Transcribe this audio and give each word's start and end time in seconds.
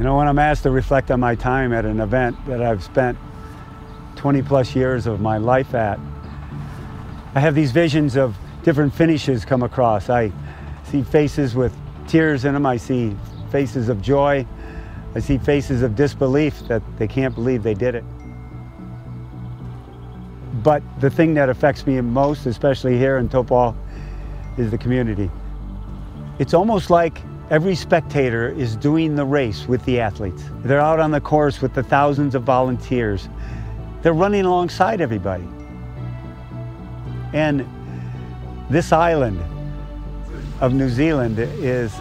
You 0.00 0.04
know, 0.04 0.16
when 0.16 0.28
I'm 0.28 0.38
asked 0.38 0.62
to 0.62 0.70
reflect 0.70 1.10
on 1.10 1.20
my 1.20 1.34
time 1.34 1.74
at 1.74 1.84
an 1.84 2.00
event 2.00 2.34
that 2.46 2.62
I've 2.62 2.82
spent 2.82 3.18
20 4.16 4.40
plus 4.40 4.74
years 4.74 5.06
of 5.06 5.20
my 5.20 5.36
life 5.36 5.74
at, 5.74 6.00
I 7.34 7.40
have 7.40 7.54
these 7.54 7.70
visions 7.70 8.16
of 8.16 8.34
different 8.62 8.94
finishes 8.94 9.44
come 9.44 9.62
across. 9.62 10.08
I 10.08 10.32
see 10.84 11.02
faces 11.02 11.54
with 11.54 11.76
tears 12.08 12.46
in 12.46 12.54
them. 12.54 12.64
I 12.64 12.78
see 12.78 13.14
faces 13.52 13.90
of 13.90 14.00
joy. 14.00 14.46
I 15.14 15.20
see 15.20 15.36
faces 15.36 15.82
of 15.82 15.96
disbelief 15.96 16.60
that 16.60 16.80
they 16.98 17.06
can't 17.06 17.34
believe 17.34 17.62
they 17.62 17.74
did 17.74 17.94
it. 17.94 18.04
But 20.62 20.82
the 21.00 21.10
thing 21.10 21.34
that 21.34 21.50
affects 21.50 21.86
me 21.86 22.00
most, 22.00 22.46
especially 22.46 22.96
here 22.96 23.18
in 23.18 23.28
Taupo, 23.28 23.76
is 24.56 24.70
the 24.70 24.78
community. 24.78 25.30
It's 26.38 26.54
almost 26.54 26.88
like 26.88 27.20
every 27.50 27.74
spectator 27.74 28.48
is 28.48 28.76
doing 28.76 29.16
the 29.16 29.24
race 29.24 29.66
with 29.66 29.84
the 29.84 30.00
athletes. 30.00 30.44
They're 30.62 30.80
out 30.80 31.00
on 31.00 31.10
the 31.10 31.20
course 31.20 31.60
with 31.60 31.74
the 31.74 31.82
thousands 31.82 32.36
of 32.36 32.44
volunteers. 32.44 33.28
They're 34.02 34.14
running 34.14 34.44
alongside 34.44 35.00
everybody. 35.00 35.46
And 37.32 37.66
this 38.70 38.92
island 38.92 39.42
of 40.60 40.72
New 40.72 40.88
Zealand 40.88 41.40
is, 41.40 41.92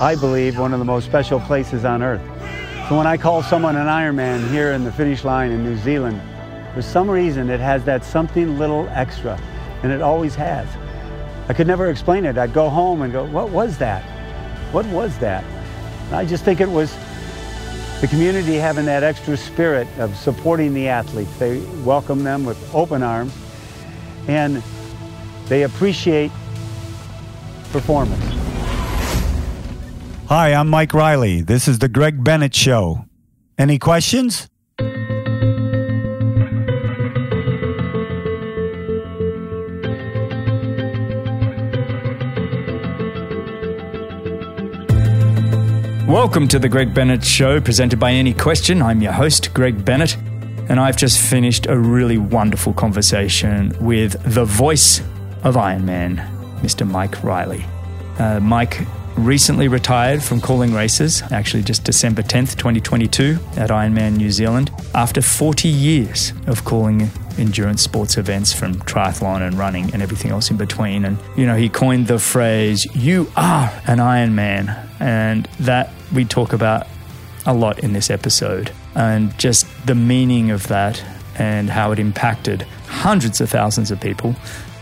I 0.00 0.16
believe, 0.18 0.58
one 0.58 0.72
of 0.72 0.80
the 0.80 0.84
most 0.84 1.06
special 1.06 1.38
places 1.38 1.84
on 1.84 2.02
earth. 2.02 2.20
So 2.88 2.98
when 2.98 3.06
I 3.06 3.16
call 3.16 3.44
someone 3.44 3.76
an 3.76 3.86
Ironman 3.86 4.50
here 4.50 4.72
in 4.72 4.82
the 4.82 4.92
finish 4.92 5.22
line 5.22 5.52
in 5.52 5.62
New 5.62 5.76
Zealand, 5.78 6.20
for 6.74 6.82
some 6.82 7.08
reason 7.08 7.50
it 7.50 7.60
has 7.60 7.84
that 7.84 8.04
something 8.04 8.58
little 8.58 8.88
extra, 8.88 9.40
and 9.84 9.92
it 9.92 10.02
always 10.02 10.34
has. 10.34 10.66
I 11.48 11.54
could 11.54 11.68
never 11.68 11.88
explain 11.88 12.24
it. 12.24 12.36
I'd 12.36 12.52
go 12.52 12.68
home 12.68 13.02
and 13.02 13.12
go, 13.12 13.24
what 13.26 13.50
was 13.50 13.78
that? 13.78 14.02
What 14.72 14.86
was 14.86 15.16
that? 15.18 15.44
I 16.12 16.24
just 16.24 16.44
think 16.44 16.60
it 16.60 16.68
was 16.68 16.96
the 18.00 18.08
community 18.08 18.54
having 18.54 18.86
that 18.86 19.02
extra 19.02 19.36
spirit 19.36 19.86
of 19.98 20.16
supporting 20.16 20.72
the 20.72 20.88
athletes. 20.88 21.36
They 21.38 21.60
welcome 21.84 22.24
them 22.24 22.44
with 22.44 22.74
open 22.74 23.02
arms 23.02 23.32
and 24.28 24.62
they 25.46 25.64
appreciate 25.64 26.30
performance. 27.70 28.24
Hi, 30.28 30.54
I'm 30.54 30.68
Mike 30.68 30.94
Reilly. 30.94 31.42
This 31.42 31.68
is 31.68 31.78
the 31.78 31.88
Greg 31.88 32.24
Bennett 32.24 32.54
Show. 32.54 33.04
Any 33.58 33.78
questions? 33.78 34.48
Welcome 46.12 46.46
to 46.48 46.58
the 46.58 46.68
Greg 46.68 46.92
Bennett 46.92 47.24
Show, 47.24 47.58
presented 47.58 47.98
by 47.98 48.12
Any 48.12 48.34
Question. 48.34 48.82
I'm 48.82 49.00
your 49.00 49.12
host, 49.12 49.54
Greg 49.54 49.82
Bennett, 49.82 50.14
and 50.68 50.78
I've 50.78 50.98
just 50.98 51.18
finished 51.18 51.64
a 51.64 51.78
really 51.78 52.18
wonderful 52.18 52.74
conversation 52.74 53.74
with 53.80 54.22
the 54.34 54.44
voice 54.44 55.00
of 55.42 55.54
Ironman, 55.54 56.18
Mr. 56.60 56.86
Mike 56.86 57.24
Reilly. 57.24 57.64
Uh, 58.18 58.40
Mike 58.40 58.82
recently 59.16 59.68
retired 59.68 60.22
from 60.22 60.42
calling 60.42 60.74
races, 60.74 61.22
actually 61.30 61.62
just 61.62 61.84
December 61.84 62.20
10th, 62.20 62.56
2022, 62.56 63.38
at 63.56 63.70
Ironman 63.70 64.18
New 64.18 64.30
Zealand, 64.30 64.70
after 64.94 65.22
40 65.22 65.66
years 65.66 66.34
of 66.46 66.62
calling 66.66 67.10
endurance 67.38 67.80
sports 67.80 68.18
events 68.18 68.52
from 68.52 68.74
triathlon 68.80 69.40
and 69.40 69.58
running 69.58 69.90
and 69.94 70.02
everything 70.02 70.30
else 70.30 70.50
in 70.50 70.58
between. 70.58 71.06
And, 71.06 71.16
you 71.38 71.46
know, 71.46 71.56
he 71.56 71.70
coined 71.70 72.06
the 72.06 72.18
phrase, 72.18 72.86
You 72.94 73.32
are 73.34 73.72
an 73.86 73.96
Ironman. 73.96 74.90
And 75.00 75.46
that 75.58 75.90
we 76.12 76.24
talk 76.24 76.52
about 76.52 76.86
a 77.46 77.54
lot 77.54 77.78
in 77.80 77.92
this 77.92 78.10
episode. 78.10 78.72
And 78.94 79.36
just 79.38 79.66
the 79.86 79.94
meaning 79.94 80.50
of 80.50 80.68
that 80.68 81.02
and 81.36 81.70
how 81.70 81.92
it 81.92 81.98
impacted 81.98 82.62
hundreds 82.86 83.40
of 83.40 83.50
thousands 83.50 83.90
of 83.90 84.00
people 84.00 84.36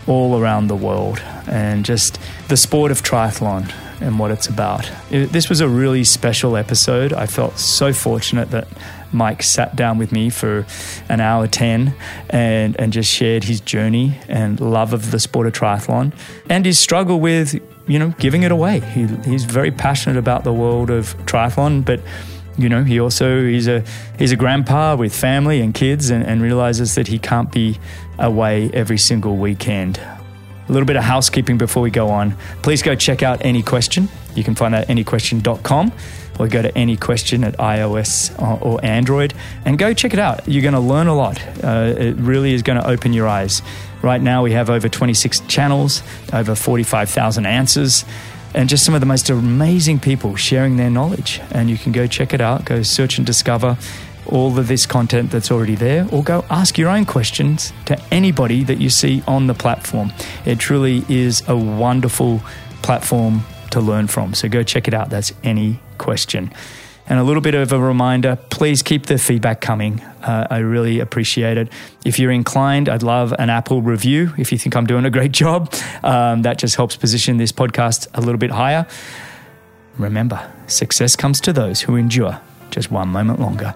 all 0.07 0.39
around 0.39 0.67
the 0.67 0.75
world. 0.75 1.19
And 1.47 1.85
just 1.85 2.19
the 2.47 2.57
sport 2.57 2.91
of 2.91 3.01
triathlon 3.01 3.73
and 4.01 4.17
what 4.17 4.31
it's 4.31 4.47
about. 4.47 4.91
It, 5.09 5.31
this 5.31 5.47
was 5.47 5.61
a 5.61 5.69
really 5.69 6.03
special 6.03 6.57
episode. 6.57 7.13
I 7.13 7.27
felt 7.27 7.57
so 7.59 7.93
fortunate 7.93 8.49
that 8.51 8.67
Mike 9.13 9.43
sat 9.43 9.75
down 9.75 9.97
with 9.97 10.11
me 10.11 10.29
for 10.29 10.65
an 11.09 11.19
hour 11.19 11.47
10 11.47 11.93
and, 12.29 12.79
and 12.79 12.93
just 12.93 13.11
shared 13.11 13.43
his 13.43 13.61
journey 13.61 14.17
and 14.27 14.59
love 14.59 14.93
of 14.93 15.11
the 15.11 15.19
sport 15.19 15.47
of 15.47 15.53
triathlon 15.53 16.13
and 16.49 16.65
his 16.65 16.79
struggle 16.79 17.19
with, 17.19 17.61
you 17.87 17.99
know, 17.99 18.13
giving 18.19 18.43
it 18.43 18.51
away. 18.51 18.79
He, 18.79 19.05
he's 19.25 19.45
very 19.45 19.71
passionate 19.71 20.17
about 20.17 20.43
the 20.43 20.53
world 20.53 20.89
of 20.89 21.15
triathlon, 21.25 21.83
but 21.83 21.99
you 22.57 22.69
know, 22.69 22.83
he 22.83 22.99
also 22.99 23.43
he's 23.43 23.67
a 23.67 23.83
he's 24.19 24.31
a 24.31 24.35
grandpa 24.35 24.95
with 24.95 25.15
family 25.15 25.61
and 25.61 25.73
kids 25.73 26.09
and, 26.09 26.23
and 26.23 26.41
realizes 26.41 26.95
that 26.95 27.07
he 27.07 27.17
can't 27.17 27.51
be 27.51 27.79
away 28.19 28.69
every 28.73 28.97
single 28.97 29.37
weekend. 29.37 29.97
A 29.97 30.71
little 30.71 30.85
bit 30.85 30.95
of 30.95 31.03
housekeeping 31.03 31.57
before 31.57 31.83
we 31.83 31.89
go 31.89 32.09
on. 32.09 32.35
Please 32.61 32.81
go 32.81 32.95
check 32.95 33.23
out 33.23 33.43
Any 33.43 33.63
Question. 33.63 34.07
You 34.35 34.43
can 34.43 34.55
find 34.55 34.73
that 34.73 34.83
at 34.83 34.89
anyquestion.com 34.89 35.91
or 36.39 36.47
go 36.47 36.61
to 36.61 36.75
Any 36.77 36.95
Question 36.95 37.43
at 37.43 37.57
iOS 37.57 38.31
or 38.63 38.83
Android 38.83 39.33
and 39.65 39.77
go 39.77 39.93
check 39.93 40.13
it 40.13 40.19
out. 40.19 40.47
You're 40.47 40.61
going 40.61 40.73
to 40.73 40.79
learn 40.79 41.07
a 41.07 41.15
lot. 41.15 41.41
Uh, 41.63 41.93
it 41.97 42.15
really 42.17 42.53
is 42.53 42.61
going 42.61 42.79
to 42.79 42.87
open 42.87 43.11
your 43.11 43.27
eyes. 43.27 43.61
Right 44.01 44.21
now, 44.21 44.43
we 44.43 44.51
have 44.53 44.69
over 44.69 44.89
26 44.89 45.41
channels, 45.41 46.01
over 46.33 46.55
45,000 46.55 47.45
answers 47.45 48.05
and 48.53 48.67
just 48.67 48.83
some 48.83 48.93
of 48.93 48.99
the 48.99 49.07
most 49.07 49.29
amazing 49.29 49.99
people 49.99 50.35
sharing 50.35 50.77
their 50.77 50.89
knowledge. 50.89 51.39
And 51.51 51.69
you 51.69 51.77
can 51.77 51.91
go 51.91 52.07
check 52.07 52.33
it 52.33 52.41
out, 52.41 52.65
go 52.65 52.83
search 52.83 53.17
and 53.17 53.25
discover 53.25 53.77
all 54.25 54.57
of 54.57 54.67
this 54.67 54.85
content 54.85 55.31
that's 55.31 55.51
already 55.51 55.75
there, 55.75 56.07
or 56.11 56.23
go 56.23 56.45
ask 56.49 56.77
your 56.77 56.89
own 56.89 57.05
questions 57.05 57.73
to 57.85 57.99
anybody 58.11 58.63
that 58.63 58.79
you 58.79 58.89
see 58.89 59.23
on 59.27 59.47
the 59.47 59.53
platform. 59.53 60.11
It 60.45 60.59
truly 60.59 61.03
is 61.09 61.47
a 61.47 61.57
wonderful 61.57 62.41
platform 62.81 63.43
to 63.71 63.79
learn 63.79 64.07
from. 64.07 64.33
So 64.33 64.47
go 64.47 64.63
check 64.63 64.87
it 64.87 64.93
out. 64.93 65.09
That's 65.09 65.33
any 65.43 65.79
question. 65.97 66.51
And 67.11 67.19
a 67.19 67.25
little 67.25 67.41
bit 67.41 67.55
of 67.55 67.73
a 67.73 67.77
reminder 67.77 68.37
please 68.49 68.81
keep 68.81 69.07
the 69.07 69.17
feedback 69.17 69.59
coming. 69.59 69.99
Uh, 70.21 70.47
I 70.49 70.59
really 70.59 71.01
appreciate 71.01 71.57
it. 71.57 71.67
If 72.05 72.17
you're 72.17 72.31
inclined, 72.31 72.87
I'd 72.87 73.03
love 73.03 73.33
an 73.37 73.49
Apple 73.49 73.81
review 73.81 74.33
if 74.37 74.53
you 74.53 74.57
think 74.57 74.77
I'm 74.77 74.85
doing 74.85 75.03
a 75.03 75.09
great 75.09 75.31
job. 75.43 75.73
Um, 76.03 76.43
that 76.43 76.57
just 76.57 76.77
helps 76.77 76.95
position 76.95 77.35
this 77.35 77.51
podcast 77.51 78.07
a 78.13 78.21
little 78.21 78.37
bit 78.37 78.51
higher. 78.51 78.87
Remember, 79.97 80.49
success 80.67 81.17
comes 81.17 81.41
to 81.41 81.51
those 81.51 81.81
who 81.81 81.97
endure 81.97 82.39
just 82.69 82.91
one 82.91 83.09
moment 83.09 83.41
longer. 83.41 83.75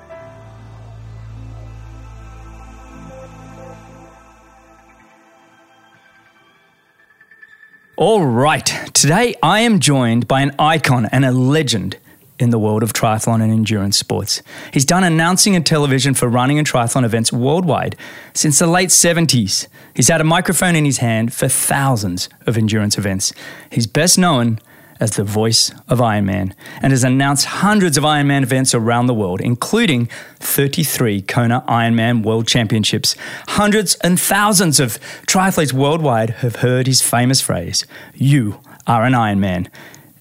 All 7.98 8.26
right, 8.26 8.66
today 8.94 9.36
I 9.44 9.60
am 9.60 9.82
joined 9.82 10.26
by 10.26 10.40
an 10.40 10.56
icon 10.58 11.08
and 11.08 11.26
a 11.26 11.34
legend 11.34 11.98
in 12.40 12.50
the 12.50 12.60
world 12.60 12.84
of 12.84 12.94
triathlon 12.94 13.42
and 13.42 13.52
endurance 13.52 13.98
sports. 13.98 14.42
He's 14.72 14.86
done 14.86 15.04
announcing 15.04 15.56
and 15.56 15.66
television 15.66 16.14
for 16.14 16.28
running 16.28 16.58
and 16.58 16.68
triathlon 16.68 17.06
events 17.06 17.32
worldwide 17.32 17.96
since 18.34 18.60
the 18.60 18.68
late 18.68 18.90
70s. 18.90 19.68
He's 19.94 20.10
had 20.10 20.22
a 20.22 20.26
microphone 20.26 20.76
in 20.76 20.86
his 20.86 20.98
hand 20.98 21.34
for 21.34 21.48
thousands 21.48 22.28
of 22.46 22.58
endurance 22.58 22.98
events. 22.98 23.34
He's 23.72 23.88
best 23.88 24.18
known 24.18 24.60
as 25.00 25.12
the 25.12 25.24
voice 25.24 25.72
of 25.90 26.00
Ironman 26.00 26.54
and 26.82 26.92
has 26.92 27.04
announced 27.04 27.46
hundreds 27.46 27.98
of 27.98 28.04
Ironman 28.04 28.44
events 28.44 28.74
around 28.74 29.08
the 29.08 29.14
world, 29.14 29.42
including 29.42 30.08
33 30.40 31.22
Kona 31.24 31.64
Ironman 31.68 32.24
World 32.24 32.48
Championships. 32.48 33.16
Hundreds 33.50 33.96
and 33.96 34.20
thousands 34.20 34.80
of 34.80 35.00
triathletes 35.26 35.74
worldwide 35.74 36.30
have 36.42 36.58
heard 36.58 36.88
his 36.88 37.02
famous 37.02 37.42
phrase, 37.42 37.86
You 38.14 38.60
are 38.88 39.04
an 39.04 39.14
Ironman 39.14 39.68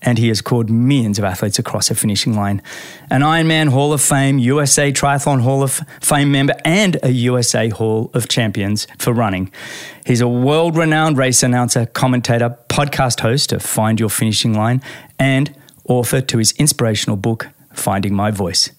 and 0.05 0.19
he 0.19 0.29
has 0.29 0.41
called 0.41 0.71
millions 0.71 1.19
of 1.19 1.25
athletes 1.25 1.59
across 1.59 1.89
the 1.89 1.95
finishing 1.95 2.35
line. 2.35 2.63
An 3.11 3.23
Ironman 3.23 3.71
Hall 3.71 3.93
of 3.93 4.01
Fame, 4.01 4.39
USA 4.39 4.93
Triathlon 4.93 5.41
Hall 5.41 5.63
of 5.63 5.81
Fame 6.01 6.31
member, 6.31 6.55
and 6.65 6.99
a 7.03 7.11
USA 7.11 7.71
Hall 7.71 8.11
of 8.15 8.29
Champions 8.29 8.87
for 8.99 9.13
running. 9.13 9.51
He's 10.05 10.21
a 10.21 10.29
world 10.29 10.77
renowned 10.77 11.17
race 11.17 11.43
announcer, 11.43 11.87
commentator, 11.87 12.59
podcast 12.69 13.21
host 13.21 13.53
of 13.53 13.63
Find 13.63 13.99
Your 13.99 14.11
Finishing 14.11 14.55
Line, 14.55 14.83
and 15.19 15.55
author 15.89 16.21
to 16.21 16.39
his 16.39 16.53
inspirational 16.53 17.17
book, 17.17 17.49
Finding 17.73 18.15
My 18.15 18.31
Voice. 18.31 18.71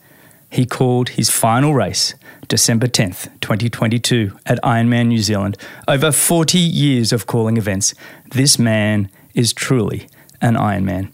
He 0.50 0.66
called 0.66 1.10
his 1.10 1.30
final 1.30 1.74
race 1.74 2.14
December 2.48 2.88
10th, 2.88 3.26
2022, 3.42 4.38
at 4.46 4.62
Ironman 4.62 5.08
New 5.08 5.18
Zealand. 5.18 5.58
Over 5.88 6.12
40 6.12 6.60
years 6.60 7.12
of 7.12 7.26
calling 7.26 7.58
events, 7.58 7.96
this 8.32 8.60
man 8.60 9.10
is 9.34 9.52
truly 9.52 10.08
an 10.42 10.56
Ironman. 10.56 11.12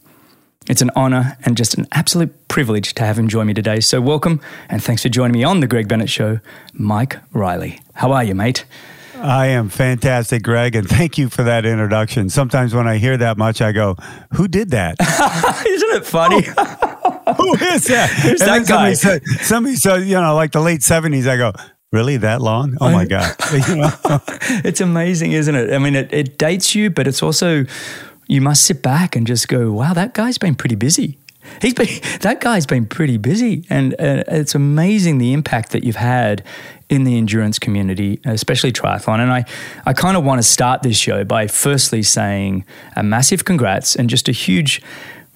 It's 0.70 0.82
an 0.82 0.92
honor 0.96 1.38
and 1.44 1.58
just 1.58 1.76
an 1.78 1.88
absolute 1.92 2.48
privilege 2.48 2.94
to 2.94 3.04
have 3.04 3.18
him 3.18 3.28
join 3.28 3.48
me 3.48 3.54
today. 3.54 3.80
So, 3.80 4.00
welcome 4.00 4.40
and 4.70 4.84
thanks 4.84 5.02
for 5.02 5.10
joining 5.10 5.34
me 5.34 5.44
on 5.44 5.60
The 5.60 5.68
Greg 5.68 5.88
Bennett 5.88 6.10
Show, 6.10 6.40
Mike 6.74 7.18
Reilly. 7.34 7.80
How 7.96 8.12
are 8.12 8.24
you, 8.24 8.36
mate? 8.36 8.66
I 9.16 9.48
am 9.48 9.70
fantastic, 9.70 10.44
Greg, 10.44 10.76
and 10.76 10.88
thank 10.88 11.18
you 11.18 11.30
for 11.30 11.44
that 11.44 11.66
introduction. 11.66 12.30
Sometimes 12.30 12.76
when 12.76 12.88
I 12.88 12.98
hear 12.98 13.18
that 13.18 13.40
much, 13.40 13.60
I 13.60 13.72
go, 13.72 13.96
Who 14.34 14.48
did 14.48 14.70
that? 14.70 14.98
Isn't 15.68 15.96
it 15.96 16.06
funny? 16.06 16.46
Oh. 16.56 17.34
Who 17.38 17.54
is 17.66 17.86
that? 17.86 18.10
Who's 18.24 18.40
that 18.42 18.68
guy? 18.68 18.94
Somebody 18.94 18.96
said, 18.96 19.24
somebody 19.44 19.76
said, 19.76 20.04
you 20.04 20.22
know, 20.22 20.36
like 20.36 20.52
the 20.52 20.62
late 20.62 20.82
70s. 20.82 21.28
I 21.28 21.38
go, 21.38 21.54
really 21.92 22.18
that 22.18 22.40
long? 22.40 22.78
Oh 22.80 22.92
my 22.92 23.06
God. 23.06 23.36
You 23.68 23.78
know? 23.78 23.92
it's 24.64 24.82
amazing, 24.82 25.32
isn't 25.32 25.56
it? 25.56 25.74
I 25.74 25.80
mean, 25.80 25.96
it, 25.96 26.14
it 26.14 26.38
dates 26.38 26.76
you, 26.76 26.90
but 26.90 27.08
it's 27.08 27.24
also 27.24 27.66
you 28.32 28.40
must 28.40 28.64
sit 28.64 28.82
back 28.82 29.18
and 29.18 29.28
just 29.28 29.50
go, 29.50 29.74
"Wow, 29.74 29.94
that 29.94 30.14
guy's 30.14 30.38
been 30.38 30.56
pretty 30.56 30.76
busy." 30.76 31.18
He's 31.62 31.74
been 31.74 31.90
that 32.22 32.40
guy's 32.40 32.66
been 32.66 32.86
pretty 32.86 33.18
busy, 33.18 33.66
and 33.70 33.94
uh, 33.96 34.24
it's 34.28 34.56
amazing 34.56 35.18
the 35.18 35.34
impact 35.34 35.72
that 35.72 35.84
you've 35.84 35.98
had 35.98 36.42
in 36.90 37.04
the 37.04 37.18
endurance 37.18 37.60
community, 37.60 38.22
especially 38.24 38.72
triathlon. 38.72 39.20
And 39.20 39.32
I, 39.32 39.46
I 39.86 39.94
kind 39.94 40.16
of 40.16 40.24
want 40.24 40.40
to 40.40 40.48
start 40.48 40.82
this 40.82 40.98
show 40.98 41.24
by 41.24 41.48
firstly 41.48 42.04
saying 42.04 42.66
a 42.96 43.04
massive 43.04 43.44
congrats 43.44 43.96
and 43.96 44.10
just 44.10 44.30
a 44.30 44.34
huge 44.34 44.82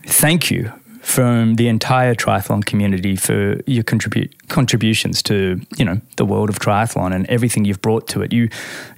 thank 0.05 0.49
you 0.49 0.71
from 1.01 1.55
the 1.55 1.67
entire 1.67 2.15
triathlon 2.15 2.65
community 2.65 3.15
for 3.15 3.59
your 3.65 3.83
contribute 3.83 4.47
contributions 4.47 5.21
to 5.23 5.61
you 5.77 5.83
know 5.83 5.99
the 6.15 6.25
world 6.25 6.49
of 6.49 6.59
triathlon 6.59 7.13
and 7.13 7.25
everything 7.27 7.65
you've 7.65 7.81
brought 7.81 8.07
to 8.07 8.21
it. 8.21 8.31
You 8.31 8.47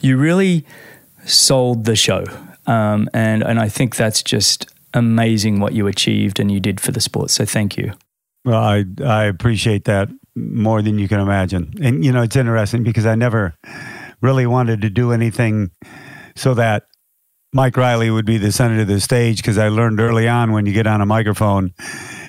you 0.02 0.18
really 0.18 0.66
sold 1.26 1.86
the 1.86 1.96
show, 1.96 2.26
um, 2.68 3.10
and 3.14 3.44
and 3.44 3.60
I 3.60 3.70
think 3.70 3.96
that's 3.96 4.22
just 4.22 4.72
amazing 4.94 5.60
what 5.60 5.74
you 5.74 5.88
achieved 5.88 6.40
and 6.40 6.52
you 6.52 6.60
did 6.60 6.80
for 6.80 6.92
the 6.92 7.02
sport. 7.02 7.32
So 7.32 7.46
thank 7.46 7.78
you. 7.78 7.94
Well, 8.46 8.64
I, 8.64 8.86
I 9.04 9.26
appreciate 9.26 9.86
that 9.86 10.10
more 10.36 10.82
than 10.82 11.00
you 11.00 11.08
can 11.08 11.20
imagine. 11.20 11.74
And, 11.82 12.06
you 12.06 12.12
know, 12.12 12.22
it's 12.22 12.36
interesting 12.36 12.84
because 12.84 13.06
I 13.06 13.16
never 13.16 13.56
really 14.22 14.46
wanted 14.46 14.82
to 14.82 14.90
do 14.90 15.12
anything 15.12 15.72
so 16.36 16.54
that 16.54 16.84
Mike 17.54 17.76
Reilly 17.76 18.10
would 18.10 18.26
be 18.26 18.38
the 18.38 18.52
center 18.52 18.82
of 18.82 18.88
the 18.88 19.00
stage 19.00 19.38
because 19.38 19.58
I 19.58 19.70
learned 19.70 20.00
early 20.00 20.28
on 20.28 20.52
when 20.52 20.66
you 20.66 20.74
get 20.74 20.88
on 20.88 21.02
a 21.02 21.06
microphone, 21.06 21.74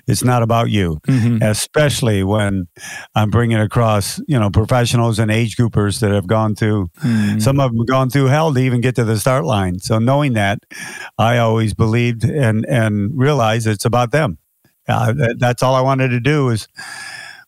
it's 0.09 0.25
not 0.25 0.43
about 0.43 0.71
you, 0.71 0.99
Mhm. 1.07 1.43
especially 1.43 2.25
when 2.25 2.67
I'm 3.15 3.31
bringing 3.31 3.59
across, 3.59 4.21
you 4.27 4.39
know, 4.41 4.51
professionals 4.51 5.19
and 5.19 5.31
age 5.31 5.57
groupers 5.57 6.01
that 6.01 6.11
have 6.11 6.27
gone 6.27 6.55
through, 6.57 6.89
Mm. 7.05 7.41
some 7.41 7.61
of 7.61 7.71
them 7.73 7.85
gone 7.87 8.11
through 8.11 8.27
hell 8.27 8.53
to 8.55 8.59
even 8.61 8.81
get 8.81 8.97
to 8.97 9.05
the 9.05 9.19
start 9.19 9.45
line. 9.45 9.79
So 9.79 9.99
knowing 9.99 10.33
that, 10.33 10.59
I 11.19 11.39
always 11.39 11.75
believed 11.75 12.25
and, 12.25 12.65
and 12.67 13.11
realized 13.15 13.67
it's 13.67 13.85
about 13.85 14.11
them. 14.11 14.39
Uh, 14.89 15.13
that, 15.13 15.37
that's 15.39 15.63
all 15.63 15.75
I 15.75 15.83
wanted 15.83 16.09
to 16.09 16.21
do 16.21 16.47
was 16.47 16.67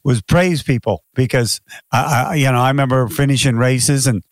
was 0.02 0.22
praise 0.22 0.62
people 0.62 1.04
because 1.14 1.60
I, 1.92 1.98
I, 2.30 2.34
you 2.36 2.50
know, 2.50 2.58
I 2.60 2.68
remember 2.68 3.06
finishing 3.08 3.56
races 3.56 4.06
and 4.06 4.22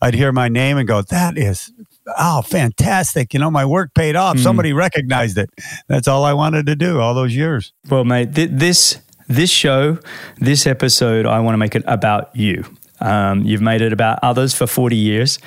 I'd 0.00 0.14
hear 0.14 0.32
my 0.32 0.48
name 0.48 0.78
and 0.78 0.88
go, 0.88 1.02
"That 1.02 1.36
is, 1.36 1.70
oh, 2.18 2.42
fantastic! 2.42 3.34
You 3.34 3.40
know, 3.40 3.50
my 3.50 3.64
work 3.64 3.94
paid 3.94 4.16
off. 4.16 4.36
Mm. 4.36 4.42
Somebody 4.42 4.72
recognized 4.72 5.38
it." 5.38 5.50
That's 5.88 6.08
all 6.08 6.24
I 6.24 6.32
wanted 6.32 6.66
to 6.66 6.76
do 6.76 7.00
all 7.00 7.14
those 7.14 7.34
years. 7.34 7.72
Well, 7.88 8.04
mate, 8.04 8.34
th- 8.34 8.50
this 8.52 9.00
this 9.28 9.50
show, 9.50 9.98
this 10.38 10.66
episode, 10.66 11.26
I 11.26 11.40
want 11.40 11.54
to 11.54 11.58
make 11.58 11.74
it 11.74 11.84
about 11.86 12.34
you. 12.34 12.64
Um, 13.00 13.42
you've 13.42 13.60
made 13.60 13.82
it 13.82 13.92
about 13.92 14.18
others 14.22 14.54
for 14.54 14.66
forty 14.66 14.96
years, 14.96 15.38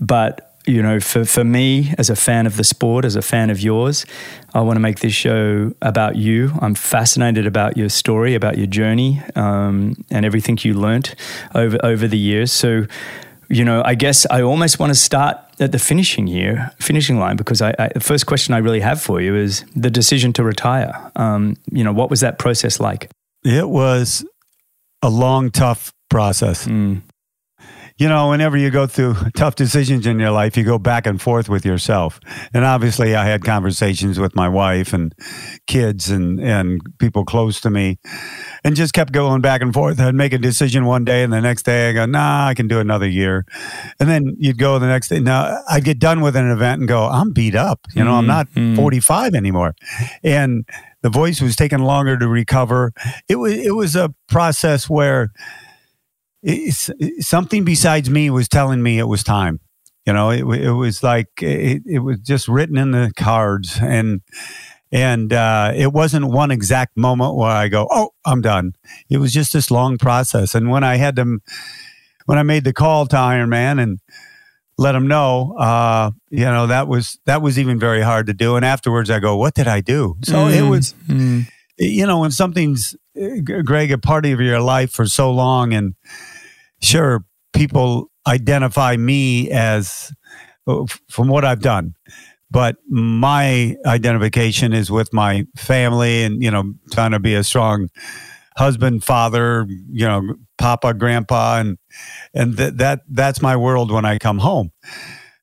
but 0.00 0.54
you 0.66 0.82
know, 0.82 0.98
for 0.98 1.24
for 1.24 1.44
me 1.44 1.92
as 1.98 2.08
a 2.08 2.16
fan 2.16 2.46
of 2.46 2.56
the 2.56 2.64
sport, 2.64 3.04
as 3.04 3.16
a 3.16 3.22
fan 3.22 3.50
of 3.50 3.60
yours, 3.60 4.06
I 4.54 4.60
want 4.60 4.76
to 4.76 4.80
make 4.80 5.00
this 5.00 5.12
show 5.12 5.74
about 5.82 6.16
you. 6.16 6.52
I'm 6.60 6.74
fascinated 6.74 7.46
about 7.46 7.76
your 7.76 7.90
story, 7.90 8.34
about 8.34 8.56
your 8.56 8.66
journey, 8.66 9.20
um, 9.36 9.94
and 10.10 10.24
everything 10.24 10.58
you 10.62 10.74
learnt 10.74 11.14
over 11.54 11.78
over 11.84 12.08
the 12.08 12.18
years. 12.18 12.52
So. 12.52 12.86
You 13.50 13.62
know, 13.62 13.82
I 13.84 13.94
guess 13.94 14.26
I 14.30 14.40
almost 14.40 14.78
want 14.78 14.88
to 14.88 14.98
start 14.98 15.36
at 15.60 15.72
the 15.72 15.78
finishing 15.78 16.26
year, 16.26 16.70
finishing 16.80 17.18
line, 17.18 17.36
because 17.36 17.62
I, 17.62 17.74
I, 17.78 17.88
the 17.94 18.00
first 18.00 18.26
question 18.26 18.54
I 18.54 18.58
really 18.58 18.80
have 18.80 19.00
for 19.00 19.20
you 19.20 19.36
is 19.36 19.64
the 19.74 19.90
decision 19.90 20.32
to 20.34 20.42
retire. 20.42 21.12
Um, 21.16 21.56
you 21.70 21.84
know, 21.84 21.92
what 21.92 22.10
was 22.10 22.20
that 22.20 22.38
process 22.38 22.80
like? 22.80 23.10
It 23.44 23.68
was 23.68 24.24
a 25.02 25.10
long, 25.10 25.50
tough 25.50 25.92
process. 26.10 26.66
Mm, 26.66 27.02
You 27.96 28.08
know, 28.08 28.30
whenever 28.30 28.56
you 28.56 28.70
go 28.70 28.88
through 28.88 29.14
tough 29.36 29.54
decisions 29.54 30.04
in 30.04 30.18
your 30.18 30.32
life, 30.32 30.56
you 30.56 30.64
go 30.64 30.78
back 30.78 31.06
and 31.06 31.20
forth 31.22 31.48
with 31.48 31.64
yourself. 31.64 32.18
And 32.52 32.64
obviously, 32.64 33.14
I 33.14 33.24
had 33.24 33.44
conversations 33.44 34.18
with 34.18 34.34
my 34.34 34.48
wife 34.48 34.92
and 34.92 35.14
kids 35.68 36.10
and, 36.10 36.40
and 36.40 36.80
people 36.98 37.24
close 37.24 37.60
to 37.60 37.70
me 37.70 37.98
and 38.64 38.74
just 38.74 38.94
kept 38.94 39.12
going 39.12 39.42
back 39.42 39.60
and 39.62 39.72
forth. 39.72 40.00
I'd 40.00 40.14
make 40.16 40.32
a 40.32 40.38
decision 40.38 40.86
one 40.86 41.04
day, 41.04 41.22
and 41.22 41.32
the 41.32 41.40
next 41.40 41.62
day 41.64 41.90
I 41.90 41.92
go, 41.92 42.06
nah, 42.06 42.46
I 42.48 42.54
can 42.54 42.66
do 42.66 42.80
another 42.80 43.08
year. 43.08 43.44
And 44.00 44.08
then 44.08 44.34
you'd 44.38 44.58
go 44.58 44.78
the 44.80 44.88
next 44.88 45.08
day. 45.08 45.20
Now, 45.20 45.62
I'd 45.70 45.84
get 45.84 46.00
done 46.00 46.20
with 46.20 46.34
an 46.34 46.50
event 46.50 46.80
and 46.80 46.88
go, 46.88 47.04
I'm 47.06 47.32
beat 47.32 47.54
up. 47.54 47.80
You 47.94 48.02
know, 48.02 48.14
I'm 48.14 48.24
Mm, 48.24 48.28
not 48.28 48.48
mm. 48.48 48.74
45 48.76 49.34
anymore. 49.34 49.74
And 50.22 50.64
the 51.02 51.10
voice 51.10 51.40
was 51.40 51.54
taking 51.56 51.80
longer 51.80 52.16
to 52.18 52.26
recover. 52.26 52.92
It 53.28 53.36
was, 53.36 53.52
it 53.52 53.74
was 53.76 53.94
a 53.94 54.14
process 54.28 54.88
where 54.88 55.30
it's, 56.44 56.90
something 57.20 57.64
besides 57.64 58.10
me 58.10 58.30
was 58.30 58.48
telling 58.48 58.82
me 58.82 58.98
it 58.98 59.08
was 59.08 59.24
time. 59.24 59.60
You 60.06 60.12
know, 60.12 60.30
it, 60.30 60.44
it 60.60 60.72
was 60.72 61.02
like 61.02 61.28
it, 61.40 61.82
it 61.86 62.00
was 62.00 62.18
just 62.18 62.46
written 62.46 62.76
in 62.76 62.90
the 62.90 63.10
cards, 63.16 63.78
and 63.80 64.20
and 64.92 65.32
uh, 65.32 65.72
it 65.74 65.92
wasn't 65.92 66.26
one 66.26 66.50
exact 66.50 66.96
moment 66.96 67.36
where 67.36 67.50
I 67.50 67.68
go, 67.68 67.88
"Oh, 67.90 68.10
I'm 68.26 68.42
done." 68.42 68.74
It 69.08 69.16
was 69.16 69.32
just 69.32 69.54
this 69.54 69.70
long 69.70 69.96
process. 69.96 70.54
And 70.54 70.68
when 70.68 70.84
I 70.84 70.96
had 70.96 71.16
them, 71.16 71.40
when 72.26 72.36
I 72.36 72.42
made 72.42 72.64
the 72.64 72.74
call 72.74 73.06
to 73.06 73.16
Iron 73.16 73.48
Man 73.48 73.78
and 73.78 73.98
let 74.76 74.92
them 74.92 75.08
know, 75.08 75.54
uh, 75.58 76.10
you 76.28 76.44
know, 76.44 76.66
that 76.66 76.86
was 76.86 77.18
that 77.24 77.40
was 77.40 77.58
even 77.58 77.78
very 77.78 78.02
hard 78.02 78.26
to 78.26 78.34
do. 78.34 78.56
And 78.56 78.64
afterwards, 78.64 79.08
I 79.08 79.20
go, 79.20 79.36
"What 79.36 79.54
did 79.54 79.68
I 79.68 79.80
do?" 79.80 80.16
So 80.22 80.48
it 80.48 80.60
Mm, 80.60 80.68
was 80.68 80.94
mm, 81.08 81.46
you 81.78 82.06
know, 82.06 82.20
when 82.20 82.30
something's, 82.30 82.94
Greg, 83.64 83.90
a 83.90 83.98
part 83.98 84.26
of 84.26 84.40
your 84.40 84.60
life 84.60 84.92
for 84.92 85.06
so 85.06 85.30
long, 85.32 85.72
and 85.72 85.94
sure, 86.84 87.24
people 87.52 88.10
identify 88.26 88.96
me 88.96 89.50
as 89.50 90.12
uh, 90.66 90.84
from 91.10 91.28
what 91.28 91.44
I've 91.44 91.60
done, 91.60 91.94
but 92.50 92.76
my 92.88 93.76
identification 93.86 94.72
is 94.72 94.90
with 94.90 95.12
my 95.12 95.46
family 95.56 96.22
and, 96.22 96.42
you 96.42 96.50
know, 96.50 96.74
trying 96.92 97.10
to 97.10 97.18
be 97.18 97.34
a 97.34 97.44
strong 97.44 97.88
husband, 98.56 99.02
father, 99.04 99.66
you 99.68 100.06
know, 100.06 100.34
papa, 100.58 100.94
grandpa, 100.94 101.58
and, 101.58 101.78
and 102.32 102.56
th- 102.56 102.74
that, 102.74 103.00
that's 103.08 103.42
my 103.42 103.56
world 103.56 103.90
when 103.90 104.04
I 104.04 104.18
come 104.18 104.38
home. 104.38 104.70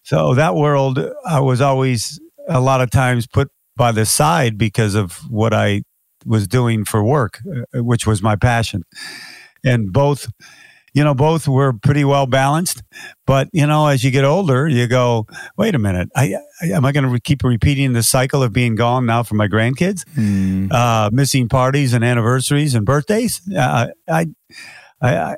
So 0.03 0.33
that 0.33 0.55
world, 0.55 0.99
I 1.27 1.39
was 1.39 1.61
always 1.61 2.19
a 2.47 2.59
lot 2.59 2.81
of 2.81 2.89
times 2.89 3.27
put 3.27 3.49
by 3.75 3.91
the 3.91 4.05
side 4.05 4.57
because 4.57 4.95
of 4.95 5.29
what 5.29 5.53
I 5.53 5.83
was 6.25 6.47
doing 6.47 6.85
for 6.85 7.03
work, 7.03 7.39
uh, 7.75 7.83
which 7.83 8.07
was 8.07 8.21
my 8.21 8.35
passion. 8.35 8.83
And 9.63 9.91
both, 9.93 10.27
you 10.93 11.03
know, 11.03 11.13
both 11.13 11.47
were 11.47 11.73
pretty 11.73 12.03
well 12.03 12.25
balanced. 12.25 12.83
But 13.25 13.49
you 13.53 13.65
know, 13.65 13.87
as 13.87 14.03
you 14.03 14.11
get 14.11 14.25
older, 14.25 14.67
you 14.67 14.87
go, 14.87 15.27
wait 15.57 15.75
a 15.75 15.79
minute, 15.79 16.09
I, 16.15 16.35
I 16.61 16.67
am 16.67 16.85
I 16.85 16.91
going 16.91 17.05
to 17.05 17.09
re- 17.09 17.19
keep 17.19 17.43
repeating 17.43 17.93
the 17.93 18.03
cycle 18.03 18.43
of 18.43 18.51
being 18.53 18.75
gone 18.75 19.05
now 19.05 19.23
for 19.23 19.35
my 19.35 19.47
grandkids, 19.47 20.03
mm. 20.15 20.71
uh, 20.71 21.09
missing 21.13 21.47
parties 21.47 21.93
and 21.93 22.03
anniversaries 22.03 22.75
and 22.75 22.85
birthdays? 22.85 23.41
Uh, 23.55 23.87
I, 24.09 24.27
I, 25.01 25.17
I, 25.17 25.35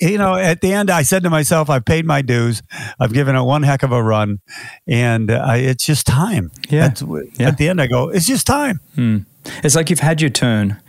you 0.00 0.18
know, 0.18 0.34
at 0.34 0.60
the 0.60 0.72
end, 0.72 0.90
I 0.90 1.02
said 1.02 1.22
to 1.22 1.30
myself, 1.30 1.70
I've 1.70 1.84
paid 1.84 2.04
my 2.04 2.22
dues. 2.22 2.62
I've 2.98 3.12
given 3.12 3.36
it 3.36 3.42
one 3.42 3.62
heck 3.62 3.84
of 3.84 3.92
a 3.92 4.02
run, 4.02 4.40
and 4.86 5.30
uh, 5.30 5.52
it's 5.54 5.86
just 5.86 6.06
time. 6.06 6.50
Yeah. 6.68 6.88
That's, 6.88 7.02
Yeah. 7.02 7.48
At 7.48 7.58
the 7.58 7.68
end, 7.68 7.80
I 7.80 7.86
go, 7.86 8.08
it's 8.08 8.26
just 8.26 8.46
time. 8.46 8.80
Hmm. 8.96 9.18
It's 9.64 9.74
like 9.74 9.90
you've 9.90 10.00
had 10.00 10.20
your 10.20 10.30
turn. 10.30 10.80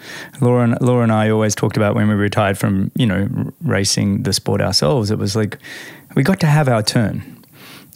Laura 0.42 0.64
and, 0.64 0.82
Laura 0.82 1.04
and 1.04 1.12
I 1.12 1.30
always 1.30 1.56
talked 1.56 1.78
about 1.78 1.96
when 1.96 2.08
we 2.08 2.14
retired 2.14 2.58
from, 2.58 2.92
you 2.96 3.06
know, 3.06 3.52
racing 3.62 4.24
the 4.24 4.34
sport 4.34 4.62
ourselves. 4.62 5.12
It 5.12 5.18
was 5.18 5.36
like 5.36 5.58
we 6.16 6.24
got 6.24 6.40
to 6.42 6.48
have 6.48 6.68
our 6.68 6.84
turn. 6.84 7.44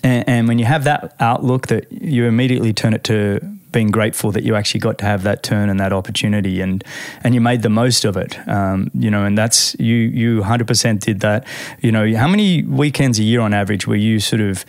And, 0.04 0.28
and 0.28 0.48
when 0.48 0.60
you 0.60 0.66
have 0.66 0.84
that 0.86 1.16
outlook 1.20 1.68
that 1.68 1.92
you 1.92 2.26
immediately 2.26 2.74
turn 2.74 2.94
it 2.94 3.04
to 3.06 3.40
being 3.72 3.92
grateful 3.92 4.32
that 4.32 4.44
you 4.44 4.56
actually 4.56 4.80
got 4.80 4.98
to 4.98 5.06
have 5.06 5.24
that 5.24 5.44
turn 5.44 5.70
and 5.70 5.80
that 5.80 5.92
opportunity 5.92 6.62
and 6.62 6.84
and 7.24 7.36
you 7.36 7.42
made 7.42 7.62
the 7.62 7.70
most 7.70 8.06
of 8.06 8.16
it 8.16 8.40
um, 8.48 8.90
you 8.94 9.12
know 9.12 9.26
and 9.26 9.38
that's 9.38 9.76
you 9.80 9.96
you 9.96 10.42
100% 10.42 11.00
did 11.00 11.20
that 11.20 11.46
you 11.82 11.92
know 11.92 12.16
how 12.16 12.28
many 12.28 12.64
weekends 12.64 13.20
a 13.20 13.24
year 13.24 13.42
on 13.42 13.54
average 13.54 13.86
were 13.86 13.96
you 13.96 14.20
sort 14.20 14.42
of 14.42 14.66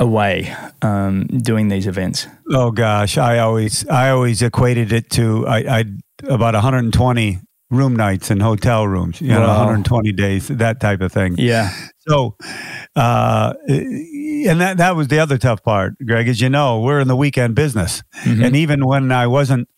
away 0.00 0.54
um, 0.82 1.26
doing 1.26 1.68
these 1.68 1.86
events 1.86 2.26
Oh 2.50 2.70
gosh, 2.70 3.18
I 3.18 3.38
always 3.40 3.86
I 3.88 4.10
always 4.10 4.40
equated 4.42 4.92
it 4.92 5.10
to 5.10 5.46
I, 5.46 5.58
I 5.80 5.84
about 6.28 6.54
120 6.54 7.38
room 7.70 7.94
nights 7.94 8.30
in 8.30 8.40
hotel 8.40 8.86
rooms. 8.88 9.20
You 9.20 9.28
know, 9.28 9.46
120 9.46 10.12
days, 10.12 10.48
that 10.48 10.80
type 10.80 11.02
of 11.02 11.12
thing. 11.12 11.34
yeah 11.36 11.70
So, 12.08 12.36
uh, 12.96 13.52
and 13.68 14.60
that 14.60 14.78
that 14.78 14.96
was 14.96 15.08
the 15.08 15.18
other 15.18 15.36
tough 15.36 15.62
part, 15.62 15.94
Greg. 16.06 16.28
As 16.28 16.40
you 16.40 16.48
know, 16.48 16.80
we're 16.80 17.00
in 17.00 17.08
the 17.08 17.16
weekend 17.16 17.54
business, 17.54 18.02
Mhm. 18.24 18.46
and 18.46 18.56
even 18.56 18.86
when 18.86 19.12
I 19.12 19.26
wasn't 19.26 19.68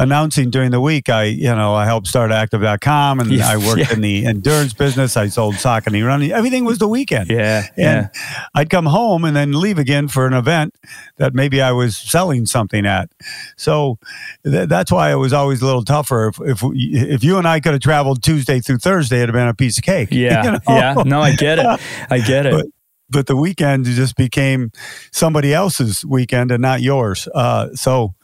announcing 0.00 0.50
during 0.50 0.70
the 0.72 0.80
week. 0.80 1.08
I, 1.08 1.24
you 1.24 1.54
know, 1.54 1.74
I 1.74 1.84
helped 1.84 2.08
start 2.08 2.32
active.com 2.32 3.20
and 3.20 3.30
Yeah, 3.30 3.48
I 3.48 3.56
worked 3.56 3.78
yeah. 3.78 3.92
in 3.92 4.00
the 4.00 4.26
endurance 4.26 4.72
business. 4.72 5.16
I 5.16 5.28
sold 5.28 5.54
Saucony 5.54 6.04
running. 6.04 6.32
Everything 6.32 6.64
was 6.64 6.78
the 6.78 6.88
weekend. 6.88 7.30
Yeah, 7.30 7.66
And 7.76 8.10
I'd 8.54 8.70
come 8.70 8.86
home 8.86 9.24
and 9.24 9.36
then 9.36 9.52
leave 9.52 9.78
again 9.78 10.08
for 10.08 10.26
an 10.26 10.32
event 10.32 10.74
that 11.18 11.32
maybe 11.34 11.62
I 11.62 11.70
was 11.72 11.96
selling 11.96 12.44
something 12.46 12.84
at. 12.86 13.08
So 13.56 13.98
th- 14.44 14.68
that's 14.68 14.90
why 14.90 15.12
it 15.12 15.16
was 15.16 15.32
always 15.32 15.62
a 15.62 15.66
little 15.66 15.84
tougher. 15.84 16.28
If, 16.28 16.40
if, 16.40 16.62
if 16.74 17.22
you 17.24 17.38
and 17.38 17.46
I 17.46 17.60
could 17.60 17.72
have 17.72 17.82
traveled 17.82 18.22
Tuesday 18.22 18.60
through 18.60 18.78
Thursday, 18.78 19.18
it'd 19.18 19.28
have 19.28 19.34
been 19.34 19.48
a 19.48 19.54
piece 19.54 19.78
of 19.78 19.84
cake. 19.84 20.08
yeah, 20.12 20.44
you 20.44 20.50
know? 20.52 20.58
yeah. 20.68 20.94
No, 21.06 21.20
I 21.20 21.36
get 21.36 21.58
it. 21.60 21.66
I 22.10 22.18
get 22.18 22.46
it. 22.46 22.52
But- 22.52 22.66
but 23.10 23.26
the 23.26 23.36
weekend 23.36 23.84
just 23.84 24.16
became 24.16 24.72
somebody 25.12 25.52
else's 25.54 26.04
weekend 26.06 26.50
and 26.50 26.62
not 26.62 26.80
yours. 26.80 27.28
Uh, 27.34 27.68
so 27.74 28.14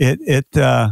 it 0.00 0.18
it 0.20 0.56
uh, 0.58 0.90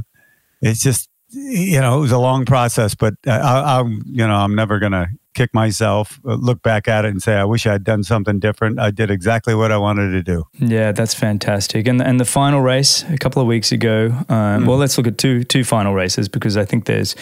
it's 0.65 0.83
just 0.83 1.09
you 1.31 1.81
know 1.81 1.99
it 1.99 2.01
was 2.01 2.13
a 2.13 2.19
long 2.19 2.45
process, 2.45 2.95
but 2.95 3.15
I, 3.27 3.39
I, 3.39 3.81
I'm 3.81 4.03
you 4.07 4.27
know 4.27 4.37
I'm 4.37 4.55
never 4.55 4.79
gonna 4.79 5.09
kick 5.35 5.53
myself, 5.53 6.21
uh, 6.25 6.35
look 6.35 6.63
back 6.63 6.87
at 6.87 7.05
it 7.05 7.09
and 7.09 7.21
say 7.21 7.35
I 7.35 7.45
wish 7.45 7.67
I'd 7.67 7.83
done 7.83 8.05
something 8.05 8.39
different. 8.39 8.79
I 8.79 8.93
did 8.93 9.11
exactly 9.11 9.55
what 9.55 9.73
I 9.73 9.77
wanted 9.79 10.13
to 10.13 10.23
do. 10.23 10.45
Yeah, 10.59 10.93
that's 10.93 11.15
fantastic. 11.15 11.89
And 11.89 12.01
and 12.01 12.21
the 12.21 12.25
final 12.25 12.61
race 12.61 13.05
a 13.11 13.19
couple 13.19 13.43
of 13.43 13.49
weeks 13.49 13.73
ago. 13.73 14.13
Um, 14.29 14.67
Well, 14.67 14.79
let's 14.79 14.97
look 14.97 15.07
at 15.07 15.19
two 15.19 15.45
two 15.45 15.65
final 15.65 15.95
races 15.95 16.29
because 16.29 16.57
I 16.57 16.65
think 16.65 16.87
there's 16.87 17.17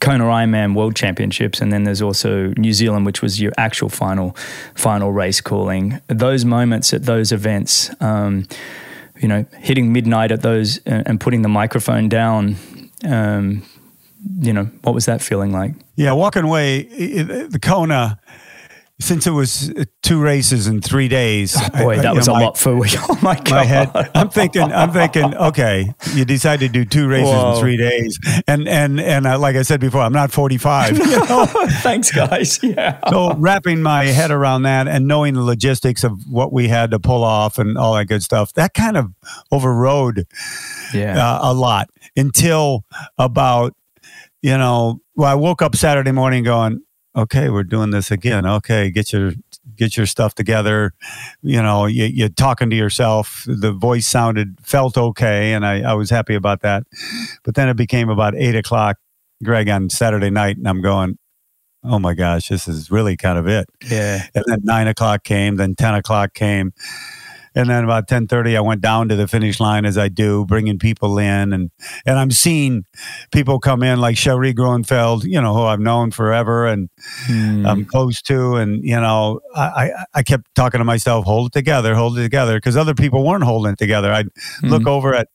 Kona 0.00 0.24
Ironman 0.24 0.74
World 0.74 0.96
Championships, 0.96 1.60
and 1.60 1.70
then 1.70 1.84
there's 1.84 2.00
also 2.00 2.54
New 2.56 2.72
Zealand, 2.72 3.04
which 3.04 3.20
was 3.20 3.40
your 3.40 3.52
actual 3.58 3.90
final 3.90 4.34
final 4.74 5.12
race 5.12 5.42
calling. 5.42 6.00
Those 6.08 6.44
moments 6.46 6.94
at 6.94 7.04
those 7.04 7.30
events, 7.32 7.90
um, 8.00 8.46
you 9.20 9.28
know, 9.28 9.44
hitting 9.58 9.92
midnight 9.92 10.32
at 10.32 10.42
those 10.42 10.78
and, 10.86 11.06
and 11.06 11.20
putting 11.20 11.42
the 11.42 11.48
microphone 11.48 12.08
down. 12.08 12.56
Um, 13.04 13.62
you 14.40 14.52
know, 14.52 14.64
what 14.82 14.94
was 14.94 15.06
that 15.06 15.22
feeling 15.22 15.52
like? 15.52 15.74
Yeah, 15.96 16.12
walking 16.12 16.44
away 16.44 16.82
the 16.82 17.58
Kona. 17.60 18.18
Since 19.00 19.26
it 19.26 19.30
was 19.30 19.70
uh, 19.70 19.84
two 20.02 20.20
races 20.20 20.66
in 20.66 20.80
three 20.82 21.08
days, 21.08 21.56
I- 21.56 21.82
Boy, 21.82 21.94
I- 21.98 22.02
that 22.02 22.14
was 22.14 22.26
know, 22.28 22.34
a 22.34 22.38
my- 22.38 22.44
lot 22.44 22.58
for 22.58 22.70
Oh 22.98 23.18
my 23.22 23.34
god! 23.36 23.50
my 23.50 23.64
head. 23.64 23.90
I'm 24.14 24.28
thinking. 24.28 24.62
I'm 24.62 24.92
thinking. 24.92 25.34
Okay, 25.34 25.92
you 26.14 26.24
decide 26.24 26.60
to 26.60 26.68
do 26.68 26.84
two 26.84 27.08
races 27.08 27.32
Whoa. 27.32 27.54
in 27.54 27.60
three 27.60 27.76
days, 27.76 28.18
and 28.46 28.68
and 28.68 29.00
and 29.00 29.26
uh, 29.26 29.38
like 29.38 29.56
I 29.56 29.62
said 29.62 29.80
before, 29.80 30.02
I'm 30.02 30.12
not 30.12 30.30
45. 30.32 30.98
You 31.10 31.18
know? 31.26 31.46
Thanks, 31.82 32.10
guys. 32.12 32.62
Yeah. 32.62 32.98
so 33.08 33.34
wrapping 33.36 33.82
my 33.82 34.04
head 34.04 34.30
around 34.30 34.62
that 34.62 34.86
and 34.86 35.06
knowing 35.08 35.34
the 35.34 35.42
logistics 35.42 36.04
of 36.04 36.20
what 36.28 36.52
we 36.52 36.68
had 36.68 36.90
to 36.92 37.00
pull 37.00 37.24
off 37.24 37.58
and 37.58 37.76
all 37.78 37.94
that 37.94 38.04
good 38.06 38.22
stuff, 38.22 38.52
that 38.54 38.74
kind 38.74 38.96
of 38.96 39.12
overrode 39.50 40.26
Yeah. 40.94 41.16
uh, 41.18 41.38
a 41.50 41.54
lot 41.54 41.88
until 42.16 42.84
about 43.18 43.74
you 44.42 44.56
know. 44.58 45.00
Well, 45.16 45.30
I 45.30 45.34
woke 45.34 45.60
up 45.62 45.74
Saturday 45.76 46.12
morning 46.12 46.44
going, 46.44 46.80
okay, 47.16 47.50
we're 47.50 47.64
doing 47.64 47.90
this 47.90 48.10
again. 48.10 48.46
Okay, 48.46 48.90
get 48.90 49.12
your 49.12 49.32
get 49.76 49.96
your 49.96 50.06
stuff 50.06 50.34
together. 50.34 50.92
You 51.42 51.62
know, 51.62 51.86
you, 51.86 52.04
you're 52.04 52.28
talking 52.28 52.70
to 52.70 52.76
yourself. 52.76 53.44
The 53.46 53.72
voice 53.72 54.06
sounded 54.06 54.56
felt 54.62 54.96
okay, 54.96 55.52
and 55.52 55.64
I, 55.66 55.82
I 55.82 55.94
was 55.94 56.10
happy 56.10 56.34
about 56.34 56.60
that. 56.62 56.84
But 57.44 57.54
then 57.54 57.68
it 57.68 57.76
became 57.76 58.08
about 58.08 58.34
eight 58.34 58.54
o'clock, 58.54 58.96
Greg, 59.42 59.68
on 59.68 59.90
Saturday 59.90 60.30
night, 60.30 60.56
and 60.56 60.68
I'm 60.68 60.82
going. 60.82 61.18
Oh 61.82 61.98
my 61.98 62.12
gosh, 62.12 62.48
this 62.48 62.68
is 62.68 62.90
really 62.90 63.16
kind 63.16 63.38
of 63.38 63.48
it. 63.48 63.66
yeah. 63.90 64.26
And 64.34 64.44
then 64.46 64.58
nine 64.64 64.86
o'clock 64.86 65.24
came, 65.24 65.56
then 65.56 65.74
ten 65.74 65.94
o'clock 65.94 66.34
came, 66.34 66.74
and 67.60 67.70
then 67.70 67.84
about 67.84 68.08
ten 68.08 68.26
thirty, 68.26 68.56
I 68.56 68.60
went 68.60 68.80
down 68.80 69.08
to 69.08 69.16
the 69.16 69.28
finish 69.28 69.60
line 69.60 69.84
as 69.84 69.96
I 69.96 70.08
do, 70.08 70.44
bringing 70.46 70.78
people 70.78 71.18
in, 71.18 71.52
and 71.52 71.70
and 72.06 72.18
I'm 72.18 72.30
seeing 72.30 72.84
people 73.32 73.58
come 73.60 73.82
in 73.82 74.00
like 74.00 74.16
Cherie 74.16 74.54
Gruenfeld 74.54 75.24
you 75.24 75.40
know, 75.40 75.54
who 75.54 75.62
I've 75.62 75.80
known 75.80 76.10
forever 76.10 76.66
and 76.66 76.88
Hmm. 77.26 77.66
I'm 77.66 77.84
close 77.84 78.20
to, 78.22 78.56
and 78.56 78.82
you 78.84 78.98
know, 79.00 79.40
I 79.54 79.60
I, 79.60 80.04
I 80.14 80.22
kept 80.22 80.54
talking 80.54 80.78
to 80.78 80.84
myself, 80.84 81.24
hold 81.24 81.48
it 81.48 81.52
together, 81.52 81.94
hold 81.94 82.18
it 82.18 82.22
together, 82.22 82.56
because 82.56 82.76
other 82.76 82.94
people 82.94 83.24
weren't 83.24 83.44
holding 83.44 83.72
it 83.72 83.78
together. 83.78 84.12
I'd 84.12 84.28
look 84.62 84.86
over 84.86 85.14
at. 85.14 85.28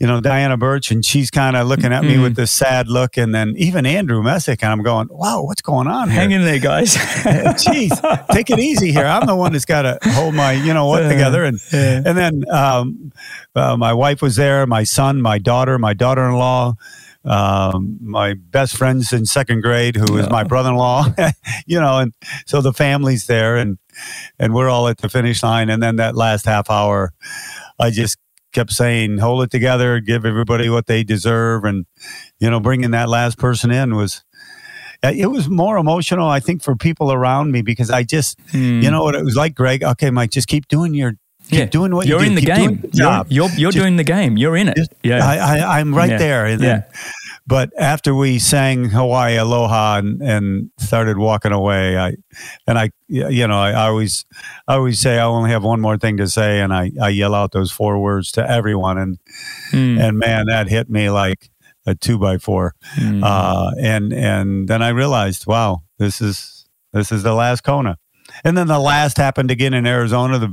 You 0.00 0.08
know 0.08 0.20
Diana 0.20 0.58
Bertsch, 0.58 0.90
and 0.90 1.04
she's 1.04 1.30
kind 1.30 1.56
of 1.56 1.68
looking 1.68 1.92
at 1.92 2.02
me 2.02 2.16
Mhm. 2.16 2.22
with 2.22 2.36
this 2.36 2.50
sad 2.50 2.88
look, 2.88 3.16
and 3.16 3.32
then 3.34 3.54
even 3.56 3.86
Andrew 3.86 4.22
Messick, 4.22 4.62
and 4.62 4.72
I'm 4.72 4.82
going, 4.82 5.06
"Wow, 5.10 5.42
what's 5.42 5.62
going 5.62 5.86
on 5.86 6.10
here?" 6.10 6.20
Hang 6.20 6.32
in 6.32 6.42
there, 6.44 6.58
guys. 6.58 6.96
Jeez, 6.96 8.26
take 8.32 8.50
it 8.50 8.58
easy 8.58 8.90
here. 8.92 9.06
I'm 9.06 9.26
the 9.26 9.36
one 9.36 9.52
that's 9.52 9.64
got 9.64 9.82
to 9.82 9.98
hold 10.10 10.34
my, 10.34 10.52
you 10.52 10.74
know 10.74 10.86
what, 10.86 11.02
together. 11.08 11.44
And 11.44 11.60
Yeah. 11.72 12.02
and 12.04 12.18
then 12.18 12.44
um, 12.50 13.12
uh, 13.54 13.76
my 13.76 13.92
wife 13.92 14.20
was 14.20 14.34
there, 14.36 14.66
my 14.66 14.82
son, 14.84 15.22
my 15.22 15.38
daughter, 15.38 15.78
my 15.78 15.94
daughter-in-law, 15.94 16.74
um, 17.24 17.96
my 18.02 18.34
best 18.34 18.76
friends 18.76 19.12
in 19.12 19.26
second 19.26 19.62
grade, 19.62 19.96
who 19.96 20.16
is 20.18 20.28
my 20.28 20.42
brother-in-law. 20.44 21.06
you 21.66 21.80
know, 21.80 21.98
and 22.00 22.12
so 22.46 22.60
the 22.60 22.72
family's 22.72 23.26
there, 23.26 23.56
and 23.56 23.78
and 24.40 24.54
we're 24.54 24.68
all 24.68 24.88
at 24.88 24.98
the 24.98 25.08
finish 25.08 25.42
line. 25.44 25.70
And 25.70 25.80
then 25.80 25.96
that 25.96 26.16
last 26.16 26.46
half 26.46 26.68
hour, 26.68 27.12
I 27.78 27.90
just 27.90 28.18
kept 28.54 28.72
saying, 28.72 29.18
"Hold 29.18 29.42
it 29.44 29.50
together, 29.50 30.00
give 30.00 30.24
everybody 30.24 30.70
what 30.70 30.86
they 30.86 31.04
deserve," 31.04 31.64
and 31.64 31.84
you 32.40 32.48
know, 32.48 32.60
bringing 32.60 32.92
that 32.92 33.10
last 33.10 33.36
person 33.38 33.70
in 33.70 33.94
was 33.94 34.24
uh, 35.04 35.12
it 35.14 35.26
was 35.26 35.50
more 35.50 35.76
emotional, 35.76 36.28
I 36.28 36.40
think, 36.40 36.62
for 36.62 36.74
people 36.76 37.12
around 37.12 37.52
me 37.52 37.60
because 37.60 37.90
I 37.90 38.04
just, 38.04 38.38
Hmm. 38.52 38.80
you 38.80 38.90
know 38.90 39.02
what 39.02 39.14
it 39.14 39.22
was 39.22 39.36
like, 39.36 39.54
Greg. 39.54 39.84
Okay, 39.84 40.10
Mike, 40.10 40.30
just 40.30 40.48
keep 40.48 40.66
doing 40.68 40.94
your, 40.94 41.12
keep 41.50 41.58
Yeah. 41.58 41.64
doing 41.66 41.94
what 41.94 42.06
you're 42.06 42.20
you 42.20 42.26
in 42.28 42.34
the 42.34 42.40
Keep 42.40 42.54
game. 42.56 42.80
your 42.94 43.12
You're, 43.12 43.24
you're, 43.28 43.48
you're 43.58 43.70
Just- 43.72 43.82
doing 43.82 43.96
the 43.96 44.04
game. 44.04 44.38
You're 44.38 44.56
in 44.56 44.68
it. 44.68 44.76
Just- 44.78 44.94
yeah. 45.02 45.22
I, 45.26 45.36
I, 45.58 45.78
I'm 45.80 45.94
right 45.94 46.08
Yeah. 46.08 46.16
there. 46.16 46.46
And 46.46 46.62
Yeah. 46.62 46.68
then, 46.68 46.84
but 47.46 47.70
after 47.78 48.14
we 48.14 48.38
sang 48.38 48.86
Hawaii 48.90 49.36
Aloha 49.36 49.98
and, 49.98 50.22
and 50.22 50.70
started 50.78 51.18
walking 51.18 51.52
away, 51.52 51.98
I, 51.98 52.16
and 52.66 52.78
I, 52.78 52.90
you 53.08 53.46
know, 53.46 53.58
I, 53.58 53.72
I 53.72 53.86
always, 53.88 54.24
I 54.66 54.74
always 54.74 54.98
say 54.98 55.18
I 55.18 55.24
only 55.24 55.50
have 55.50 55.62
one 55.62 55.80
more 55.80 55.98
thing 55.98 56.16
to 56.18 56.26
say, 56.26 56.60
and 56.60 56.72
I, 56.72 56.90
I 57.00 57.10
yell 57.10 57.34
out 57.34 57.52
those 57.52 57.70
four 57.70 57.98
words 57.98 58.32
to 58.32 58.50
everyone, 58.50 58.98
and 58.98 59.18
Hmm. 59.70 59.98
and 59.98 60.18
man, 60.18 60.46
that 60.46 60.68
hit 60.68 60.88
me 60.88 61.10
like 61.10 61.50
a 61.86 61.94
two 61.94 62.18
by 62.18 62.38
four. 62.38 62.74
Hmm. 62.94 63.22
Uh, 63.22 63.72
and 63.78 64.12
and 64.12 64.68
then 64.68 64.82
I 64.82 64.88
realized, 64.88 65.46
wow, 65.46 65.82
this 65.98 66.20
is 66.20 66.66
this 66.92 67.12
is 67.12 67.22
the 67.22 67.34
last 67.34 67.62
Kona. 67.62 67.98
And 68.42 68.56
then 68.56 68.66
the 68.66 68.78
last 68.78 69.16
happened 69.16 69.50
again 69.50 69.74
in 69.74 69.86
Arizona, 69.86 70.38
the 70.38 70.48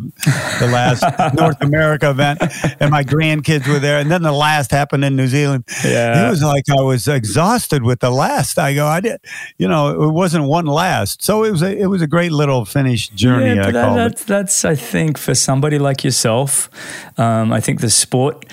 the 0.59 0.67
last 0.67 1.03
North 1.33 1.61
America 1.61 2.09
event, 2.09 2.41
and 2.79 2.91
my 2.91 3.03
grandkids 3.03 3.67
were 3.67 3.79
there. 3.79 3.99
And 3.99 4.11
then 4.11 4.21
the 4.21 4.31
last 4.31 4.71
happened 4.71 5.03
in 5.03 5.15
New 5.15 5.27
Zealand. 5.27 5.63
Yeah. 5.83 6.27
It 6.27 6.29
was 6.29 6.43
like 6.43 6.65
I 6.69 6.81
was 6.81 7.07
exhausted 7.07 7.83
with 7.83 7.99
the 7.99 8.11
last. 8.11 8.59
I 8.59 8.73
go, 8.73 8.85
I 8.85 8.99
did, 8.99 9.19
you 9.57 9.67
know, 9.67 10.03
it 10.03 10.11
wasn't 10.11 10.45
one 10.45 10.65
last, 10.65 11.23
so 11.23 11.43
it 11.43 11.51
was 11.51 11.61
a 11.61 11.75
it 11.75 11.87
was 11.87 12.01
a 12.01 12.07
great 12.07 12.31
little 12.31 12.65
finish 12.65 13.09
journey. 13.09 13.55
Yeah, 13.55 13.67
I 13.67 13.71
that, 13.71 13.95
that's, 13.95 14.23
that's, 14.23 14.65
I 14.65 14.75
think, 14.75 15.17
for 15.17 15.33
somebody 15.33 15.79
like 15.79 16.03
yourself, 16.03 16.69
um, 17.17 17.51
I 17.51 17.59
think 17.59 17.81
the 17.81 17.89
sport 17.89 18.45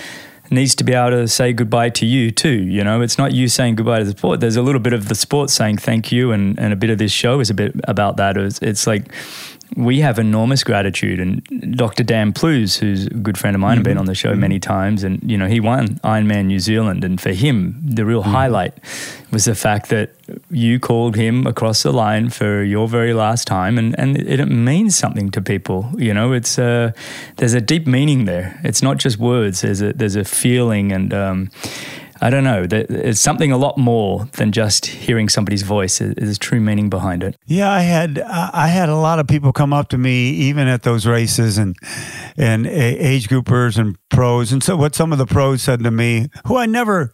needs 0.51 0.75
to 0.75 0.83
be 0.83 0.93
able 0.93 1.11
to 1.11 1.27
say 1.27 1.53
goodbye 1.53 1.89
to 1.91 2.05
you 2.05 2.31
too. 2.31 2.49
You 2.49 2.83
know, 2.83 3.01
it's 3.01 3.17
not 3.17 3.33
you 3.33 3.47
saying 3.47 3.75
goodbye 3.75 3.99
to 3.99 4.05
the 4.05 4.11
sport. 4.11 4.39
There's 4.39 4.55
a 4.55 4.61
little 4.61 4.81
bit 4.81 4.93
of 4.93 5.09
the 5.09 5.15
sport 5.15 5.49
saying 5.49 5.77
thank 5.77 6.11
you, 6.11 6.31
and, 6.31 6.59
and 6.59 6.73
a 6.73 6.75
bit 6.75 6.89
of 6.89 6.97
this 6.97 7.11
show 7.11 7.39
is 7.39 7.49
a 7.49 7.53
bit 7.53 7.75
about 7.83 8.17
that. 8.17 8.37
It's, 8.37 8.61
it's 8.61 8.87
like 8.87 9.13
we 9.75 9.99
have 9.99 10.19
enormous 10.19 10.63
gratitude. 10.63 11.19
And 11.19 11.77
Dr. 11.77 12.03
Dan 12.03 12.33
Plews, 12.33 12.77
who's 12.77 13.07
a 13.07 13.09
good 13.11 13.37
friend 13.37 13.55
of 13.55 13.61
mine, 13.61 13.77
and 13.77 13.83
been 13.83 13.97
on 13.97 14.05
the 14.05 14.15
show 14.15 14.35
many 14.35 14.59
times, 14.59 15.03
and 15.03 15.19
you 15.29 15.37
know, 15.37 15.47
he 15.47 15.59
won 15.59 15.99
Ironman 16.03 16.45
New 16.45 16.59
Zealand, 16.59 17.03
and 17.03 17.19
for 17.19 17.31
him, 17.31 17.79
the 17.83 18.05
real 18.05 18.23
highlight 18.23 18.73
was 19.31 19.45
the 19.45 19.55
fact 19.55 19.89
that 19.89 20.11
you 20.49 20.79
called 20.79 21.15
him 21.15 21.45
across 21.45 21.83
the 21.83 21.91
line 21.91 22.29
for 22.29 22.63
your 22.63 22.87
very 22.87 23.13
last 23.13 23.47
time, 23.47 23.77
and 23.77 23.97
and 23.99 24.17
it, 24.17 24.39
it 24.39 24.45
means 24.47 24.95
something 24.95 25.29
to 25.31 25.41
people. 25.41 25.91
You 25.97 26.13
know, 26.13 26.33
it's 26.33 26.57
uh, 26.57 26.91
there's 27.37 27.53
a 27.53 27.61
deep 27.61 27.87
meaning 27.87 28.25
there. 28.25 28.59
It's 28.63 28.81
not 28.81 28.97
just 28.97 29.17
words. 29.17 29.61
There's 29.61 29.81
a 29.81 29.93
there's 29.93 30.15
a 30.15 30.23
feeling 30.23 30.91
and. 30.91 31.13
Um, 31.13 31.51
I 32.21 32.29
don't 32.29 32.43
know. 32.43 32.65
There- 32.67 32.85
It's 32.89 33.19
something 33.21 33.51
a 33.51 33.57
lot 33.57 33.77
more 33.77 34.27
than 34.37 34.51
just 34.51 34.85
hearing 34.87 35.29
somebody's 35.29 35.61
voice. 35.63 35.99
There's 35.99 36.37
true 36.37 36.59
meaning 36.59 36.89
behind 36.89 37.23
it. 37.23 37.35
Yeah, 37.45 37.71
I 37.71 37.81
had 37.81 38.19
I 38.19 38.67
had 38.67 38.89
a 38.89 38.95
lot 38.95 39.19
of 39.19 39.27
people 39.27 39.51
come 39.53 39.71
up 39.73 39.87
to 39.89 39.97
me 39.97 40.29
even 40.31 40.67
at 40.67 40.83
those 40.83 41.05
races 41.05 41.57
and 41.57 41.75
and 42.37 42.67
age 42.67 43.29
groupers 43.29 43.77
and 43.77 43.95
pros 44.09 44.51
and 44.51 44.63
so 44.63 44.75
what 44.75 44.95
some 44.95 45.11
of 45.13 45.17
the 45.17 45.25
pros 45.25 45.61
said 45.61 45.83
to 45.83 45.91
me 45.91 46.27
who 46.47 46.57
I 46.57 46.65
never 46.65 47.13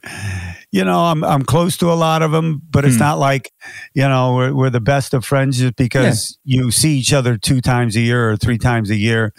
you 0.76 0.84
know 0.84 1.00
I'm 1.00 1.24
I'm 1.24 1.44
close 1.44 1.78
to 1.78 1.90
a 1.92 1.96
lot 1.96 2.22
of 2.22 2.32
them 2.32 2.62
but 2.70 2.84
it's 2.84 2.96
hmm. 2.96 3.04
not 3.04 3.18
like 3.18 3.54
you 3.94 4.08
know 4.08 4.36
we're, 4.36 4.54
we're 4.54 4.70
the 4.70 4.82
best 4.82 5.14
of 5.14 5.24
friends 5.24 5.58
just 5.58 5.78
because 5.78 6.38
you 6.44 6.70
see 6.70 6.98
each 6.98 7.14
other 7.14 7.38
two 7.38 7.62
times 7.62 7.96
a 7.96 8.02
year 8.02 8.30
or 8.30 8.36
three 8.36 8.58
times 8.58 8.90
a 8.90 8.96
year 8.96 9.34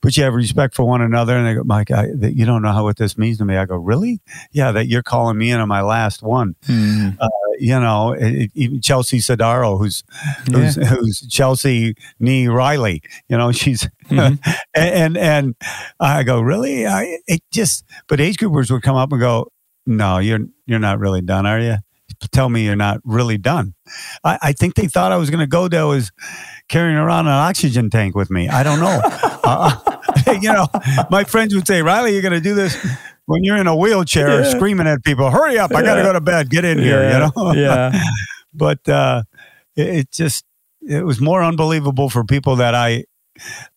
but 0.00 0.16
you 0.16 0.22
have 0.22 0.34
respect 0.34 0.76
for 0.76 0.84
one 0.84 1.02
another 1.02 1.36
and 1.36 1.44
they 1.44 1.54
go 1.54 1.64
Mike 1.64 1.90
I, 1.90 2.06
that 2.18 2.36
you 2.36 2.46
don't 2.46 2.62
know 2.62 2.70
how 2.70 2.84
what 2.84 2.98
this 2.98 3.18
means 3.18 3.38
to 3.38 3.44
me 3.44 3.56
I 3.56 3.64
go 3.66 3.74
really 3.74 4.20
yeah 4.52 4.70
that 4.70 4.86
you're 4.86 5.02
calling 5.02 5.36
me 5.36 5.50
in 5.50 5.58
on 5.60 5.66
my 5.66 5.82
last 5.82 6.22
one 6.22 6.54
hmm. 6.64 7.08
uh, 7.18 7.28
you 7.58 7.78
know, 7.78 8.12
it, 8.12 8.50
even 8.54 8.80
Chelsea 8.80 9.18
Sodaro, 9.18 9.78
who's 9.78 10.04
who's, 10.52 10.74
who's 10.74 11.26
Chelsea 11.28 11.94
Nee 12.20 12.48
Riley. 12.48 13.02
You 13.28 13.38
know, 13.38 13.52
she's 13.52 13.88
hmm. 14.06 14.18
and, 14.18 14.38
and 14.74 15.16
and 15.16 15.54
I 16.00 16.22
go 16.22 16.40
really. 16.40 16.86
I 16.86 17.18
it 17.26 17.42
just 17.52 17.84
but 18.08 18.20
age 18.20 18.36
groupers 18.36 18.70
would 18.70 18.82
come 18.82 18.96
up 18.96 19.12
and 19.12 19.20
go. 19.20 19.50
No, 19.86 20.18
you're 20.18 20.40
you're 20.66 20.78
not 20.78 20.98
really 20.98 21.22
done, 21.22 21.46
are 21.46 21.60
you? 21.60 21.76
Tell 22.32 22.48
me 22.48 22.64
you're 22.64 22.76
not 22.76 23.00
really 23.04 23.36
done. 23.36 23.74
I, 24.24 24.38
I 24.42 24.52
think 24.52 24.74
they 24.74 24.86
thought 24.86 25.12
I 25.12 25.16
was 25.16 25.28
going 25.28 25.40
to 25.40 25.46
go 25.46 25.68
there 25.68 25.86
was 25.86 26.12
carrying 26.68 26.96
around 26.96 27.26
an 27.26 27.32
oxygen 27.32 27.90
tank 27.90 28.14
with 28.14 28.30
me. 28.30 28.48
I 28.48 28.62
don't 28.62 28.80
know. 28.80 29.00
uh, 29.44 29.76
you 30.40 30.52
know, 30.52 30.66
my 31.10 31.24
friends 31.24 31.54
would 31.54 31.66
say, 31.66 31.82
Reilly, 31.82 32.12
you're 32.12 32.22
going 32.22 32.32
to 32.32 32.40
do 32.40 32.54
this 32.54 32.76
when 33.26 33.44
you're 33.44 33.56
in 33.56 33.66
a 33.66 33.76
wheelchair 33.76 34.42
yeah. 34.42 34.50
screaming 34.50 34.86
at 34.86 35.04
people, 35.04 35.30
hurry 35.30 35.58
up, 35.58 35.74
I 35.74 35.82
got 35.82 35.96
to 35.96 36.02
go 36.02 36.12
to 36.12 36.20
bed, 36.20 36.48
get 36.48 36.64
in 36.64 36.78
here, 36.78 37.02
yeah. 37.02 37.12
you 37.12 37.32
know? 37.36 37.52
yeah. 37.52 38.02
but 38.54 38.88
uh, 38.88 39.22
it, 39.74 39.88
it, 39.88 40.10
just, 40.10 40.44
it 40.80 41.04
was 41.04 41.20
more 41.20 41.42
unbelievable 41.42 42.08
for 42.08 42.24
people 42.24 42.56
that 42.56 42.74
I 42.74 43.04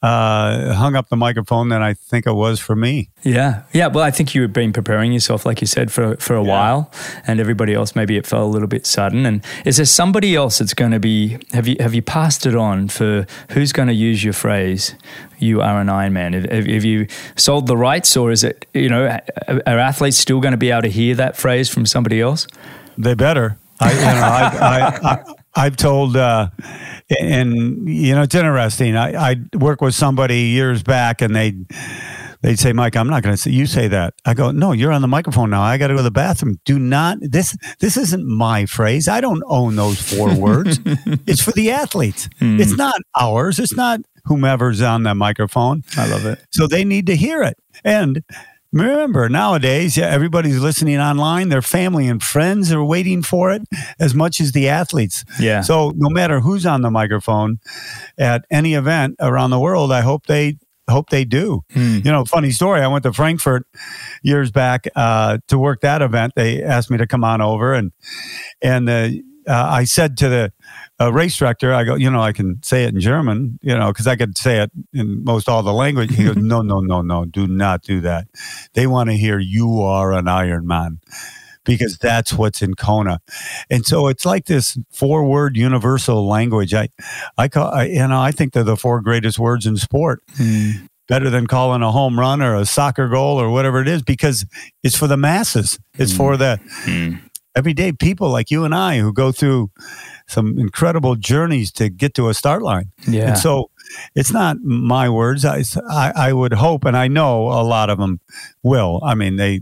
uh, 0.01 0.73
hung 0.73 0.95
up 0.95 1.09
the 1.09 1.15
microphone 1.15 1.69
than 1.69 1.81
I 1.81 1.93
think 1.93 2.25
it 2.25 2.33
was 2.33 2.59
for 2.59 2.75
me. 2.75 3.09
Yeah, 3.23 3.63
yeah. 3.73 3.87
Well, 3.87 4.03
I 4.03 4.11
think 4.11 4.33
you 4.33 4.41
had 4.41 4.53
been 4.53 4.73
preparing 4.73 5.11
yourself, 5.11 5.45
like 5.45 5.61
you 5.61 5.67
said, 5.67 5.91
for 5.91 6.15
for 6.17 6.35
a 6.35 6.43
yeah. 6.43 6.49
while, 6.49 6.91
and 7.25 7.39
everybody 7.39 7.73
else 7.73 7.95
maybe 7.95 8.17
it 8.17 8.25
felt 8.25 8.43
a 8.43 8.47
little 8.47 8.67
bit 8.67 8.85
sudden. 8.85 9.25
And 9.25 9.43
is 9.65 9.77
there 9.77 9.85
somebody 9.85 10.35
else 10.35 10.59
that's 10.59 10.73
going 10.73 10.91
to 10.91 10.99
be? 10.99 11.37
Have 11.51 11.67
you 11.67 11.75
have 11.79 11.93
you 11.93 12.01
passed 12.01 12.45
it 12.45 12.55
on 12.55 12.87
for 12.89 13.25
who's 13.51 13.71
going 13.71 13.87
to 13.87 13.93
use 13.93 14.23
your 14.23 14.33
phrase? 14.33 14.95
You 15.37 15.61
are 15.61 15.79
an 15.79 15.89
Iron 15.89 16.13
Man. 16.13 16.33
Have, 16.33 16.65
have 16.65 16.85
you 16.85 17.07
sold 17.35 17.67
the 17.67 17.77
rights, 17.77 18.15
or 18.17 18.31
is 18.31 18.43
it 18.43 18.65
you 18.73 18.89
know 18.89 19.19
are 19.47 19.79
athletes 19.79 20.17
still 20.17 20.39
going 20.39 20.53
to 20.53 20.57
be 20.57 20.71
able 20.71 20.83
to 20.83 20.89
hear 20.89 21.15
that 21.15 21.37
phrase 21.37 21.69
from 21.69 21.85
somebody 21.85 22.21
else? 22.21 22.47
They 22.97 23.13
better. 23.13 23.57
I, 23.79 23.91
you 23.91 23.97
know, 23.97 24.03
I, 24.03 24.99
I, 25.03 25.33
I've 25.55 25.75
told, 25.75 26.15
uh, 26.15 26.49
and 27.19 27.89
you 27.89 28.13
know, 28.13 28.21
it's 28.21 28.35
interesting. 28.35 28.95
I, 28.95 29.31
I 29.31 29.35
worked 29.57 29.81
with 29.81 29.95
somebody 29.95 30.41
years 30.41 30.83
back, 30.83 31.21
and 31.21 31.35
they 31.35 31.53
they'd 32.41 32.59
say, 32.59 32.71
"Mike, 32.71 32.95
I'm 32.95 33.07
not 33.07 33.23
going 33.23 33.33
to 33.33 33.41
say 33.41 33.51
you 33.51 33.65
say 33.65 33.87
that." 33.87 34.13
I 34.25 34.33
go, 34.33 34.51
"No, 34.51 34.71
you're 34.73 34.91
on 34.91 35.01
the 35.01 35.07
microphone 35.07 35.49
now. 35.49 35.61
I 35.61 35.77
got 35.77 35.87
to 35.87 35.93
go 35.93 35.97
to 35.97 36.03
the 36.03 36.11
bathroom. 36.11 36.59
Do 36.65 36.77
not 36.77 37.17
this. 37.21 37.57
This 37.79 37.97
isn't 37.97 38.25
my 38.25 38.65
phrase. 38.65 39.07
I 39.07 39.21
don't 39.21 39.43
own 39.47 39.75
those 39.75 40.01
four 40.01 40.33
words. 40.33 40.79
It's 41.27 41.43
for 41.43 41.51
the 41.51 41.71
athletes. 41.71 42.27
Mm. 42.39 42.59
It's 42.59 42.75
not 42.75 42.95
ours. 43.19 43.59
It's 43.59 43.75
not 43.75 44.01
whomever's 44.25 44.81
on 44.81 45.03
the 45.03 45.13
microphone. 45.15 45.83
I 45.97 46.07
love 46.07 46.25
it. 46.25 46.39
So 46.51 46.67
they 46.67 46.83
need 46.83 47.07
to 47.07 47.15
hear 47.15 47.43
it. 47.43 47.57
And 47.83 48.23
Remember, 48.71 49.27
nowadays, 49.29 49.97
yeah, 49.97 50.05
everybody's 50.07 50.59
listening 50.59 50.99
online. 50.99 51.49
Their 51.49 51.61
family 51.61 52.07
and 52.07 52.21
friends 52.21 52.71
are 52.71 52.83
waiting 52.83 53.23
for 53.23 53.51
it 53.51 53.63
as 53.99 54.13
much 54.13 54.39
as 54.39 54.51
the 54.51 54.69
athletes. 54.69 55.25
Yeah. 55.39 55.61
So 55.61 55.91
no 55.95 56.09
matter 56.09 56.39
who's 56.39 56.65
on 56.67 56.83
the 56.83 56.91
microphone 56.91 57.59
at 58.17 58.45
any 58.51 58.75
event 58.75 59.15
around 59.19 59.49
the 59.49 59.59
world, 59.59 59.91
I 59.91 60.01
hope 60.01 60.27
they 60.27 60.57
hope 60.89 61.09
they 61.09 61.25
do. 61.25 61.63
Hmm. 61.71 61.97
You 62.03 62.11
know, 62.11 62.25
funny 62.25 62.51
story. 62.51 62.81
I 62.81 62.87
went 62.87 63.03
to 63.03 63.13
Frankfurt 63.13 63.65
years 64.23 64.51
back 64.51 64.87
uh, 64.95 65.39
to 65.47 65.57
work 65.57 65.81
that 65.81 66.01
event. 66.01 66.33
They 66.35 66.61
asked 66.63 66.91
me 66.91 66.97
to 66.97 67.07
come 67.07 67.23
on 67.23 67.41
over, 67.41 67.73
and 67.73 67.91
and 68.61 68.87
the 68.87 69.23
uh, 69.49 69.67
I 69.67 69.83
said 69.85 70.15
to 70.17 70.29
the 70.29 70.53
uh, 71.01 71.11
race 71.11 71.35
director, 71.35 71.73
I 71.73 71.83
go, 71.83 71.95
you 71.95 72.11
know, 72.11 72.21
I 72.21 72.33
can 72.33 72.61
say 72.61 72.83
it 72.83 72.93
in 72.93 72.99
German, 72.99 73.59
you 73.63 73.75
know, 73.75 73.87
because 73.87 74.05
I 74.05 74.15
could 74.15 74.37
say 74.37 74.61
it 74.61 74.71
in 74.93 75.23
most 75.23 75.49
all 75.49 75.63
the 75.63 75.73
language. 75.73 76.15
He 76.15 76.25
goes, 76.25 76.35
no, 76.37 76.61
no, 76.61 76.81
no, 76.81 77.01
no, 77.01 77.25
do 77.25 77.47
not 77.47 77.81
do 77.81 77.99
that. 78.01 78.27
They 78.73 78.85
want 78.85 79.09
to 79.09 79.17
hear 79.17 79.39
you 79.39 79.81
are 79.81 80.13
an 80.13 80.27
Iron 80.27 80.67
Man 80.67 80.99
because 81.65 81.97
that's 81.97 82.33
what's 82.33 82.61
in 82.61 82.75
Kona. 82.75 83.21
And 83.71 83.85
so 83.85 84.07
it's 84.07 84.25
like 84.25 84.45
this 84.45 84.77
four 84.91 85.25
word 85.25 85.57
universal 85.57 86.27
language. 86.27 86.73
I, 86.75 86.89
I 87.37 87.47
call, 87.47 87.71
I, 87.71 87.85
you 87.85 88.07
know, 88.07 88.21
I 88.21 88.31
think 88.31 88.53
they're 88.53 88.63
the 88.63 88.77
four 88.77 89.01
greatest 89.01 89.39
words 89.39 89.65
in 89.65 89.77
sport. 89.77 90.21
Mm. 90.35 90.87
Better 91.07 91.31
than 91.31 91.47
calling 91.47 91.81
a 91.81 91.91
home 91.91 92.19
run 92.19 92.39
or 92.39 92.53
a 92.53 92.67
soccer 92.67 93.07
goal 93.07 93.41
or 93.41 93.49
whatever 93.49 93.81
it 93.81 93.87
is, 93.87 94.03
because 94.03 94.45
it's 94.83 94.95
for 94.95 95.07
the 95.07 95.17
masses. 95.17 95.79
It's 95.97 96.13
mm. 96.13 96.17
for 96.17 96.37
the 96.37 96.59
mm 96.83 97.19
everyday 97.55 97.91
people 97.91 98.29
like 98.29 98.51
you 98.51 98.63
and 98.63 98.73
I 98.73 98.99
who 98.99 99.13
go 99.13 99.31
through 99.31 99.71
some 100.27 100.59
incredible 100.59 101.15
journeys 101.15 101.71
to 101.73 101.89
get 101.89 102.13
to 102.15 102.29
a 102.29 102.33
start 102.33 102.61
line. 102.61 102.91
Yeah. 103.07 103.29
And 103.29 103.37
so 103.37 103.71
it's 104.15 104.31
not 104.31 104.57
my 104.61 105.09
words. 105.09 105.45
I, 105.45 105.63
I, 105.89 106.13
I 106.15 106.33
would 106.33 106.53
hope, 106.53 106.85
and 106.85 106.95
I 106.95 107.07
know 107.07 107.47
a 107.47 107.63
lot 107.63 107.89
of 107.89 107.97
them 107.97 108.19
will. 108.63 108.99
I 109.03 109.15
mean, 109.15 109.37
they, 109.37 109.61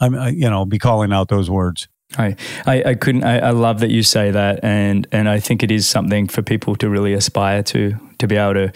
I'm, 0.00 0.14
you 0.34 0.50
know, 0.50 0.64
be 0.64 0.78
calling 0.78 1.12
out 1.12 1.28
those 1.28 1.50
words. 1.50 1.88
I, 2.18 2.36
I, 2.66 2.82
I 2.84 2.94
couldn't. 2.94 3.24
I, 3.24 3.38
I, 3.38 3.50
love 3.50 3.80
that 3.80 3.90
you 3.90 4.02
say 4.02 4.30
that, 4.30 4.60
and 4.62 5.08
and 5.10 5.28
I 5.28 5.40
think 5.40 5.62
it 5.62 5.70
is 5.70 5.88
something 5.88 6.28
for 6.28 6.40
people 6.40 6.76
to 6.76 6.88
really 6.88 7.12
aspire 7.12 7.62
to 7.64 7.96
to 8.18 8.26
be 8.28 8.36
able 8.36 8.54
to, 8.54 8.72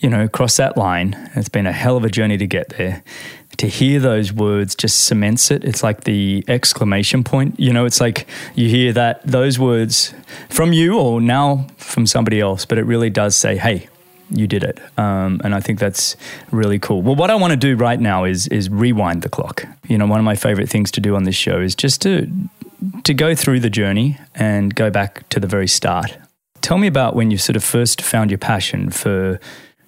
you 0.00 0.10
know, 0.10 0.28
cross 0.28 0.58
that 0.58 0.76
line. 0.76 1.30
It's 1.34 1.48
been 1.48 1.66
a 1.66 1.72
hell 1.72 1.96
of 1.96 2.04
a 2.04 2.10
journey 2.10 2.36
to 2.36 2.46
get 2.46 2.70
there, 2.70 3.02
to 3.58 3.66
hear 3.66 4.00
those 4.00 4.32
words 4.32 4.74
just 4.74 5.04
cements 5.04 5.50
it. 5.50 5.64
It's 5.64 5.82
like 5.82 6.04
the 6.04 6.44
exclamation 6.48 7.24
point. 7.24 7.58
You 7.58 7.72
know, 7.72 7.84
it's 7.84 8.00
like 8.00 8.26
you 8.54 8.68
hear 8.68 8.92
that 8.92 9.26
those 9.26 9.58
words 9.58 10.14
from 10.48 10.72
you 10.72 10.98
or 10.98 11.20
now 11.20 11.66
from 11.76 12.06
somebody 12.06 12.40
else, 12.40 12.64
but 12.64 12.78
it 12.78 12.84
really 12.84 13.10
does 13.10 13.36
say, 13.36 13.56
"Hey, 13.56 13.88
you 14.30 14.46
did 14.46 14.64
it," 14.64 14.78
um, 14.98 15.40
and 15.44 15.54
I 15.54 15.60
think 15.60 15.78
that's 15.78 16.16
really 16.50 16.78
cool. 16.78 17.02
Well, 17.02 17.16
what 17.16 17.30
I 17.30 17.34
want 17.34 17.52
to 17.52 17.56
do 17.56 17.76
right 17.76 18.00
now 18.00 18.24
is 18.24 18.46
is 18.48 18.68
rewind 18.68 19.22
the 19.22 19.28
clock. 19.28 19.64
You 19.88 19.98
know, 19.98 20.06
one 20.06 20.18
of 20.18 20.24
my 20.24 20.36
favorite 20.36 20.68
things 20.68 20.90
to 20.92 21.00
do 21.00 21.16
on 21.16 21.24
this 21.24 21.36
show 21.36 21.60
is 21.60 21.74
just 21.74 22.02
to 22.02 22.30
to 23.04 23.14
go 23.14 23.34
through 23.34 23.60
the 23.60 23.70
journey 23.70 24.18
and 24.34 24.74
go 24.74 24.90
back 24.90 25.28
to 25.30 25.40
the 25.40 25.46
very 25.46 25.68
start. 25.68 26.16
Tell 26.60 26.78
me 26.78 26.86
about 26.86 27.14
when 27.14 27.30
you 27.30 27.38
sort 27.38 27.56
of 27.56 27.64
first 27.64 28.02
found 28.02 28.30
your 28.30 28.38
passion 28.38 28.90
for 28.90 29.38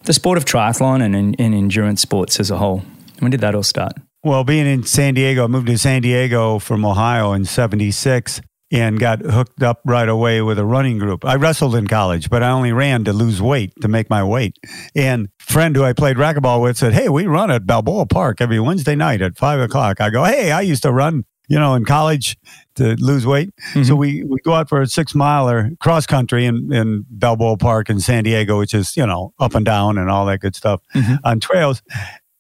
the 0.04 0.12
sport 0.12 0.38
of 0.38 0.44
triathlon 0.44 1.02
and, 1.02 1.14
and 1.14 1.54
endurance 1.54 2.00
sports 2.00 2.40
as 2.40 2.50
a 2.50 2.56
whole. 2.56 2.82
When 3.18 3.30
did 3.30 3.40
that 3.40 3.54
all 3.54 3.62
start? 3.62 3.92
Well, 4.24 4.44
being 4.44 4.66
in 4.66 4.82
San 4.84 5.14
Diego, 5.14 5.44
I 5.44 5.46
moved 5.46 5.68
to 5.68 5.78
San 5.78 6.02
Diego 6.02 6.58
from 6.58 6.84
Ohio 6.84 7.32
in 7.32 7.44
76 7.44 8.40
and 8.70 8.98
got 8.98 9.20
hooked 9.20 9.62
up 9.62 9.80
right 9.84 10.08
away 10.08 10.42
with 10.42 10.58
a 10.58 10.64
running 10.64 10.98
group. 10.98 11.24
I 11.24 11.36
wrestled 11.36 11.74
in 11.74 11.86
college, 11.86 12.28
but 12.28 12.42
I 12.42 12.50
only 12.50 12.72
ran 12.72 13.04
to 13.04 13.12
lose 13.12 13.40
weight, 13.40 13.72
to 13.80 13.88
make 13.88 14.10
my 14.10 14.22
weight. 14.22 14.58
And 14.94 15.28
friend 15.38 15.74
who 15.74 15.84
I 15.84 15.92
played 15.92 16.16
racquetball 16.16 16.62
with 16.62 16.76
said, 16.76 16.92
Hey, 16.92 17.08
we 17.08 17.26
run 17.26 17.50
at 17.50 17.66
Balboa 17.66 18.06
Park 18.06 18.40
every 18.40 18.60
Wednesday 18.60 18.94
night 18.94 19.22
at 19.22 19.38
five 19.38 19.60
o'clock. 19.60 20.00
I 20.00 20.10
go, 20.10 20.24
Hey, 20.24 20.50
I 20.50 20.60
used 20.60 20.82
to 20.82 20.92
run, 20.92 21.24
you 21.48 21.58
know, 21.58 21.74
in 21.74 21.86
college 21.86 22.36
to 22.74 22.94
lose 22.96 23.26
weight. 23.26 23.54
Mm-hmm. 23.70 23.84
So 23.84 23.96
we, 23.96 24.22
we 24.24 24.38
go 24.40 24.52
out 24.52 24.68
for 24.68 24.82
a 24.82 24.86
six 24.86 25.14
miler 25.14 25.70
cross 25.80 26.06
country 26.06 26.44
in, 26.44 26.70
in 26.70 27.06
Balboa 27.08 27.56
Park 27.56 27.88
in 27.88 28.00
San 28.00 28.24
Diego, 28.24 28.58
which 28.58 28.74
is, 28.74 28.96
you 28.96 29.06
know, 29.06 29.32
up 29.38 29.54
and 29.54 29.64
down 29.64 29.96
and 29.96 30.10
all 30.10 30.26
that 30.26 30.40
good 30.40 30.54
stuff 30.54 30.82
mm-hmm. 30.94 31.14
on 31.24 31.40
trails. 31.40 31.82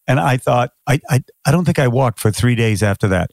And 0.08 0.18
I 0.18 0.38
thought, 0.38 0.70
I, 0.86 1.00
I, 1.10 1.22
I 1.46 1.52
don't 1.52 1.64
think 1.66 1.78
I 1.78 1.86
walked 1.86 2.18
for 2.18 2.30
three 2.32 2.54
days 2.54 2.82
after 2.82 3.06
that. 3.08 3.30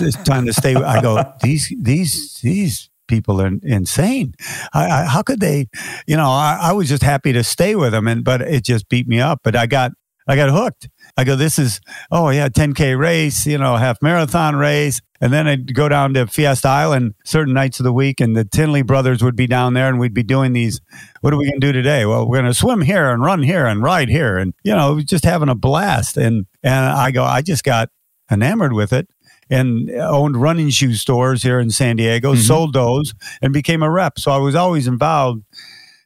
It's 0.00 0.22
time 0.22 0.46
to 0.46 0.52
stay. 0.52 0.74
I 0.74 1.00
go, 1.00 1.32
these, 1.42 1.74
these, 1.80 2.38
these 2.42 2.90
people 3.08 3.40
are 3.40 3.50
insane. 3.62 4.34
I, 4.74 4.86
I, 4.86 5.04
how 5.06 5.22
could 5.22 5.40
they, 5.40 5.68
you 6.06 6.16
know, 6.16 6.28
I, 6.28 6.58
I 6.60 6.72
was 6.72 6.88
just 6.88 7.02
happy 7.02 7.32
to 7.32 7.42
stay 7.42 7.74
with 7.74 7.92
them 7.92 8.06
and, 8.06 8.22
but 8.22 8.42
it 8.42 8.62
just 8.64 8.88
beat 8.90 9.08
me 9.08 9.20
up. 9.20 9.40
But 9.42 9.56
I 9.56 9.66
got, 9.66 9.92
I 10.32 10.36
got 10.36 10.48
hooked. 10.48 10.88
I 11.18 11.24
go, 11.24 11.36
this 11.36 11.58
is, 11.58 11.82
oh 12.10 12.30
yeah, 12.30 12.48
10K 12.48 12.98
race, 12.98 13.44
you 13.44 13.58
know, 13.58 13.76
half 13.76 14.00
marathon 14.00 14.56
race. 14.56 14.98
And 15.20 15.30
then 15.30 15.46
I'd 15.46 15.74
go 15.74 15.90
down 15.90 16.14
to 16.14 16.26
Fiesta 16.26 16.68
Island 16.68 17.12
certain 17.22 17.52
nights 17.52 17.78
of 17.80 17.84
the 17.84 17.92
week, 17.92 18.18
and 18.18 18.34
the 18.34 18.46
Tinley 18.46 18.80
brothers 18.80 19.22
would 19.22 19.36
be 19.36 19.46
down 19.46 19.74
there, 19.74 19.90
and 19.90 20.00
we'd 20.00 20.14
be 20.14 20.22
doing 20.22 20.54
these. 20.54 20.80
What 21.20 21.34
are 21.34 21.36
we 21.36 21.44
going 21.44 21.60
to 21.60 21.66
do 21.66 21.72
today? 21.72 22.06
Well, 22.06 22.26
we're 22.26 22.40
going 22.40 22.50
to 22.50 22.58
swim 22.58 22.80
here 22.80 23.10
and 23.10 23.22
run 23.22 23.42
here 23.42 23.66
and 23.66 23.82
ride 23.82 24.08
here, 24.08 24.38
and 24.38 24.54
you 24.64 24.74
know, 24.74 25.00
just 25.02 25.24
having 25.24 25.50
a 25.50 25.54
blast. 25.54 26.16
And 26.16 26.46
and 26.62 26.86
I 26.86 27.10
go, 27.10 27.24
I 27.24 27.42
just 27.42 27.62
got 27.62 27.90
enamored 28.30 28.72
with 28.72 28.94
it, 28.94 29.08
and 29.50 29.90
owned 29.90 30.38
running 30.38 30.70
shoe 30.70 30.94
stores 30.94 31.42
here 31.42 31.60
in 31.60 31.68
San 31.68 31.96
Diego, 31.96 32.32
mm-hmm. 32.32 32.40
sold 32.40 32.72
those, 32.72 33.12
and 33.42 33.52
became 33.52 33.82
a 33.82 33.90
rep. 33.90 34.18
So 34.18 34.32
I 34.32 34.38
was 34.38 34.54
always 34.54 34.88
involved, 34.88 35.44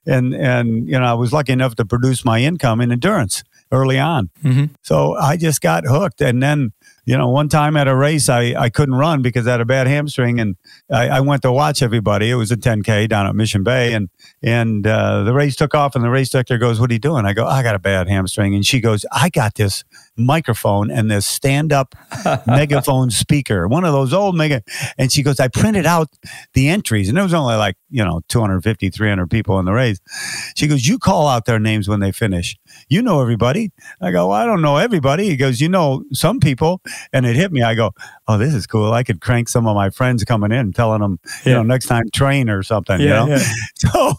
and 0.05 0.35
and 0.35 0.89
you 0.89 0.99
know, 0.99 1.07
I 1.07 1.15
was 1.15 1.33
lucky 1.33 1.53
enough 1.53 1.77
to 1.77 1.87
produce 1.87 2.25
my 2.25 2.41
income 2.41 2.81
in 2.81 2.91
endurance 2.91 3.45
early 3.77 3.99
on. 3.99 4.31
Mm-hmm. 4.43 4.67
So 4.83 5.15
I 5.15 5.37
just 5.37 5.61
got 5.61 5.85
hooked. 5.87 6.21
And 6.21 6.43
then, 6.43 6.73
you 7.05 7.17
know, 7.17 7.29
one 7.29 7.49
time 7.49 7.77
at 7.77 7.87
a 7.87 7.95
race, 7.95 8.29
I, 8.29 8.55
I 8.59 8.71
couldn't 8.71 8.95
run 8.95 9.23
because 9.23 9.47
I 9.47 9.53
had 9.53 9.61
a 9.61 9.65
bad 9.65 9.87
hamstring 9.87 10.41
and 10.41 10.57
I, 10.91 11.09
I 11.09 11.21
went 11.21 11.43
to 11.43 11.53
watch 11.53 11.83
everybody. 11.83 12.31
It 12.31 12.35
was 12.35 12.51
a 12.51 12.57
10K 12.57 13.09
down 13.09 13.27
at 13.27 13.35
Mission 13.37 13.63
Bay 13.63 13.93
and, 13.93 14.09
and 14.43 14.87
uh, 14.87 15.23
the 15.23 15.33
race 15.33 15.55
took 15.55 15.75
off 15.75 15.95
and 15.95 16.03
the 16.03 16.11
race 16.11 16.31
director 16.31 16.59
goes, 16.59 16.81
what 16.81 16.91
are 16.91 16.95
you 16.95 16.99
doing? 16.99 17.25
I 17.27 17.33
go, 17.33 17.47
I 17.47 17.63
got 17.63 17.75
a 17.75 17.79
bad 17.79 18.09
hamstring. 18.09 18.55
And 18.55 18.67
she 18.67 18.81
goes, 18.81 19.05
I 19.13 19.29
got 19.29 19.55
this 19.55 19.85
microphone 20.17 20.91
and 20.91 21.11
this 21.11 21.27
stand 21.27 21.73
up 21.73 21.95
megaphone 22.47 23.11
speaker, 23.11 23.69
one 23.69 23.85
of 23.85 23.93
those 23.93 24.13
old 24.13 24.35
mega. 24.35 24.63
And 24.99 25.13
she 25.13 25.23
goes, 25.23 25.39
I 25.39 25.49
printed 25.49 25.87
out 25.87 26.09
the 26.55 26.69
entries 26.69 27.09
and 27.09 27.17
there 27.17 27.25
was 27.25 27.35
only 27.35 27.55
like, 27.55 27.77
you 27.91 28.05
know, 28.05 28.23
250, 28.29 28.91
300 28.91 29.31
people 29.31 29.59
in 29.59 29.65
the 29.65 29.73
race. 29.73 30.01
She 30.57 30.67
goes, 30.67 30.87
you 30.87 30.99
call 30.99 31.29
out 31.29 31.45
their 31.45 31.61
names 31.61 31.89
when 31.89 32.01
they 32.01 32.11
finish. 32.11 32.57
You 32.89 33.03
know 33.03 33.21
everybody. 33.21 33.73
I 34.01 34.13
go, 34.13 34.29
well, 34.29 34.37
I 34.37 34.45
don't 34.45 34.63
know 34.63 34.77
everybody. 34.77 35.29
He 35.29 35.37
goes, 35.37 35.61
you 35.61 35.69
know 35.69 36.05
some 36.13 36.39
people. 36.39 36.81
And 37.13 37.27
it 37.27 37.35
hit 37.35 37.51
me. 37.51 37.63
I 37.63 37.75
go, 37.75 37.93
oh, 38.29 38.39
this 38.39 38.55
is 38.55 38.67
cool. 38.67 38.93
I 38.93 39.03
could 39.03 39.21
crank 39.21 39.49
some 39.49 39.67
of 39.67 39.75
my 39.75 39.91
friends 39.91 40.23
coming 40.25 40.53
in, 40.53 40.73
telling 40.73 41.01
them, 41.01 41.19
you 41.45 41.53
know, 41.53 41.63
next 41.63 41.87
time 41.87 42.05
train 42.13 42.49
or 42.49 42.63
something, 42.63 43.01
yeah, 43.01 43.25
you 43.25 43.31
know? 43.31 43.37
Yeah. 43.37 43.45
So, 43.77 44.15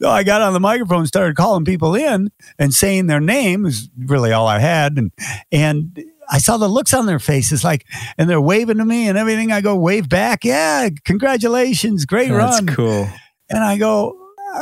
so 0.00 0.08
I 0.08 0.22
got 0.22 0.40
on 0.40 0.52
the 0.52 0.60
microphone, 0.60 1.04
started 1.06 1.36
calling 1.36 1.64
people 1.64 1.94
in 1.94 2.30
and 2.58 2.72
saying 2.72 3.06
their 3.06 3.20
name 3.20 3.66
is 3.66 3.88
really 3.98 4.32
all 4.32 4.46
I 4.46 4.60
had. 4.60 4.96
And, 4.96 5.10
and 5.50 6.02
I 6.30 6.38
saw 6.38 6.56
the 6.56 6.68
looks 6.68 6.94
on 6.94 7.06
their 7.06 7.18
faces, 7.18 7.64
like, 7.64 7.86
and 8.16 8.30
they're 8.30 8.40
waving 8.40 8.78
to 8.78 8.84
me 8.84 9.08
and 9.08 9.18
everything. 9.18 9.50
I 9.50 9.60
go 9.60 9.76
wave 9.76 10.08
back, 10.08 10.44
yeah, 10.44 10.88
congratulations, 11.04 12.04
great 12.06 12.28
That's 12.28 12.38
run. 12.38 12.66
That's 12.66 12.76
cool. 12.76 13.08
And 13.50 13.64
I 13.64 13.78
go, 13.78 14.16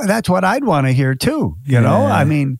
that's 0.07 0.29
what 0.29 0.45
I'd 0.45 0.65
want 0.65 0.87
to 0.87 0.93
hear 0.93 1.15
too. 1.15 1.57
You 1.65 1.81
know, 1.81 2.07
Yeah. 2.07 2.15
I 2.15 2.25
mean, 2.25 2.59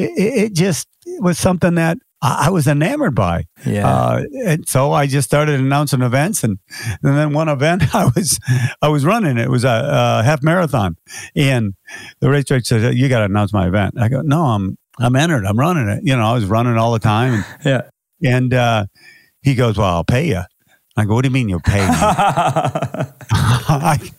it, 0.00 0.34
it 0.44 0.54
just 0.54 0.88
was 1.20 1.38
something 1.38 1.74
that 1.74 1.98
I 2.22 2.46
I 2.46 2.50
was 2.50 2.66
enamored 2.66 3.14
by. 3.14 3.44
Yeah. 3.66 3.88
Uh, 3.88 4.24
and 4.46 4.68
so 4.68 4.92
I 4.92 5.06
just 5.06 5.28
started 5.28 5.60
announcing 5.60 6.02
events, 6.02 6.44
and 6.44 6.58
and 7.02 7.16
then 7.16 7.32
one 7.32 7.48
event 7.48 7.94
I 7.94 8.06
was 8.14 8.38
I 8.82 8.88
was 8.88 9.04
running. 9.04 9.38
It 9.38 9.50
was 9.50 9.64
a, 9.64 10.20
a 10.20 10.22
half 10.22 10.42
marathon, 10.42 10.96
and 11.34 11.74
the 12.20 12.30
race 12.30 12.44
director 12.44 12.80
said, 12.80 12.94
"You 12.94 13.08
got 13.08 13.20
to 13.20 13.24
announce 13.26 13.52
my 13.52 13.68
event." 13.68 13.94
I 13.98 14.08
go, 14.08 14.22
"No, 14.22 14.42
I'm 14.42 14.76
I'm 14.98 15.16
entered. 15.16 15.44
I'm 15.44 15.58
running 15.58 15.88
it. 15.88 16.02
You 16.04 16.16
know, 16.16 16.24
I 16.24 16.34
was 16.34 16.44
running 16.46 16.76
all 16.76 16.92
the 16.92 16.98
time." 16.98 17.34
And, 17.34 17.44
yeah. 17.64 17.82
and 18.36 18.54
uh, 18.54 18.86
he 19.42 19.54
goes, 19.54 19.78
"Well, 19.78 19.88
I'll 19.88 20.04
pay 20.04 20.28
you." 20.28 20.42
I 20.96 21.04
go, 21.04 21.14
"What 21.14 21.22
do 21.22 21.28
you 21.28 21.32
mean 21.32 21.48
you'll 21.48 21.60
pay 21.60 21.80
me?" 21.80 21.86
I, 23.32 24.10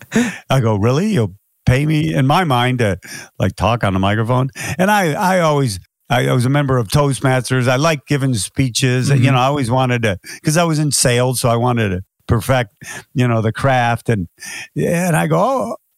I 0.49 0.59
go, 0.59 0.75
"Really? 0.75 1.13
You'll 1.13 1.35
pay 1.65 1.85
me?" 1.85 2.13
In 2.13 2.27
my 2.27 2.43
mind, 2.43 2.79
to 2.79 2.97
like 3.39 3.55
talk 3.55 3.83
on 3.83 3.93
the 3.93 3.99
microphone, 3.99 4.49
and 4.77 4.89
I 4.91 5.13
I 5.13 5.39
always. 5.39 5.79
I 6.09 6.33
was 6.33 6.45
a 6.45 6.49
member 6.49 6.77
of 6.77 6.89
Toastmasters. 6.89 7.69
I 7.69 7.77
like 7.77 8.05
giving 8.05 8.33
speeches. 8.33 9.09
Mhm. 9.09 9.23
You 9.23 9.31
know, 9.31 9.37
I 9.37 9.45
always 9.45 9.71
wanted 9.71 10.01
to 10.03 10.17
because 10.33 10.57
I 10.57 10.65
was 10.65 10.77
in 10.77 10.91
sales, 10.91 11.39
so 11.39 11.47
I 11.47 11.55
wanted 11.55 11.87
to 11.87 12.01
perfect, 12.27 12.73
you 13.13 13.25
know, 13.25 13.41
the 13.41 13.53
craft. 13.53 14.09
And 14.09 14.27
and 14.75 15.15
I 15.15 15.27
go, 15.27 15.37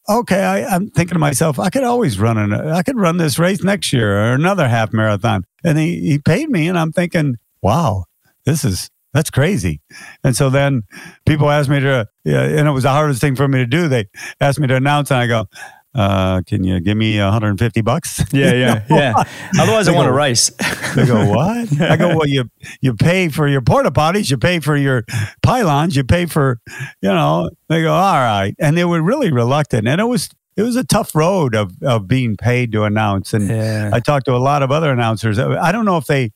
oh, 0.08 0.19
okay. 0.19 0.43
I, 0.43 0.65
I'm 0.65 0.91
thinking 0.91 1.15
to 1.15 1.19
myself, 1.19 1.58
I 1.58 1.71
could 1.71 1.84
always 1.84 2.19
run 2.19 2.38
an, 2.38 2.54
I 2.54 2.84
could 2.84 2.95
run 2.99 3.17
this 3.17 3.39
race 3.39 3.63
next 3.63 3.91
year 3.91 4.15
or 4.19 4.34
another 4.36 4.67
half 4.67 4.93
marathon. 4.93 5.45
And 5.63 5.80
he 5.80 5.99
he 6.02 6.19
paid 6.19 6.47
me, 6.47 6.67
and 6.67 6.78
I'm 6.78 6.91
thinking, 6.91 7.38
wow, 7.63 8.06
this 8.45 8.63
is 8.63 8.91
that's 9.13 9.30
crazy. 9.30 9.82
And 10.23 10.36
so 10.36 10.49
then 10.49 10.84
people 11.26 11.49
asked 11.49 11.69
me 11.69 11.80
to, 11.80 12.08
yeah, 12.23 12.41
and 12.43 12.67
it 12.67 12.71
was 12.71 12.84
the 12.84 12.89
hardest 12.89 13.21
thing 13.21 13.36
for 13.36 13.47
me 13.47 13.60
to 13.60 13.65
do. 13.65 13.88
They 13.88 14.10
asked 14.41 14.60
me 14.60 14.67
to 14.67 14.76
announce, 14.76 15.12
and 15.12 15.19
I 15.19 15.28
go. 15.28 15.47
Uh, 15.95 16.41
can 16.47 16.63
you 16.63 16.80
give 16.80 16.97
me 16.97 17.19
150 17.19 17.82
bucks? 17.82 18.19
yeah, 18.34 18.52
yeah, 18.54 18.84
yeah. 18.89 19.13
Otherwise, 19.60 19.88
I 19.88 19.91
They 19.91 19.95
want 19.95 20.08
to 20.08 20.12
go- 20.12 20.17
race. 20.17 20.49
They 20.95 21.06
go, 21.06 21.26
what? 21.26 21.82
I 21.82 21.97
go, 21.97 22.10
well, 22.17 22.28
you 22.28 22.49
you 22.82 22.95
pay 22.95 23.30
for 23.30 23.47
your 23.47 23.62
porta 23.62 23.91
potties, 23.91 24.30
you 24.32 24.38
pay 24.38 24.60
for 24.60 24.76
your 24.76 25.04
pylons, 25.43 25.95
you 25.95 26.04
pay 26.04 26.26
for, 26.26 26.60
you 27.02 27.10
know. 27.10 27.49
They 27.69 27.82
go, 27.84 27.93
all 27.93 28.13
right, 28.15 28.56
and 28.60 28.76
they 28.76 28.86
were 28.86 29.02
really 29.04 29.32
reluctant, 29.32 29.88
and 29.88 30.02
it 30.02 30.06
was 30.06 30.30
it 30.56 30.62
was 30.63 30.76
a 30.76 30.84
tough 30.84 31.13
road 31.15 31.54
of 31.56 31.73
of 31.84 32.08
being 32.08 32.38
paid 32.38 32.71
to 32.71 32.84
announce. 32.84 33.34
And 33.34 33.47
yeah. 33.49 33.89
I 33.93 33.99
talked 33.99 34.26
to 34.26 34.36
a 34.36 34.38
lot 34.38 34.62
of 34.63 34.71
other 34.71 34.91
announcers. 34.91 35.38
I 35.39 35.71
don't 35.71 35.86
know 35.86 35.97
if 35.97 36.06
they 36.06 36.32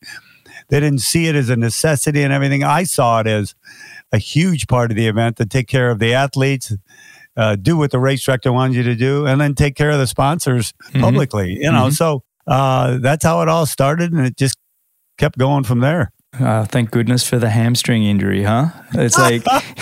they 0.70 0.80
didn't 0.80 1.02
see 1.02 1.28
it 1.28 1.36
as 1.36 1.50
a 1.50 1.56
necessity 1.56 2.24
and 2.24 2.34
everything. 2.34 2.64
I 2.64 2.84
saw 2.84 3.20
it 3.22 3.28
as 3.28 3.56
a 4.12 4.18
huge 4.18 4.68
part 4.68 4.92
of 4.92 4.98
the 4.98 5.08
event 5.08 5.38
to 5.38 5.46
take 5.46 5.68
care 5.68 5.90
of 5.90 6.00
the 6.00 6.14
athletes. 6.14 6.74
Uh, 7.36 7.56
do 7.56 7.78
what 7.78 7.92
the 7.92 8.00
race 8.00 8.24
director 8.26 8.52
wanted 8.52 8.76
you 8.76 8.84
to 8.84 8.96
do, 8.96 9.26
and 9.28 9.40
then 9.40 9.54
take 9.54 9.76
care 9.76 9.92
of 9.92 10.00
the 10.00 10.08
sponsors 10.08 10.74
Mhm. 10.94 11.02
publicly. 11.02 11.54
You 11.62 11.72
know, 11.72 11.88
Mhm. 11.88 11.94
so 11.94 12.24
uh, 12.48 12.98
that's 13.00 13.24
how 13.26 13.42
it 13.42 13.50
all 13.50 13.66
started, 13.66 14.12
and 14.14 14.26
it 14.26 14.36
just 14.38 14.58
kept 15.18 15.38
going 15.38 15.64
from 15.64 15.80
there. 15.82 16.12
Uh, 16.40 16.66
thank 16.66 16.92
goodness 16.92 17.28
for 17.28 17.38
the 17.40 17.50
hamstring 17.50 18.04
injury, 18.04 18.44
huh? 18.44 18.70
It's 18.94 19.18
like, 19.18 19.44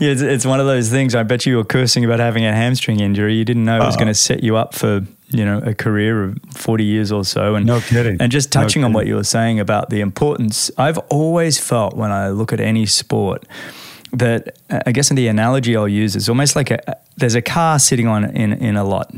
yeah, 0.00 0.10
it's, 0.10 0.20
it's 0.22 0.46
one 0.46 0.60
of 0.60 0.66
those 0.66 0.90
things. 0.90 1.14
I 1.14 1.22
bet 1.22 1.46
you 1.46 1.56
were 1.56 1.64
cursing 1.64 2.04
about 2.04 2.18
having 2.18 2.44
a 2.44 2.52
hamstring 2.52 3.00
injury. 3.00 3.34
You 3.34 3.44
didn't 3.44 3.64
know 3.64 3.76
it 3.76 3.84
was 3.86 3.96
going 3.96 4.08
to 4.08 4.14
set 4.14 4.42
you 4.42 4.56
up 4.56 4.74
for, 4.74 5.02
you 5.28 5.44
know, 5.44 5.58
a 5.58 5.74
career 5.74 6.24
of 6.24 6.38
40 6.54 6.84
years 6.84 7.10
or 7.10 7.24
so. 7.24 7.54
And 7.54 7.66
No 7.66 7.80
kidding. 7.80 8.16
And 8.20 8.30
just 8.30 8.54
No 8.54 8.60
touching 8.60 8.84
on 8.84 8.92
what 8.92 9.06
you 9.06 9.16
were 9.16 9.24
saying 9.24 9.60
about 9.60 9.90
the 9.90 10.00
importance, 10.00 10.70
I've 10.78 10.98
always 11.10 11.58
felt 11.58 11.96
when 11.96 12.10
I 12.12 12.30
look 12.30 12.52
at 12.52 12.60
any 12.60 12.86
sport 12.86 13.44
that 14.12 14.56
I 14.86 14.92
guess 14.92 15.10
in 15.10 15.16
the 15.16 15.28
analogy 15.28 15.76
I'll 15.76 15.88
use 15.88 16.14
is 16.14 16.28
almost 16.28 16.54
like 16.56 16.70
a 16.70 16.96
there's 17.16 17.34
a 17.34 17.42
car 17.42 17.78
sitting 17.78 18.06
on 18.06 18.24
in 18.24 18.52
in 18.52 18.76
a 18.76 18.84
lot, 18.84 19.12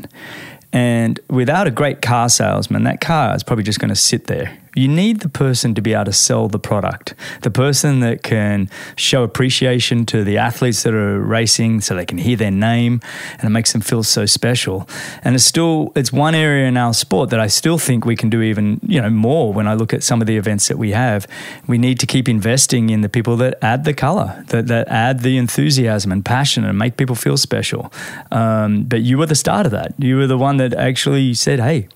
and 0.73 1.21
without 1.29 1.67
a 1.67 1.71
great 1.71 2.01
car 2.03 2.29
salesman, 2.29 2.85
that 2.85 3.01
car 3.01 3.35
is 3.35 3.43
probably 3.43 3.65
just 3.65 3.79
going 3.79 3.91
to 3.91 3.97
sit 3.97 4.27
there. 4.27 4.57
You 4.77 4.89
need 4.89 5.21
the 5.21 5.31
person 5.31 5.75
to 5.75 5.81
be 5.81 5.95
able 5.95 6.05
to 6.05 6.13
sell 6.13 6.49
the 6.49 6.59
product, 6.59 7.15
the 7.41 7.51
person 7.51 8.01
that 8.01 8.23
can 8.23 8.69
show 8.95 9.23
appreciation 9.23 10.05
to 10.07 10.23
the 10.23 10.37
athletes 10.37 10.83
that 10.83 10.93
are 10.93 11.19
racing 11.19 11.81
so 11.81 11.95
they 11.95 12.05
can 12.05 12.19
hear 12.19 12.37
their 12.37 12.51
name 12.51 13.01
and 13.39 13.45
it 13.45 13.51
makes 13.51 13.73
them 13.73 13.81
feel 13.81 14.03
so 14.03 14.27
special. 14.27 14.87
And 15.25 15.35
it's 15.35 15.45
still, 15.45 15.93
it's 15.97 16.13
one 16.13 16.35
area 16.35 16.69
in 16.69 16.77
our 16.77 16.93
sport 16.93 17.31
that 17.31 17.41
I 17.41 17.47
still 17.47 17.79
think 17.79 18.05
we 18.05 18.17
can 18.17 18.29
do 18.29 18.43
even, 18.43 18.79
you 18.83 19.01
know, 19.01 19.09
more 19.09 19.51
when 19.51 19.67
I 19.67 19.73
look 19.73 19.95
at 19.95 20.03
some 20.03 20.21
of 20.21 20.27
the 20.27 20.37
events 20.37 20.69
that 20.69 20.77
we 20.77 20.91
have. 20.91 21.27
We 21.67 21.79
need 21.79 21.99
to 22.01 22.07
keep 22.07 22.29
investing 22.29 22.91
in 22.91 23.01
the 23.01 23.09
people 23.09 23.37
that 23.39 23.57
add 23.63 23.85
the 23.85 23.95
color, 23.95 24.45
that, 24.49 24.67
that 24.67 24.89
add 24.89 25.21
the 25.21 25.39
enthusiasm 25.39 26.13
and 26.13 26.23
passion 26.23 26.67
and 26.67 26.77
make 26.77 26.99
people 26.99 27.17
feel 27.17 27.39
special. 27.39 27.91
Um, 28.31 28.85
but 28.85 29.01
you 29.01 29.17
were 29.17 29.27
the 29.27 29.35
start 29.35 29.65
of 29.65 29.73
that. 29.73 29.95
You 29.99 30.19
were 30.19 30.27
the 30.27 30.37
one 30.37 30.59
that 30.59 30.75
actually 30.75 31.33
said, 31.33 31.61
hey, 31.61 31.89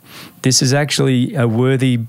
this 0.42 0.62
is 0.62 0.72
actually 0.72 1.34
a 1.34 1.46
worthy 1.46 2.06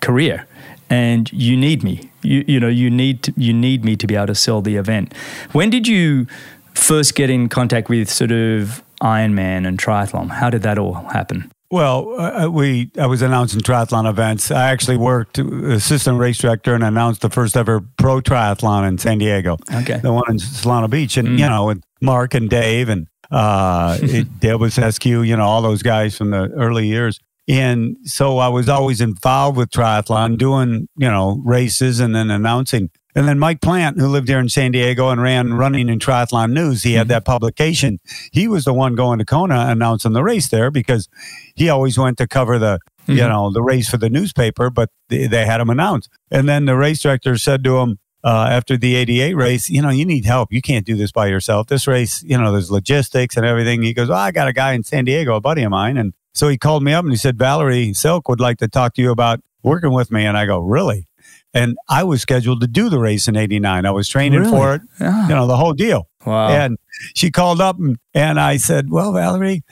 career 0.00 0.46
and 0.90 1.30
you 1.32 1.56
need 1.56 1.82
me 1.82 2.10
you, 2.22 2.44
you 2.48 2.58
know 2.60 2.68
you 2.68 2.90
need 2.90 3.22
to, 3.22 3.32
you 3.36 3.52
need 3.52 3.84
me 3.84 3.96
to 3.96 4.06
be 4.06 4.14
able 4.16 4.26
to 4.26 4.34
sell 4.34 4.60
the 4.62 4.76
event 4.76 5.12
when 5.52 5.70
did 5.70 5.86
you 5.86 6.26
first 6.74 7.14
get 7.14 7.28
in 7.30 7.48
contact 7.48 7.88
with 7.88 8.08
sort 8.10 8.30
of 8.32 8.82
ironman 9.02 9.66
and 9.66 9.78
triathlon 9.78 10.28
how 10.30 10.48
did 10.50 10.62
that 10.62 10.78
all 10.78 10.94
happen 11.12 11.50
Well, 11.70 12.18
uh, 12.18 12.48
we 12.48 12.90
I 12.98 13.06
was 13.06 13.20
announcing 13.22 13.60
triathlon 13.60 14.08
events. 14.08 14.50
I 14.50 14.70
actually 14.70 14.96
worked 14.96 15.36
assistant 15.38 16.18
race 16.18 16.38
director 16.38 16.74
and 16.74 16.82
announced 16.82 17.20
the 17.20 17.28
first 17.28 17.56
ever 17.56 17.82
pro 17.98 18.20
triathlon 18.22 18.88
in 18.88 18.96
San 18.98 19.18
Diego. 19.18 19.58
okay 19.74 19.98
the 20.02 20.12
one 20.12 20.24
in 20.30 20.38
Solana 20.38 20.88
Beach, 20.88 21.18
and 21.18 21.28
Mm. 21.28 21.38
you 21.38 21.46
know, 21.48 21.66
with 21.66 21.82
Mark 22.00 22.34
and 22.34 22.48
Dave 22.48 22.88
and 22.88 23.06
uh, 23.30 23.98
it, 24.00 24.40
Dale 24.40 24.58
Basescu, 24.58 25.26
you 25.26 25.36
know, 25.36 25.44
all 25.44 25.60
those 25.60 25.82
guys 25.82 26.16
from 26.16 26.30
the 26.30 26.48
early 26.56 26.86
years. 26.86 27.20
And 27.48 27.96
so 28.04 28.38
I 28.38 28.48
was 28.48 28.68
always 28.68 29.00
involved 29.00 29.56
with 29.56 29.70
triathlon, 29.70 30.36
doing 30.36 30.88
you 30.96 31.08
know 31.10 31.40
races 31.44 31.98
and 32.00 32.14
then 32.14 32.30
announcing. 32.30 32.90
And 33.14 33.26
then 33.26 33.38
Mike 33.38 33.60
Plant, 33.60 33.98
who 33.98 34.06
lived 34.06 34.28
here 34.28 34.38
in 34.38 34.48
San 34.48 34.70
Diego 34.70 35.08
and 35.08 35.20
ran 35.20 35.54
running 35.54 35.90
and 35.90 36.00
triathlon 36.00 36.52
news, 36.52 36.84
he 36.84 36.92
had 36.92 37.08
that 37.08 37.24
publication. 37.24 37.98
He 38.32 38.46
was 38.46 38.64
the 38.64 38.72
one 38.74 38.94
going 38.94 39.18
to 39.18 39.24
Kona 39.24 39.66
announcing 39.68 40.12
the 40.12 40.22
race 40.22 40.48
there 40.50 40.70
because 40.70 41.08
he 41.56 41.68
always 41.68 41.98
went 41.98 42.18
to 42.18 42.28
cover 42.28 42.58
the 42.58 42.78
you 43.06 43.14
Mhm. 43.16 43.28
know 43.30 43.50
the 43.50 43.62
race 43.62 43.88
for 43.88 43.96
the 43.96 44.10
newspaper, 44.10 44.68
but 44.70 44.90
they, 45.08 45.26
they 45.26 45.46
had 45.46 45.60
him 45.60 45.70
announced. 45.70 46.10
And 46.30 46.46
then 46.48 46.66
the 46.66 46.76
race 46.76 47.00
director 47.00 47.36
said 47.38 47.64
to 47.64 47.78
him, 47.78 47.98
uh, 48.22 48.48
after 48.50 48.76
the 48.76 48.96
88 48.96 49.34
race, 49.36 49.70
you 49.70 49.80
know, 49.80 49.88
you 49.90 50.04
need 50.04 50.26
help. 50.26 50.52
You 50.52 50.60
can't 50.60 50.84
do 50.84 50.94
this 50.96 51.10
by 51.12 51.28
yourself. 51.28 51.68
This 51.68 51.86
race, 51.86 52.22
you 52.24 52.36
know, 52.36 52.52
there's 52.52 52.70
logistics 52.70 53.36
and 53.36 53.46
everything. 53.46 53.82
He 53.82 53.94
goes, 53.94 54.10
oh, 54.10 54.14
I 54.14 54.32
got 54.32 54.48
a 54.48 54.52
guy 54.52 54.72
in 54.74 54.82
San 54.84 55.04
Diego, 55.06 55.36
a 55.36 55.40
buddy 55.40 55.62
of 55.62 55.70
mine. 55.70 55.96
And 55.96 56.12
so 56.34 56.48
he 56.48 56.56
called 56.58 56.82
me 56.82 56.92
up 56.92 57.04
and 57.04 57.12
he 57.12 57.16
said, 57.16 57.38
Valerie 57.38 57.92
Silk 57.94 58.28
would 58.28 58.40
like 58.40 58.58
to 58.58 58.68
talk 58.68 58.94
to 58.94 59.02
you 59.02 59.10
about 59.10 59.40
working 59.62 59.92
with 59.92 60.10
me. 60.12 60.24
And 60.24 60.36
I 60.36 60.46
go, 60.46 60.58
really? 60.60 61.06
And 61.54 61.76
I 61.88 62.04
was 62.04 62.20
scheduled 62.22 62.60
to 62.60 62.66
do 62.66 62.88
the 62.88 62.98
race 62.98 63.26
in 63.26 63.36
89. 63.36 63.86
I 63.86 63.90
was 63.90 64.08
training 64.08 64.40
Really? 64.40 64.50
for 64.52 64.74
it, 64.74 64.82
Ah, 65.00 65.28
you 65.28 65.34
know, 65.34 65.46
the 65.46 65.56
whole 65.56 65.72
deal. 65.72 66.08
wow 66.26 66.48
And 66.48 66.76
she 67.14 67.30
called 67.30 67.60
up 67.60 67.78
and, 67.78 67.96
and 68.14 68.38
I 68.38 68.58
said, 68.58 68.90
well, 68.90 69.12
Valerie, 69.12 69.62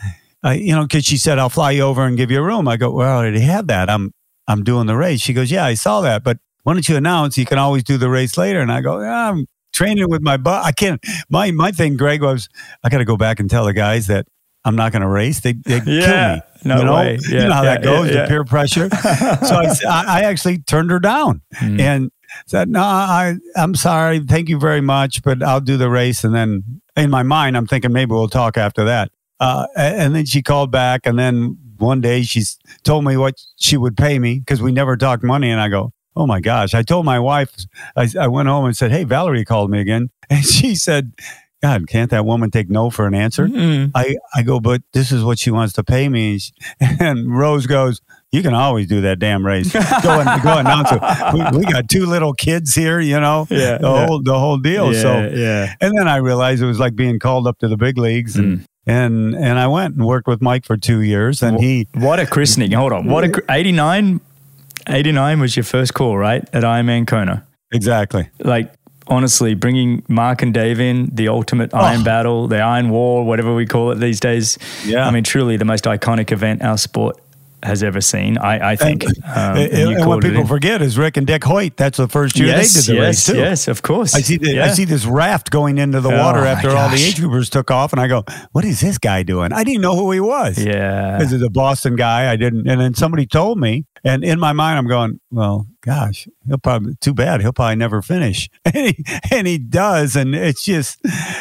uh, 0.44 0.50
you 0.50 0.74
know, 0.74 0.86
cause 0.86 1.04
she 1.04 1.18
said, 1.18 1.38
I'll 1.38 1.48
fly 1.50 1.72
you 1.72 1.82
over 1.82 2.04
and 2.04 2.16
give 2.16 2.30
you 2.30 2.38
a 2.38 2.42
room. 2.42 2.66
I 2.66 2.76
go, 2.76 2.90
well, 2.90 3.16
I 3.16 3.20
already 3.20 3.40
have 3.40 3.66
that. 3.68 3.88
I'm, 3.90 4.12
I'm 4.48 4.64
doing 4.64 4.86
the 4.86 4.96
race. 4.96 5.20
She 5.20 5.32
goes, 5.34 5.50
yeah, 5.50 5.64
I 5.64 5.74
saw 5.74 6.00
that, 6.00 6.24
but 6.24 6.38
why 6.62 6.72
don't 6.72 6.88
you 6.88 6.96
announce 6.96 7.36
you 7.38 7.44
can 7.46 7.58
always 7.58 7.84
do 7.84 7.96
the 7.98 8.08
race 8.08 8.36
later? 8.36 8.60
And 8.60 8.72
I 8.72 8.80
go, 8.80 9.00
yeah, 9.00 9.30
I'm 9.30 9.46
training 9.72 10.08
with 10.08 10.22
my 10.22 10.36
butt. 10.36 10.64
I 10.64 10.72
can't, 10.72 11.00
my, 11.28 11.50
my 11.50 11.70
thing, 11.72 11.96
Greg, 11.96 12.22
was 12.22 12.48
I 12.82 12.88
got 12.88 12.98
to 12.98 13.04
go 13.04 13.16
back 13.16 13.38
and 13.38 13.48
tell 13.50 13.64
the 13.66 13.72
guys 13.74 14.06
that 14.08 14.26
I'm 14.66 14.76
not 14.76 14.92
going 14.92 15.02
to 15.02 15.08
race. 15.08 15.40
They, 15.40 15.52
they 15.54 15.80
kill 15.80 16.34
me. 16.34 16.40
No 16.64 16.78
you 16.78 16.84
know? 16.84 16.94
way. 16.94 17.18
You 17.28 17.38
know 17.38 17.52
how 17.52 17.62
yeah, 17.62 17.74
that 17.74 17.82
goes, 17.84 18.10
yeah, 18.10 18.22
the 18.22 18.28
peer 18.28 18.44
pressure. 18.44 18.88
so 18.90 19.88
I, 19.88 20.04
I 20.06 20.20
actually 20.22 20.58
turned 20.58 20.90
her 20.90 20.98
down 20.98 21.40
Mm. 21.54 21.80
and 21.80 22.10
said, 22.46 22.68
"No, 22.68 22.82
I, 22.82 23.36
I'm 23.56 23.74
sorry. 23.76 24.18
Thank 24.20 24.48
you 24.48 24.58
very 24.58 24.80
much, 24.80 25.22
but 25.22 25.42
I'll 25.42 25.60
do 25.60 25.76
the 25.76 25.88
race." 25.88 26.24
And 26.24 26.34
then 26.34 26.80
in 26.96 27.08
my 27.08 27.22
mind, 27.22 27.56
I'm 27.56 27.66
thinking 27.66 27.92
maybe 27.92 28.10
we'll 28.12 28.28
talk 28.28 28.56
after 28.58 28.84
that. 28.84 29.10
Uh, 29.38 29.66
and 29.76 30.14
then 30.14 30.26
she 30.26 30.42
called 30.42 30.70
back, 30.72 31.02
and 31.06 31.18
then 31.18 31.56
one 31.78 32.00
day 32.00 32.22
she's 32.22 32.58
told 32.82 33.04
me 33.04 33.16
what 33.16 33.34
she 33.56 33.76
would 33.76 33.96
pay 33.96 34.18
me 34.18 34.40
because 34.40 34.60
we 34.60 34.72
never 34.72 34.96
talked 34.96 35.22
money. 35.22 35.50
And 35.50 35.60
I 35.60 35.68
go, 35.68 35.92
"Oh 36.16 36.26
my 36.26 36.40
gosh!" 36.40 36.74
I 36.74 36.82
told 36.82 37.06
my 37.06 37.20
wife. 37.20 37.54
I, 37.94 38.08
I 38.18 38.26
went 38.26 38.48
home 38.48 38.64
and 38.64 38.76
said, 38.76 38.90
"Hey, 38.90 39.04
Valerie 39.04 39.44
called 39.44 39.70
me 39.70 39.80
again," 39.80 40.10
and 40.30 40.44
she 40.44 40.74
said, 40.74 41.12
"God, 41.62 41.88
can't 41.88 42.10
that 42.10 42.24
woman 42.24 42.50
take 42.50 42.68
no 42.70 42.90
for 42.90 43.06
an 43.06 43.14
answer?" 43.14 43.46
Mm. 43.48 43.90
I, 43.94 44.16
I 44.34 44.42
go, 44.42 44.60
but 44.60 44.82
this 44.92 45.12
is 45.12 45.22
what 45.24 45.38
she 45.38 45.50
wants 45.50 45.72
to 45.74 45.84
pay 45.84 46.08
me. 46.08 46.38
And, 46.80 47.36
Rose 47.38 47.66
goes, 47.66 48.00
you 48.32 48.42
can 48.42 48.54
always 48.54 48.86
do 48.88 49.00
that 49.02 49.18
damn 49.18 49.46
race. 49.46 49.72
Go 49.72 49.80
and 50.20 50.42
go 50.42 50.58
announce 50.58 50.88
it. 50.92 51.00
We, 51.52 51.58
we 51.60 51.64
got 51.72 51.88
two 51.88 52.06
little 52.06 52.32
kids 52.34 52.74
here, 52.74 52.98
you 53.00 53.18
know, 53.20 53.46
Yeah, 53.48 53.78
the 53.78 53.88
yeah. 53.88 54.06
whole 54.06 54.22
the 54.22 54.38
whole 54.38 54.58
deal. 54.58 54.92
yeah, 54.92 55.00
So, 55.02 55.18
yeah 55.32 55.74
and 55.80 55.96
then 55.96 56.08
I 56.08 56.16
realized 56.16 56.62
it 56.62 56.66
was 56.66 56.80
like 56.80 56.96
being 56.96 57.18
called 57.18 57.46
up 57.46 57.58
to 57.60 57.68
the 57.68 57.76
big 57.76 57.96
leagues, 57.98 58.36
and 58.36 58.58
Mm. 58.58 58.64
and 58.86 59.34
and 59.36 59.58
I 59.58 59.68
went 59.68 59.94
and 59.96 60.04
worked 60.04 60.26
with 60.26 60.42
Mike 60.42 60.64
for 60.66 60.76
two 60.76 61.00
years, 61.00 61.42
and 61.42 61.58
he 61.60 61.86
what 61.94 62.18
a 62.20 62.26
christening 62.26 62.72
hold 62.72 62.92
on 62.92 63.06
what 63.06 63.24
a 63.24 63.30
cr- 63.30 63.40
89 63.48 64.20
89 64.88 65.40
was 65.40 65.56
your 65.56 65.64
first 65.64 65.94
call, 65.94 66.16
right? 66.18 66.44
At 66.52 66.62
Ironman 66.62 67.06
Kona. 67.06 67.44
Exactly. 67.72 68.28
Like, 68.38 68.72
honestly, 69.08 69.54
bringing 69.54 70.04
Mark 70.08 70.42
and 70.42 70.52
Dave 70.52 70.80
in, 70.80 71.10
the 71.12 71.28
ultimate 71.28 71.70
oh. 71.72 71.78
Iron 71.78 72.04
Battle, 72.04 72.48
the 72.48 72.60
Iron 72.60 72.90
War, 72.90 73.24
whatever 73.24 73.54
we 73.54 73.66
call 73.66 73.90
it 73.90 73.96
these 73.96 74.20
days. 74.20 74.58
Yeah. 74.84 75.06
I 75.06 75.10
mean, 75.10 75.24
truly 75.24 75.56
the 75.56 75.64
most 75.64 75.84
iconic 75.84 76.32
event 76.32 76.62
our 76.62 76.78
sport 76.78 77.20
has 77.62 77.82
ever 77.82 78.00
seen. 78.00 78.38
I, 78.38 78.72
I 78.72 78.76
think. 78.76 79.04
And, 79.04 79.16
um, 79.24 79.56
and, 79.56 79.72
and 79.72 80.06
what 80.06 80.22
people 80.22 80.46
forget 80.46 80.82
is 80.82 80.96
Rick 80.96 81.16
and 81.16 81.26
Dick 81.26 81.42
Hoyt. 81.42 81.76
That's 81.76 81.96
the 81.98 82.08
first 82.08 82.38
year 82.38 82.48
yes, 82.48 82.74
they 82.74 82.80
did 82.80 82.86
the 82.86 82.94
yes, 82.94 83.06
race 83.06 83.26
too. 83.26 83.36
Yes, 83.36 83.68
of 83.68 83.82
course. 83.82 84.14
I 84.14 84.20
see. 84.20 84.36
The, 84.36 84.54
yeah. 84.54 84.64
I 84.64 84.68
see 84.68 84.84
this 84.84 85.04
raft 85.04 85.50
going 85.50 85.78
into 85.78 86.00
the 86.00 86.10
water 86.10 86.40
oh, 86.40 86.44
after 86.44 86.70
all 86.70 86.88
the 86.88 86.96
age 86.96 87.16
groupers 87.16 87.50
took 87.50 87.70
off, 87.70 87.92
and 87.92 88.00
I 88.00 88.08
go, 88.08 88.24
"What 88.52 88.64
is 88.64 88.80
this 88.80 88.98
guy 88.98 89.22
doing?" 89.22 89.52
I 89.52 89.64
didn't 89.64 89.80
know 89.80 89.96
who 89.96 90.12
he 90.12 90.20
was. 90.20 90.62
Yeah, 90.62 91.18
this 91.18 91.32
is 91.32 91.42
a 91.42 91.50
Boston 91.50 91.96
guy. 91.96 92.30
I 92.30 92.36
didn't, 92.36 92.68
and 92.68 92.80
then 92.80 92.94
somebody 92.94 93.26
told 93.26 93.58
me, 93.58 93.84
and 94.06 94.24
in 94.24 94.38
my 94.38 94.52
mind, 94.52 94.78
I'm 94.78 94.86
going, 94.86 95.20
"Well, 95.30 95.66
gosh, 95.80 96.28
he'll 96.46 96.58
probably 96.58 96.94
too 97.00 97.14
bad. 97.14 97.40
He'll 97.40 97.52
probably 97.52 97.76
never 97.76 98.02
finish." 98.02 98.48
And 98.76 98.88
he, 98.88 99.04
and 99.30 99.46
he 99.46 99.58
does, 99.58 100.16
and 100.16 100.34
it's 100.34 100.62
just, 100.62 100.98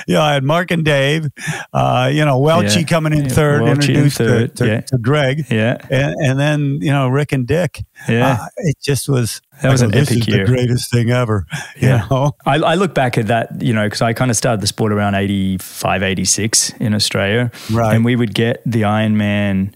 you 0.07 0.13
know, 0.13 0.21
I 0.21 0.33
had 0.35 0.43
Mark 0.43 0.71
and 0.71 0.85
Dave, 0.85 1.27
uh, 1.73 2.09
you 2.13 2.23
know, 2.23 2.39
Welchie 2.39 2.77
yeah. 2.77 2.83
coming 2.83 3.13
in 3.13 3.29
third, 3.29 3.63
Welchie 3.63 3.71
introduced 3.71 4.19
in 4.21 4.27
third. 4.27 4.55
To, 4.55 4.63
to, 4.63 4.71
yeah. 4.71 4.81
to, 4.81 4.97
Greg, 4.97 5.45
yeah, 5.49 5.77
and, 5.89 6.15
and 6.21 6.39
then 6.39 6.79
you 6.81 6.91
know 6.91 7.09
Rick 7.09 7.33
and 7.33 7.45
Dick. 7.45 7.83
Yeah, 8.07 8.37
uh, 8.39 8.47
it 8.57 8.77
just 8.81 9.09
was. 9.09 9.41
That 9.61 9.71
was 9.71 9.81
go, 9.81 9.87
an 9.87 9.95
epic 9.95 10.27
year. 10.27 10.45
The 10.45 10.51
greatest 10.51 10.91
thing 10.91 11.11
ever. 11.11 11.45
Yeah. 11.77 12.03
You 12.03 12.09
know? 12.09 12.31
I, 12.45 12.55
I, 12.55 12.75
look 12.75 12.93
back 12.93 13.17
at 13.17 13.27
that, 13.27 13.61
you 13.61 13.73
know, 13.73 13.85
because 13.85 14.01
I 14.01 14.13
kind 14.13 14.31
of 14.31 14.37
started 14.37 14.61
the 14.61 14.67
sport 14.67 14.93
around 14.93 15.15
85, 15.15 16.03
86 16.03 16.69
in 16.79 16.93
Australia. 16.93 17.51
Right. 17.69 17.93
And 17.93 18.05
we 18.05 18.15
would 18.15 18.33
get 18.33 18.61
the 18.65 18.83
Ironman 18.83 19.73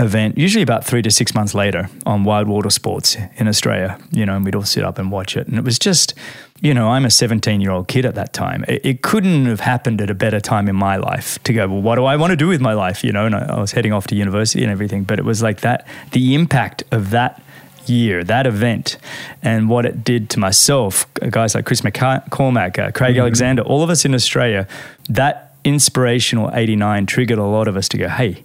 event, 0.00 0.38
usually 0.38 0.62
about 0.62 0.84
three 0.84 1.02
to 1.02 1.10
six 1.10 1.34
months 1.34 1.54
later 1.54 1.88
on 2.06 2.24
Wide 2.24 2.48
World 2.48 2.66
of 2.66 2.72
Sports 2.72 3.16
in 3.36 3.46
Australia, 3.46 3.98
you 4.10 4.24
know, 4.24 4.34
and 4.34 4.44
we'd 4.44 4.54
all 4.54 4.64
sit 4.64 4.82
up 4.82 4.98
and 4.98 5.12
watch 5.12 5.36
it. 5.36 5.46
And 5.46 5.58
it 5.58 5.64
was 5.64 5.78
just, 5.78 6.14
you 6.60 6.72
know, 6.72 6.88
I'm 6.88 7.04
a 7.04 7.10
17 7.10 7.60
year 7.60 7.70
old 7.70 7.86
kid 7.88 8.06
at 8.06 8.14
that 8.14 8.32
time. 8.32 8.64
It, 8.66 8.84
it, 8.84 9.02
couldn't 9.02 9.46
have 9.46 9.60
happened 9.60 10.00
at 10.00 10.10
a 10.10 10.14
better 10.14 10.40
time 10.40 10.68
in 10.68 10.76
my 10.76 10.96
life 10.96 11.42
to 11.44 11.52
go, 11.52 11.68
well, 11.68 11.82
what 11.82 11.96
do 11.96 12.04
I 12.04 12.16
want 12.16 12.30
to 12.30 12.36
do 12.36 12.48
with 12.48 12.60
my 12.60 12.72
life? 12.72 13.04
You 13.04 13.12
know, 13.12 13.26
and 13.26 13.34
I, 13.34 13.56
I 13.56 13.60
was 13.60 13.72
heading 13.72 13.92
off 13.92 14.06
to 14.08 14.14
university 14.14 14.62
and 14.62 14.72
everything, 14.72 15.04
but 15.04 15.18
it 15.18 15.24
was 15.24 15.42
like 15.42 15.60
that, 15.60 15.86
the 16.12 16.34
impact 16.34 16.82
of 16.90 17.10
that 17.10 17.42
year, 17.86 18.24
that 18.24 18.46
event, 18.46 18.96
and 19.42 19.68
what 19.68 19.84
it 19.84 20.04
did 20.04 20.30
to 20.30 20.38
myself, 20.38 21.06
guys 21.30 21.54
like 21.54 21.66
Chris 21.66 21.82
McCormack, 21.82 22.78
uh, 22.78 22.90
Craig 22.92 23.14
mm-hmm. 23.14 23.20
Alexander, 23.20 23.62
all 23.62 23.82
of 23.82 23.90
us 23.90 24.04
in 24.04 24.14
Australia, 24.14 24.66
that 25.08 25.56
inspirational 25.64 26.50
89 26.54 27.06
triggered 27.06 27.38
a 27.38 27.44
lot 27.44 27.68
of 27.68 27.76
us 27.76 27.88
to 27.90 27.98
go, 27.98 28.08
hey, 28.08 28.44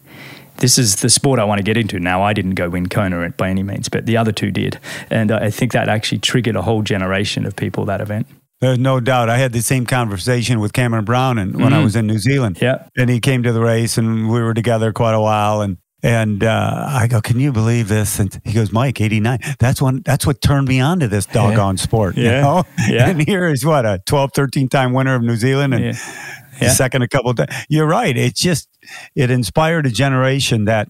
this 0.57 0.77
is 0.77 0.97
the 0.97 1.09
sport 1.09 1.39
I 1.39 1.43
want 1.43 1.59
to 1.59 1.63
get 1.63 1.77
into. 1.77 1.99
Now, 1.99 2.23
I 2.23 2.33
didn't 2.33 2.55
go 2.55 2.69
win 2.69 2.87
Kona 2.87 3.29
by 3.31 3.49
any 3.49 3.63
means, 3.63 3.89
but 3.89 4.05
the 4.05 4.17
other 4.17 4.31
two 4.31 4.51
did. 4.51 4.79
And 5.09 5.31
I 5.31 5.49
think 5.49 5.71
that 5.73 5.89
actually 5.89 6.19
triggered 6.19 6.55
a 6.55 6.61
whole 6.61 6.81
generation 6.81 7.45
of 7.45 7.55
people 7.55 7.85
that 7.85 8.01
event. 8.01 8.27
There's 8.61 8.79
no 8.79 8.99
doubt. 8.99 9.29
I 9.29 9.37
had 9.37 9.51
the 9.51 9.61
same 9.61 9.85
conversation 9.85 10.59
with 10.59 10.73
Cameron 10.73 11.05
Brown 11.05 11.37
and 11.37 11.55
when 11.55 11.67
mm-hmm. 11.67 11.73
I 11.73 11.83
was 11.83 11.95
in 11.95 12.07
New 12.07 12.19
Zealand. 12.19 12.59
Yeah. 12.61 12.87
And 12.97 13.09
he 13.09 13.19
came 13.19 13.43
to 13.43 13.51
the 13.51 13.61
race 13.61 13.97
and 13.97 14.29
we 14.29 14.41
were 14.41 14.53
together 14.53 14.93
quite 14.93 15.13
a 15.13 15.19
while. 15.19 15.61
And 15.61 15.77
and 16.01 16.43
uh, 16.43 16.85
I 16.87 17.07
go, 17.07 17.19
can 17.19 17.39
you 17.39 17.51
believe 17.51 17.87
this? 17.87 18.19
And 18.19 18.39
he 18.43 18.53
goes, 18.53 18.71
Mike, 18.71 19.01
89. 19.01 19.39
That's 19.57 19.81
when, 19.81 20.03
that's 20.05 20.23
what 20.23 20.39
turned 20.39 20.67
me 20.67 20.79
on 20.79 20.99
to 20.99 21.07
this 21.07 21.25
doggone 21.25 21.77
yeah. 21.77 21.83
sport. 21.83 22.15
Yeah. 22.15 22.23
You 22.23 22.41
know? 22.41 22.63
Yeah. 22.87 23.09
And 23.09 23.27
here 23.27 23.47
is 23.47 23.65
what, 23.65 23.87
a 23.87 23.99
12, 24.05 24.29
13 24.35 24.69
time 24.69 24.93
winner 24.93 25.15
of 25.15 25.23
New 25.23 25.35
Zealand. 25.35 25.73
And 25.73 25.83
yeah 25.83 26.35
yeah. 26.61 26.69
second 26.69 27.01
a 27.01 27.07
couple 27.07 27.31
of 27.31 27.37
times. 27.37 27.53
You're 27.69 27.87
right. 27.87 28.15
It 28.15 28.35
just 28.35 28.69
it 29.15 29.31
inspired 29.31 29.85
a 29.85 29.91
generation 29.91 30.65
that 30.65 30.89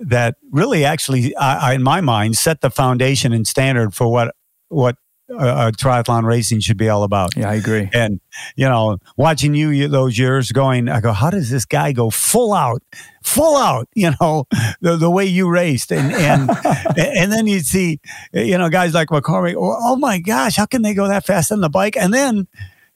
that 0.00 0.36
really 0.50 0.84
actually, 0.84 1.34
I, 1.36 1.74
in 1.74 1.82
my 1.82 2.00
mind, 2.00 2.36
set 2.36 2.60
the 2.60 2.70
foundation 2.70 3.32
and 3.32 3.46
standard 3.46 3.94
for 3.94 4.10
what 4.10 4.34
what 4.68 4.96
uh, 5.38 5.70
triathlon 5.76 6.24
racing 6.24 6.60
should 6.60 6.76
be 6.76 6.88
all 6.88 7.04
about. 7.04 7.36
Yeah, 7.36 7.50
I 7.50 7.54
agree. 7.54 7.88
And 7.92 8.20
you 8.56 8.68
know, 8.68 8.98
watching 9.16 9.54
you 9.54 9.88
those 9.88 10.18
years 10.18 10.52
going, 10.52 10.88
I 10.88 11.00
go, 11.00 11.12
how 11.12 11.30
does 11.30 11.50
this 11.50 11.64
guy 11.64 11.92
go 11.92 12.10
full 12.10 12.52
out, 12.52 12.82
full 13.22 13.56
out? 13.56 13.88
You 13.94 14.12
know, 14.20 14.46
the, 14.80 14.96
the 14.96 15.10
way 15.10 15.24
you 15.24 15.48
raced, 15.48 15.92
and 15.92 16.12
and 16.12 16.50
and 16.96 17.32
then 17.32 17.46
you 17.46 17.60
see, 17.60 18.00
you 18.32 18.58
know, 18.58 18.68
guys 18.68 18.94
like 18.94 19.08
McCormack. 19.08 19.54
Oh, 19.54 19.76
oh 19.78 19.96
my 19.96 20.18
gosh, 20.18 20.56
how 20.56 20.66
can 20.66 20.82
they 20.82 20.94
go 20.94 21.08
that 21.08 21.24
fast 21.24 21.52
on 21.52 21.60
the 21.60 21.70
bike? 21.70 21.96
And 21.96 22.12
then 22.12 22.48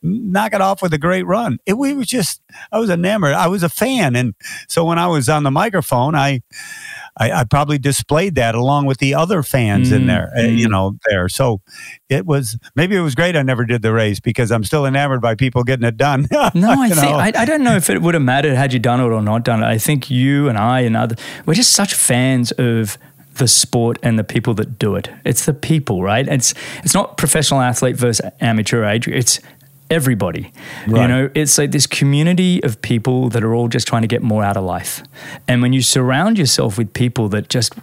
knock 0.03 0.55
it 0.55 0.61
off 0.61 0.83
with 0.83 0.93
a 0.93 0.99
great 0.99 1.25
run. 1.25 1.59
It, 1.67 1.75
we 1.75 1.95
was 1.95 2.07
just, 2.07 2.41
I 2.71 2.79
was 2.79 2.91
enamored. 2.91 3.33
I 3.33 3.49
was 3.49 3.63
a 3.63 3.69
fan. 3.69 4.17
And 4.17 4.35
so 4.69 4.85
when 4.85 4.99
I 4.99 5.07
was 5.07 5.29
on 5.29 5.43
the 5.43 5.51
microphone, 5.51 6.15
I, 6.15 6.43
I, 7.19 7.33
I 7.33 7.45
probably 7.45 7.79
displayed 7.79 8.35
that 8.35 8.55
along 8.55 8.87
with 8.87 8.99
the 8.99 9.15
other 9.15 9.43
fans 9.43 9.91
mm, 9.91 9.97
in 9.97 10.07
there, 10.07 10.33
uh, 10.37 10.43
you 10.43 10.69
mm. 10.69 10.71
know, 10.71 10.99
there. 11.09 11.29
So 11.29 11.61
it 12.09 12.27
was, 12.27 12.59
maybe 12.75 12.95
it 12.95 13.01
was 13.01 13.15
great 13.15 13.37
I 13.37 13.43
never 13.43 13.65
did 13.65 13.83
the 13.83 13.93
race 13.93 14.21
because 14.21 14.53
I'm 14.53 14.65
still 14.65 14.87
enamored 14.87 15.21
by 15.21 15.35
people 15.35 15.65
getting 15.65 15.87
it 15.87 15.97
done. 15.97 16.29
no, 16.33 16.51
I 16.55 16.91
think, 16.91 17.03
I, 17.03 17.33
I, 17.35 17.45
don't 17.45 17.63
know 17.63 17.77
if 17.77 17.91
it 17.91 18.03
would 18.03 18.15
have 18.15 18.23
mattered 18.23 18.55
had 18.55 18.73
you 18.73 18.79
done 18.79 19.01
it 19.01 19.05
or 19.05 19.23
not 19.23 19.45
done 19.45 19.63
it. 19.63 19.67
I 19.67 19.79
think 19.79 20.11
you 20.11 20.49
and 20.49 20.59
I 20.59 20.81
and 20.81 20.97
other, 20.97 21.17
we're 21.47 21.55
just 21.55 21.73
such 21.73 21.95
fans 21.95 22.53
of 22.53 22.99
the 23.37 23.49
sport 23.49 23.99
and 24.03 24.19
the 24.19 24.25
people 24.25 24.55
that 24.55 24.79
do 24.79 24.95
it. 24.95 25.09
It's 25.25 25.47
the 25.47 25.55
people, 25.55 26.03
right? 26.03 26.27
It's 26.27 26.55
it's 26.83 26.95
not 26.95 27.17
professional 27.17 27.61
athlete 27.61 27.97
versus 27.97 28.31
amateur 28.41 28.85
age. 28.85 29.09
It's 29.09 29.41
everybody. 29.91 30.53
Right. 30.87 31.03
You 31.03 31.09
know, 31.09 31.31
it's 31.35 31.59
like 31.59 31.71
this 31.71 31.87
community 31.87 32.63
of 32.63 32.81
people 32.83 33.29
that 33.31 33.45
are 33.45 33.55
all 33.55 33.69
just 33.69 33.87
trying 33.87 34.03
to 34.03 34.09
get 34.09 34.23
more 34.23 34.45
out 34.45 34.57
of 34.57 34.65
life. 34.65 35.03
And 35.47 35.63
when 35.63 35.73
you 35.73 35.83
surround 35.83 36.39
yourself 36.39 36.79
with 36.79 36.93
people 36.93 37.29
that 37.31 37.49
just 37.49 37.75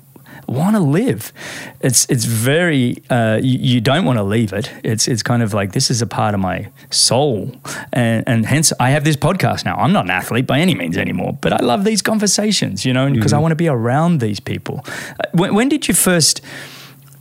want 0.47 0.75
to 0.75 0.81
live, 0.81 1.31
it's 1.79 2.05
it's 2.09 2.25
very 2.25 2.97
uh, 3.09 3.39
you, 3.41 3.57
you, 3.59 3.81
don't 3.81 4.05
want 4.05 4.17
to 4.17 4.23
leave 4.23 4.53
it. 4.53 4.71
It's 4.83 5.07
it's 5.07 5.23
kind 5.23 5.41
of 5.41 5.53
like 5.53 5.71
this 5.71 5.89
is 5.89 6.01
a 6.01 6.07
part 6.07 6.33
of 6.33 6.39
my 6.39 6.69
soul, 6.89 7.55
and 7.91 8.23
and 8.27 8.45
hence 8.45 8.73
I 8.79 8.89
have 8.91 9.03
this 9.03 9.15
podcast 9.15 9.65
now. 9.65 9.75
I'm 9.75 9.93
not 9.93 10.05
an 10.05 10.11
athlete 10.11 10.47
by 10.47 10.59
any 10.59 10.75
means 10.75 10.97
anymore, 10.97 11.37
but 11.41 11.53
I 11.53 11.63
love 11.63 11.83
these 11.83 12.01
conversations. 12.01 12.85
You 12.85 12.93
know, 12.93 13.09
because 13.09 13.31
mm-hmm. 13.31 13.39
I 13.39 13.41
want 13.41 13.51
to 13.51 13.55
be 13.55 13.67
around 13.67 14.19
these 14.19 14.39
people. 14.39 14.83
Uh, 14.85 15.23
when, 15.31 15.55
when 15.55 15.69
did 15.69 15.87
you 15.87 15.93
first 15.93 16.41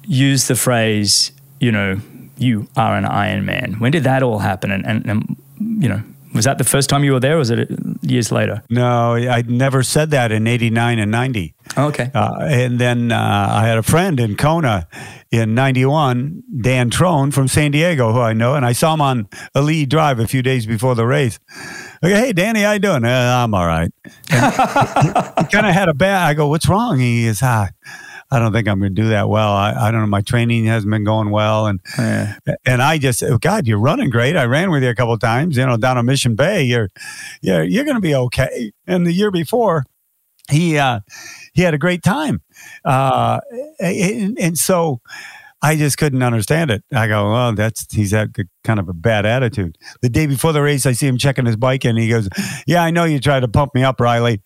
use 0.05 0.49
the 0.49 0.57
phrase? 0.57 1.33
You 1.61 1.71
know, 1.71 2.01
you 2.37 2.68
are 2.77 2.97
an 2.97 3.05
Iron 3.05 3.45
Man. 3.45 3.75
When 3.79 3.92
did 3.92 4.05
that 4.05 4.23
all 4.23 4.38
happen? 4.38 4.71
And, 4.71 4.87
and, 4.87 5.07
and 5.07 5.37
you 5.59 5.88
know, 5.88 6.03
was 6.35 6.47
that 6.47 6.59
the 6.59 6.64
first 6.64 6.88
time 6.88 7.05
you 7.05 7.12
were 7.12 7.21
there, 7.21 7.35
or 7.35 7.38
was 7.38 7.51
it 7.51 7.68
years 8.01 8.33
later? 8.33 8.62
No, 8.71 9.14
I 9.14 9.42
never 9.42 9.83
said 9.83 10.11
that 10.12 10.33
in 10.33 10.47
'89 10.47 10.99
and 10.99 11.11
'90. 11.11 11.55
Oh, 11.77 11.88
okay. 11.88 12.11
Uh, 12.14 12.38
and 12.40 12.79
then 12.79 13.12
uh, 13.12 13.49
I 13.51 13.66
had 13.66 13.79
a 13.79 13.83
friend 13.83 14.18
in 14.18 14.37
Kona 14.37 14.88
in 15.31 15.55
'91, 15.55 16.42
Dan 16.61 16.90
Trone 16.90 17.33
from 17.33 17.49
San 17.49 17.71
Diego, 17.71 18.12
who 18.12 18.21
I 18.21 18.33
know, 18.33 18.55
and 18.55 18.64
I 18.64 18.73
saw 18.73 18.95
him 18.95 19.03
on 19.03 19.25
Ali'i 19.55 19.87
Drive 19.87 20.18
a 20.18 20.27
few 20.27 20.42
days 20.42 20.64
before 20.64 20.95
the 20.95 21.07
race. 21.07 21.38
Okay, 22.03 22.14
hey 22.14 22.33
Danny, 22.33 22.62
how 22.62 22.73
you 22.73 22.79
doing? 22.79 23.05
Uh, 23.05 23.42
I'm 23.45 23.55
all 23.55 23.66
right. 23.66 23.90
he, 24.05 24.37
kind 24.37 25.66
of 25.66 25.75
had 25.75 25.88
a 25.88 25.95
bad. 25.95 26.29
I 26.29 26.35
go, 26.35 26.49
what's 26.49 26.68
wrong? 26.68 26.99
He 26.99 27.27
is, 27.27 27.40
ah, 27.42 27.68
I 28.33 28.38
don't 28.38 28.51
think 28.51 28.66
I'm 28.66 28.79
going 28.79 28.95
to 28.95 29.03
do 29.03 29.11
that 29.11 29.29
well. 29.29 29.53
I, 29.53 29.75
I 29.75 29.90
don't 29.90 30.01
know. 30.01 30.07
My 30.07 30.23
training 30.23 30.64
hasn't 30.64 30.90
been 30.90 31.05
going 31.05 31.31
well, 31.31 31.66
and 31.66 31.81
yeah. 31.99 32.37
and 32.64 32.81
I 32.81 32.97
just, 32.97 33.23
oh 33.23 33.37
God, 33.37 33.66
you're 33.66 33.79
running 33.79 34.09
great. 34.09 34.37
I 34.37 34.45
ran 34.45 34.71
with 34.71 34.83
you 34.83 34.88
a 34.88 34.95
couple 34.95 35.18
times, 35.18 35.59
you 35.59 35.66
know, 35.66 35.77
down 35.77 35.99
on 35.99 36.07
Mission 36.07 36.35
Bay. 36.35 36.62
You're, 36.62 36.88
you're, 37.42 37.62
you're 37.62 37.85
going 37.85 37.97
to 37.97 38.01
be 38.01 38.14
okay. 38.14 38.73
And 38.87 39.07
the 39.07 39.12
year 39.12 39.31
before, 39.31 39.85
he 40.51 40.79
uh, 40.79 41.01
he 41.53 41.61
had 41.61 41.75
a 41.75 41.79
great 41.79 42.03
time, 42.03 42.40
uh, 42.87 43.40
and, 43.79 44.38
and 44.38 44.57
so 44.57 45.03
I 45.62 45.77
just 45.77 45.96
couldn't 45.96 46.22
understand 46.22 46.72
it. 46.72 46.83
I 46.92 47.07
go, 47.07 47.31
well, 47.31 47.55
that's 47.55 47.87
he's 47.92 48.11
had 48.11 48.35
kind 48.64 48.81
of 48.81 48.88
a 48.88 48.92
bad 48.92 49.25
attitude. 49.25 49.79
The 50.01 50.09
day 50.09 50.27
before 50.27 50.53
the 50.53 50.61
race, 50.61 50.87
I 50.87 50.92
see 50.92 51.07
him 51.07 51.18
checking 51.18 51.46
his 51.46 51.57
bike, 51.57 51.85
and 51.85 51.96
he 51.96 52.09
goes, 52.09 52.29
"Yeah, 52.66 52.83
I 52.83 52.90
know 52.90 53.05
you 53.05 53.20
tried 53.20 53.40
to 53.40 53.48
pump 53.48 53.75
me 53.75 53.85
up, 53.85 54.01
Reilly, 54.01 54.40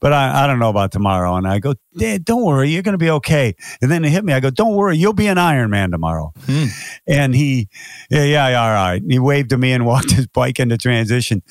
but 0.00 0.12
I, 0.12 0.44
I 0.44 0.46
don't 0.46 0.58
know 0.58 0.68
about 0.68 0.92
tomorrow." 0.92 1.36
And 1.36 1.48
I 1.48 1.58
go, 1.58 1.74
"Dad, 1.96 2.24
"Don't 2.24 2.44
worry, 2.44 2.68
you're 2.68 2.82
going 2.82 2.92
to 2.92 2.98
be 2.98 3.10
okay." 3.10 3.54
And 3.80 3.90
then 3.90 4.04
it 4.04 4.10
hit 4.10 4.24
me. 4.24 4.34
I 4.34 4.40
go, 4.40 4.50
"Don't 4.50 4.74
worry, 4.74 4.98
you'll 4.98 5.14
be 5.14 5.26
an 5.26 5.38
Iron 5.38 5.70
Man 5.70 5.90
tomorrow." 5.90 6.32
Hmm. 6.44 6.66
And 7.06 7.34
he, 7.34 7.68
yeah, 8.10 8.24
yeah, 8.24 8.62
all 8.62 8.72
right. 8.72 9.02
He 9.08 9.18
waved 9.18 9.50
to 9.50 9.58
me 9.58 9.72
and 9.72 9.86
walked 9.86 10.10
his 10.10 10.26
bike 10.26 10.60
into 10.60 10.76
transition. 10.76 11.42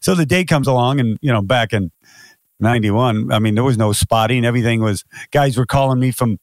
So 0.00 0.16
the 0.16 0.26
day 0.26 0.44
comes 0.44 0.66
along, 0.66 0.98
and 0.98 1.16
you 1.20 1.32
know, 1.32 1.42
back 1.42 1.72
in 1.72 1.92
91. 2.60 3.32
I 3.32 3.38
mean, 3.38 3.54
there 3.54 3.64
was 3.64 3.76
no 3.76 3.92
spotting. 3.92 4.44
Everything 4.44 4.80
was, 4.80 5.04
guys 5.30 5.56
were 5.56 5.66
calling 5.66 5.98
me 5.98 6.10
from 6.10 6.38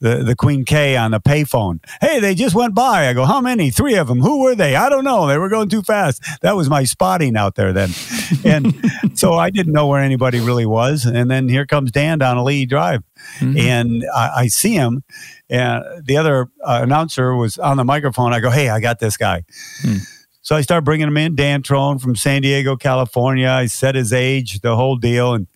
the, 0.00 0.16
the 0.16 0.34
Queen 0.34 0.64
K 0.64 0.96
on 0.96 1.12
the 1.12 1.20
payphone. 1.20 1.78
Hey, 2.00 2.20
they 2.20 2.34
just 2.34 2.54
went 2.54 2.74
by. 2.74 3.08
I 3.08 3.12
go, 3.12 3.24
how 3.24 3.40
many? 3.40 3.70
Three 3.70 3.94
of 3.94 4.08
them. 4.08 4.20
Who 4.20 4.42
were 4.42 4.54
they? 4.54 4.74
I 4.74 4.88
don't 4.88 5.04
know. 5.04 5.26
They 5.26 5.38
were 5.38 5.48
going 5.48 5.68
too 5.68 5.82
fast. 5.82 6.22
That 6.42 6.56
was 6.56 6.68
my 6.68 6.84
spotting 6.84 7.36
out 7.36 7.54
there 7.54 7.72
then. 7.72 7.90
And 8.44 8.74
so 9.14 9.34
I 9.34 9.50
didn't 9.50 9.72
know 9.72 9.86
where 9.86 10.00
anybody 10.00 10.40
really 10.40 10.66
was. 10.66 11.04
And 11.04 11.30
then 11.30 11.48
here 11.48 11.64
comes 11.64 11.92
Dan 11.92 12.18
down 12.18 12.38
Ali'i 12.38 12.68
Drive. 12.68 13.02
Mm-hmm. 13.38 13.58
And 13.58 14.04
I, 14.12 14.30
I, 14.36 14.46
see 14.48 14.74
him. 14.74 15.04
And 15.48 15.84
the 16.04 16.16
other 16.16 16.48
uh, 16.64 16.80
announcer 16.82 17.36
was 17.36 17.56
on 17.56 17.76
the 17.76 17.84
microphone. 17.84 18.32
I 18.32 18.40
go, 18.40 18.50
hey, 18.50 18.68
I 18.68 18.80
got 18.80 18.98
this 18.98 19.16
guy. 19.16 19.44
Mm. 19.82 20.21
So 20.42 20.56
I 20.56 20.60
started 20.60 20.84
bringing 20.84 21.06
him 21.08 21.16
in, 21.16 21.36
Dan 21.36 21.62
Trone 21.62 21.98
from 21.98 22.16
San 22.16 22.42
Diego, 22.42 22.76
California. 22.76 23.48
I 23.48 23.66
said 23.66 23.94
his 23.94 24.12
age, 24.12 24.60
the 24.60 24.74
whole 24.76 24.96
deal, 24.96 25.34
and 25.34 25.46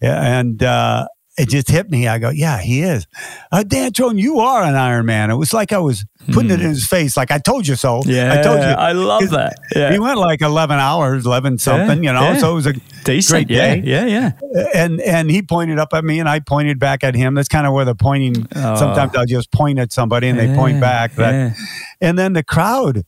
and 0.00 0.62
uh, 0.62 1.06
it 1.38 1.48
just 1.48 1.68
hit 1.70 1.90
me. 1.90 2.06
I 2.06 2.18
go, 2.18 2.28
yeah, 2.30 2.58
he 2.58 2.82
is. 2.82 3.06
Uh, 3.50 3.62
Dan 3.62 3.92
Trone, 3.92 4.18
you 4.18 4.38
are 4.40 4.62
an 4.62 4.74
Iron 4.74 5.06
Man. 5.06 5.30
It 5.30 5.36
was 5.36 5.52
like 5.54 5.72
I 5.72 5.78
was 5.78 6.04
putting 6.32 6.50
it 6.50 6.60
in 6.60 6.68
his 6.68 6.86
face, 6.86 7.16
like 7.16 7.30
I 7.30 7.38
told 7.38 7.66
you 7.66 7.76
so. 7.76 8.02
Yeah, 8.04 8.32
I 8.38 8.42
told 8.42 8.58
you. 8.58 8.64
I 8.66 8.92
love 8.92 9.30
that. 9.30 9.56
Yeah. 9.74 9.92
He 9.92 9.98
went 9.98 10.18
like 10.18 10.42
eleven 10.42 10.78
hours, 10.78 11.24
eleven 11.24 11.56
something, 11.56 12.02
Yeah, 12.04 12.10
you 12.10 12.18
know. 12.18 12.32
yeah. 12.32 12.38
So 12.38 12.52
it 12.52 12.54
was 12.54 12.66
a 12.66 12.72
Decent. 13.04 13.32
great 13.32 13.48
day. 13.48 13.80
yeah, 13.84 14.04
yeah. 14.06 14.32
And 14.74 15.00
and 15.00 15.30
he 15.30 15.40
pointed 15.42 15.78
up 15.78 15.94
at 15.94 16.04
me, 16.04 16.18
and 16.20 16.28
I 16.28 16.40
pointed 16.40 16.78
back 16.78 17.04
at 17.04 17.14
him. 17.14 17.34
That's 17.34 17.48
kind 17.48 17.66
of 17.66 17.72
where 17.72 17.84
the 17.86 17.94
pointing. 17.94 18.46
Oh. 18.54 18.74
Sometimes 18.76 19.14
I'll 19.16 19.24
just 19.26 19.50
point 19.52 19.78
at 19.78 19.92
somebody, 19.92 20.28
and 20.28 20.38
they 20.38 20.54
point 20.54 20.80
back. 20.80 21.14
That, 21.14 21.32
yeah. 21.32 21.54
And 22.02 22.18
then 22.18 22.32
the 22.34 22.42
crowd 22.44 23.04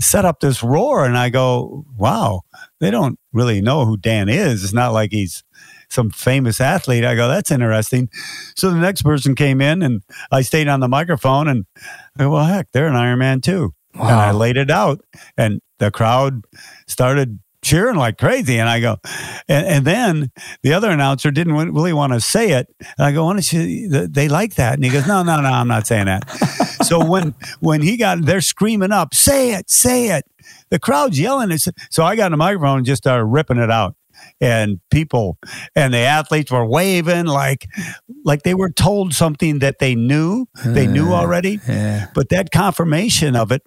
set 0.00 0.24
up 0.24 0.40
this 0.40 0.62
roar, 0.62 1.04
and 1.04 1.16
I 1.16 1.28
go, 1.28 1.84
"Wow, 1.96 2.42
they 2.80 2.90
don't 2.90 3.18
really 3.32 3.60
know 3.60 3.84
who 3.84 3.96
Dan 3.96 4.28
is. 4.28 4.64
It's 4.64 4.72
not 4.72 4.92
like 4.92 5.12
he's." 5.12 5.44
Some 5.92 6.10
famous 6.10 6.60
athlete. 6.60 7.04
I 7.04 7.16
go, 7.16 7.26
that's 7.26 7.50
interesting. 7.50 8.10
So 8.54 8.70
the 8.70 8.76
next 8.76 9.02
person 9.02 9.34
came 9.34 9.60
in 9.60 9.82
and 9.82 10.04
I 10.30 10.42
stayed 10.42 10.68
on 10.68 10.78
the 10.78 10.86
microphone 10.86 11.48
and 11.48 11.66
I 12.16 12.22
go, 12.22 12.30
well, 12.30 12.44
heck, 12.44 12.70
they're 12.70 12.86
an 12.86 12.94
Iron 12.94 13.18
Man 13.18 13.40
too. 13.40 13.74
And 13.94 14.02
I 14.04 14.30
laid 14.30 14.56
it 14.56 14.70
out 14.70 15.00
and 15.36 15.60
the 15.78 15.90
crowd 15.90 16.44
started 16.86 17.40
cheering 17.62 17.96
like 17.96 18.18
crazy. 18.18 18.58
And 18.58 18.68
I 18.68 18.78
go, 18.78 18.98
and, 19.48 19.66
and 19.66 19.84
then 19.84 20.30
the 20.62 20.74
other 20.74 20.90
announcer 20.90 21.32
didn't 21.32 21.54
really 21.54 21.92
want 21.92 22.12
to 22.12 22.20
say 22.20 22.52
it. 22.52 22.68
And 22.78 23.06
I 23.06 23.10
go, 23.10 23.24
why 23.24 23.32
don't 23.32 23.52
you, 23.52 24.06
they 24.06 24.28
like 24.28 24.54
that. 24.54 24.74
And 24.74 24.84
he 24.84 24.90
goes, 24.90 25.08
no, 25.08 25.24
no, 25.24 25.40
no, 25.40 25.48
I'm 25.48 25.68
not 25.68 25.88
saying 25.88 26.06
that. 26.06 26.24
so 26.82 27.04
when, 27.04 27.34
when 27.60 27.82
he 27.82 27.96
got, 27.96 28.24
they're 28.24 28.40
screaming 28.40 28.92
up, 28.92 29.14
say 29.14 29.52
it, 29.54 29.70
say 29.70 30.08
it. 30.08 30.24
The 30.70 30.78
crowd's 30.78 31.18
yelling. 31.18 31.50
It's, 31.50 31.68
so 31.90 32.04
I 32.04 32.16
got 32.16 32.32
a 32.32 32.36
microphone 32.36 32.78
and 32.78 32.86
just 32.86 33.02
started 33.02 33.24
ripping 33.24 33.58
it 33.58 33.70
out. 33.70 33.94
And 34.40 34.80
people 34.90 35.38
and 35.74 35.94
the 35.94 35.98
athletes 35.98 36.50
were 36.50 36.66
waving 36.66 37.24
like, 37.26 37.66
like 38.24 38.42
they 38.42 38.54
were 38.54 38.70
told 38.70 39.14
something 39.14 39.60
that 39.60 39.78
they 39.78 39.94
knew, 39.94 40.46
they 40.64 40.86
knew 40.86 41.12
already 41.12 41.58
Yeah. 41.66 42.08
but 42.14 42.28
that 42.28 42.50
confirmation 42.50 43.34
of 43.34 43.50
it 43.50 43.62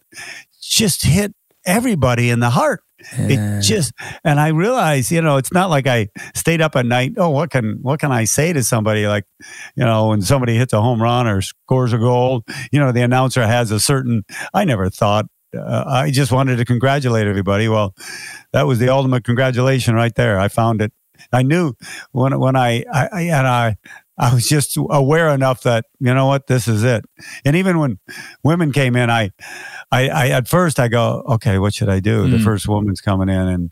just 0.61 1.03
hit 1.05 1.33
everybody 1.65 2.29
in 2.29 2.39
the 2.39 2.51
heart. 2.51 2.83
It 3.11 3.61
just 3.61 3.93
and 4.23 4.39
I 4.39 4.49
realized, 4.49 5.11
you 5.11 5.21
know, 5.21 5.37
it's 5.37 5.51
not 5.51 5.69
like 5.69 5.87
I 5.87 6.09
stayed 6.35 6.61
up 6.61 6.75
at 6.75 6.85
night. 6.85 7.13
Oh, 7.17 7.29
what 7.29 7.49
can 7.51 7.79
what 7.81 7.99
can 7.99 8.11
I 8.11 8.23
say 8.23 8.53
to 8.53 8.63
somebody? 8.63 9.07
Like, 9.07 9.25
you 9.75 9.83
know, 9.83 10.09
when 10.09 10.21
somebody 10.21 10.55
hits 10.55 10.73
a 10.73 10.81
home 10.81 11.01
run 11.01 11.27
or 11.27 11.41
scores 11.41 11.93
a 11.93 11.97
goal, 11.97 12.43
you 12.71 12.79
know, 12.79 12.91
the 12.91 13.01
announcer 13.01 13.45
has 13.45 13.71
a 13.71 13.79
certain. 13.79 14.23
I 14.53 14.65
never 14.65 14.89
thought. 14.89 15.25
Uh, 15.55 15.83
I 15.85 16.11
just 16.11 16.31
wanted 16.31 16.57
to 16.57 16.65
congratulate 16.65 17.27
everybody. 17.27 17.67
Well, 17.67 17.93
that 18.53 18.63
was 18.63 18.79
the 18.79 18.89
ultimate 18.89 19.23
congratulation 19.23 19.93
right 19.95 20.13
there. 20.15 20.39
I 20.39 20.47
found 20.47 20.81
it. 20.81 20.91
I 21.31 21.43
knew 21.43 21.73
when 22.11 22.39
when 22.39 22.55
I, 22.55 22.83
I, 22.91 23.09
I 23.11 23.21
and 23.21 23.47
I 23.47 23.77
I 24.17 24.33
was 24.33 24.47
just 24.47 24.77
aware 24.77 25.29
enough 25.29 25.63
that 25.63 25.85
you 25.99 26.13
know 26.13 26.27
what 26.27 26.47
this 26.47 26.67
is 26.67 26.83
it. 26.83 27.05
And 27.45 27.55
even 27.55 27.79
when 27.79 27.99
women 28.43 28.71
came 28.71 28.95
in, 28.95 29.09
I 29.09 29.31
I, 29.93 30.07
I 30.09 30.27
at 30.29 30.47
first 30.47 30.79
I 30.79 30.87
go 30.87 31.23
okay, 31.35 31.57
what 31.59 31.73
should 31.73 31.89
I 31.89 31.99
do? 31.99 32.27
The 32.29 32.37
Mm. 32.37 32.43
first 32.43 32.67
woman's 32.67 33.01
coming 33.01 33.29
in, 33.29 33.47
and 33.47 33.71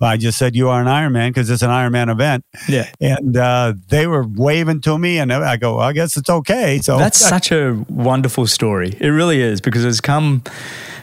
I 0.00 0.16
just 0.16 0.38
said 0.38 0.54
you 0.54 0.68
are 0.68 0.80
an 0.80 0.86
Ironman 0.86 1.30
because 1.30 1.50
it's 1.50 1.62
an 1.62 1.70
Ironman 1.70 2.08
event, 2.10 2.44
Yeah. 2.68 2.88
and 3.00 3.36
uh, 3.36 3.74
they 3.88 4.06
were 4.06 4.24
waving 4.26 4.80
to 4.82 4.98
me, 4.98 5.18
and 5.18 5.32
I 5.32 5.56
go, 5.56 5.76
well, 5.76 5.88
I 5.88 5.92
guess 5.92 6.16
it's 6.16 6.30
okay. 6.30 6.78
So 6.78 6.98
That's 7.04 7.18
such 7.18 7.50
a 7.52 7.84
wonderful 7.88 8.46
story. 8.46 8.96
It 9.00 9.08
really 9.08 9.40
is 9.40 9.60
because 9.60 9.84
it's 9.84 10.00
come 10.00 10.42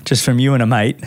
just 0.05 0.23
from 0.23 0.39
you 0.39 0.53
and 0.53 0.63
a 0.63 0.67
mate, 0.67 0.97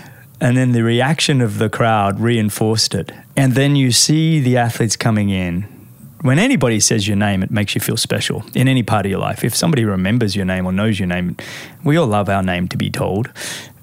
and 0.40 0.56
then 0.56 0.72
the 0.72 0.82
reaction 0.82 1.40
of 1.40 1.58
the 1.58 1.68
crowd 1.68 2.20
reinforced 2.20 2.94
it. 2.94 3.10
And 3.36 3.54
then 3.54 3.76
you 3.76 3.90
see 3.92 4.40
the 4.40 4.56
athletes 4.58 4.96
coming 4.96 5.30
in. 5.30 5.66
When 6.26 6.40
anybody 6.40 6.80
says 6.80 7.06
your 7.06 7.16
name, 7.16 7.44
it 7.44 7.52
makes 7.52 7.76
you 7.76 7.80
feel 7.80 7.96
special 7.96 8.44
in 8.52 8.66
any 8.66 8.82
part 8.82 9.06
of 9.06 9.10
your 9.10 9.20
life. 9.20 9.44
If 9.44 9.54
somebody 9.54 9.84
remembers 9.84 10.34
your 10.34 10.44
name 10.44 10.66
or 10.66 10.72
knows 10.72 10.98
your 10.98 11.06
name, 11.06 11.36
we 11.84 11.96
all 11.96 12.08
love 12.08 12.28
our 12.28 12.42
name 12.42 12.66
to 12.66 12.76
be 12.76 12.90
told. 12.90 13.30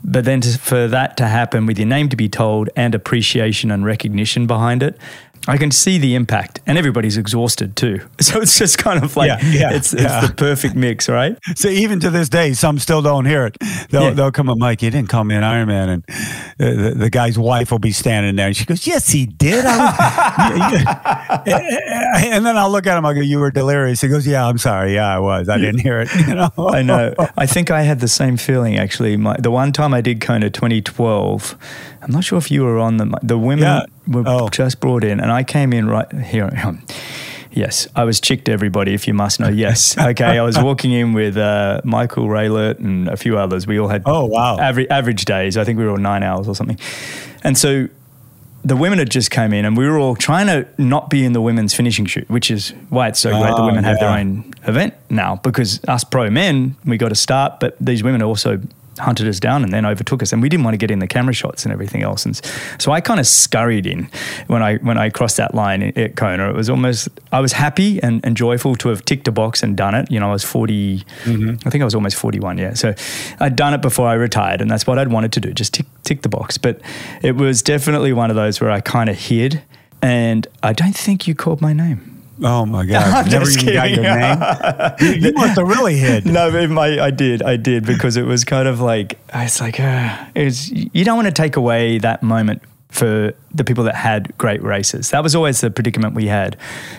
But 0.03 0.25
then 0.25 0.41
to, 0.41 0.57
for 0.57 0.89
that 0.89 1.15
to 1.15 1.27
happen 1.27 1.65
with 1.65 1.79
your 1.79 1.87
name 1.87 2.09
to 2.09 2.17
be 2.17 2.27
told 2.27 2.69
and 2.75 2.93
appreciation 2.93 3.71
and 3.71 3.85
recognition 3.85 4.45
behind 4.45 4.83
it, 4.83 4.97
I 5.45 5.57
can 5.57 5.71
see 5.71 5.97
the 5.97 6.15
impact. 6.15 6.61
And 6.65 6.77
everybody's 6.77 7.17
exhausted 7.17 7.75
too. 7.75 7.99
So 8.21 8.39
it's 8.41 8.57
just 8.57 8.77
kind 8.77 9.03
of 9.03 9.15
like, 9.17 9.27
Yeah, 9.27 9.39
yeah, 9.51 9.73
it's, 9.75 9.93
it's 9.93 10.27
the 10.27 10.33
perfect 10.35 10.75
mix, 10.75 11.09
right? 11.09 11.37
So 11.55 11.67
even 11.67 11.99
to 11.99 12.09
this 12.09 12.29
day, 12.29 12.53
some 12.53 12.79
still 12.79 13.01
don't 13.01 13.25
hear 13.25 13.45
it. 13.45 13.57
They'll, 13.89 14.03
Yeah. 14.03 14.09
they'll 14.11 14.31
come 14.31 14.49
up, 14.49 14.57
Mike, 14.57 14.81
you 14.81 14.89
didn't 14.89 15.09
call 15.09 15.23
me 15.25 15.35
an 15.35 15.43
Iron 15.43 15.67
Man. 15.67 15.89
And 15.89 16.03
uh, 16.09 16.83
the, 16.83 16.95
the 16.95 17.09
guy's 17.09 17.37
wife 17.37 17.71
will 17.71 17.79
be 17.79 17.91
standing 17.91 18.35
there 18.37 18.47
and 18.47 18.55
she 18.55 18.63
goes, 18.65 18.87
Yes, 18.87 19.09
he 19.09 19.25
did. 19.25 19.65
And 22.33 22.45
then 22.45 22.57
I'll 22.57 22.71
look 22.71 22.87
at 22.87 22.97
him, 22.97 23.05
I 23.05 23.13
go, 23.13 23.19
You 23.21 23.39
were 23.39 23.51
delirious. 23.51 24.01
He 24.01 24.07
goes, 24.07 24.25
Yeah, 24.25 24.47
I'm 24.47 24.57
sorry. 24.57 24.93
Yeah, 24.95 25.13
I 25.15 25.19
was. 25.19 25.49
I 25.49 25.57
didn't 25.57 25.79
hear 25.81 25.99
it. 26.01 26.09
You 26.15 26.35
know? 26.35 26.49
I 26.57 26.81
know. 26.81 27.13
I 27.37 27.45
think 27.45 27.69
I 27.71 27.81
had 27.81 27.99
the 27.99 28.07
same 28.07 28.37
feeling 28.37 28.77
actually. 28.77 29.17
My, 29.17 29.35
the 29.37 29.51
one 29.51 29.71
time 29.73 29.93
I 29.93 30.01
did 30.01 30.21
Kona 30.21 30.49
2012, 30.49 31.57
I'm 32.01 32.11
not 32.11 32.23
sure 32.23 32.37
if 32.37 32.49
you 32.51 32.63
were 32.63 32.79
on 32.79 32.97
the 32.97 33.17
the 33.21 33.37
women 33.37 33.63
Yeah. 33.65 33.85
Were 34.07 34.23
Oh. 34.25 34.49
just 34.49 34.79
brought 34.79 35.03
in, 35.03 35.19
and 35.19 35.31
I 35.31 35.43
came 35.43 35.71
in 35.73 35.87
right 35.87 36.11
here. 36.11 36.49
Yes, 37.51 37.87
I 37.95 38.03
was 38.03 38.19
chicked 38.19 38.49
everybody, 38.49 38.93
if 38.93 39.07
you 39.07 39.13
must 39.13 39.39
know. 39.39 39.47
Yes. 39.65 39.95
Okay, 39.97 40.37
I 40.39 40.41
was 40.41 40.57
walking 40.57 40.91
in 40.91 41.13
with 41.13 41.37
uh, 41.37 41.81
Michael 41.83 42.25
Raelert 42.27 42.79
and 42.79 43.07
a 43.07 43.15
few 43.15 43.37
others. 43.37 43.67
We 43.67 43.79
all 43.79 43.87
had 43.89 44.01
Oh, 44.05 44.25
wow. 44.25 44.57
average, 44.59 44.87
average 44.89 45.25
days. 45.25 45.55
I 45.55 45.63
think 45.63 45.77
we 45.77 45.85
were 45.85 45.91
all 45.91 45.97
nine 45.97 46.23
hours 46.23 46.47
or 46.47 46.55
something. 46.55 46.79
And 47.43 47.55
so 47.57 47.87
the 48.65 48.75
women 48.75 48.97
had 48.97 49.11
just 49.11 49.29
came 49.29 49.53
in 49.53 49.65
and 49.65 49.77
we 49.77 49.85
were 49.87 49.99
all 49.99 50.15
trying 50.15 50.47
to 50.47 50.65
not 50.79 51.09
be 51.11 51.23
in 51.25 51.33
the 51.33 51.41
women's 51.41 51.73
finishing 51.75 52.05
shoot, 52.07 52.27
which 52.29 52.49
is 52.49 52.73
why 52.89 53.07
it's 53.09 53.19
so 53.19 53.29
great 53.29 53.51
the 53.55 53.61
Oh, 53.61 53.65
women 53.67 53.83
have 53.83 53.99
their 53.99 54.09
own 54.17 54.51
event 54.65 54.93
now 55.09 55.35
because 55.43 55.79
us 55.87 56.03
pro 56.03 56.29
men, 56.31 56.75
we 56.85 56.97
got 56.97 57.09
to 57.09 57.15
start, 57.15 57.59
but 57.59 57.75
these 57.79 58.01
women 58.03 58.21
are 58.21 58.25
also 58.25 58.59
hunted 58.99 59.27
us 59.27 59.39
down 59.39 59.63
and 59.63 59.73
then 59.73 59.85
overtook 59.85 60.21
us 60.21 60.33
and 60.33 60.41
we 60.41 60.49
didn't 60.49 60.63
want 60.63 60.73
to 60.73 60.77
get 60.77 60.91
in 60.91 60.99
the 60.99 61.07
camera 61.07 61.33
shots 61.33 61.63
and 61.63 61.73
everything 61.73 62.03
else. 62.03 62.25
And 62.25 62.39
so 62.79 62.91
I 62.91 63.01
kind 63.01 63.19
of 63.19 63.27
scurried 63.27 63.85
in 63.85 64.09
when 64.47 64.61
I 64.61 64.77
when 64.77 64.97
I 64.97 65.09
crossed 65.09 65.37
that 65.37 65.55
line 65.55 65.83
at 65.83 66.15
Kona. 66.15 66.49
It 66.49 66.55
was 66.55 66.69
almost 66.69 67.09
I 67.31 67.39
was 67.39 67.53
happy 67.53 68.01
and, 68.01 68.23
and 68.25 68.37
joyful 68.37 68.75
to 68.77 68.89
have 68.89 69.03
ticked 69.05 69.27
a 69.27 69.31
box 69.31 69.63
and 69.63 69.75
done 69.75 69.95
it. 69.95 70.11
You 70.11 70.19
know 70.19 70.29
I 70.29 70.33
was 70.33 70.43
40 70.43 71.03
Mm-hmm. 71.23 71.67
I 71.67 71.69
think 71.69 71.81
I 71.81 71.85
was 71.85 71.95
almost 71.95 72.15
41 72.17 72.57
yeah. 72.57 72.73
So 72.73 72.93
I'd 73.39 73.55
done 73.55 73.73
it 73.73 73.81
before 73.81 74.07
I 74.07 74.13
retired 74.13 74.61
and 74.61 74.69
that's 74.69 74.85
what 74.85 74.99
I'd 74.99 75.09
wanted 75.09 75.31
to 75.33 75.39
do 75.39 75.53
just 75.53 75.73
tick, 75.73 75.85
tick 76.03 76.21
the 76.21 76.29
box. 76.29 76.57
But 76.57 76.81
it 77.21 77.35
was 77.35 77.61
definitely 77.61 78.13
one 78.13 78.29
of 78.29 78.35
those 78.35 78.61
where 78.61 78.71
I 78.71 78.81
kind 78.81 79.09
of 79.09 79.17
hid 79.17 79.61
and 80.01 80.47
I 80.61 80.73
don't 80.73 80.95
think 80.95 81.27
you 81.27 81.35
called 81.35 81.61
my 81.61 81.73
name 81.73 82.12
Oh, 82.41 82.65
my 82.65 82.85
God. 82.85 83.25
I'm 83.25 83.31
Never 83.31 83.49
even 83.49 83.73
got 83.73 83.91
your 83.91 84.03
name. 84.03 85.19
you, 85.21 85.27
you 85.29 85.33
must 85.33 85.57
have 85.57 85.67
really 85.67 85.97
hid. 85.97 86.25
No, 86.25 86.51
but 86.51 86.69
my, 86.69 86.99
I 86.99 87.11
did, 87.11 87.41
I 87.43 87.57
did 87.57 87.85
because 87.85 88.17
it 88.17 88.23
was 88.23 88.43
kind 88.43 88.67
of 88.67 88.79
like 88.79 89.19
it's 89.33 89.61
like 89.61 89.79
uh, 89.79 90.25
it's 90.35 90.69
you 90.71 91.03
don't 91.05 91.15
want 91.15 91.27
to 91.27 91.33
take 91.33 91.55
away 91.55 91.99
that 91.99 92.23
moment 92.23 92.61
for 92.89 93.33
the 93.53 93.63
people 93.63 93.83
that 93.85 93.95
had 93.95 94.35
great 94.37 94.61
races. 94.63 95.09
That 95.11 95.23
was 95.23 95.35
always 95.35 95.61
the 95.61 95.71
predicament 95.71 96.13
we 96.15 96.27
had. 96.27 96.57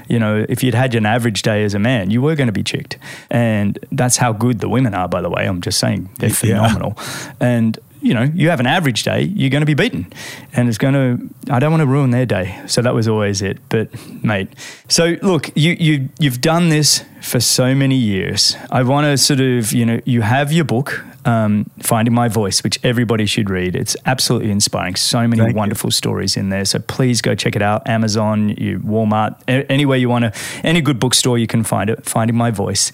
You 0.08 0.18
know, 0.18 0.44
if 0.48 0.62
you'd 0.64 0.74
had 0.74 0.94
an 0.94 1.06
average 1.06 1.42
day 1.42 1.62
as 1.64 1.74
a 1.74 1.78
man, 1.78 2.10
you 2.10 2.20
were 2.22 2.34
going 2.36 2.48
to 2.48 2.52
be 2.52 2.64
chicked, 2.64 2.98
and 3.30 3.78
that's 3.92 4.16
how 4.16 4.32
good 4.32 4.58
the 4.60 4.68
women 4.68 4.94
are. 4.94 5.08
By 5.08 5.20
the 5.20 5.30
way, 5.30 5.46
I'm 5.46 5.60
just 5.60 5.78
saying 5.78 6.10
they're 6.18 6.30
Yeah. 6.30 6.34
phenomenal, 6.34 6.98
and. 7.40 7.78
You 8.04 8.12
know, 8.12 8.22
you 8.34 8.50
have 8.50 8.60
an 8.60 8.66
average 8.66 9.02
day, 9.02 9.22
you're 9.22 9.48
going 9.50 9.62
to 9.62 9.66
be 9.66 9.72
beaten, 9.74 10.12
and 10.52 10.68
it's 10.68 10.76
going 10.78 10.92
to. 10.94 11.52
I 11.52 11.58
don't 11.58 11.70
want 11.72 11.80
to 11.80 11.86
ruin 11.86 12.10
their 12.10 12.26
day, 12.26 12.60
so 12.66 12.82
that 12.82 12.94
was 12.94 13.08
always 13.08 13.40
it. 13.40 13.58
But 13.70 13.88
mate, 14.22 14.48
so 14.88 15.16
look, 15.22 15.50
you 15.56 15.72
you 15.80 16.08
you've 16.18 16.40
done 16.42 16.68
this 16.68 17.02
for 17.22 17.40
so 17.40 17.74
many 17.74 17.96
years. 17.96 18.56
I 18.70 18.82
want 18.82 19.06
to 19.06 19.16
sort 19.16 19.40
of, 19.40 19.72
you 19.72 19.86
know, 19.86 20.00
you 20.04 20.20
have 20.20 20.52
your 20.52 20.66
book, 20.66 21.02
um, 21.24 21.70
Finding 21.80 22.12
My 22.12 22.28
Voice, 22.28 22.62
which 22.62 22.78
everybody 22.84 23.24
should 23.24 23.48
read. 23.48 23.74
It's 23.74 23.96
absolutely 24.04 24.50
inspiring. 24.50 24.96
So 24.96 25.26
many 25.26 25.40
Thank 25.40 25.54
you. 25.54 25.56
wonderful 25.56 25.90
stories 25.90 26.36
in 26.36 26.50
there. 26.50 26.66
So 26.66 26.80
please 26.80 27.22
go 27.22 27.34
check 27.34 27.56
it 27.56 27.62
out. 27.62 27.88
Amazon, 27.88 28.50
you, 28.50 28.80
Walmart, 28.80 29.40
a- 29.48 29.64
anywhere 29.72 29.96
you 29.96 30.10
want 30.10 30.26
to, 30.26 30.32
any 30.62 30.82
good 30.82 31.00
bookstore 31.00 31.38
you 31.38 31.46
can 31.46 31.64
find 31.64 31.88
it. 31.88 32.04
Finding 32.04 32.36
My 32.36 32.50
Voice. 32.50 32.92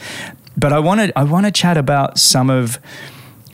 But 0.57 0.73
I 0.73 0.79
want 0.79 1.01
to, 1.01 1.19
I 1.19 1.25
want 1.25 1.47
to 1.47 1.53
chat 1.53 1.77
about 1.77 2.17
some 2.19 2.51
of 2.51 2.79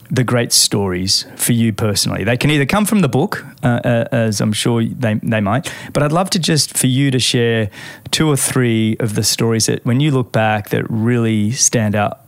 the 0.09 0.23
great 0.23 0.53
stories 0.53 1.25
for 1.35 1.51
you 1.53 1.73
personally. 1.73 2.23
They 2.23 2.37
can 2.37 2.49
either 2.49 2.65
come 2.65 2.85
from 2.85 3.01
the 3.01 3.09
book, 3.09 3.45
uh, 3.63 3.67
uh, 3.83 4.05
as 4.11 4.39
I'm 4.41 4.53
sure 4.53 4.83
they, 4.83 5.15
they 5.15 5.41
might, 5.41 5.71
but 5.93 6.01
I'd 6.03 6.11
love 6.11 6.29
to 6.31 6.39
just 6.39 6.77
for 6.77 6.87
you 6.87 7.11
to 7.11 7.19
share 7.19 7.69
two 8.11 8.29
or 8.29 8.37
three 8.37 8.95
of 8.99 9.15
the 9.15 9.23
stories 9.23 9.65
that 9.65 9.85
when 9.85 9.99
you 9.99 10.11
look 10.11 10.31
back 10.31 10.69
that 10.69 10.85
really 10.89 11.51
stand 11.51 11.95
out 11.95 12.19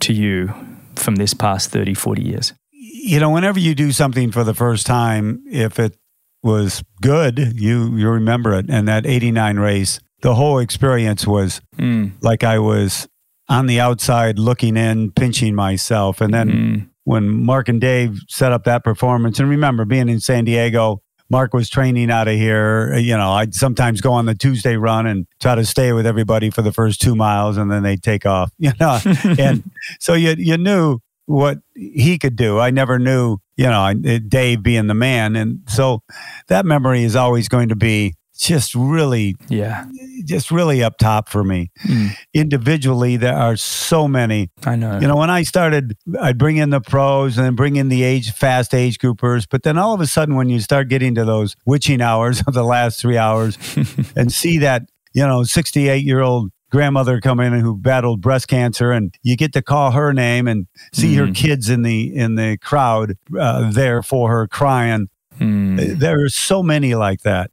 to 0.00 0.12
you 0.12 0.52
from 0.96 1.16
this 1.16 1.32
past 1.34 1.70
30, 1.70 1.94
40 1.94 2.22
years. 2.22 2.52
you 2.72 3.20
know, 3.20 3.30
whenever 3.30 3.58
you 3.60 3.74
do 3.74 3.92
something 3.92 4.30
for 4.32 4.44
the 4.44 4.54
first 4.54 4.86
time, 4.86 5.40
if 5.50 5.78
it 5.78 5.96
was 6.42 6.82
good, 7.00 7.38
you 7.60 7.96
you 7.96 8.08
remember 8.08 8.52
it. 8.54 8.66
And 8.68 8.86
that 8.88 9.06
'89 9.06 9.58
race, 9.58 10.00
the 10.22 10.34
whole 10.34 10.58
experience 10.58 11.26
was 11.26 11.60
Mm. 11.78 12.12
like 12.20 12.42
I 12.44 12.58
was 12.58 13.08
on 13.48 13.66
the 13.66 13.80
outside 13.80 14.38
looking 14.38 14.76
in, 14.76 15.10
pinching 15.12 15.54
myself. 15.54 16.20
And 16.20 16.34
then 16.34 16.48
Mm. 16.50 16.87
When 17.08 17.44
Mark 17.44 17.68
and 17.68 17.80
Dave 17.80 18.20
set 18.28 18.52
up 18.52 18.64
that 18.64 18.84
performance, 18.84 19.40
and 19.40 19.48
remember 19.48 19.86
being 19.86 20.08
in 20.08 20.20
San 20.20 20.44
Diego 20.44 21.02
Mark 21.30 21.52
was 21.52 21.68
training 21.68 22.10
out 22.10 22.28
of 22.28 22.34
here. 22.34 22.96
You 22.96 23.16
know, 23.16 23.32
I'd 23.32 23.54
sometimes 23.54 24.00
go 24.00 24.12
on 24.12 24.26
the 24.26 24.34
Tuesday 24.34 24.76
run 24.76 25.06
and 25.06 25.26
try 25.40 25.54
to 25.54 25.64
stay 25.64 25.92
with 25.92 26.06
everybody 26.06 26.50
for 26.50 26.62
the 26.62 26.72
first 26.72 27.00
two 27.00 27.14
miles, 27.14 27.56
and 27.56 27.70
then 27.70 27.82
they'd 27.82 28.02
take 28.02 28.26
off. 28.26 28.50
You 28.58 28.72
know, 28.80 28.98
and 29.38 29.62
so 30.00 30.14
you 30.14 30.34
you 30.36 30.58
knew 30.58 30.98
what 31.26 31.58
he 31.74 32.18
could 32.18 32.36
do. 32.36 32.58
I 32.58 32.70
never 32.70 32.98
knew, 32.98 33.38
you 33.56 33.66
know, 33.66 33.94
Dave 33.94 34.62
being 34.62 34.88
the 34.88 34.94
man, 34.94 35.36
and 35.36 35.60
so 35.68 36.02
that 36.48 36.66
memory 36.66 37.04
is 37.04 37.16
always 37.16 37.48
going 37.48 37.70
to 37.70 37.76
be 37.76 38.14
just 38.38 38.74
really, 38.74 39.34
yeah, 39.48 39.86
just 40.24 40.50
really 40.50 40.82
up 40.82 40.96
top 40.98 41.28
for 41.28 41.42
me. 41.42 41.70
Mm. 41.86 42.10
Individually, 42.32 43.16
there 43.16 43.36
are 43.36 43.56
so 43.56 44.06
many. 44.06 44.50
I 44.64 44.76
know. 44.76 44.98
You 44.98 45.08
know, 45.08 45.16
when 45.16 45.30
I 45.30 45.42
started, 45.42 45.96
I'd 46.20 46.38
bring 46.38 46.56
in 46.56 46.70
the 46.70 46.80
pros 46.80 47.36
and 47.36 47.44
then 47.44 47.54
bring 47.56 47.76
in 47.76 47.88
the 47.88 48.04
age, 48.04 48.32
fast 48.32 48.74
age 48.74 48.98
groupers. 48.98 49.46
But 49.50 49.64
then 49.64 49.76
all 49.76 49.92
of 49.92 50.00
a 50.00 50.06
sudden, 50.06 50.36
when 50.36 50.48
you 50.48 50.60
start 50.60 50.88
getting 50.88 51.14
to 51.16 51.24
those 51.24 51.56
witching 51.66 52.00
hours 52.00 52.40
of 52.46 52.54
the 52.54 52.64
last 52.64 53.00
three 53.00 53.18
hours 53.18 53.58
and 54.16 54.32
see 54.32 54.58
that, 54.58 54.82
you 55.12 55.26
know, 55.26 55.42
68 55.42 56.04
year 56.04 56.20
old 56.20 56.52
grandmother 56.70 57.20
come 57.20 57.40
in 57.40 57.52
who 57.54 57.76
battled 57.76 58.20
breast 58.20 58.46
cancer 58.46 58.92
and 58.92 59.14
you 59.22 59.36
get 59.36 59.52
to 59.54 59.62
call 59.62 59.92
her 59.92 60.12
name 60.12 60.46
and 60.46 60.66
see 60.92 61.14
mm. 61.14 61.26
her 61.26 61.32
kids 61.32 61.70
in 61.70 61.82
the 61.82 62.14
in 62.14 62.34
the 62.34 62.58
crowd 62.58 63.14
uh, 63.38 63.70
there 63.70 64.02
for 64.02 64.30
her 64.30 64.46
crying 64.46 65.08
mm. 65.38 65.98
there 65.98 66.22
are 66.22 66.28
so 66.28 66.62
many 66.62 66.94
like 66.94 67.22
that 67.22 67.50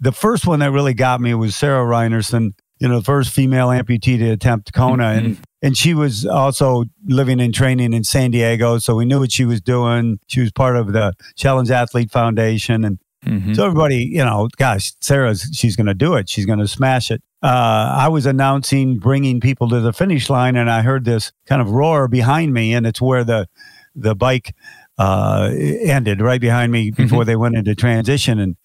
the 0.00 0.12
first 0.12 0.46
one 0.46 0.60
that 0.60 0.72
really 0.72 0.94
got 0.94 1.20
me 1.20 1.34
was 1.34 1.54
Sarah 1.54 1.84
Reinertsen, 1.84 2.52
you 2.78 2.88
know, 2.88 2.98
the 2.98 3.04
first 3.04 3.30
female 3.30 3.68
amputee 3.68 4.18
to 4.18 4.30
attempt 4.30 4.72
Kona. 4.72 5.04
Mm-hmm. 5.04 5.26
And, 5.26 5.38
and 5.62 5.76
she 5.76 5.92
was 5.92 6.24
also 6.24 6.84
living 7.06 7.40
and 7.40 7.54
training 7.54 7.92
in 7.92 8.04
San 8.04 8.30
Diego. 8.30 8.78
So 8.78 8.94
we 8.94 9.04
knew 9.04 9.20
what 9.20 9.30
she 9.30 9.44
was 9.44 9.60
doing. 9.60 10.18
She 10.26 10.40
was 10.40 10.50
part 10.50 10.76
of 10.76 10.92
the 10.92 11.12
Challenge 11.36 11.70
Athlete 11.70 12.10
Foundation. 12.10 12.84
And 12.84 12.98
mm-hmm. 13.24 13.52
so 13.52 13.66
everybody, 13.66 14.06
you 14.06 14.24
know, 14.24 14.48
gosh, 14.56 14.92
Sarah's, 15.00 15.50
she's 15.52 15.76
going 15.76 15.86
to 15.86 15.94
do 15.94 16.14
it. 16.14 16.28
She's 16.30 16.46
going 16.46 16.60
to 16.60 16.68
smash 16.68 17.10
it. 17.10 17.22
Uh, 17.42 17.94
I 17.96 18.08
was 18.08 18.26
announcing 18.26 18.98
bringing 18.98 19.40
people 19.40 19.68
to 19.70 19.80
the 19.80 19.94
finish 19.94 20.28
line, 20.28 20.56
and 20.56 20.70
I 20.70 20.82
heard 20.82 21.06
this 21.06 21.32
kind 21.46 21.62
of 21.62 21.70
roar 21.70 22.06
behind 22.06 22.52
me, 22.52 22.74
and 22.74 22.86
it's 22.86 23.00
where 23.00 23.24
the 23.24 23.48
the 23.94 24.14
bike 24.14 24.54
uh, 24.98 25.50
ended 25.54 26.20
right 26.20 26.40
behind 26.40 26.70
me 26.70 26.90
before 26.90 27.20
mm-hmm. 27.20 27.26
they 27.28 27.36
went 27.36 27.56
into 27.56 27.74
transition. 27.74 28.38
And 28.38 28.56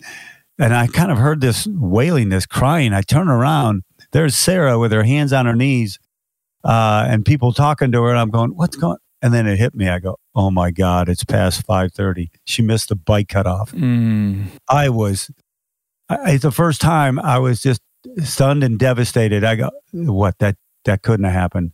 and 0.57 0.73
I 0.73 0.87
kind 0.87 1.11
of 1.11 1.17
heard 1.17 1.41
this 1.41 1.67
wailing, 1.67 2.29
this 2.29 2.45
crying. 2.45 2.93
I 2.93 3.01
turn 3.01 3.27
around. 3.27 3.83
There's 4.11 4.35
Sarah 4.35 4.79
with 4.79 4.91
her 4.91 5.03
hands 5.03 5.33
on 5.33 5.45
her 5.45 5.55
knees 5.55 5.99
uh, 6.63 7.05
and 7.07 7.25
people 7.25 7.53
talking 7.53 7.91
to 7.91 8.03
her. 8.03 8.09
And 8.09 8.19
I'm 8.19 8.29
going, 8.29 8.51
what's 8.51 8.77
going 8.77 8.97
And 9.21 9.33
then 9.33 9.47
it 9.47 9.57
hit 9.57 9.75
me. 9.75 9.89
I 9.89 9.99
go, 9.99 10.17
oh 10.33 10.51
my 10.51 10.71
God, 10.71 11.09
it's 11.09 11.23
past 11.23 11.65
5.30. 11.67 12.29
She 12.45 12.61
missed 12.61 12.89
the 12.89 12.95
bike 12.95 13.27
cutoff. 13.27 13.71
Mm. 13.71 14.47
I 14.69 14.89
was, 14.89 15.29
I, 16.07 16.33
it's 16.33 16.43
the 16.43 16.51
first 16.51 16.79
time 16.79 17.19
I 17.19 17.39
was 17.39 17.61
just 17.61 17.81
stunned 18.23 18.63
and 18.63 18.79
devastated. 18.79 19.43
I 19.43 19.55
go, 19.55 19.71
what? 19.91 20.39
That, 20.39 20.55
that 20.85 21.01
couldn't 21.01 21.25
have 21.25 21.33
happened. 21.33 21.71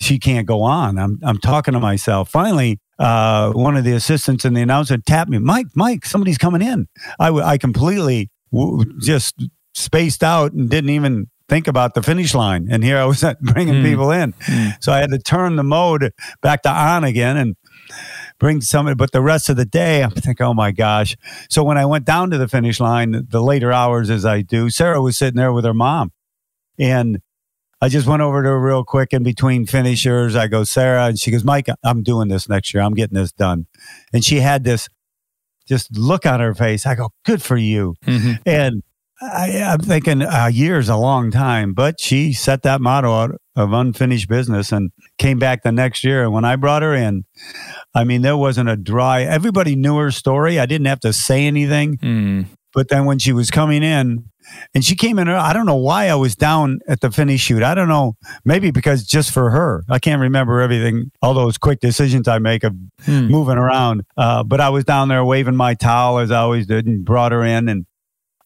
She 0.00 0.18
can't 0.18 0.46
go 0.46 0.62
on. 0.62 0.98
I'm, 0.98 1.20
I'm 1.22 1.38
talking 1.38 1.74
to 1.74 1.80
myself. 1.80 2.28
Finally, 2.28 2.80
uh, 2.98 3.52
one 3.52 3.76
of 3.76 3.84
the 3.84 3.92
assistants 3.92 4.44
and 4.44 4.56
the 4.56 4.62
announcer 4.62 4.98
tapped 4.98 5.30
me, 5.30 5.38
Mike, 5.38 5.66
Mike, 5.74 6.04
somebody's 6.04 6.38
coming 6.38 6.62
in. 6.62 6.86
I, 7.18 7.26
w- 7.26 7.44
I 7.44 7.58
completely 7.58 8.30
w- 8.52 8.84
just 9.00 9.34
spaced 9.74 10.22
out 10.22 10.52
and 10.52 10.70
didn't 10.70 10.90
even 10.90 11.28
think 11.48 11.66
about 11.68 11.94
the 11.94 12.02
finish 12.02 12.34
line. 12.34 12.68
And 12.70 12.82
here 12.82 12.98
I 12.98 13.04
was 13.04 13.24
bringing 13.40 13.74
mm. 13.74 13.84
people 13.84 14.10
in. 14.10 14.32
Mm. 14.32 14.82
So 14.82 14.92
I 14.92 14.98
had 14.98 15.10
to 15.10 15.18
turn 15.18 15.56
the 15.56 15.64
mode 15.64 16.12
back 16.40 16.62
to 16.62 16.70
on 16.70 17.04
again 17.04 17.36
and 17.36 17.56
bring 18.38 18.60
somebody. 18.60 18.94
But 18.94 19.12
the 19.12 19.20
rest 19.20 19.48
of 19.48 19.56
the 19.56 19.64
day, 19.64 20.02
I'm 20.02 20.10
thinking, 20.10 20.46
oh 20.46 20.54
my 20.54 20.70
gosh. 20.70 21.16
So 21.50 21.62
when 21.64 21.78
I 21.78 21.86
went 21.86 22.04
down 22.04 22.30
to 22.30 22.38
the 22.38 22.48
finish 22.48 22.80
line, 22.80 23.26
the 23.28 23.42
later 23.42 23.72
hours 23.72 24.10
as 24.10 24.24
I 24.24 24.42
do, 24.42 24.70
Sarah 24.70 25.02
was 25.02 25.16
sitting 25.16 25.36
there 25.36 25.52
with 25.52 25.64
her 25.64 25.74
mom. 25.74 26.12
And 26.78 27.20
I 27.84 27.88
just 27.88 28.06
went 28.06 28.22
over 28.22 28.42
to 28.42 28.48
her 28.48 28.58
real 28.58 28.82
quick 28.82 29.12
in 29.12 29.22
between 29.22 29.66
finishers. 29.66 30.34
I 30.34 30.46
go, 30.46 30.64
Sarah, 30.64 31.04
and 31.04 31.18
she 31.18 31.30
goes, 31.30 31.44
Mike, 31.44 31.66
I'm 31.82 32.02
doing 32.02 32.28
this 32.28 32.48
next 32.48 32.72
year. 32.72 32.82
I'm 32.82 32.94
getting 32.94 33.14
this 33.14 33.30
done. 33.30 33.66
And 34.10 34.24
she 34.24 34.40
had 34.40 34.64
this 34.64 34.88
just 35.68 35.94
look 35.94 36.24
on 36.24 36.40
her 36.40 36.54
face. 36.54 36.86
I 36.86 36.94
go, 36.94 37.10
good 37.26 37.42
for 37.42 37.58
you. 37.58 37.94
Mm-hmm. 38.06 38.32
And 38.46 38.82
I, 39.20 39.48
am 39.50 39.80
thinking 39.80 40.22
a 40.22 40.48
year 40.48 40.78
is 40.78 40.88
a 40.88 40.96
long 40.96 41.30
time, 41.30 41.74
but 41.74 42.00
she 42.00 42.32
set 42.32 42.62
that 42.62 42.80
motto 42.80 43.12
out 43.12 43.32
of 43.54 43.74
unfinished 43.74 44.30
business 44.30 44.72
and 44.72 44.90
came 45.18 45.38
back 45.38 45.62
the 45.62 45.70
next 45.70 46.04
year. 46.04 46.24
And 46.24 46.32
when 46.32 46.46
I 46.46 46.56
brought 46.56 46.80
her 46.80 46.94
in, 46.94 47.26
I 47.94 48.04
mean, 48.04 48.22
there 48.22 48.38
wasn't 48.38 48.70
a 48.70 48.78
dry, 48.78 49.24
everybody 49.24 49.76
knew 49.76 49.98
her 49.98 50.10
story. 50.10 50.58
I 50.58 50.64
didn't 50.64 50.86
have 50.86 51.00
to 51.00 51.12
say 51.12 51.46
anything. 51.46 51.98
Mm. 51.98 52.46
But 52.72 52.88
then 52.88 53.04
when 53.04 53.18
she 53.18 53.34
was 53.34 53.50
coming 53.50 53.82
in, 53.82 54.24
and 54.74 54.84
she 54.84 54.96
came 54.96 55.18
in. 55.18 55.28
I 55.28 55.52
don't 55.52 55.66
know 55.66 55.76
why 55.76 56.08
I 56.08 56.14
was 56.14 56.36
down 56.36 56.80
at 56.88 57.00
the 57.00 57.10
finish 57.10 57.40
shoot. 57.40 57.62
I 57.62 57.74
don't 57.74 57.88
know. 57.88 58.16
Maybe 58.44 58.70
because 58.70 59.04
just 59.04 59.32
for 59.32 59.50
her, 59.50 59.84
I 59.88 59.98
can't 59.98 60.20
remember 60.20 60.60
everything, 60.60 61.10
all 61.22 61.34
those 61.34 61.58
quick 61.58 61.80
decisions 61.80 62.28
I 62.28 62.38
make 62.38 62.64
of 62.64 62.74
hmm. 63.04 63.26
moving 63.26 63.56
around. 63.56 64.04
Uh, 64.16 64.42
but 64.42 64.60
I 64.60 64.70
was 64.70 64.84
down 64.84 65.08
there 65.08 65.24
waving 65.24 65.56
my 65.56 65.74
towel 65.74 66.18
as 66.18 66.30
I 66.30 66.38
always 66.38 66.66
did 66.66 66.86
and 66.86 67.04
brought 67.04 67.32
her 67.32 67.44
in. 67.44 67.68
And 67.68 67.86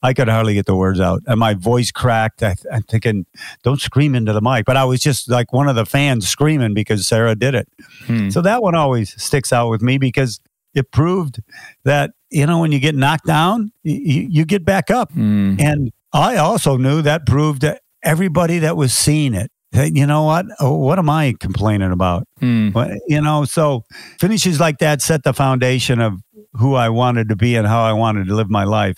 I 0.02 0.14
could 0.14 0.28
hardly 0.28 0.54
get 0.54 0.66
the 0.66 0.76
words 0.76 1.00
out. 1.00 1.22
And 1.26 1.40
my 1.40 1.54
voice 1.54 1.90
cracked. 1.90 2.42
I, 2.42 2.54
am 2.70 2.82
thinking, 2.82 3.26
don't 3.62 3.80
scream 3.80 4.14
into 4.14 4.32
the 4.32 4.40
mic. 4.40 4.64
But 4.64 4.76
I 4.76 4.84
was 4.84 5.00
just 5.00 5.28
like 5.28 5.52
one 5.52 5.68
of 5.68 5.76
the 5.76 5.86
fans 5.86 6.28
screaming 6.28 6.74
because 6.74 7.06
Sarah 7.06 7.34
did 7.34 7.54
it. 7.54 7.68
Hmm. 8.06 8.30
So 8.30 8.40
that 8.42 8.62
one 8.62 8.74
always 8.74 9.20
sticks 9.20 9.52
out 9.52 9.70
with 9.70 9.82
me 9.82 9.98
because 9.98 10.40
it 10.74 10.92
proved 10.92 11.42
that 11.84 12.12
you 12.30 12.46
know 12.46 12.60
when 12.60 12.72
you 12.72 12.78
get 12.78 12.94
knocked 12.94 13.26
down 13.26 13.72
you, 13.82 14.26
you 14.30 14.44
get 14.44 14.64
back 14.64 14.90
up. 14.90 15.12
Mm. 15.12 15.60
and 15.60 15.92
i 16.12 16.36
also 16.36 16.76
knew 16.76 17.02
that 17.02 17.26
proved 17.26 17.62
that 17.62 17.82
everybody 18.02 18.58
that 18.60 18.76
was 18.76 18.92
seeing 18.92 19.34
it 19.34 19.50
hey, 19.70 19.90
you 19.92 20.06
know 20.06 20.22
what? 20.22 20.46
Oh, 20.60 20.76
what 20.78 20.98
am 20.98 21.10
i 21.10 21.34
complaining 21.38 21.92
about? 21.92 22.26
Mm. 22.40 22.98
you 23.06 23.20
know 23.20 23.44
so 23.44 23.84
finishes 24.18 24.60
like 24.60 24.78
that 24.78 25.02
set 25.02 25.24
the 25.24 25.32
foundation 25.32 26.00
of 26.00 26.20
who 26.54 26.74
i 26.74 26.88
wanted 26.88 27.28
to 27.28 27.36
be 27.36 27.54
and 27.56 27.66
how 27.66 27.82
i 27.82 27.92
wanted 27.92 28.26
to 28.26 28.34
live 28.34 28.48
my 28.48 28.64
life. 28.64 28.96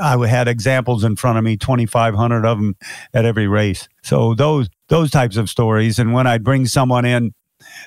I 0.00 0.26
had 0.26 0.48
examples 0.48 1.04
in 1.04 1.16
front 1.16 1.38
of 1.38 1.44
me 1.44 1.56
2500 1.56 2.44
of 2.44 2.58
them 2.58 2.76
at 3.14 3.24
every 3.24 3.46
race. 3.46 3.88
So 4.02 4.34
those 4.34 4.68
those 4.88 5.10
types 5.10 5.36
of 5.36 5.48
stories. 5.48 5.98
And 5.98 6.12
when 6.12 6.26
i 6.26 6.38
bring 6.38 6.66
someone 6.66 7.04
in 7.04 7.32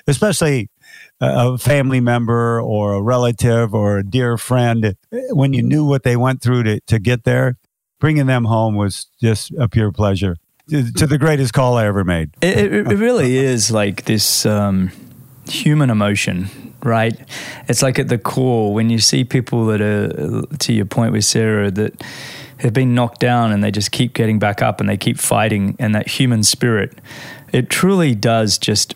especially 0.06 0.68
a 1.20 1.56
family 1.56 2.00
member 2.00 2.60
or 2.60 2.94
a 2.94 3.02
relative 3.02 3.74
or 3.74 3.98
a 3.98 4.04
dear 4.04 4.36
friend, 4.36 4.96
when 5.30 5.52
you 5.52 5.62
knew 5.62 5.84
what 5.84 6.02
they 6.02 6.16
went 6.16 6.42
through 6.42 6.64
to, 6.64 6.80
to 6.80 6.98
get 6.98 7.24
there, 7.24 7.56
bringing 8.00 8.26
them 8.26 8.44
home 8.44 8.74
was 8.74 9.06
just 9.20 9.52
a 9.52 9.68
pure 9.68 9.92
pleasure. 9.92 10.36
To 10.68 11.06
the 11.06 11.18
greatest 11.18 11.52
call 11.52 11.76
I 11.76 11.86
ever 11.86 12.02
made. 12.02 12.30
It, 12.40 12.72
it 12.72 12.96
really 12.96 13.36
is 13.52 13.70
like 13.70 14.04
this 14.04 14.46
um, 14.46 14.90
human 15.48 15.90
emotion, 15.90 16.48
right? 16.82 17.14
It's 17.68 17.82
like 17.82 17.98
at 17.98 18.08
the 18.08 18.18
core 18.18 18.72
when 18.72 18.90
you 18.90 18.98
see 18.98 19.24
people 19.24 19.66
that 19.66 19.80
are, 19.80 20.46
to 20.58 20.72
your 20.72 20.86
point 20.86 21.12
with 21.12 21.24
Sarah, 21.24 21.70
that 21.70 22.02
have 22.58 22.72
been 22.72 22.94
knocked 22.94 23.20
down 23.20 23.52
and 23.52 23.62
they 23.62 23.70
just 23.70 23.90
keep 23.90 24.14
getting 24.14 24.38
back 24.38 24.62
up 24.62 24.80
and 24.80 24.88
they 24.88 24.96
keep 24.96 25.18
fighting, 25.18 25.76
and 25.78 25.94
that 25.94 26.08
human 26.08 26.42
spirit, 26.42 26.98
it 27.52 27.68
truly 27.68 28.14
does 28.14 28.56
just 28.58 28.94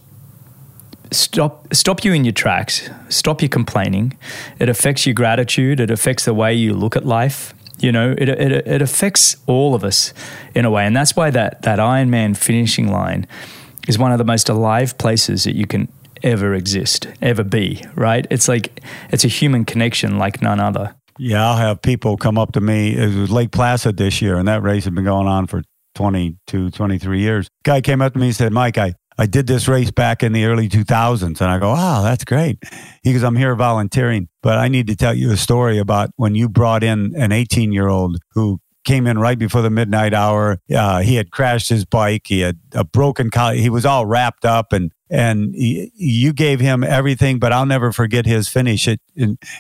stop 1.11 1.73
stop 1.75 2.05
you 2.05 2.13
in 2.13 2.25
your 2.25 2.33
tracks 2.33 2.91
stop 3.09 3.43
your 3.43 3.49
complaining. 3.49 4.17
It 4.59 4.69
affects 4.69 5.07
your 5.07 5.15
gratitude. 5.15 5.81
It 5.81 5.91
affects 5.91 6.25
the 6.25 6.35
way 6.35 6.55
you 6.55 6.75
look 6.75 6.97
at 6.97 7.05
life. 7.05 7.55
You 7.79 7.93
know 7.93 8.15
it, 8.17 8.29
it, 8.29 8.67
it 8.67 8.83
affects 8.83 9.37
all 9.47 9.75
of 9.75 9.85
us 9.85 10.15
in 10.55 10.65
a 10.65 10.71
way. 10.71 10.87
And 10.87 10.97
that's 10.97 11.15
why 11.15 11.31
that 11.31 11.63
that 11.63 11.79
ironman 11.79 12.37
finishing 12.37 12.91
line 12.91 13.27
is 13.89 13.99
one 13.99 14.13
of 14.13 14.19
the 14.19 14.25
most 14.25 14.49
alive 14.49 14.97
places 14.99 15.45
that 15.45 15.55
you 15.55 15.67
can 15.67 15.89
ever 16.23 16.55
exist 16.55 17.07
ever 17.21 17.45
be 17.45 17.83
right? 17.95 18.27
It's 18.31 18.49
like 18.49 18.83
it's 19.11 19.25
a 19.25 19.29
human 19.29 19.65
connection 19.65 20.19
like 20.19 20.43
none 20.43 20.61
other. 20.61 20.95
Yeah 21.19 21.47
i'll 21.47 21.57
have 21.57 21.83
people 21.83 22.17
come 22.17 22.39
up 22.39 22.53
to 22.53 22.61
me. 22.61 22.97
It 22.97 23.15
was 23.15 23.31
lake 23.31 23.53
placid 23.53 23.97
this 23.97 24.21
year 24.23 24.37
and 24.37 24.49
that 24.49 24.63
race 24.63 24.85
had 24.85 24.95
been 24.95 25.05
going 25.05 25.29
on 25.29 25.47
for 25.47 25.63
22 25.95 26.71
23 26.71 27.21
years. 27.21 27.49
Guy 27.65 27.81
came 27.81 28.03
up 28.03 28.15
to 28.15 28.19
me 28.19 28.27
and 28.29 28.37
said 28.37 28.53
mike 28.53 28.79
i 28.79 28.95
I 29.19 29.27
did 29.27 29.47
this 29.47 29.67
race 29.67 29.91
back 29.91 30.23
in 30.23 30.33
the 30.33 30.45
early 30.45 30.69
2000s. 30.69 31.41
And 31.41 31.51
I 31.51 31.59
go, 31.59 31.71
wow, 31.71 32.03
that's 32.03 32.25
great. 32.25 32.63
He 33.03 33.13
goes, 33.13 33.23
I'm 33.23 33.37
here 33.37 33.55
volunteering, 33.55 34.29
but 34.43 34.59
I 34.59 34.69
need 34.69 34.87
to 34.89 34.97
tell 34.97 35.15
you 35.15 35.33
a 35.33 35.37
story 35.37 35.79
about 35.79 36.11
when 36.17 36.35
you 36.35 36.49
brought 36.49 36.83
in 36.83 37.15
an 37.17 37.33
18 37.33 37.73
year 37.73 37.89
old 37.89 38.19
who 38.33 38.61
came 38.85 39.07
in 39.07 39.19
right 39.19 39.39
before 39.39 39.63
the 39.63 39.71
midnight 39.71 40.15
hour. 40.15 40.61
Uh, 40.73 41.01
he 41.01 41.17
had 41.17 41.31
crashed 41.31 41.69
his 41.69 41.85
bike. 41.85 42.23
He 42.27 42.41
had 42.41 42.59
a 42.73 42.85
broken 42.85 43.31
collar. 43.31 43.55
He 43.55 43.71
was 43.71 43.85
all 43.85 44.07
wrapped 44.07 44.45
up 44.45 44.73
and, 44.73 44.93
and 45.11 45.55
he, 45.55 45.91
you 45.95 46.33
gave 46.33 46.61
him 46.61 46.85
everything, 46.85 47.39
but 47.39 47.53
I'll 47.53 47.67
never 47.67 47.93
forget 47.93 48.27
his 48.27 48.49
finish. 48.49 48.87
It, 48.87 49.01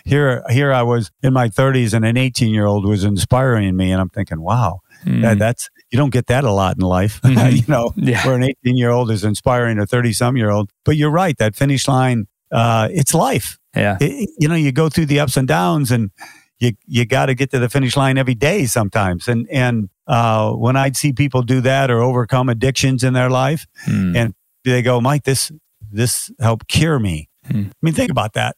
here, 0.04 0.44
here 0.50 0.72
I 0.72 0.82
was 0.82 1.10
in 1.22 1.32
my 1.32 1.48
30s 1.48 1.92
and 1.92 2.04
an 2.04 2.16
18 2.16 2.52
year 2.52 2.66
old 2.66 2.86
was 2.86 3.04
inspiring 3.04 3.76
me. 3.76 3.90
And 3.90 4.00
I'm 4.00 4.10
thinking, 4.10 4.40
wow, 4.40 4.80
mm. 5.04 5.22
that, 5.22 5.38
that's, 5.38 5.70
you 5.90 5.98
don't 5.98 6.10
get 6.10 6.26
that 6.26 6.44
a 6.44 6.50
lot 6.50 6.76
in 6.76 6.82
life, 6.82 7.20
mm-hmm. 7.24 7.56
you 7.56 7.64
know, 7.68 7.92
yeah. 7.96 8.24
where 8.26 8.34
an 8.36 8.42
18 8.42 8.76
year 8.76 8.90
old 8.90 9.10
is 9.10 9.24
inspiring 9.24 9.78
a 9.78 9.86
30 9.86 10.12
some 10.12 10.36
year 10.36 10.50
old. 10.50 10.70
But 10.84 10.96
you're 10.96 11.10
right, 11.10 11.36
that 11.38 11.56
finish 11.56 11.86
line, 11.88 12.26
uh, 12.52 12.88
it's 12.90 13.14
life. 13.14 13.58
Yeah. 13.74 13.96
It, 14.00 14.30
you 14.38 14.48
know, 14.48 14.54
you 14.54 14.72
go 14.72 14.88
through 14.88 15.06
the 15.06 15.20
ups 15.20 15.36
and 15.36 15.46
downs 15.46 15.90
and 15.90 16.10
you 16.58 16.72
you 16.86 17.04
got 17.04 17.26
to 17.26 17.34
get 17.34 17.50
to 17.50 17.58
the 17.58 17.68
finish 17.68 17.96
line 17.96 18.16
every 18.18 18.34
day 18.34 18.64
sometimes. 18.66 19.28
And 19.28 19.46
and 19.50 19.90
uh, 20.06 20.52
when 20.52 20.76
I'd 20.76 20.96
see 20.96 21.12
people 21.12 21.42
do 21.42 21.60
that 21.60 21.90
or 21.90 22.00
overcome 22.00 22.48
addictions 22.48 23.04
in 23.04 23.12
their 23.12 23.28
life, 23.28 23.66
Mm. 23.86 24.16
and 24.16 24.34
they 24.64 24.82
go, 24.82 25.00
Mike, 25.00 25.24
this 25.24 25.52
this 25.92 26.30
helped 26.40 26.68
cure 26.68 26.98
me. 26.98 27.28
Hmm. 27.50 27.64
I 27.68 27.72
mean, 27.80 27.94
think 27.94 28.10
about 28.10 28.32
that. 28.32 28.56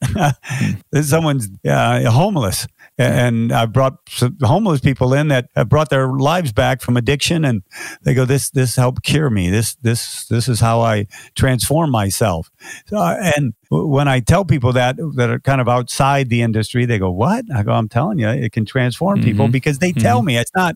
Someone's 1.02 1.48
uh, 1.66 2.10
homeless, 2.10 2.66
and 2.98 3.52
I 3.52 3.66
brought 3.66 3.94
some 4.08 4.36
homeless 4.42 4.80
people 4.80 5.14
in 5.14 5.28
that 5.28 5.48
have 5.54 5.68
brought 5.68 5.88
their 5.90 6.08
lives 6.08 6.52
back 6.52 6.80
from 6.82 6.96
addiction, 6.96 7.44
and 7.44 7.62
they 8.02 8.12
go, 8.14 8.24
"This 8.24 8.50
this 8.50 8.76
helped 8.76 9.02
cure 9.04 9.30
me. 9.30 9.50
This 9.50 9.76
this 9.76 10.26
this 10.26 10.48
is 10.48 10.60
how 10.60 10.80
I 10.80 11.06
transform 11.36 11.90
myself." 11.90 12.50
So, 12.86 12.98
and 12.98 13.54
when 13.70 14.08
I 14.08 14.20
tell 14.20 14.44
people 14.44 14.72
that 14.72 14.96
that 15.16 15.30
are 15.30 15.38
kind 15.38 15.60
of 15.60 15.68
outside 15.68 16.28
the 16.28 16.42
industry, 16.42 16.84
they 16.86 16.98
go, 16.98 17.10
"What?" 17.10 17.44
I 17.54 17.62
go, 17.62 17.72
"I'm 17.72 17.88
telling 17.88 18.18
you, 18.18 18.28
it 18.28 18.52
can 18.52 18.64
transform 18.66 19.22
people 19.22 19.46
Mhm. 19.48 19.52
because 19.52 19.78
they 19.78 19.92
tell 19.92 20.22
me 20.22 20.36
it's 20.36 20.52
not. 20.56 20.74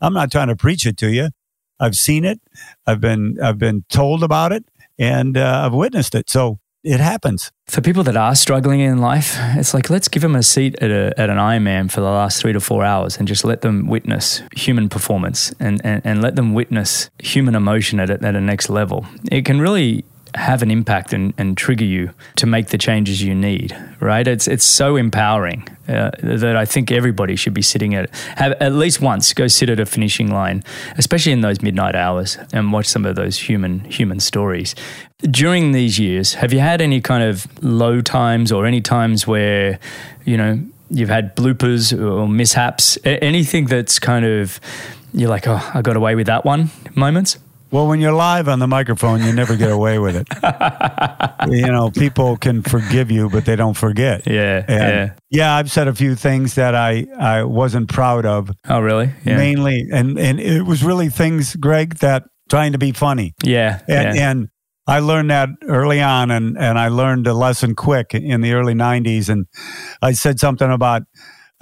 I'm 0.00 0.12
not 0.14 0.30
trying 0.30 0.48
to 0.48 0.56
preach 0.56 0.86
it 0.86 0.96
to 0.98 1.10
you. 1.12 1.30
I've 1.80 1.96
seen 1.96 2.24
it. 2.24 2.38
I've 2.86 3.00
been 3.00 3.38
I've 3.42 3.58
been 3.58 3.84
told 3.88 4.22
about 4.22 4.52
it, 4.52 4.64
and 4.98 5.36
uh, 5.38 5.62
I've 5.64 5.72
witnessed 5.74 6.14
it. 6.14 6.28
So 6.28 6.58
it 6.84 7.00
happens. 7.00 7.50
For 7.66 7.80
people 7.80 8.02
that 8.04 8.16
are 8.16 8.34
struggling 8.34 8.80
in 8.80 8.98
life, 8.98 9.36
it's 9.56 9.72
like 9.72 9.88
let's 9.88 10.08
give 10.08 10.22
them 10.22 10.34
a 10.34 10.42
seat 10.42 10.76
at, 10.82 10.90
a, 10.90 11.18
at 11.18 11.30
an 11.30 11.38
Ironman 11.38 11.90
for 11.90 12.00
the 12.00 12.10
last 12.10 12.40
three 12.40 12.52
to 12.52 12.60
four 12.60 12.84
hours 12.84 13.16
and 13.16 13.28
just 13.28 13.44
let 13.44 13.60
them 13.60 13.86
witness 13.86 14.42
human 14.54 14.88
performance 14.88 15.52
and, 15.60 15.80
and, 15.84 16.02
and 16.04 16.22
let 16.22 16.36
them 16.36 16.54
witness 16.54 17.10
human 17.18 17.54
emotion 17.54 18.00
at 18.00 18.10
at 18.10 18.22
a 18.22 18.40
next 18.40 18.68
level. 18.68 19.06
It 19.30 19.44
can 19.44 19.60
really 19.60 20.04
have 20.34 20.62
an 20.62 20.70
impact 20.70 21.12
and, 21.12 21.34
and 21.36 21.56
trigger 21.56 21.84
you 21.84 22.10
to 22.36 22.46
make 22.46 22.68
the 22.68 22.78
changes 22.78 23.22
you 23.22 23.34
need, 23.34 23.76
right? 24.00 24.26
It's, 24.26 24.48
it's 24.48 24.64
so 24.64 24.96
empowering 24.96 25.68
uh, 25.88 26.10
that 26.22 26.56
I 26.56 26.64
think 26.64 26.90
everybody 26.90 27.36
should 27.36 27.54
be 27.54 27.62
sitting 27.62 27.94
at, 27.94 28.14
have 28.36 28.52
at 28.52 28.72
least 28.72 29.00
once 29.00 29.32
go 29.34 29.46
sit 29.46 29.68
at 29.68 29.78
a 29.78 29.86
finishing 29.86 30.30
line, 30.30 30.64
especially 30.96 31.32
in 31.32 31.42
those 31.42 31.60
midnight 31.62 31.94
hours 31.94 32.38
and 32.52 32.72
watch 32.72 32.86
some 32.86 33.04
of 33.04 33.16
those 33.16 33.38
human, 33.38 33.80
human 33.80 34.20
stories. 34.20 34.74
During 35.20 35.72
these 35.72 35.98
years, 35.98 36.34
have 36.34 36.52
you 36.52 36.60
had 36.60 36.80
any 36.80 37.00
kind 37.00 37.22
of 37.22 37.46
low 37.62 38.00
times 38.00 38.50
or 38.50 38.66
any 38.66 38.80
times 38.80 39.26
where, 39.26 39.78
you 40.24 40.36
know, 40.36 40.60
you've 40.90 41.08
had 41.08 41.36
bloopers 41.36 41.92
or 41.98 42.28
mishaps, 42.28 42.98
anything 43.04 43.66
that's 43.66 43.98
kind 43.98 44.24
of, 44.24 44.60
you're 45.14 45.30
like, 45.30 45.46
oh, 45.46 45.70
I 45.74 45.82
got 45.82 45.96
away 45.96 46.14
with 46.14 46.26
that 46.26 46.44
one 46.44 46.70
moments? 46.94 47.38
Well, 47.72 47.88
when 47.88 48.00
you're 48.02 48.12
live 48.12 48.48
on 48.48 48.58
the 48.58 48.68
microphone, 48.68 49.22
you 49.22 49.32
never 49.32 49.56
get 49.56 49.70
away 49.70 49.98
with 49.98 50.14
it. 50.14 50.28
you 51.50 51.72
know, 51.72 51.90
people 51.90 52.36
can 52.36 52.60
forgive 52.60 53.10
you, 53.10 53.30
but 53.30 53.46
they 53.46 53.56
don't 53.56 53.76
forget. 53.76 54.26
Yeah. 54.26 54.62
And 54.68 54.68
yeah. 54.68 55.14
yeah, 55.30 55.54
I've 55.54 55.70
said 55.70 55.88
a 55.88 55.94
few 55.94 56.14
things 56.14 56.54
that 56.56 56.74
I, 56.74 57.06
I 57.18 57.44
wasn't 57.44 57.88
proud 57.88 58.26
of, 58.26 58.50
Oh, 58.68 58.80
really? 58.80 59.10
Yeah. 59.24 59.38
mainly, 59.38 59.88
and 59.90 60.18
and 60.18 60.38
it 60.38 60.62
was 60.62 60.84
really 60.84 61.08
things, 61.08 61.56
Greg, 61.56 61.94
that 61.96 62.24
trying 62.50 62.72
to 62.72 62.78
be 62.78 62.92
funny, 62.92 63.32
yeah. 63.42 63.80
and, 63.88 64.16
yeah. 64.16 64.30
and 64.30 64.48
I 64.86 64.98
learned 64.98 65.30
that 65.30 65.48
early 65.66 66.02
on, 66.02 66.30
and 66.30 66.58
and 66.58 66.78
I 66.78 66.88
learned 66.88 67.26
a 67.26 67.32
lesson 67.32 67.74
quick 67.74 68.12
in 68.12 68.42
the 68.42 68.52
early 68.52 68.74
'90s, 68.74 69.30
and 69.30 69.46
I 70.02 70.12
said 70.12 70.38
something 70.38 70.70
about. 70.70 71.02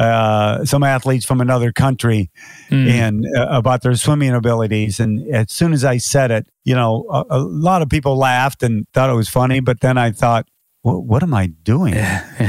Uh, 0.01 0.65
some 0.65 0.83
athletes 0.83 1.27
from 1.27 1.41
another 1.43 1.73
country 1.73 2.31
Mm. 2.71 2.89
and 2.89 3.25
uh, 3.37 3.49
about 3.51 3.83
their 3.83 3.95
swimming 3.97 4.33
abilities. 4.35 4.99
And 5.01 5.29
as 5.35 5.51
soon 5.53 5.73
as 5.73 5.85
I 5.85 5.99
said 5.99 6.31
it, 6.31 6.47
you 6.65 6.75
know, 6.75 7.05
a, 7.11 7.25
a 7.31 7.39
lot 7.41 7.83
of 7.83 7.89
people 7.91 8.17
laughed 8.17 8.63
and 8.63 8.87
thought 8.95 9.11
it 9.11 9.15
was 9.17 9.29
funny. 9.29 9.61
But 9.61 9.81
then 9.81 9.99
I 9.99 10.11
thought, 10.13 10.49
what, 10.83 11.05
what 11.05 11.23
am 11.23 11.35
I 11.35 11.49
doing? 11.63 11.95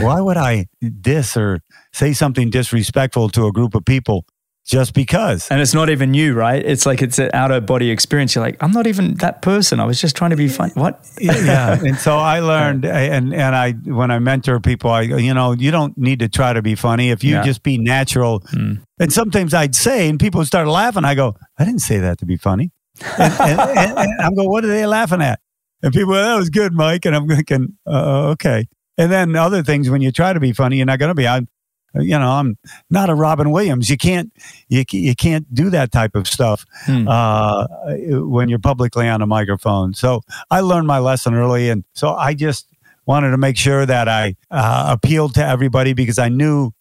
Why 0.02 0.22
would 0.22 0.38
I 0.38 0.68
diss 1.02 1.36
or 1.36 1.60
say 1.91 2.14
something 2.14 2.49
disrespectful 2.52 3.28
to 3.30 3.47
a 3.47 3.52
group 3.52 3.76
of 3.76 3.84
people 3.84 4.26
just 4.66 4.93
because? 4.93 5.49
And 5.49 5.59
it's 5.62 5.74
not 5.74 5.89
even 5.89 6.14
you, 6.14 6.34
right? 6.34 6.64
It's 6.64 6.86
like 6.86 7.01
it's 7.01 7.20
an 7.20 7.30
out 7.34 7.51
of 7.51 7.66
body 7.66 7.89
experience. 7.89 8.36
You're 8.36 8.43
like, 8.43 8.62
I'm 8.62 8.72
not 8.72 8.88
even 8.88 9.16
that 9.16 9.41
person. 9.41 9.80
I 9.80 9.86
was 9.86 9.99
just 9.99 10.16
trying 10.16 10.30
to 10.32 10.36
be 10.38 10.47
funny. 10.47 10.72
What? 10.76 11.05
yeah. 11.20 11.80
And 11.84 11.97
so 11.97 12.18
I 12.18 12.39
learned, 12.39 12.86
and 12.86 13.34
and 13.34 13.55
I 13.55 13.72
when 13.72 14.12
I 14.12 14.20
mentor 14.20 14.59
people, 14.59 14.91
I 14.91 15.01
you 15.01 15.34
know, 15.34 15.53
you 15.53 15.72
don't 15.72 15.97
need 15.97 16.20
to 16.20 16.30
try 16.30 16.53
to 16.53 16.62
be 16.62 16.76
funny 16.76 17.09
if 17.09 17.24
you 17.24 17.32
Yeah. 17.36 17.43
just 17.43 17.64
be 17.64 17.78
natural. 17.78 18.41
Mm. 18.53 18.84
And 18.99 19.12
sometimes 19.12 19.53
I'd 19.53 19.76
say, 19.76 20.07
and 20.09 20.20
people 20.20 20.45
start 20.45 20.68
laughing. 20.68 21.05
I 21.05 21.16
go, 21.16 21.36
I 21.57 21.66
didn't 21.66 21.82
say 21.82 21.99
that 21.99 22.20
to 22.20 22.26
be 22.26 22.38
funny. 22.38 22.72
And, 23.18 23.34
and, 23.39 23.59
and, 23.78 23.97
and 23.97 24.22
I'm 24.22 24.36
going, 24.36 24.49
what 24.49 24.64
are 24.64 24.68
they 24.68 24.86
laughing 24.86 25.22
at? 25.22 25.39
And 25.82 25.91
people, 25.91 26.14
that 26.14 26.36
was 26.36 26.51
good, 26.51 26.74
Mike. 26.74 27.05
And 27.05 27.16
I'm 27.16 27.28
thinking, 27.28 27.76
uh, 27.88 28.28
okay. 28.34 28.68
And 28.99 29.12
then 29.12 29.36
other 29.36 29.64
things, 29.64 29.89
when 29.89 30.01
you 30.01 30.12
try 30.12 30.32
to 30.34 30.39
be 30.39 30.53
funny, 30.53 30.78
you're 30.78 30.86
not 30.86 30.99
going 30.99 31.09
to 31.09 31.16
be. 31.16 31.28
I'm, 31.28 31.47
you 31.96 32.18
know, 32.18 32.32
I'm 32.32 32.58
not 32.89 33.10
a 33.10 33.16
Robin 33.16 33.52
Williams. 33.52 33.89
You 33.89 33.98
can't, 33.98 34.32
you, 34.70 34.84
you 34.92 35.16
can't 35.16 35.54
do 35.54 35.70
that 35.72 35.92
type 35.92 36.16
of 36.16 36.28
stuff 36.28 36.66
Hmm. 36.86 37.08
uh, 37.08 37.68
when 38.08 38.50
you're 38.50 38.60
publicly 38.60 39.08
on 39.08 39.22
a 39.22 39.28
microphone. 39.28 39.94
So 39.94 40.22
I 40.50 40.62
learned 40.62 40.88
my 40.88 41.00
lesson 41.00 41.34
early, 41.34 41.70
and 41.70 41.84
so 41.94 42.14
I 42.14 42.34
just 42.34 42.68
wanted 43.06 43.32
to 43.32 43.38
make 43.38 43.58
sure 43.58 43.86
that 43.86 44.08
I 44.08 44.36
uh, 44.52 44.88
appealed 44.89 45.34
to 45.36 45.46
everybody 45.46 45.94
because 45.94 46.20
I 46.20 46.30
knew 46.30 46.72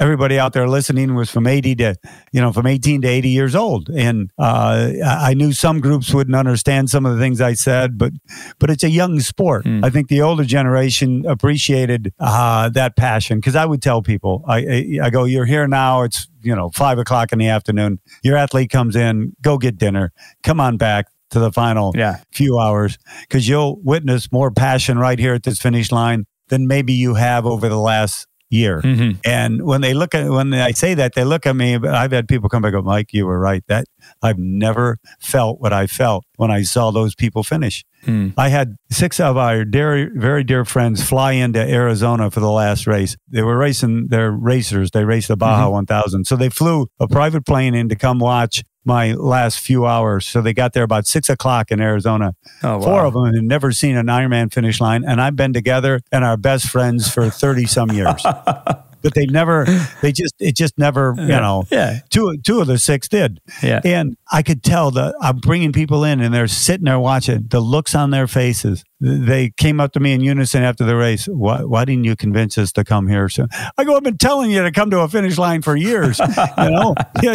everybody 0.00 0.38
out 0.38 0.52
there 0.52 0.68
listening 0.68 1.14
was 1.14 1.30
from 1.30 1.46
80 1.46 1.74
to 1.76 1.94
you 2.32 2.40
know 2.40 2.52
from 2.52 2.66
18 2.66 3.02
to 3.02 3.08
80 3.08 3.28
years 3.28 3.54
old. 3.54 3.88
And 3.90 4.30
uh, 4.38 4.92
i 5.04 5.34
knew 5.34 5.52
some 5.52 5.80
groups 5.80 6.12
wouldn't 6.14 6.36
understand 6.36 6.90
some 6.90 7.04
of 7.06 7.14
the 7.16 7.20
things 7.20 7.40
i 7.40 7.52
said 7.54 7.98
but 7.98 8.12
but 8.58 8.70
it's 8.70 8.84
a 8.84 8.90
young 8.90 9.20
sport. 9.20 9.64
Hmm. 9.66 9.84
i 9.84 9.90
think 9.90 10.08
the 10.08 10.22
older 10.22 10.44
generation 10.44 11.24
appreciated 11.26 12.12
uh, 12.20 12.68
that 12.70 12.96
passion. 12.96 13.38
Because 13.38 13.56
i 13.56 13.64
would 13.64 13.82
tell 13.82 14.02
people 14.02 14.44
I, 14.46 14.58
I 14.58 14.98
i 15.04 15.10
go 15.10 15.24
you're 15.24 15.46
here 15.46 15.66
now. 15.66 16.02
It's 16.02 16.28
you 16.42 16.54
know 16.54 16.70
five 16.70 16.98
o'clock 16.98 17.32
in 17.32 17.38
the 17.38 17.48
afternoon. 17.48 17.98
Your 18.22 18.36
athlete 18.36 18.70
comes 18.70 18.94
in. 18.96 19.34
Go 19.42 19.58
get 19.58 19.78
dinner. 19.78 20.12
Come 20.42 20.60
on 20.60 20.76
back 20.76 21.06
to 21.30 21.38
the 21.40 21.52
final 21.52 21.92
Yeah. 21.94 22.18
few 22.32 22.58
hours. 22.58 22.96
Because 23.22 23.48
you'll 23.48 23.80
witness 23.82 24.30
more 24.32 24.50
passion 24.50 24.98
right 24.98 25.18
here 25.18 25.34
at 25.34 25.42
this 25.42 25.58
finish 25.58 25.92
line 25.92 26.26
than 26.48 26.66
maybe 26.66 26.92
you 26.94 27.14
have 27.14 27.44
over 27.44 27.68
the 27.68 27.76
last 27.78 28.26
year. 28.50 28.80
hmm 28.80 29.12
And 29.24 29.62
when 29.62 29.80
they 29.80 29.94
look 29.94 30.14
at 30.14 30.28
when 30.30 30.52
I 30.54 30.72
say 30.72 30.94
that, 30.94 31.14
they 31.14 31.24
look 31.24 31.46
at 31.46 31.54
me. 31.54 31.78
But 31.78 31.94
I've 31.94 32.12
had 32.12 32.28
people 32.28 32.48
come 32.48 32.62
back 32.62 32.72
and 32.72 32.82
go, 32.82 32.86
Mike, 32.86 33.12
you 33.12 33.26
were 33.26 33.38
right. 33.38 33.62
That 33.68 33.86
I've 34.22 34.38
never 34.38 34.98
felt 35.20 35.60
what 35.60 35.72
I 35.72 35.86
felt 35.86 36.24
when 36.36 36.50
I 36.50 36.62
saw 36.62 36.90
those 36.90 37.14
people 37.14 37.42
finish. 37.42 37.84
Hmm. 38.04 38.28
I 38.36 38.48
had 38.48 38.76
six 38.90 39.18
of 39.18 39.36
our 39.36 39.64
dear, 39.64 40.10
very 40.14 40.44
dear 40.44 40.64
friends 40.64 41.02
fly 41.06 41.32
into 41.32 41.60
Arizona 41.60 42.30
for 42.30 42.40
the 42.40 42.50
last 42.50 42.86
race. 42.86 43.16
They 43.28 43.42
were 43.42 43.56
racing, 43.58 44.08
they're 44.08 44.30
racers. 44.30 44.92
They 44.92 45.04
raced 45.04 45.28
the 45.28 45.36
Baja 45.36 45.68
1000. 45.68 46.24
So 46.26 46.36
they 46.36 46.48
flew 46.48 46.86
a 47.00 47.08
private 47.08 47.44
plane 47.44 47.74
in 47.74 47.88
to 47.88 47.96
come 47.96 48.18
watch 48.20 48.62
my 48.88 49.12
last 49.12 49.60
few 49.60 49.86
hours. 49.86 50.26
So 50.26 50.40
they 50.40 50.54
got 50.54 50.72
there 50.72 50.82
about 50.82 51.06
six 51.06 51.28
o'clock 51.28 51.70
in 51.70 51.80
Arizona. 51.80 52.34
Oh, 52.64 52.78
wow. 52.78 52.80
Four 52.80 53.04
of 53.04 53.12
them 53.14 53.34
had 53.34 53.44
never 53.44 53.70
seen 53.70 53.96
an 53.96 54.06
Ironman 54.06 54.52
finish 54.52 54.80
line, 54.80 55.04
and 55.06 55.20
I've 55.20 55.36
been 55.36 55.52
together 55.52 56.00
and 56.10 56.24
are 56.24 56.36
best 56.36 56.68
friends 56.68 57.12
for 57.12 57.30
thirty 57.30 57.66
some 57.66 57.92
years. 57.92 58.24
but 59.02 59.14
they 59.14 59.26
never, 59.26 59.64
they 60.02 60.12
just, 60.12 60.34
it 60.38 60.56
just 60.56 60.78
never, 60.78 61.14
you 61.18 61.26
know. 61.26 61.64
Yeah. 61.70 62.00
Two, 62.10 62.36
two 62.44 62.60
of 62.60 62.66
the 62.66 62.78
six 62.78 63.08
did, 63.08 63.40
Yeah. 63.62 63.80
and 63.84 64.16
I 64.32 64.42
could 64.42 64.62
tell 64.62 64.90
that 64.92 65.14
I'm 65.20 65.38
bringing 65.38 65.72
people 65.72 66.04
in, 66.04 66.20
and 66.20 66.32
they're 66.34 66.48
sitting 66.48 66.84
there 66.84 66.98
watching. 66.98 67.46
The 67.48 67.60
looks 67.60 67.94
on 67.94 68.10
their 68.10 68.26
faces. 68.26 68.84
They 69.00 69.50
came 69.56 69.78
up 69.80 69.92
to 69.92 70.00
me 70.00 70.12
in 70.12 70.20
unison 70.22 70.64
after 70.64 70.84
the 70.84 70.96
race. 70.96 71.26
Why, 71.26 71.62
why 71.62 71.84
didn't 71.84 72.02
you 72.04 72.16
convince 72.16 72.58
us 72.58 72.72
to 72.72 72.82
come 72.82 73.06
here? 73.06 73.28
So 73.28 73.46
I 73.78 73.84
go, 73.84 73.96
I've 73.96 74.02
been 74.02 74.18
telling 74.18 74.50
you 74.50 74.62
to 74.64 74.72
come 74.72 74.90
to 74.90 75.00
a 75.00 75.08
finish 75.08 75.38
line 75.38 75.62
for 75.62 75.76
years, 75.76 76.18
you 76.58 76.70
know. 76.70 76.94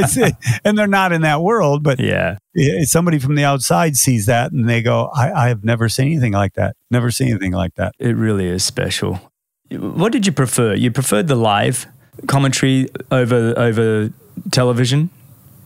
And 0.66 0.78
they're 0.78 0.88
not 0.88 1.12
in 1.14 1.22
that 1.22 1.42
world, 1.42 1.84
but 1.84 2.00
Yeah. 2.00 2.38
yeah, 2.54 2.84
somebody 2.84 3.18
from 3.20 3.36
the 3.36 3.44
outside 3.46 3.96
sees 3.96 4.26
that 4.26 4.52
and 4.52 4.68
they 4.68 4.82
go, 4.82 5.10
I, 5.16 5.46
I 5.46 5.48
have 5.48 5.64
never 5.64 5.88
seen 5.90 6.08
anything 6.08 6.34
like 6.34 6.54
that. 6.54 6.76
Never 6.92 7.12
seen 7.12 7.30
anything 7.30 7.54
like 7.54 7.76
that. 7.76 7.94
It 8.00 8.16
really 8.16 8.48
is 8.48 8.64
special. 8.64 9.32
What 9.80 10.12
did 10.12 10.26
you 10.26 10.32
prefer? 10.32 10.74
You 10.74 10.92
preferred 10.92 11.28
the 11.28 11.36
live 11.36 11.88
commentary 12.28 12.90
over 13.12 13.54
over 13.58 14.12
television? 14.52 15.10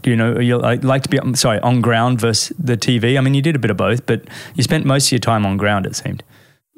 You 0.05 0.15
know, 0.15 0.39
you 0.39 0.57
like 0.57 1.03
to 1.03 1.09
be 1.09 1.19
sorry 1.35 1.59
on 1.59 1.81
ground 1.81 2.21
versus 2.21 2.55
the 2.57 2.77
TV. 2.77 3.17
I 3.17 3.21
mean, 3.21 3.33
you 3.33 3.41
did 3.41 3.55
a 3.55 3.59
bit 3.59 3.71
of 3.71 3.77
both, 3.77 4.05
but 4.05 4.21
you 4.55 4.63
spent 4.63 4.85
most 4.85 5.07
of 5.07 5.11
your 5.11 5.19
time 5.19 5.45
on 5.45 5.57
ground. 5.57 5.85
It 5.85 5.95
seemed. 5.95 6.23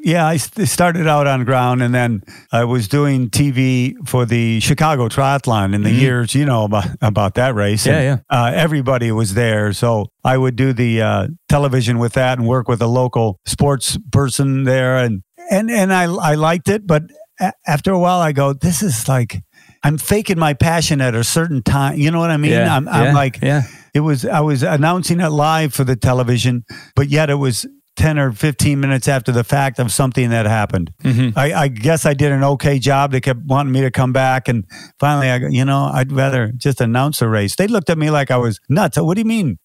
Yeah, 0.02 0.26
I 0.26 0.38
started 0.38 1.08
out 1.08 1.28
on 1.28 1.44
ground 1.44 1.84
and 1.84 1.94
then 1.94 2.24
I 2.54 2.64
was 2.64 2.88
doing 2.88 3.30
TV 3.30 3.96
for 4.08 4.26
the 4.26 4.62
Chicago 4.62 5.10
Triathlon 5.10 5.76
in 5.76 5.84
the 5.84 5.92
years, 5.92 6.34
you 6.34 6.46
know, 6.46 6.64
about, 6.64 6.88
about 7.02 7.34
that 7.34 7.54
race. 7.54 7.86
Yeah, 7.86 8.00
And, 8.00 8.22
Uh, 8.30 8.52
everybody 8.56 9.12
was 9.12 9.34
there. 9.34 9.74
So 9.74 10.08
I 10.24 10.38
would 10.38 10.56
do 10.56 10.72
the 10.72 11.02
uh, 11.02 11.28
television 11.50 12.00
with 12.00 12.14
that 12.14 12.38
and 12.40 12.48
work 12.48 12.70
with 12.70 12.82
a 12.82 12.88
local 12.88 13.42
sports 13.46 13.98
person 14.12 14.64
there. 14.64 14.98
And, 14.98 15.22
and, 15.50 15.70
and 15.70 15.94
I, 15.94 16.04
I 16.04 16.36
liked 16.36 16.70
it. 16.70 16.86
But 16.86 17.04
a- 17.40 17.54
after 17.68 17.92
a 17.92 18.00
while, 18.00 18.20
I 18.20 18.32
go, 18.32 18.54
this 18.54 18.82
is 18.82 19.08
like, 19.08 19.44
I'm 19.84 19.98
faking 19.98 20.40
my 20.40 20.54
passion 20.54 21.02
at 21.02 21.16
a 21.16 21.24
certain 21.24 21.64
time. 21.64 21.98
You 21.98 22.12
know 22.12 22.20
what 22.20 22.32
I 22.32 22.38
mean? 22.38 22.52
yeah, 22.52 22.76
I'm, 22.76 22.88
I'm 22.88 23.06
yeah, 23.06 23.14
like, 23.14 23.40
yeah, 23.42 23.64
it 23.94 24.02
was 24.02 24.26
I 24.26 24.42
was 24.42 24.62
announcing 24.64 25.20
it 25.20 25.30
live 25.30 25.74
for 25.74 25.84
the 25.84 25.96
television, 25.96 26.66
but 26.96 27.08
yet 27.08 27.30
it 27.30 27.36
was 27.36 27.66
10 27.96 28.18
or 28.18 28.32
15 28.32 28.80
minutes 28.80 29.08
after 29.08 29.32
the 29.32 29.44
fact 29.44 29.78
of 29.78 29.92
something 29.92 30.30
that 30.30 30.46
happened. 30.46 30.94
Mm-hmm. 31.04 31.38
I, 31.38 31.54
I 31.54 31.68
guess 31.68 32.06
I 32.06 32.14
did 32.14 32.32
an 32.32 32.44
okay 32.44 32.80
job. 32.80 33.12
They 33.12 33.20
kept 33.20 33.42
wanting 33.46 33.74
me 33.74 33.82
to 33.82 33.92
come 33.92 34.14
back. 34.14 34.48
And 34.48 34.66
finally, 35.00 35.30
I 35.30 35.38
you 35.50 35.66
know, 35.66 35.90
I'd 35.94 36.12
rather 36.12 36.52
just 36.56 36.80
announce 36.80 37.22
a 37.22 37.28
race. 37.28 37.56
They 37.56 37.68
looked 37.68 37.90
at 37.90 37.98
me 37.98 38.10
like 38.10 38.32
I 38.32 38.38
was 38.38 38.60
nuts. 38.70 38.98
What 38.98 39.16
do 39.16 39.22
you 39.22 39.28
mean? 39.28 39.60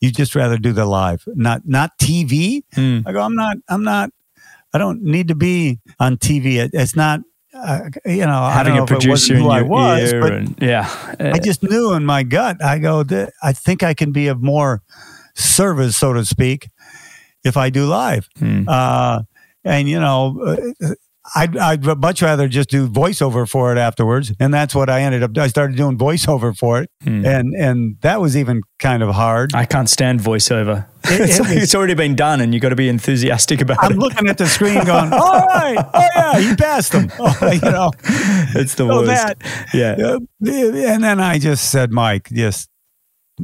You 0.00 0.10
just 0.10 0.34
rather 0.34 0.58
do 0.58 0.72
the 0.72 0.84
live, 0.84 1.22
not 1.28 1.62
not 1.64 1.92
TV? 2.00 2.62
Mm. 2.74 3.04
I 3.06 3.12
go, 3.12 3.20
I'm 3.22 3.34
not, 3.34 3.56
I'm 3.68 3.82
not, 3.82 4.10
I 4.76 4.78
don't 4.78 5.02
need 5.02 5.28
to 5.28 5.34
be 5.34 5.78
on 5.98 6.18
TV. 6.18 6.56
It, 6.56 6.72
it's 6.74 6.94
not, 6.94 7.20
uh, 7.54 7.88
you 8.04 8.26
know, 8.26 8.42
I 8.42 8.52
Having 8.52 8.74
don't 8.74 8.76
know 8.80 8.84
a 8.84 8.86
producer 8.86 9.34
in 9.34 9.40
who 9.40 9.48
I 9.48 9.60
your 9.60 9.68
was, 9.68 10.12
ear, 10.12 10.20
but 10.20 10.32
and 10.34 10.54
yeah, 10.60 11.14
I 11.18 11.38
just 11.38 11.62
knew 11.62 11.94
in 11.94 12.04
my 12.04 12.24
gut. 12.24 12.62
I 12.62 12.78
go, 12.78 13.02
I 13.42 13.54
think 13.54 13.82
I 13.82 13.94
can 13.94 14.12
be 14.12 14.26
of 14.26 14.42
more 14.42 14.82
service, 15.34 15.96
so 15.96 16.12
to 16.12 16.26
speak, 16.26 16.68
if 17.42 17.56
I 17.56 17.70
do 17.70 17.86
live. 17.86 18.28
Mm. 18.38 18.68
Uh, 18.68 19.22
and 19.64 19.88
you 19.88 19.98
know, 19.98 20.42
uh, 20.84 20.88
I'd, 21.34 21.56
I'd 21.56 21.84
much 22.00 22.22
rather 22.22 22.46
just 22.48 22.68
do 22.70 22.88
voiceover 22.88 23.48
for 23.48 23.72
it 23.72 23.78
afterwards, 23.78 24.32
and 24.38 24.54
that's 24.54 24.74
what 24.74 24.88
I 24.88 25.00
ended 25.02 25.22
up. 25.22 25.36
I 25.36 25.48
started 25.48 25.76
doing 25.76 25.98
voiceover 25.98 26.56
for 26.56 26.80
it, 26.82 26.90
Mm. 27.04 27.26
and 27.26 27.54
and 27.54 27.96
that 28.02 28.20
was 28.20 28.36
even 28.36 28.62
kind 28.78 29.02
of 29.02 29.14
hard. 29.14 29.54
I 29.54 29.64
can't 29.64 29.88
stand 29.90 30.20
voiceover. 30.20 30.86
It- 31.04 31.20
it's, 31.28 31.38
it 31.38 31.42
was- 31.42 31.50
it's 31.52 31.74
already 31.74 31.94
been 31.94 32.14
done, 32.14 32.40
and 32.40 32.54
you 32.54 32.60
got 32.60 32.68
to 32.70 32.76
be 32.76 32.88
enthusiastic 32.88 33.60
about 33.60 33.78
it. 33.84 33.92
I'm 33.92 33.98
looking 33.98 34.28
at 34.28 34.38
the 34.38 34.46
screen, 34.46 34.84
going, 34.84 35.12
"All 35.12 35.32
right, 35.32 35.76
oh 35.94 36.08
yeah, 36.14 36.38
you 36.38 36.54
passed 36.56 36.92
them." 36.92 37.10
Oh, 37.18 37.50
you 37.52 37.60
know, 37.60 37.90
it's 38.54 38.74
the 38.76 38.86
so 38.86 39.02
worst. 39.02 39.06
that 39.08 39.36
yeah. 39.74 40.18
And 40.94 41.02
then 41.04 41.20
I 41.20 41.38
just 41.38 41.70
said, 41.70 41.90
Mike, 41.90 42.28
just 42.32 42.68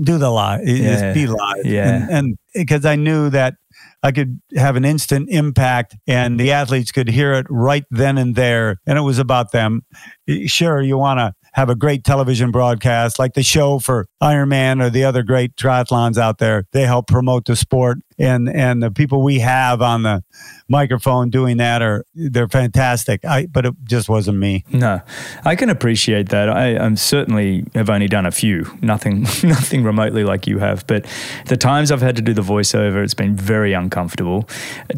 do 0.00 0.18
the 0.18 0.30
live, 0.30 0.60
Yeah. 0.66 0.92
just 1.12 1.14
be 1.14 1.26
live. 1.26 1.64
Yeah. 1.66 1.94
And, 1.94 2.10
and 2.10 2.36
because 2.54 2.84
I 2.86 2.96
knew 2.96 3.28
that 3.30 3.54
I 4.03 4.12
could 4.12 4.40
have 4.57 4.76
an 4.76 4.84
instant 4.84 5.28
impact 5.30 5.96
and 6.07 6.38
the 6.38 6.53
athletes 6.53 6.90
could 6.90 7.09
hear 7.09 7.32
it 7.34 7.46
right 7.48 7.84
then 7.90 8.18
and 8.18 8.34
there. 8.34 8.80
And 8.86 8.98
it 8.98 9.03
was 9.03 9.18
about 9.18 9.53
them. 9.53 9.82
Eh, 10.28 10.46
sure, 10.46 10.80
you 10.82 10.98
want 10.98 11.18
to 11.18 11.34
have 11.53 11.68
a 11.68 11.74
great 11.74 12.03
television 12.03 12.50
broadcast 12.50 13.18
like 13.18 13.34
the 13.34 13.42
show 13.42 13.78
for 13.78 14.07
Ironman 14.22 14.82
or 14.82 14.90
the 14.90 15.05
other 15.05 15.22
great 15.22 15.55
triathlons 15.57 16.18
out 16.18 16.38
there. 16.38 16.64
They 16.72 16.82
help 16.82 17.07
promote 17.07 17.44
the 17.44 17.57
sport. 17.57 17.98
And, 18.22 18.48
and 18.48 18.82
the 18.82 18.90
people 18.90 19.22
we 19.22 19.40
have 19.40 19.82
on 19.82 20.04
the 20.04 20.22
microphone 20.68 21.28
doing 21.28 21.56
that 21.56 21.82
are, 21.82 22.06
they're 22.14 22.48
fantastic. 22.48 23.24
I, 23.24 23.46
but 23.46 23.66
it 23.66 23.74
just 23.84 24.08
wasn't 24.08 24.38
me. 24.38 24.64
No, 24.72 25.00
I 25.44 25.56
can 25.56 25.68
appreciate 25.68 26.28
that. 26.28 26.48
I, 26.48 26.76
I'm 26.76 26.96
certainly 26.96 27.64
have 27.74 27.90
only 27.90 28.06
done 28.06 28.24
a 28.24 28.30
few, 28.30 28.66
nothing, 28.80 29.22
nothing 29.42 29.82
remotely 29.82 30.22
like 30.24 30.46
you 30.46 30.58
have. 30.60 30.86
But 30.86 31.04
the 31.46 31.56
times 31.56 31.90
I've 31.90 32.00
had 32.00 32.14
to 32.16 32.22
do 32.22 32.32
the 32.32 32.42
voiceover, 32.42 33.02
it's 33.02 33.12
been 33.14 33.34
very 33.36 33.72
uncomfortable. 33.72 34.48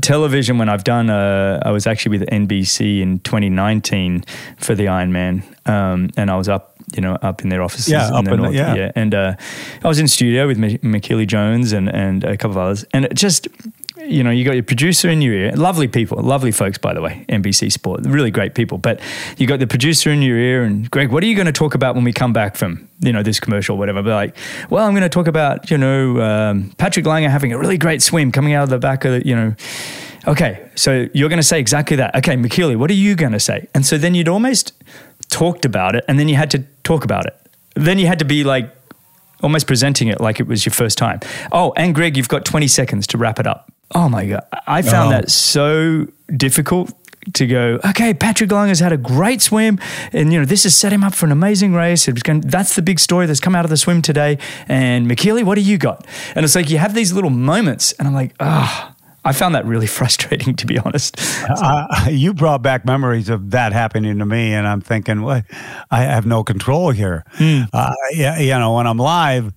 Television, 0.02 0.58
when 0.58 0.68
I've 0.68 0.84
done, 0.84 1.08
uh, 1.08 1.60
I 1.64 1.70
was 1.70 1.86
actually 1.86 2.18
with 2.18 2.28
NBC 2.28 3.00
in 3.00 3.20
2019 3.20 4.24
for 4.58 4.74
the 4.74 4.84
Ironman, 4.84 5.42
um, 5.66 6.10
and 6.16 6.30
I 6.30 6.36
was 6.36 6.48
up. 6.48 6.72
You 6.94 7.00
know, 7.00 7.14
up 7.22 7.40
in 7.40 7.48
their 7.48 7.62
offices. 7.62 7.88
Yeah, 7.88 8.08
in 8.08 8.14
up 8.14 8.24
the 8.26 8.30
in 8.32 8.36
the- 8.36 8.42
north, 8.42 8.54
yeah. 8.54 8.92
And 8.94 9.14
uh, 9.14 9.36
I 9.82 9.88
was 9.88 9.98
in 9.98 10.06
studio 10.06 10.46
with 10.46 10.62
M- 10.62 10.78
McKeely 10.80 11.26
Jones 11.26 11.72
and 11.72 11.88
and 11.88 12.22
a 12.24 12.36
couple 12.36 12.58
of 12.58 12.58
others, 12.58 12.84
and 12.92 13.13
just 13.14 13.48
you 14.06 14.22
know, 14.22 14.30
you 14.30 14.44
got 14.44 14.54
your 14.54 14.62
producer 14.62 15.08
in 15.08 15.22
your 15.22 15.34
ear. 15.34 15.52
Lovely 15.52 15.88
people, 15.88 16.20
lovely 16.22 16.52
folks, 16.52 16.78
by 16.78 16.94
the 16.94 17.00
way. 17.00 17.24
NBC 17.28 17.72
Sport, 17.72 18.00
really 18.04 18.30
great 18.30 18.54
people. 18.54 18.78
But 18.78 19.00
you 19.38 19.46
got 19.46 19.60
the 19.60 19.66
producer 19.66 20.10
in 20.10 20.20
your 20.20 20.36
ear, 20.36 20.64
and 20.64 20.90
Greg, 20.90 21.10
what 21.10 21.22
are 21.22 21.26
you 21.26 21.34
going 21.34 21.46
to 21.46 21.52
talk 21.52 21.74
about 21.74 21.94
when 21.94 22.04
we 22.04 22.12
come 22.12 22.32
back 22.32 22.56
from 22.56 22.88
you 23.00 23.12
know 23.12 23.22
this 23.22 23.40
commercial, 23.40 23.76
or 23.76 23.78
whatever? 23.78 24.02
Be 24.02 24.10
like, 24.10 24.36
well, 24.70 24.84
I'm 24.84 24.92
going 24.92 25.02
to 25.02 25.08
talk 25.08 25.26
about 25.26 25.70
you 25.70 25.78
know 25.78 26.20
um, 26.20 26.72
Patrick 26.76 27.06
Lange 27.06 27.28
having 27.28 27.52
a 27.52 27.58
really 27.58 27.78
great 27.78 28.02
swim 28.02 28.32
coming 28.32 28.52
out 28.52 28.64
of 28.64 28.70
the 28.70 28.78
back 28.78 29.04
of 29.04 29.12
the, 29.12 29.26
you 29.26 29.34
know. 29.34 29.54
Okay, 30.26 30.68
so 30.74 31.06
you're 31.12 31.28
going 31.28 31.38
to 31.38 31.42
say 31.42 31.60
exactly 31.60 31.96
that. 31.96 32.14
Okay, 32.16 32.34
McKeely, 32.34 32.76
what 32.76 32.90
are 32.90 32.94
you 32.94 33.14
going 33.14 33.32
to 33.32 33.40
say? 33.40 33.68
And 33.74 33.84
so 33.84 33.98
then 33.98 34.14
you'd 34.14 34.28
almost 34.28 34.72
talked 35.28 35.64
about 35.64 35.94
it, 35.94 36.04
and 36.08 36.18
then 36.18 36.28
you 36.28 36.36
had 36.36 36.50
to 36.52 36.64
talk 36.82 37.04
about 37.04 37.26
it. 37.26 37.36
Then 37.74 37.98
you 37.98 38.06
had 38.06 38.18
to 38.20 38.24
be 38.24 38.42
like 38.44 38.74
almost 39.42 39.66
presenting 39.66 40.08
it 40.08 40.20
like 40.20 40.40
it 40.40 40.46
was 40.46 40.64
your 40.64 40.72
first 40.72 40.96
time. 40.98 41.20
Oh, 41.52 41.72
and 41.76 41.94
Greg, 41.94 42.16
you've 42.16 42.28
got 42.28 42.44
20 42.44 42.66
seconds 42.68 43.06
to 43.08 43.18
wrap 43.18 43.38
it 43.38 43.46
up. 43.46 43.70
Oh 43.94 44.08
my 44.08 44.26
God. 44.26 44.42
I 44.66 44.82
found 44.82 45.08
Oh. 45.08 45.10
that 45.18 45.30
so 45.30 46.06
difficult 46.34 46.92
to 47.34 47.46
go, 47.46 47.80
okay, 47.86 48.12
Patrick 48.12 48.50
Lange's 48.52 48.80
had 48.80 48.92
a 48.92 48.96
great 48.98 49.40
swim 49.40 49.78
and, 50.12 50.32
you 50.32 50.38
know, 50.38 50.44
this 50.44 50.64
has 50.64 50.76
set 50.76 50.92
him 50.92 51.02
up 51.02 51.14
for 51.14 51.24
an 51.26 51.32
amazing 51.32 51.72
race. 51.72 52.06
It 52.06 52.12
was 52.14 52.22
going, 52.22 52.42
that's 52.42 52.74
the 52.76 52.82
big 52.82 52.98
story 53.00 53.26
that's 53.26 53.40
come 53.40 53.54
out 53.54 53.64
of 53.64 53.70
the 53.70 53.76
swim 53.78 54.02
today. 54.02 54.38
And 54.68 55.06
McKeely, 55.10 55.42
what 55.42 55.54
do 55.54 55.62
you 55.62 55.78
got? 55.78 56.06
And 56.34 56.44
it's 56.44 56.54
like 56.54 56.68
you 56.70 56.78
have 56.78 56.94
these 56.94 57.12
little 57.12 57.30
moments 57.30 57.92
and 57.92 58.06
I'm 58.08 58.14
like, 58.14 58.34
ah, 58.40 58.93
I 59.24 59.32
found 59.32 59.54
that 59.54 59.64
really 59.64 59.86
frustrating, 59.98 60.54
to 60.56 60.66
be 60.66 60.78
honest. 60.78 61.16
uh, 61.48 61.86
you 62.10 62.34
brought 62.34 62.62
back 62.62 62.84
memories 62.84 63.28
of 63.28 63.50
that 63.52 63.72
happening 63.72 64.18
to 64.18 64.26
me, 64.26 64.52
and 64.52 64.66
I'm 64.66 64.80
thinking, 64.80 65.22
what? 65.22 65.44
I 65.90 66.02
have 66.02 66.26
no 66.26 66.44
control 66.44 66.90
here. 66.90 67.24
Uh, 67.72 67.92
yeah, 68.12 68.38
you 68.38 68.50
know, 68.58 68.74
when 68.74 68.86
I'm 68.86 68.98
live, 68.98 69.52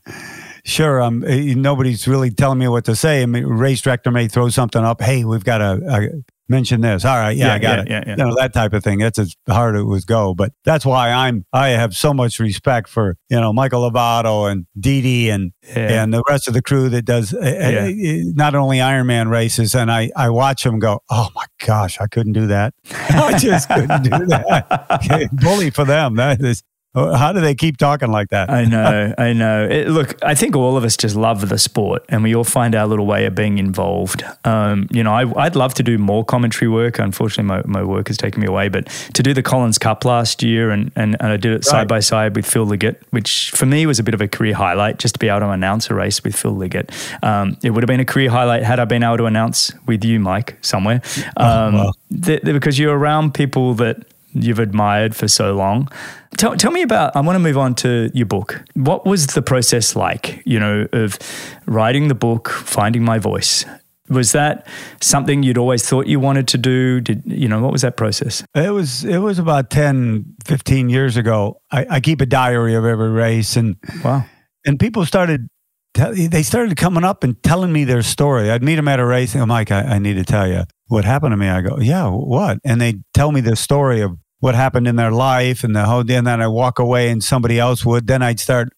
sure, 0.63 0.99
I'm. 0.99 1.23
uh, 1.23 1.27
Nobody's 1.55 2.07
really 2.07 2.29
telling 2.31 2.59
me 2.59 2.67
what 2.67 2.85
to 2.85 2.95
say. 2.95 3.21
I 3.23 3.25
mean, 3.25 3.45
race 3.45 3.81
director 3.81 4.11
may 4.11 4.27
throw 4.27 4.49
something 4.49 4.83
up. 4.83 5.01
Hey, 5.01 5.23
we've 5.25 5.43
got 5.43 5.57
to. 5.59 6.23
Mention 6.49 6.81
this. 6.81 7.05
All 7.05 7.15
right, 7.15 7.35
yeah, 7.35 7.47
Yeah, 7.47 7.53
I 7.53 7.59
got 7.59 7.77
yeah, 7.77 7.81
it. 7.81 7.87
yeah, 7.89 8.03
yeah. 8.05 8.11
You 8.11 8.25
know 8.25 8.35
that 8.37 8.53
type 8.53 8.73
of 8.73 8.83
thing. 8.83 8.99
That's 8.99 9.19
as 9.19 9.35
hard 9.47 9.75
as 9.75 9.81
it 9.81 9.85
would 9.85 10.05
go. 10.07 10.33
But 10.33 10.53
that's 10.63 10.85
why 10.85 11.11
I'm. 11.11 11.45
I 11.53 11.69
have 11.69 11.95
so 11.95 12.13
much 12.13 12.39
respect 12.39 12.89
for 12.89 13.15
you 13.29 13.39
know 13.39 13.53
Michael 13.53 13.89
Lovato 13.89 14.51
and 14.51 14.65
Dee 14.79 15.01
Dee 15.01 15.29
and 15.29 15.51
and 15.75 16.13
the 16.13 16.23
rest 16.29 16.47
of 16.47 16.53
the 16.53 16.61
crew 16.61 16.89
that 16.89 17.03
does 17.03 17.33
uh, 17.33 17.91
not 18.35 18.55
only 18.55 18.77
Ironman 18.77 19.29
races. 19.29 19.75
And 19.75 19.91
I 19.91 20.11
I 20.15 20.29
watch 20.29 20.63
them 20.63 20.79
go. 20.79 21.01
Oh 21.09 21.29
my 21.35 21.45
gosh, 21.65 21.99
I 21.99 22.07
couldn't 22.07 22.33
do 22.33 22.47
that. 22.47 22.73
I 22.91 23.37
just 23.37 23.69
couldn't 23.69 24.03
do 24.03 24.25
that. 24.27 24.87
Okay, 25.03 25.27
bully 25.31 25.69
for 25.69 25.85
them. 25.85 26.15
That 26.15 26.41
is. 26.41 26.63
How 26.97 27.31
do 27.31 27.41
they 27.41 27.55
keep 27.55 27.77
talking 27.77 28.09
like 28.09 28.29
that? 28.29 28.49
I 28.49 28.65
know, 28.65 29.13
I 29.17 29.33
know. 29.33 29.67
It, 29.67 29.87
look, 29.89 30.17
I 30.23 30.35
think 30.35 30.55
all 30.55 30.77
of 30.77 30.83
us 30.83 30.97
just 30.97 31.15
love 31.15 31.47
the 31.49 31.57
sport, 31.57 32.03
and 32.09 32.23
we 32.23 32.35
all 32.35 32.43
find 32.43 32.75
our 32.75 32.87
little 32.87 33.05
way 33.05 33.25
of 33.25 33.35
being 33.35 33.57
involved. 33.57 34.23
Um, 34.43 34.87
you 34.91 35.03
know, 35.03 35.13
I, 35.13 35.45
I'd 35.45 35.55
love 35.55 35.73
to 35.75 35.83
do 35.83 35.97
more 35.97 36.25
commentary 36.25 36.69
work. 36.69 36.99
Unfortunately, 36.99 37.43
my, 37.43 37.61
my 37.65 37.83
work 37.83 38.07
has 38.07 38.17
taken 38.17 38.41
me 38.41 38.47
away. 38.47 38.69
But 38.69 38.87
to 39.13 39.23
do 39.23 39.33
the 39.33 39.43
Collins 39.43 39.77
Cup 39.77 40.05
last 40.05 40.41
year, 40.41 40.71
and, 40.71 40.91
and, 40.95 41.15
and 41.19 41.31
I 41.31 41.37
did 41.37 41.53
it 41.53 41.65
side 41.65 41.87
by 41.87 41.99
side 41.99 42.35
with 42.35 42.45
Phil 42.45 42.65
Liggett, 42.65 43.01
which 43.11 43.51
for 43.51 43.65
me 43.65 43.85
was 43.85 43.99
a 43.99 44.03
bit 44.03 44.13
of 44.13 44.21
a 44.21 44.27
career 44.27 44.53
highlight, 44.53 44.99
just 44.99 45.15
to 45.15 45.19
be 45.19 45.29
able 45.29 45.41
to 45.41 45.49
announce 45.49 45.89
a 45.89 45.93
race 45.93 46.23
with 46.23 46.35
Phil 46.35 46.51
Liggett. 46.51 46.91
Um, 47.21 47.57
it 47.63 47.71
would 47.71 47.83
have 47.83 47.87
been 47.87 47.99
a 47.99 48.05
career 48.05 48.29
highlight 48.29 48.63
had 48.63 48.79
I 48.79 48.85
been 48.85 49.03
able 49.03 49.17
to 49.17 49.25
announce 49.25 49.71
with 49.85 50.03
you, 50.03 50.19
Mike, 50.19 50.57
somewhere, 50.61 51.01
um, 51.37 51.75
wow. 51.75 51.93
th- 52.09 52.41
th- 52.41 52.53
because 52.53 52.79
you're 52.79 52.97
around 52.97 53.33
people 53.33 53.73
that 53.75 54.05
you've 54.43 54.59
admired 54.59 55.15
for 55.15 55.27
so 55.27 55.53
long. 55.53 55.89
Tell, 56.37 56.55
tell 56.55 56.71
me 56.71 56.81
about, 56.81 57.15
I 57.15 57.21
want 57.21 57.35
to 57.35 57.39
move 57.39 57.57
on 57.57 57.75
to 57.75 58.09
your 58.13 58.25
book. 58.25 58.63
What 58.75 59.05
was 59.05 59.27
the 59.27 59.41
process 59.41 59.95
like, 59.95 60.41
you 60.45 60.59
know, 60.59 60.87
of 60.93 61.17
writing 61.65 62.07
the 62.09 62.15
book, 62.15 62.49
finding 62.49 63.03
my 63.03 63.17
voice? 63.19 63.65
Was 64.09 64.31
that 64.31 64.65
something 65.01 65.43
you'd 65.43 65.57
always 65.57 65.87
thought 65.87 66.07
you 66.07 66.19
wanted 66.19 66.47
to 66.49 66.57
do? 66.57 67.01
Did, 67.01 67.23
you 67.25 67.47
know, 67.49 67.61
what 67.61 67.71
was 67.73 67.81
that 67.81 67.97
process? 67.97 68.43
It 68.55 68.71
was 68.71 69.03
it 69.03 69.17
was 69.17 69.37
about 69.37 69.69
10, 69.69 70.35
15 70.45 70.89
years 70.89 71.17
ago. 71.17 71.59
I, 71.71 71.85
I 71.89 71.99
keep 71.99 72.21
a 72.21 72.25
diary 72.25 72.75
of 72.75 72.85
every 72.85 73.09
race, 73.09 73.57
and 73.57 73.75
Wow. 74.05 74.23
and 74.65 74.79
people 74.79 75.05
started 75.05 75.49
they 75.93 76.43
started 76.43 76.77
coming 76.77 77.03
up 77.03 77.23
and 77.23 77.41
telling 77.43 77.73
me 77.73 77.83
their 77.83 78.03
story. 78.03 78.51
I'd 78.51 78.63
meet 78.63 78.75
them 78.75 78.87
at 78.87 78.99
a 78.99 79.05
race 79.05 79.33
and 79.33 79.41
go, 79.41 79.45
Mike, 79.47 79.71
I, 79.71 79.81
I 79.81 79.99
need 79.99 80.13
to 80.13 80.23
tell 80.23 80.47
you 80.47 80.63
what 80.87 81.03
happened 81.05 81.33
to 81.33 81.37
me. 81.37 81.49
I 81.49 81.61
go, 81.61 81.79
yeah, 81.79 82.07
what? 82.07 82.59
And 82.63 82.79
they 82.79 82.99
tell 83.13 83.31
me 83.31 83.41
the 83.41 83.55
story 83.55 84.01
of 84.01 84.11
what 84.39 84.55
happened 84.55 84.87
in 84.87 84.95
their 84.95 85.11
life 85.11 85.63
and 85.63 85.75
the 85.75 85.85
whole. 85.85 85.99
And 86.01 86.27
then 86.27 86.41
I 86.41 86.47
walk 86.47 86.79
away 86.79 87.09
and 87.09 87.23
somebody 87.23 87.59
else 87.59 87.85
would. 87.85 88.07
Then 88.07 88.21
I'd 88.21 88.39
start 88.39 88.69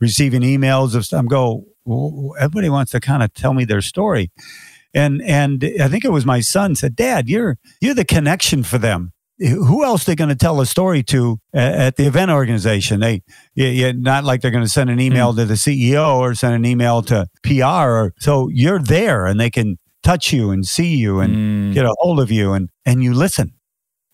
receiving 0.00 0.42
emails 0.42 0.94
of 0.94 1.06
I'm 1.16 1.26
go. 1.26 1.64
Everybody 2.38 2.68
wants 2.68 2.92
to 2.92 3.00
kind 3.00 3.22
of 3.22 3.32
tell 3.34 3.54
me 3.54 3.64
their 3.64 3.80
story. 3.80 4.30
And 4.94 5.22
and 5.22 5.64
I 5.80 5.88
think 5.88 6.04
it 6.04 6.12
was 6.12 6.24
my 6.26 6.40
son 6.40 6.74
said, 6.74 6.96
Dad, 6.96 7.28
you're 7.28 7.58
you're 7.80 7.94
the 7.94 8.04
connection 8.04 8.62
for 8.62 8.78
them. 8.78 9.12
Who 9.38 9.84
else 9.84 10.02
they 10.04 10.16
going 10.16 10.30
to 10.30 10.34
tell 10.34 10.60
a 10.60 10.66
story 10.66 11.04
to 11.04 11.38
at 11.54 11.94
the 11.96 12.06
event 12.06 12.30
organization? 12.32 12.98
They 13.00 13.22
yeah, 13.54 13.92
not 13.92 14.24
like 14.24 14.40
they're 14.40 14.50
going 14.50 14.64
to 14.64 14.68
send 14.70 14.90
an 14.90 14.98
email 15.00 15.32
to 15.34 15.44
the 15.44 15.54
CEO 15.54 16.16
or 16.16 16.34
send 16.34 16.54
an 16.54 16.64
email 16.66 17.02
to 17.02 17.28
PR. 17.44 17.64
Or, 17.64 18.14
so 18.18 18.48
you're 18.48 18.80
there 18.80 19.26
and 19.26 19.38
they 19.38 19.50
can 19.50 19.78
touch 20.02 20.32
you 20.32 20.50
and 20.50 20.66
see 20.66 20.96
you 20.96 21.20
and 21.20 21.36
Mm. 21.36 21.74
get 21.74 21.84
a 21.84 21.94
hold 21.98 22.18
of 22.18 22.30
you 22.32 22.52
and 22.52 22.68
and 22.84 23.02
you 23.04 23.14
listen. 23.14 23.52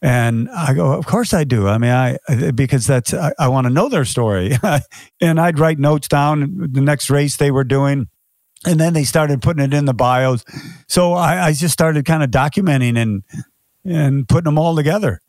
And 0.04 0.50
I 0.50 0.74
go, 0.74 0.92
of 0.92 1.06
course 1.06 1.32
I 1.32 1.44
do. 1.44 1.66
I 1.66 1.78
mean, 1.78 1.90
I 1.90 2.18
because 2.50 2.86
that's 2.86 3.14
I, 3.14 3.32
I 3.38 3.48
want 3.48 3.66
to 3.66 3.72
know 3.72 3.88
their 3.88 4.04
story, 4.04 4.52
and 5.22 5.40
I'd 5.40 5.58
write 5.58 5.78
notes 5.78 6.08
down 6.08 6.68
the 6.72 6.82
next 6.82 7.08
race 7.08 7.38
they 7.38 7.50
were 7.50 7.64
doing, 7.64 8.08
and 8.66 8.78
then 8.78 8.92
they 8.92 9.04
started 9.04 9.40
putting 9.40 9.64
it 9.64 9.72
in 9.72 9.86
the 9.86 9.94
bios. 9.94 10.44
So 10.88 11.14
I, 11.14 11.46
I 11.46 11.52
just 11.54 11.72
started 11.72 12.04
kind 12.04 12.22
of 12.22 12.30
documenting 12.30 12.98
and 12.98 13.22
and 13.82 14.28
putting 14.28 14.44
them 14.44 14.58
all 14.58 14.76
together. 14.76 15.22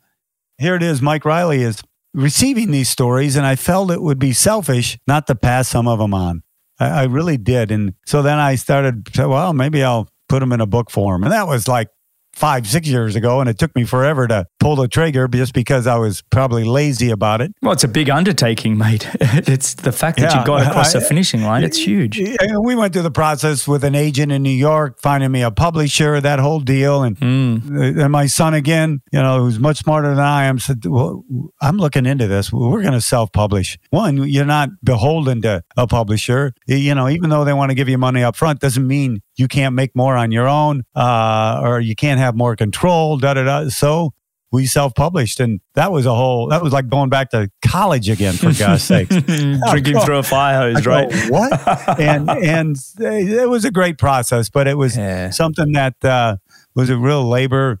Here 0.58 0.74
it 0.74 0.82
is. 0.82 1.00
Mike 1.00 1.24
Reilly 1.24 1.62
is 1.62 1.80
receiving 2.12 2.70
these 2.70 2.90
stories, 2.90 3.34
and 3.34 3.46
I 3.46 3.56
felt 3.56 3.90
it 3.90 4.02
would 4.02 4.18
be 4.18 4.34
selfish 4.34 4.98
not 5.06 5.26
to 5.28 5.34
pass 5.34 5.70
some 5.70 5.88
of 5.88 6.00
them 6.00 6.12
on. 6.12 6.42
I, 6.78 6.88
I 6.88 7.04
really 7.04 7.38
did, 7.38 7.70
and 7.70 7.94
so 8.04 8.20
then 8.20 8.38
I 8.38 8.56
started. 8.56 9.08
Well, 9.16 9.54
maybe 9.54 9.82
I'll 9.82 10.10
put 10.28 10.40
them 10.40 10.52
in 10.52 10.60
a 10.60 10.66
book 10.66 10.90
form. 10.90 11.22
And 11.22 11.32
that 11.32 11.46
was 11.46 11.68
like 11.68 11.88
five, 12.36 12.66
six 12.66 12.86
years 12.86 13.16
ago, 13.16 13.40
and 13.40 13.48
it 13.48 13.58
took 13.58 13.74
me 13.74 13.84
forever 13.84 14.28
to 14.28 14.46
pull 14.60 14.76
the 14.76 14.86
trigger 14.86 15.26
just 15.26 15.54
because 15.54 15.86
I 15.86 15.96
was 15.96 16.22
probably 16.30 16.64
lazy 16.64 17.10
about 17.10 17.40
it. 17.40 17.52
Well, 17.62 17.72
it's 17.72 17.82
a 17.82 17.88
big 17.88 18.10
undertaking, 18.10 18.76
mate. 18.76 19.08
it's 19.20 19.74
the 19.74 19.90
fact 19.90 20.18
that 20.18 20.32
yeah, 20.32 20.40
you 20.40 20.46
got 20.46 20.66
across 20.66 20.94
I, 20.94 20.98
the 20.98 21.04
finishing 21.04 21.42
line, 21.42 21.64
it's 21.64 21.78
huge. 21.78 22.18
We 22.18 22.74
went 22.74 22.92
through 22.92 23.02
the 23.02 23.10
process 23.10 23.66
with 23.66 23.84
an 23.84 23.94
agent 23.94 24.32
in 24.32 24.42
New 24.42 24.50
York, 24.50 25.00
finding 25.00 25.32
me 25.32 25.42
a 25.42 25.50
publisher, 25.50 26.20
that 26.20 26.38
whole 26.38 26.60
deal. 26.60 27.02
And, 27.02 27.18
mm. 27.18 28.02
and 28.02 28.12
my 28.12 28.26
son, 28.26 28.52
again, 28.52 29.00
you 29.12 29.20
know, 29.20 29.40
who's 29.40 29.58
much 29.58 29.78
smarter 29.78 30.10
than 30.10 30.24
I 30.24 30.44
am, 30.44 30.58
said, 30.58 30.84
Well, 30.84 31.24
I'm 31.62 31.78
looking 31.78 32.04
into 32.04 32.26
this. 32.26 32.52
We're 32.52 32.82
going 32.82 32.92
to 32.92 33.00
self 33.00 33.32
publish. 33.32 33.78
One, 33.90 34.28
you're 34.28 34.44
not 34.44 34.68
beholden 34.84 35.40
to 35.42 35.62
a 35.76 35.86
publisher. 35.86 36.52
You 36.66 36.94
know, 36.94 37.08
even 37.08 37.30
though 37.30 37.44
they 37.44 37.54
want 37.54 37.70
to 37.70 37.74
give 37.74 37.88
you 37.88 37.96
money 37.96 38.22
up 38.22 38.36
front, 38.36 38.60
doesn't 38.60 38.86
mean 38.86 39.22
you 39.36 39.48
can't 39.48 39.74
make 39.74 39.94
more 39.94 40.16
on 40.16 40.32
your 40.32 40.48
own 40.48 40.84
uh, 40.94 41.60
or 41.62 41.80
you 41.80 41.94
can't 41.94 42.18
have 42.18 42.34
more 42.34 42.56
control, 42.56 43.18
da 43.18 43.34
da 43.34 43.44
da. 43.44 43.68
So 43.68 44.12
we 44.52 44.64
self-published 44.64 45.40
and 45.40 45.60
that 45.74 45.90
was 45.90 46.06
a 46.06 46.14
whole 46.14 46.48
that 46.48 46.62
was 46.62 46.72
like 46.72 46.88
going 46.88 47.10
back 47.10 47.30
to 47.30 47.50
college 47.66 48.08
again 48.08 48.32
for 48.32 48.52
god's 48.52 48.82
sake 48.94 49.08
drinking 49.08 49.98
through 50.00 50.18
a 50.18 50.22
fire 50.22 50.72
hose 50.72 50.86
right 50.86 51.12
what 51.28 52.00
and 52.00 52.30
and 52.44 52.76
it 52.98 53.50
was 53.50 53.64
a 53.64 53.72
great 53.72 53.98
process 53.98 54.48
but 54.48 54.68
it 54.68 54.78
was 54.78 54.96
yeah. 54.96 55.30
something 55.30 55.72
that 55.72 56.02
uh, 56.04 56.36
was 56.74 56.88
a 56.88 56.96
real 56.96 57.28
labor 57.28 57.80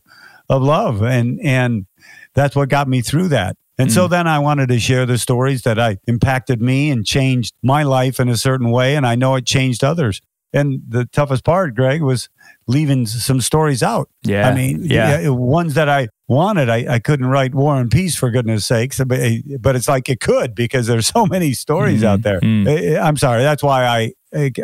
of 0.50 0.60
love 0.60 1.02
and 1.02 1.40
and 1.40 1.86
that's 2.34 2.56
what 2.56 2.68
got 2.68 2.88
me 2.88 3.00
through 3.00 3.28
that 3.28 3.56
and 3.78 3.90
mm. 3.90 3.92
so 3.92 4.08
then 4.08 4.26
I 4.26 4.38
wanted 4.38 4.68
to 4.68 4.78
share 4.78 5.06
the 5.06 5.18
stories 5.18 5.62
that 5.62 5.78
I 5.78 5.98
impacted 6.06 6.60
me 6.60 6.90
and 6.90 7.04
changed 7.04 7.54
my 7.62 7.82
life 7.82 8.18
in 8.18 8.28
a 8.28 8.36
certain 8.36 8.70
way. 8.70 8.96
And 8.96 9.06
I 9.06 9.14
know 9.16 9.34
it 9.34 9.46
changed 9.46 9.84
others. 9.84 10.20
And 10.52 10.80
the 10.88 11.06
toughest 11.06 11.44
part, 11.44 11.74
Greg, 11.74 12.02
was 12.02 12.28
leaving 12.66 13.06
some 13.06 13.40
stories 13.40 13.82
out. 13.82 14.08
Yeah. 14.22 14.48
I 14.48 14.54
mean, 14.54 14.84
yeah. 14.84 15.20
yeah 15.20 15.28
ones 15.28 15.74
that 15.74 15.88
I 15.88 16.08
wanted, 16.28 16.68
I, 16.68 16.94
I 16.94 16.98
couldn't 16.98 17.26
write 17.26 17.54
War 17.54 17.76
and 17.76 17.90
Peace 17.90 18.16
for 18.16 18.30
goodness 18.30 18.66
sakes, 18.66 19.00
but, 19.04 19.20
but 19.60 19.76
it's 19.76 19.88
like 19.88 20.08
it 20.08 20.20
could 20.20 20.54
because 20.54 20.86
there's 20.86 21.06
so 21.16 21.26
many 21.26 21.52
stories 21.52 21.98
mm-hmm. 21.98 22.06
out 22.06 22.22
there. 22.22 22.40
Mm. 22.40 23.00
I'm 23.00 23.16
sorry. 23.16 23.42
That's 23.42 23.62
why 23.62 23.84
I, 23.86 24.12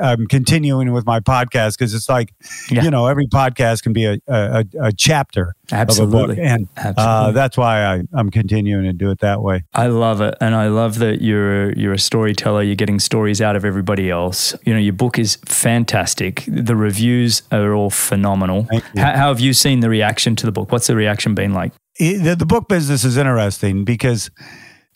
I'm 0.00 0.26
continuing 0.26 0.92
with 0.92 1.06
my 1.06 1.20
podcast 1.20 1.78
because 1.78 1.94
it's 1.94 2.08
like, 2.08 2.34
yeah. 2.70 2.82
you 2.82 2.90
know, 2.90 3.06
every 3.06 3.26
podcast 3.26 3.82
can 3.82 3.92
be 3.92 4.04
a, 4.04 4.18
a, 4.26 4.64
a 4.80 4.92
chapter 4.92 5.54
Absolutely. 5.72 6.40
And 6.40 6.68
uh, 6.76 6.80
Absolutely. 6.80 7.02
Uh, 7.02 7.30
that's 7.32 7.56
why 7.56 7.84
I, 7.84 8.02
I'm 8.12 8.30
continuing 8.30 8.84
to 8.84 8.92
do 8.92 9.10
it 9.10 9.20
that 9.20 9.42
way. 9.42 9.64
I 9.72 9.86
love 9.86 10.20
it. 10.20 10.34
And 10.40 10.54
I 10.54 10.68
love 10.68 10.98
that 10.98 11.22
you're, 11.22 11.72
you're 11.72 11.94
a 11.94 11.98
storyteller. 11.98 12.62
You're 12.62 12.76
getting 12.76 13.00
stories 13.00 13.40
out 13.40 13.56
of 13.56 13.64
everybody 13.64 14.10
else. 14.10 14.54
You 14.64 14.74
know, 14.74 14.78
your 14.78 14.92
book 14.92 15.18
is 15.18 15.36
fantastic. 15.46 16.44
The 16.46 16.76
reviews 16.76 17.42
are 17.50 17.74
all 17.74 17.90
phenomenal. 17.90 18.68
How, 18.96 19.16
how, 19.16 19.28
have 19.28 19.40
you 19.40 19.54
seen 19.54 19.80
the 19.80 19.88
reaction 19.88 20.36
to 20.36 20.46
the 20.46 20.52
book? 20.52 20.70
What's 20.70 20.86
the 20.86 20.96
reaction 20.96 21.34
been 21.34 21.51
like? 21.55 21.72
It, 21.98 22.22
the, 22.22 22.36
the 22.36 22.46
book 22.46 22.68
business 22.68 23.05
is 23.05 23.16
interesting 23.16 23.84
because 23.84 24.30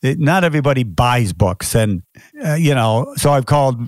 it, 0.02 0.18
not 0.18 0.44
everybody 0.44 0.82
buys 0.84 1.32
books. 1.32 1.74
And, 1.74 2.02
uh, 2.44 2.54
you 2.54 2.74
know, 2.74 3.14
so 3.16 3.32
I've 3.32 3.46
called 3.46 3.80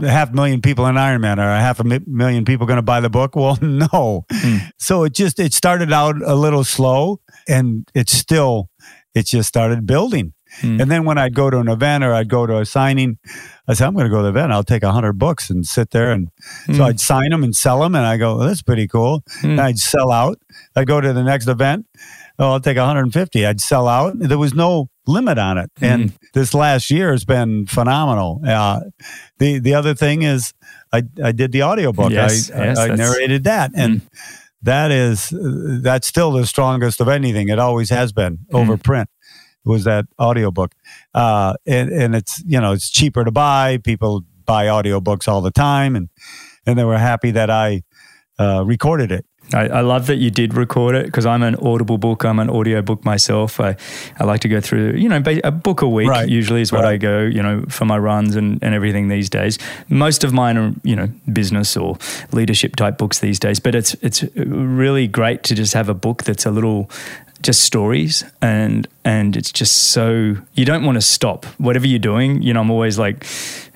half 0.00 0.08
a 0.08 0.10
half 0.10 0.32
million 0.32 0.60
people 0.60 0.86
in 0.86 0.96
Iron 0.96 1.20
Man. 1.20 1.38
are 1.38 1.50
a 1.50 1.60
half 1.60 1.80
a 1.80 1.84
million 1.84 2.44
people 2.44 2.66
going 2.66 2.76
to 2.78 2.82
buy 2.82 3.00
the 3.00 3.10
book? 3.10 3.34
Well, 3.38 3.58
no. 3.60 4.24
Mm. 4.32 4.70
So 4.78 5.04
it 5.04 5.14
just 5.14 5.38
it 5.38 5.54
started 5.54 5.92
out 5.92 6.16
a 6.22 6.34
little 6.34 6.64
slow, 6.64 7.20
and 7.48 7.88
it's 7.94 8.12
still 8.12 8.68
it 9.14 9.26
just 9.26 9.48
started 9.48 9.86
building. 9.86 10.34
Mm. 10.60 10.82
And 10.82 10.90
then 10.90 11.04
when 11.04 11.18
I'd 11.18 11.34
go 11.34 11.50
to 11.50 11.58
an 11.58 11.68
event 11.68 12.04
or 12.04 12.14
I'd 12.14 12.28
go 12.28 12.46
to 12.46 12.58
a 12.58 12.66
signing, 12.66 13.18
I 13.66 13.74
said, 13.74 13.86
I'm 13.86 13.94
going 13.94 14.06
to 14.06 14.10
go 14.10 14.18
to 14.18 14.22
the 14.24 14.28
event. 14.30 14.52
I'll 14.52 14.64
take 14.64 14.82
100 14.82 15.12
books 15.14 15.50
and 15.50 15.66
sit 15.66 15.90
there. 15.90 16.10
And 16.10 16.30
mm. 16.66 16.76
so 16.76 16.84
I'd 16.84 17.00
sign 17.00 17.30
them 17.30 17.44
and 17.44 17.54
sell 17.54 17.80
them. 17.80 17.94
And 17.94 18.06
I 18.06 18.16
go, 18.16 18.38
well, 18.38 18.46
that's 18.46 18.62
pretty 18.62 18.88
cool. 18.88 19.22
Mm. 19.42 19.50
And 19.50 19.60
I'd 19.60 19.78
sell 19.78 20.10
out. 20.10 20.38
I'd 20.74 20.86
go 20.86 21.00
to 21.00 21.12
the 21.12 21.22
next 21.22 21.48
event. 21.48 21.86
Oh, 22.38 22.52
I'll 22.52 22.60
take 22.60 22.76
150. 22.76 23.46
I'd 23.46 23.60
sell 23.60 23.88
out. 23.88 24.16
There 24.16 24.38
was 24.38 24.54
no 24.54 24.88
limit 25.08 25.38
on 25.38 25.58
it. 25.58 25.70
And 25.80 26.10
mm-hmm. 26.10 26.26
this 26.34 26.54
last 26.54 26.90
year 26.90 27.10
has 27.10 27.24
been 27.24 27.66
phenomenal. 27.66 28.40
Uh, 28.46 28.80
the 29.38 29.58
the 29.58 29.74
other 29.74 29.94
thing 29.94 30.22
is 30.22 30.54
I, 30.92 31.02
I 31.22 31.32
did 31.32 31.50
the 31.50 31.64
audiobook. 31.64 32.12
Yes, 32.12 32.50
I, 32.50 32.66
yes, 32.66 32.78
I, 32.78 32.88
I 32.88 32.94
narrated 32.94 33.44
that. 33.44 33.72
And 33.74 34.02
mm. 34.02 34.08
that 34.62 34.92
is 34.92 35.34
that's 35.82 36.06
still 36.06 36.30
the 36.30 36.46
strongest 36.46 37.00
of 37.00 37.08
anything. 37.08 37.48
It 37.48 37.58
always 37.58 37.90
has 37.90 38.12
been 38.12 38.38
mm. 38.52 38.58
over 38.58 38.76
print. 38.76 39.08
Was 39.68 39.84
that 39.84 40.06
audiobook. 40.18 40.74
Uh, 41.14 41.54
and, 41.66 41.90
and 41.90 42.14
it's 42.14 42.42
you 42.44 42.60
know 42.60 42.72
it's 42.72 42.90
cheaper 42.90 43.24
to 43.24 43.30
buy. 43.30 43.78
People 43.78 44.24
buy 44.44 44.66
audiobooks 44.66 45.28
all 45.28 45.42
the 45.42 45.50
time 45.50 45.94
and 45.94 46.08
and 46.66 46.78
they 46.78 46.84
were 46.84 46.98
happy 46.98 47.30
that 47.30 47.50
I 47.50 47.82
uh, 48.38 48.64
recorded 48.64 49.12
it. 49.12 49.24
I, 49.54 49.68
I, 49.68 49.80
love 49.80 50.06
that 50.08 50.16
you 50.16 50.30
did 50.30 50.52
record 50.54 50.94
it 50.94 51.06
because 51.06 51.24
I'm 51.24 51.42
an 51.42 51.54
audible 51.56 51.96
book. 51.96 52.24
I'm 52.24 52.38
an 52.38 52.50
audio 52.50 52.82
book 52.82 53.04
myself. 53.04 53.58
I, 53.60 53.76
I 54.18 54.24
like 54.24 54.40
to 54.42 54.48
go 54.48 54.60
through, 54.60 54.92
you 54.92 55.08
know, 55.08 55.22
a 55.42 55.50
book 55.50 55.80
a 55.80 55.88
week 55.88 56.08
right. 56.08 56.28
usually 56.28 56.60
is 56.60 56.70
what 56.70 56.84
right. 56.84 56.94
I 56.94 56.96
go, 56.98 57.20
you 57.20 57.42
know, 57.42 57.64
for 57.68 57.86
my 57.86 57.96
runs 57.98 58.36
and, 58.36 58.62
and 58.62 58.74
everything 58.74 59.08
these 59.08 59.30
days. 59.30 59.58
Most 59.88 60.22
of 60.22 60.34
mine 60.34 60.58
are, 60.58 60.74
you 60.82 60.94
know, 60.94 61.08
business 61.32 61.78
or 61.78 61.96
leadership 62.32 62.76
type 62.76 62.98
books 62.98 63.20
these 63.20 63.38
days, 63.38 63.58
but 63.58 63.74
it's, 63.74 63.94
it's 64.02 64.22
really 64.36 65.06
great 65.06 65.44
to 65.44 65.54
just 65.54 65.72
have 65.72 65.88
a 65.88 65.94
book 65.94 66.24
that's 66.24 66.44
a 66.44 66.50
little, 66.50 66.90
just 67.42 67.62
stories 67.62 68.24
and 68.42 68.88
and 69.04 69.36
it's 69.36 69.52
just 69.52 69.74
so 69.90 70.36
you 70.54 70.64
don't 70.64 70.84
want 70.84 70.96
to 70.96 71.02
stop. 71.02 71.46
Whatever 71.58 71.86
you're 71.86 71.98
doing 71.98 72.42
you 72.42 72.52
know 72.52 72.60
i'm 72.60 72.70
always 72.70 72.98
like 72.98 73.26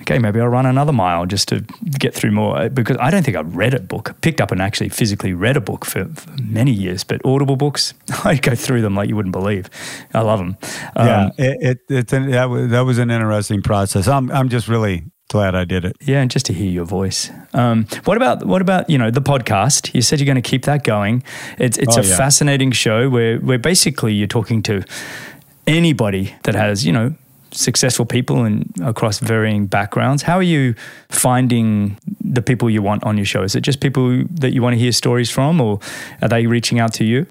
okay 0.01 0.17
maybe 0.19 0.39
i'll 0.39 0.47
run 0.47 0.65
another 0.65 0.91
mile 0.91 1.25
just 1.25 1.47
to 1.47 1.61
get 1.97 2.13
through 2.13 2.31
more 2.31 2.69
because 2.69 2.97
i 2.99 3.09
don't 3.09 3.23
think 3.23 3.37
i've 3.37 3.55
read 3.55 3.73
a 3.73 3.79
book 3.79 4.15
picked 4.21 4.41
up 4.41 4.51
and 4.51 4.61
actually 4.61 4.89
physically 4.89 5.33
read 5.33 5.55
a 5.55 5.61
book 5.61 5.85
for, 5.85 6.05
for 6.05 6.31
many 6.41 6.71
years 6.71 7.03
but 7.03 7.23
audible 7.25 7.55
books 7.55 7.93
i 8.23 8.35
go 8.35 8.55
through 8.55 8.81
them 8.81 8.95
like 8.95 9.09
you 9.09 9.15
wouldn't 9.15 9.33
believe. 9.33 9.69
I 10.13 10.21
love 10.21 10.39
them 10.39 10.57
um, 10.95 11.07
yeah 11.07 11.29
it, 11.37 11.81
it, 11.89 12.13
it, 12.13 12.31
that, 12.31 12.49
was, 12.49 12.69
that 12.71 12.81
was 12.81 12.97
an 12.97 13.11
interesting 13.11 13.61
process. 13.61 14.07
I'm, 14.07 14.31
I'm 14.31 14.49
just 14.49 14.67
really 14.67 15.03
glad 15.33 15.55
I 15.55 15.65
did 15.65 15.83
it. 15.83 15.97
Yeah, 15.99 16.21
and 16.21 16.29
just 16.29 16.45
to 16.45 16.53
hear 16.53 16.69
your 16.69 16.85
voice. 16.85 17.31
Um, 17.53 17.87
what 18.05 18.17
about 18.17 18.45
what 18.45 18.61
about 18.61 18.87
you 18.87 18.99
know 18.99 19.09
the 19.09 19.21
podcast? 19.21 19.91
You 19.95 20.03
said 20.03 20.19
you're 20.19 20.31
going 20.33 20.43
to 20.43 20.49
keep 20.49 20.65
that 20.65 20.83
going. 20.83 21.23
It's 21.57 21.77
it's 21.79 21.97
oh, 21.97 22.01
a 22.01 22.05
yeah. 22.05 22.17
fascinating 22.17 22.71
show 22.71 23.09
where 23.09 23.39
where 23.39 23.57
basically 23.57 24.13
you're 24.13 24.27
talking 24.27 24.61
to 24.63 24.83
anybody 25.65 26.35
that 26.43 26.53
has 26.53 26.85
you 26.85 26.93
know 26.93 27.15
successful 27.49 28.05
people 28.05 28.43
and 28.43 28.71
across 28.83 29.17
varying 29.17 29.65
backgrounds. 29.65 30.21
How 30.21 30.37
are 30.37 30.49
you 30.55 30.75
finding 31.09 31.97
the 32.21 32.43
people 32.43 32.69
you 32.69 32.83
want 32.83 33.03
on 33.03 33.17
your 33.17 33.25
show? 33.25 33.41
Is 33.41 33.55
it 33.55 33.61
just 33.61 33.79
people 33.79 34.25
that 34.29 34.53
you 34.53 34.61
want 34.61 34.73
to 34.73 34.79
hear 34.79 34.91
stories 34.91 35.31
from, 35.31 35.59
or 35.59 35.79
are 36.21 36.29
they 36.29 36.45
reaching 36.45 36.79
out 36.79 36.93
to 36.93 37.03
you? 37.03 37.25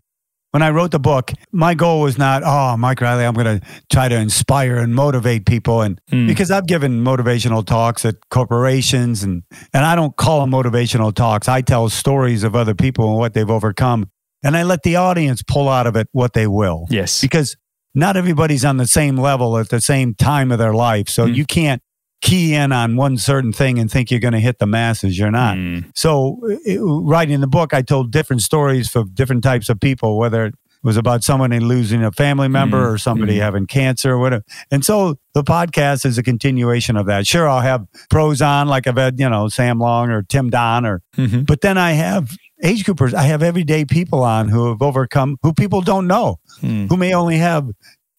When 0.53 0.63
I 0.63 0.69
wrote 0.69 0.91
the 0.91 1.01
book, 1.01 1.33
my 1.51 1.73
goal 1.73 2.03
was 2.03 2.19
not, 2.19 2.43
oh, 2.45 2.77
Mike 2.77 3.01
Reilly, 3.01 3.25
I'm 3.25 3.33
going 3.33 3.59
to 3.59 3.67
try 3.91 4.09
to 4.09 4.17
inspire 4.17 4.77
and 4.77 4.95
motivate 4.95 5.47
people. 5.47 5.81
And 5.81 5.99
mm. 6.11 6.27
because 6.27 6.51
I've 6.51 6.67
given 6.67 7.03
motivational 7.03 7.65
talks 7.65 8.05
at 8.05 8.17
corporations 8.29 9.23
and, 9.23 9.45
and 9.73 9.87
I 9.87 9.95
don't 9.95 10.15
call 10.15 10.41
them 10.41 10.51
motivational 10.51 11.15
talks. 11.15 11.49
I 11.49 11.63
tell 11.63 11.89
stories 11.89 12.45
of 12.45 12.55
other 12.55 12.75
people 12.75 13.09
and 13.09 13.19
what 13.19 13.33
they've 13.33 13.49
overcome. 13.49 14.11
And 14.43 14.55
I 14.55 14.65
let 14.65 14.83
the 14.83 14.97
audience 14.97 15.43
pull 15.43 15.71
out 15.71 15.87
of 15.87 15.97
it 15.97 16.09
what 16.13 16.35
they 16.35 16.47
will. 16.47 16.87
Yes. 16.91 17.23
Because 17.23 17.57
not 17.95 18.19
everybody's 18.19 18.65
on 18.65 18.77
the 18.77 18.87
same 18.87 19.17
level 19.17 19.57
at 19.57 19.71
the 19.71 19.81
same 19.81 20.15
time 20.15 20.53
of 20.53 20.59
their 20.59 20.75
life. 20.75 21.09
So 21.09 21.27
mm. 21.27 21.35
you 21.35 21.47
can't 21.47 21.81
key 22.23 22.55
in 22.55 22.73
on 22.73 22.97
one 22.97 23.19
certain 23.19 23.53
thing 23.53 23.79
and 23.79 23.91
think 23.91 24.11
you're 24.11 24.21
going 24.21 24.33
to 24.33 24.41
hit 24.41 24.59
the 24.59 24.67
masses. 24.67 25.19
You're 25.19 25.31
not. 25.31 25.57
Mm. 25.57 25.91
So, 25.95 26.39
it, 26.65 26.79
writing 26.81 27.41
the 27.41 27.47
book, 27.47 27.75
I 27.75 27.83
told 27.83 28.11
different 28.11 28.43
stories 28.43 28.89
for 28.89 29.05
different 29.13 29.43
types 29.43 29.69
of 29.69 29.81
people, 29.81 30.17
whether 30.17 30.47
it 30.47 30.55
was 30.83 30.97
about 30.97 31.23
somebody 31.23 31.61
losing 31.61 32.03
a 32.03 32.11
family 32.13 32.49
member 32.49 32.85
mm. 32.85 32.95
or 32.95 32.99
somebody 32.99 33.37
mm. 33.37 33.41
having 33.41 33.67
cancer 33.67 34.13
or 34.13 34.19
whatever. 34.19 34.45
And 34.71 34.85
so 34.85 35.17
the 35.35 35.45
podcast 35.45 36.07
is 36.07 36.17
a 36.17 36.23
continuation 36.23 36.97
of 36.97 37.07
that. 37.07 37.27
Sure, 37.27 37.49
I'll 37.49 37.61
have 37.61 37.87
pros 38.09 38.41
on, 38.41 38.69
like 38.69 38.87
I've 38.87 38.97
had, 38.97 39.19
you 39.19 39.29
know, 39.29 39.49
Sam 39.49 39.79
Long 39.79 40.11
or 40.11 40.23
Tim 40.23 40.49
Don, 40.49 40.87
or, 40.87 41.03
mm-hmm. 41.17 41.43
but 41.43 41.61
then 41.61 41.77
I 41.77 41.93
have 41.93 42.37
age 42.63 42.85
groupers. 42.85 43.15
I 43.15 43.23
have 43.23 43.43
everyday 43.43 43.85
people 43.85 44.23
on 44.23 44.49
who 44.49 44.69
have 44.69 44.83
overcome, 44.83 45.37
who 45.43 45.53
people 45.53 45.83
don't 45.83 46.07
know, 46.07 46.39
mm. 46.61 46.89
who 46.89 46.97
may 46.97 47.15
only 47.15 47.39
have 47.39 47.69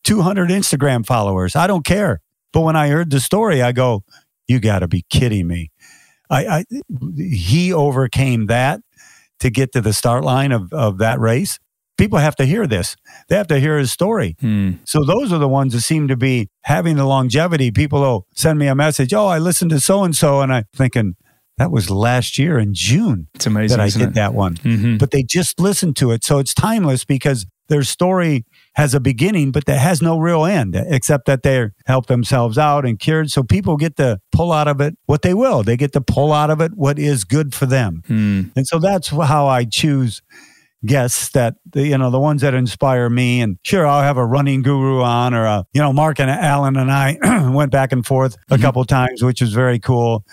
200 0.04 0.50
Instagram 0.50 1.06
followers. 1.06 1.56
I 1.56 1.68
don't 1.68 1.86
care. 1.86 2.22
But 2.54 2.62
when 2.62 2.76
I 2.76 2.88
heard 2.88 3.10
the 3.10 3.20
story, 3.20 3.62
I 3.62 3.74
go, 3.74 4.04
you 4.48 4.60
got 4.60 4.80
to 4.80 4.88
be 4.88 5.04
kidding 5.10 5.48
me. 5.48 5.72
I, 6.30 6.46
I, 6.46 6.66
he 7.18 7.74
overcame 7.74 8.46
that 8.46 8.82
to 9.40 9.50
get 9.50 9.74
to 9.74 9.82
the 9.82 9.92
start 9.92 10.24
line 10.24 10.52
of, 10.52 10.72
of 10.72 11.00
that 11.00 11.20
race. 11.20 11.60
People 11.98 12.18
have 12.18 12.36
to 12.38 12.46
hear 12.46 12.66
this. 12.66 12.96
They 13.28 13.36
have 13.36 13.48
to 13.48 13.60
hear 13.60 13.78
his 13.78 13.92
story. 13.92 14.36
Hmm. 14.40 14.74
So 14.86 15.04
those 15.04 15.32
are 15.32 15.38
the 15.38 15.48
ones 15.48 15.74
that 15.74 15.82
seem 15.82 16.08
to 16.08 16.18
be 16.18 16.50
having 16.64 16.96
the 16.96 17.06
longevity. 17.06 17.72
People 17.72 18.02
will 18.02 18.28
send 18.34 18.58
me 18.58 18.68
a 18.68 18.76
message. 18.76 19.14
Oh, 19.14 19.28
I 19.28 19.38
listened 19.38 19.72
to 19.72 19.80
so 19.80 20.04
and 20.04 20.16
so, 20.16 20.42
and 20.42 20.52
I'm 20.52 20.66
thinking 20.76 21.16
that 21.58 21.72
was 21.72 21.90
last 21.92 22.40
year 22.40 22.58
in 22.58 22.74
June. 22.74 23.28
It's 23.36 23.46
amazing 23.46 23.78
that 23.78 23.84
I 23.84 23.90
did 23.90 24.02
it? 24.10 24.14
that 24.16 24.34
one. 24.34 24.56
Mm-hmm. 24.56 24.98
But 24.98 25.12
they 25.12 25.24
just 25.24 25.60
listened 25.60 25.96
to 25.98 26.12
it, 26.12 26.24
so 26.24 26.40
it's 26.40 26.54
timeless 26.54 27.06
because 27.06 27.46
their 27.70 27.84
story 27.84 28.46
has 28.76 28.94
a 28.94 29.00
beginning, 29.00 29.52
but 29.52 29.66
that 29.66 29.80
has 29.80 30.02
no 30.02 30.18
real 30.20 30.46
end, 30.46 30.76
except 30.76 31.26
that 31.28 31.44
they 31.44 31.70
help 31.86 32.08
themselves 32.08 32.58
out 32.58 32.86
and 32.86 33.00
cured. 33.00 33.30
So 33.32 33.44
people 33.44 33.78
get 33.78 33.96
to 33.98 34.20
pull 34.32 34.52
out 34.52 34.68
of 34.68 34.82
it 34.82 34.98
what 35.06 35.22
they 35.22 35.34
will. 35.34 35.64
They 35.64 35.78
get 35.78 35.94
to 35.94 36.02
pull 36.02 36.34
out 36.34 36.50
of 36.50 36.60
it 36.62 36.74
what 36.76 37.00
is 37.00 37.24
good 37.24 37.54
for 37.54 37.66
them. 37.66 38.04
Hmm. 38.08 38.42
And 38.56 38.68
so 38.68 38.80
that's 38.80 39.08
how 39.10 39.48
I 39.48 39.66
choose 39.66 40.22
guests 40.86 41.30
that 41.30 41.56
you 41.76 41.98
know 41.98 42.12
the 42.12 42.20
ones 42.20 42.42
that 42.42 42.54
inspire 42.54 43.10
me 43.10 43.40
and 43.40 43.58
sure 43.64 43.88
i'll 43.88 44.02
have 44.02 44.18
a 44.18 44.26
running 44.26 44.62
guru 44.62 45.02
on 45.02 45.34
or 45.34 45.46
a 45.46 45.64
you 45.74 45.80
know 45.80 45.94
mark 45.94 46.20
and 46.20 46.30
alan 46.30 46.76
and 46.76 46.92
i 46.92 47.18
went 47.54 47.72
back 47.72 47.94
and 47.94 48.06
forth 48.06 48.36
a 48.52 48.58
Mhm. 48.58 48.62
couple 48.64 48.84
times 48.84 49.24
which 49.24 49.40
was 49.40 49.54
very 49.54 49.80
cool 49.80 50.26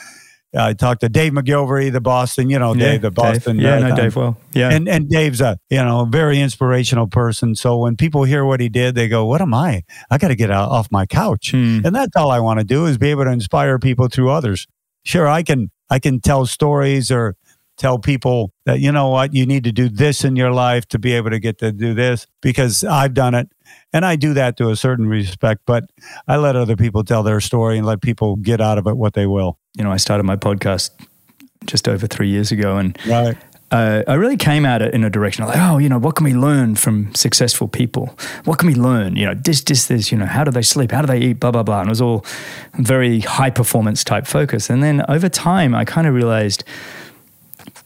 i 0.56 0.72
talked 0.72 1.00
to 1.00 1.08
dave 1.08 1.32
McGillivray 1.32 1.92
the 1.92 2.00
boston 2.00 2.50
you 2.50 2.58
know 2.58 2.74
Yeah, 2.74 2.92
dave 2.92 3.02
the 3.02 3.10
boston 3.10 3.56
Dave. 3.56 3.64
Yeah, 3.64 3.74
no, 3.76 3.80
Marathon. 3.82 4.04
Dave. 4.04 4.16
Well, 4.16 4.36
yeah. 4.52 4.70
and 4.70 4.88
and 4.88 5.08
dave's 5.08 5.40
a 5.40 5.58
you 5.70 5.78
know 5.82 6.04
very 6.04 6.40
inspirational 6.40 7.06
person 7.06 7.54
so 7.54 7.78
when 7.78 7.96
people 7.96 8.24
hear 8.24 8.44
what 8.44 8.60
he 8.60 8.68
did 8.68 8.94
they 8.94 9.08
go 9.08 9.24
what 9.26 9.40
am 9.40 9.54
i 9.54 9.82
i 10.10 10.18
got 10.18 10.28
to 10.28 10.34
get 10.36 10.50
out, 10.50 10.70
off 10.70 10.88
my 10.90 11.06
couch 11.06 11.50
Hmm. 11.52 11.80
and 11.84 11.94
that's 11.94 12.14
all 12.16 12.30
I 12.30 12.38
want 12.40 12.58
to 12.60 12.64
do 12.64 12.86
is 12.86 12.98
be 12.98 13.10
able 13.10 13.24
to 13.24 13.30
inspire 13.30 13.78
people 13.78 14.08
through 14.08 14.30
others. 14.30 14.66
Sure, 15.04 15.26
I 15.26 15.42
can 15.42 15.70
I 15.88 15.98
can 15.98 16.20
tell 16.20 16.46
stories 16.46 17.10
or 17.10 17.34
tell 17.78 17.98
people 17.98 18.52
that 18.66 18.78
you 18.80 18.92
know 18.92 19.08
what 19.08 19.32
you 19.34 19.46
need 19.46 19.64
to 19.64 19.72
do 19.72 19.88
this 19.88 20.22
in 20.24 20.36
your 20.36 20.52
life 20.52 20.86
to 20.88 20.98
be 20.98 21.12
able 21.14 21.30
to 21.30 21.38
get 21.40 21.58
to 21.58 21.72
do 21.72 21.94
this 21.94 22.26
because 22.42 22.84
I've 22.84 23.14
done 23.14 23.34
it 23.34 23.48
and 23.92 24.04
I 24.04 24.16
do 24.16 24.34
that 24.34 24.56
to 24.58 24.70
a 24.70 24.76
certain 24.76 25.06
respect, 25.08 25.62
but 25.66 25.84
I 26.28 26.36
let 26.36 26.56
other 26.56 26.76
people 26.76 27.04
tell 27.04 27.22
their 27.22 27.40
story 27.40 27.76
and 27.78 27.86
let 27.86 28.00
people 28.00 28.36
get 28.36 28.60
out 28.60 28.78
of 28.78 28.86
it 28.86 28.96
what 28.96 29.14
they 29.14 29.26
will. 29.26 29.58
You 29.76 29.84
know, 29.84 29.92
I 29.92 29.96
started 29.98 30.24
my 30.24 30.36
podcast 30.36 30.90
just 31.66 31.88
over 31.88 32.06
three 32.06 32.28
years 32.28 32.52
ago, 32.52 32.76
and 32.78 32.98
Right. 33.06 33.36
uh, 33.70 34.02
I 34.08 34.14
really 34.14 34.36
came 34.36 34.64
at 34.64 34.80
it 34.82 34.94
in 34.94 35.04
a 35.04 35.10
direction 35.10 35.44
like, 35.44 35.58
oh, 35.58 35.78
you 35.78 35.88
know, 35.88 35.98
what 35.98 36.16
can 36.16 36.24
we 36.24 36.34
learn 36.34 36.74
from 36.74 37.14
successful 37.14 37.68
people? 37.68 38.16
What 38.44 38.58
can 38.58 38.66
we 38.68 38.74
learn? 38.74 39.14
You 39.16 39.26
know, 39.26 39.34
this, 39.34 39.62
this, 39.62 39.86
this, 39.86 40.10
you 40.10 40.18
know, 40.18 40.26
how 40.26 40.42
do 40.44 40.50
they 40.50 40.62
sleep? 40.62 40.90
How 40.92 41.02
do 41.02 41.06
they 41.06 41.20
eat? 41.20 41.34
Blah, 41.40 41.50
blah, 41.50 41.62
blah. 41.62 41.80
And 41.80 41.88
it 41.88 41.90
was 41.90 42.00
all 42.00 42.24
very 42.78 43.20
high 43.20 43.50
performance 43.50 44.02
type 44.04 44.26
focus. 44.26 44.70
And 44.70 44.82
then 44.82 45.04
over 45.08 45.28
time, 45.28 45.74
I 45.74 45.84
kind 45.84 46.06
of 46.06 46.14
realized 46.14 46.64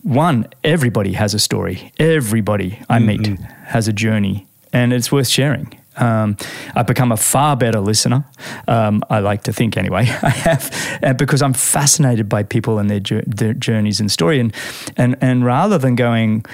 one, 0.02 0.46
everybody 0.62 1.12
has 1.14 1.34
a 1.34 1.38
story. 1.38 1.92
Everybody 1.98 2.78
I 2.88 2.98
meet 2.98 3.26
has 3.66 3.88
a 3.88 3.92
journey, 3.92 4.46
and 4.74 4.92
it's 4.92 5.10
worth 5.10 5.28
sharing. 5.28 5.80
Um, 5.96 6.36
I've 6.74 6.88
become 6.88 7.12
a 7.12 7.16
far 7.16 7.56
better 7.56 7.80
listener. 7.80 8.24
Um, 8.66 9.02
I 9.08 9.20
like 9.20 9.44
to 9.44 9.52
think, 9.52 9.76
anyway. 9.76 10.02
I 10.22 10.30
have 10.30 10.98
uh, 11.02 11.12
because 11.14 11.40
I'm 11.40 11.54
fascinated 11.54 12.28
by 12.28 12.42
people 12.42 12.78
and 12.78 12.90
their, 12.90 13.22
their 13.26 13.54
journeys 13.54 14.00
and 14.00 14.10
story, 14.10 14.40
and 14.40 14.52
and 14.96 15.16
and 15.20 15.44
rather 15.44 15.78
than 15.78 15.94
going, 15.94 16.44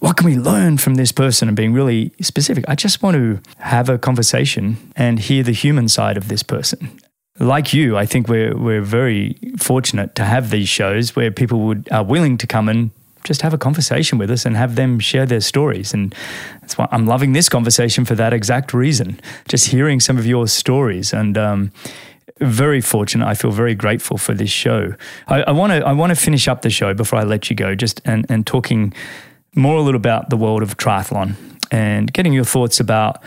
what 0.00 0.18
can 0.18 0.26
we 0.26 0.36
learn 0.36 0.76
from 0.76 0.96
this 0.96 1.10
person 1.10 1.48
and 1.48 1.56
being 1.56 1.72
really 1.72 2.12
specific, 2.20 2.66
I 2.68 2.74
just 2.74 3.02
want 3.02 3.16
to 3.16 3.40
have 3.58 3.88
a 3.88 3.98
conversation 3.98 4.76
and 4.94 5.18
hear 5.18 5.42
the 5.42 5.52
human 5.52 5.88
side 5.88 6.18
of 6.18 6.28
this 6.28 6.42
person 6.42 7.00
like 7.38 7.74
you, 7.74 7.98
I 7.98 8.06
think 8.06 8.28
we're 8.28 8.56
we're 8.56 8.80
very 8.80 9.36
fortunate 9.58 10.14
to 10.14 10.24
have 10.24 10.48
these 10.50 10.68
shows 10.68 11.14
where 11.14 11.30
people 11.30 11.60
would 11.60 11.86
are 11.92 12.04
willing 12.04 12.38
to 12.38 12.46
come 12.46 12.68
and 12.68 12.90
just 13.26 13.42
have 13.42 13.52
a 13.52 13.58
conversation 13.58 14.18
with 14.18 14.30
us 14.30 14.46
and 14.46 14.56
have 14.56 14.74
them 14.74 14.98
share 14.98 15.26
their 15.26 15.40
stories. 15.40 15.92
And 15.92 16.14
that's 16.60 16.78
why 16.78 16.88
I'm 16.90 17.06
loving 17.06 17.32
this 17.32 17.48
conversation 17.48 18.04
for 18.04 18.14
that 18.14 18.32
exact 18.32 18.72
reason. 18.72 19.20
Just 19.48 19.68
hearing 19.68 20.00
some 20.00 20.18
of 20.18 20.26
your 20.26 20.48
stories 20.48 21.12
and. 21.12 21.36
Um, 21.36 21.72
very 22.38 22.82
fortunate. 22.82 23.26
I 23.26 23.32
feel 23.32 23.50
very 23.50 23.74
grateful 23.74 24.18
for 24.18 24.34
this 24.34 24.50
show. 24.50 24.94
I 25.26 25.52
want 25.52 25.72
to 25.72 25.78
I 25.86 25.92
want 25.92 26.10
to 26.10 26.16
finish 26.16 26.48
up 26.48 26.60
the 26.60 26.68
show 26.68 26.92
before 26.92 27.18
I 27.18 27.22
let 27.22 27.48
you 27.48 27.56
go. 27.56 27.74
Just 27.74 28.02
and 28.04 28.26
and 28.28 28.46
talking 28.46 28.92
more 29.54 29.78
a 29.78 29.80
little 29.80 29.96
about 29.96 30.28
the 30.28 30.36
world 30.36 30.62
of 30.62 30.76
triathlon 30.76 31.34
and 31.70 32.12
getting 32.12 32.32
your 32.32 32.44
thoughts 32.44 32.78
about 32.78 33.22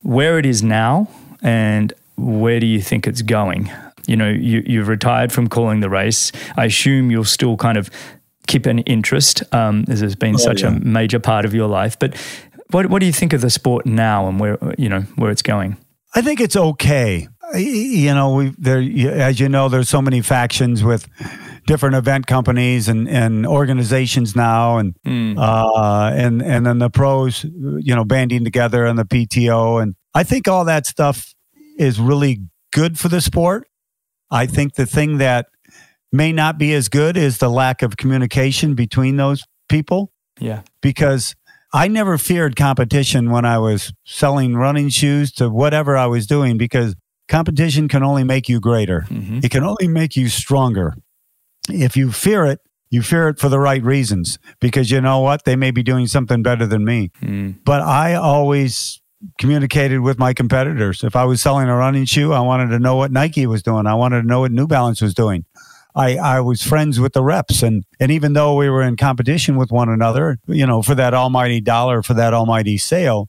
where 0.00 0.38
it 0.38 0.46
is 0.46 0.62
now 0.62 1.08
and 1.42 1.92
where 2.16 2.58
do 2.58 2.66
you 2.66 2.80
think 2.80 3.06
it's 3.06 3.22
going? 3.22 3.70
You 4.06 4.16
know, 4.16 4.28
you, 4.30 4.62
you've 4.66 4.88
retired 4.88 5.32
from 5.32 5.48
calling 5.48 5.80
the 5.80 5.90
race. 5.90 6.32
I 6.56 6.66
assume 6.66 7.10
you'll 7.10 7.24
still 7.24 7.56
kind 7.56 7.78
of 7.78 7.90
keep 8.46 8.66
an 8.66 8.80
interest, 8.80 9.42
um, 9.52 9.84
as 9.88 10.00
has 10.00 10.14
been 10.16 10.34
Oh, 10.34 10.38
such 10.38 10.62
yeah. 10.62 10.68
a 10.68 10.80
major 10.80 11.18
part 11.20 11.44
of 11.44 11.54
your 11.54 11.68
life. 11.68 11.98
But 11.98 12.16
what, 12.70 12.86
what 12.86 13.00
do 13.00 13.06
you 13.06 13.12
think 13.12 13.32
of 13.32 13.40
the 13.40 13.50
sport 13.50 13.86
now 13.86 14.28
and 14.28 14.40
where 14.40 14.58
you 14.78 14.88
know 14.88 15.00
where 15.16 15.30
it's 15.30 15.42
going? 15.42 15.76
I 16.14 16.22
think 16.22 16.40
it's 16.40 16.56
okay. 16.56 17.28
You 17.54 18.14
know, 18.14 18.34
we 18.34 18.52
there 18.58 18.80
as 19.20 19.38
you 19.40 19.48
know, 19.48 19.68
there's 19.68 19.88
so 19.88 20.00
many 20.02 20.22
factions 20.22 20.82
with 20.82 21.06
different 21.66 21.94
event 21.96 22.26
companies 22.26 22.88
and, 22.88 23.08
and 23.08 23.46
organizations 23.46 24.34
now, 24.34 24.78
and 24.78 24.94
uh, 25.06 26.10
and 26.14 26.42
and 26.42 26.64
then 26.66 26.78
the 26.78 26.90
pros, 26.90 27.44
you 27.44 27.94
know, 27.94 28.04
banding 28.04 28.44
together 28.44 28.86
and 28.86 28.98
the 28.98 29.04
PTO, 29.04 29.82
and 29.82 29.94
I 30.14 30.22
think 30.24 30.48
all 30.48 30.64
that 30.64 30.86
stuff 30.86 31.34
is 31.78 32.00
really 32.00 32.40
good 32.72 32.98
for 32.98 33.08
the 33.08 33.20
sport. 33.20 33.68
I 34.30 34.46
think 34.46 34.74
the 34.74 34.86
thing 34.86 35.18
that 35.18 35.46
may 36.14 36.32
not 36.32 36.58
be 36.58 36.72
as 36.72 36.88
good 36.88 37.16
is 37.16 37.38
the 37.38 37.50
lack 37.50 37.82
of 37.82 37.96
communication 37.96 38.74
between 38.74 39.16
those 39.16 39.42
people 39.68 40.12
Yeah. 40.40 40.62
because 40.80 41.34
I 41.72 41.88
never 41.88 42.18
feared 42.18 42.54
competition 42.54 43.30
when 43.30 43.44
I 43.44 43.58
was 43.58 43.92
selling 44.04 44.54
running 44.56 44.88
shoes 44.90 45.32
to 45.32 45.50
whatever 45.50 45.96
I 45.96 46.06
was 46.06 46.26
doing 46.26 46.56
because 46.56 46.94
competition 47.28 47.88
can 47.88 48.02
only 48.04 48.22
make 48.22 48.48
you 48.48 48.60
greater. 48.60 49.00
hmm 49.08 49.40
It 49.42 49.50
can 49.50 49.64
only 49.64 49.88
make 49.88 50.14
you 50.16 50.28
stronger. 50.28 50.94
If 51.68 51.96
you 51.96 52.12
fear 52.12 52.44
it, 52.44 52.60
you 52.90 53.02
fear 53.02 53.28
it 53.28 53.40
for 53.40 53.48
the 53.48 53.58
right 53.58 53.82
reasons 53.82 54.38
because 54.60 54.90
you 54.92 55.00
know 55.00 55.18
what? 55.20 55.44
They 55.44 55.56
may 55.56 55.72
be 55.72 55.82
doing 55.82 56.06
something 56.06 56.42
better 56.44 56.64
than 56.66 56.84
me. 56.84 57.10
Mm. 57.22 57.56
But 57.64 57.80
I 57.82 58.14
always 58.14 59.00
communicated 59.40 59.98
with 60.00 60.16
my 60.18 60.32
competitors. 60.32 61.02
If 61.02 61.16
I 61.16 61.24
was 61.24 61.42
selling 61.42 61.68
a 61.68 61.74
running 61.76 62.04
shoe, 62.04 62.32
I 62.32 62.40
wanted 62.40 62.68
to 62.68 62.78
know 62.78 62.94
what 62.94 63.10
Nike 63.10 63.46
was 63.46 63.62
doing. 63.64 63.86
I 63.86 63.94
wanted 63.94 64.20
to 64.22 64.28
know 64.28 64.40
what 64.40 64.52
New 64.52 64.66
Balance 64.68 65.00
was 65.00 65.14
doing. 65.14 65.44
I, 65.94 66.16
I 66.16 66.40
was 66.40 66.62
friends 66.62 66.98
with 66.98 67.12
the 67.12 67.22
reps 67.22 67.62
and, 67.62 67.84
and 68.00 68.10
even 68.10 68.32
though 68.32 68.56
we 68.56 68.68
were 68.68 68.82
in 68.82 68.96
competition 68.96 69.56
with 69.56 69.70
one 69.70 69.88
another, 69.88 70.38
you 70.46 70.66
know, 70.66 70.82
for 70.82 70.94
that 70.96 71.14
almighty 71.14 71.60
dollar, 71.60 72.02
for 72.02 72.14
that 72.14 72.34
almighty 72.34 72.78
sale, 72.78 73.28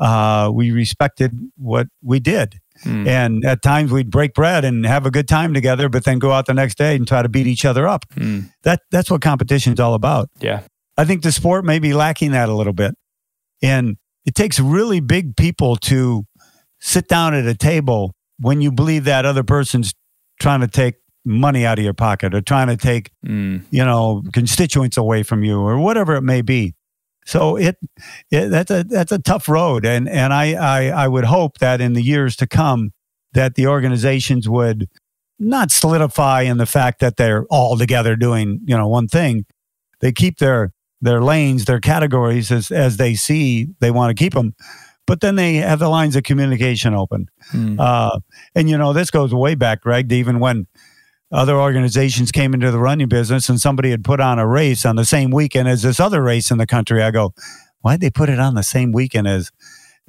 uh, 0.00 0.50
we 0.52 0.72
respected 0.72 1.32
what 1.56 1.86
we 2.02 2.18
did. 2.18 2.58
Mm. 2.84 3.06
And 3.06 3.44
at 3.44 3.62
times 3.62 3.92
we'd 3.92 4.10
break 4.10 4.34
bread 4.34 4.64
and 4.64 4.86
have 4.86 5.06
a 5.06 5.10
good 5.10 5.28
time 5.28 5.52
together, 5.54 5.88
but 5.88 6.04
then 6.04 6.18
go 6.18 6.32
out 6.32 6.46
the 6.46 6.54
next 6.54 6.78
day 6.78 6.96
and 6.96 7.06
try 7.06 7.22
to 7.22 7.28
beat 7.28 7.46
each 7.46 7.64
other 7.64 7.86
up. 7.86 8.06
Mm. 8.16 8.50
That 8.62 8.80
that's 8.90 9.10
what 9.10 9.20
competition's 9.20 9.78
all 9.78 9.94
about. 9.94 10.30
Yeah. 10.40 10.62
I 10.96 11.04
think 11.04 11.22
the 11.22 11.32
sport 11.32 11.64
may 11.64 11.78
be 11.78 11.92
lacking 11.92 12.32
that 12.32 12.48
a 12.48 12.54
little 12.54 12.72
bit. 12.72 12.94
And 13.62 13.98
it 14.24 14.34
takes 14.34 14.58
really 14.58 15.00
big 15.00 15.36
people 15.36 15.76
to 15.76 16.24
sit 16.80 17.06
down 17.08 17.34
at 17.34 17.46
a 17.46 17.54
table 17.54 18.14
when 18.38 18.60
you 18.62 18.72
believe 18.72 19.04
that 19.04 19.26
other 19.26 19.44
person's 19.44 19.94
trying 20.40 20.60
to 20.60 20.68
take 20.68 20.94
money 21.24 21.66
out 21.66 21.78
of 21.78 21.84
your 21.84 21.94
pocket 21.94 22.34
or 22.34 22.40
trying 22.40 22.68
to 22.68 22.76
take, 22.76 23.10
Mm. 23.26 23.62
you 23.70 23.84
know, 23.84 24.22
constituents 24.32 24.96
away 24.96 25.22
from 25.22 25.44
you 25.44 25.60
or 25.60 25.78
whatever 25.78 26.14
it 26.14 26.22
may 26.22 26.42
be. 26.42 26.74
So 27.26 27.56
it, 27.56 27.76
it 28.30 28.48
that's 28.48 28.70
a 28.70 28.82
that's 28.84 29.12
a 29.12 29.18
tough 29.18 29.48
road 29.48 29.84
and 29.84 30.08
and 30.08 30.32
I, 30.32 30.54
I 30.54 31.04
I 31.04 31.08
would 31.08 31.24
hope 31.24 31.58
that 31.58 31.80
in 31.80 31.92
the 31.92 32.02
years 32.02 32.34
to 32.36 32.46
come 32.46 32.92
that 33.34 33.54
the 33.54 33.66
organizations 33.66 34.48
would 34.48 34.88
not 35.38 35.70
solidify 35.70 36.42
in 36.42 36.56
the 36.58 36.66
fact 36.66 37.00
that 37.00 37.16
they're 37.16 37.44
all 37.50 37.76
together 37.78 38.16
doing, 38.16 38.60
you 38.64 38.76
know, 38.76 38.88
one 38.88 39.06
thing. 39.08 39.44
They 40.00 40.12
keep 40.12 40.38
their 40.38 40.72
their 41.02 41.22
lanes, 41.22 41.66
their 41.66 41.80
categories 41.80 42.50
as 42.50 42.70
as 42.70 42.96
they 42.96 43.14
see 43.14 43.68
they 43.80 43.90
want 43.90 44.16
to 44.16 44.20
keep 44.20 44.32
them, 44.34 44.54
but 45.06 45.20
then 45.20 45.36
they 45.36 45.56
have 45.56 45.78
the 45.78 45.88
lines 45.88 46.16
of 46.16 46.24
communication 46.24 46.94
open. 46.94 47.28
Mm. 47.52 47.78
Uh, 47.78 48.18
and 48.54 48.68
you 48.68 48.76
know, 48.78 48.92
this 48.92 49.10
goes 49.10 49.32
way 49.34 49.54
back, 49.54 49.82
Greg, 49.82 50.08
to 50.08 50.14
even 50.16 50.40
when 50.40 50.66
other 51.32 51.56
organizations 51.56 52.32
came 52.32 52.54
into 52.54 52.70
the 52.70 52.78
running 52.78 53.08
business 53.08 53.48
and 53.48 53.60
somebody 53.60 53.90
had 53.90 54.04
put 54.04 54.20
on 54.20 54.38
a 54.38 54.46
race 54.46 54.84
on 54.84 54.96
the 54.96 55.04
same 55.04 55.30
weekend 55.30 55.68
as 55.68 55.82
this 55.82 56.00
other 56.00 56.22
race 56.22 56.50
in 56.50 56.58
the 56.58 56.66
country. 56.66 57.02
I 57.02 57.10
go, 57.10 57.34
why'd 57.80 58.00
they 58.00 58.10
put 58.10 58.28
it 58.28 58.40
on 58.40 58.54
the 58.54 58.62
same 58.62 58.92
weekend 58.92 59.28
as 59.28 59.50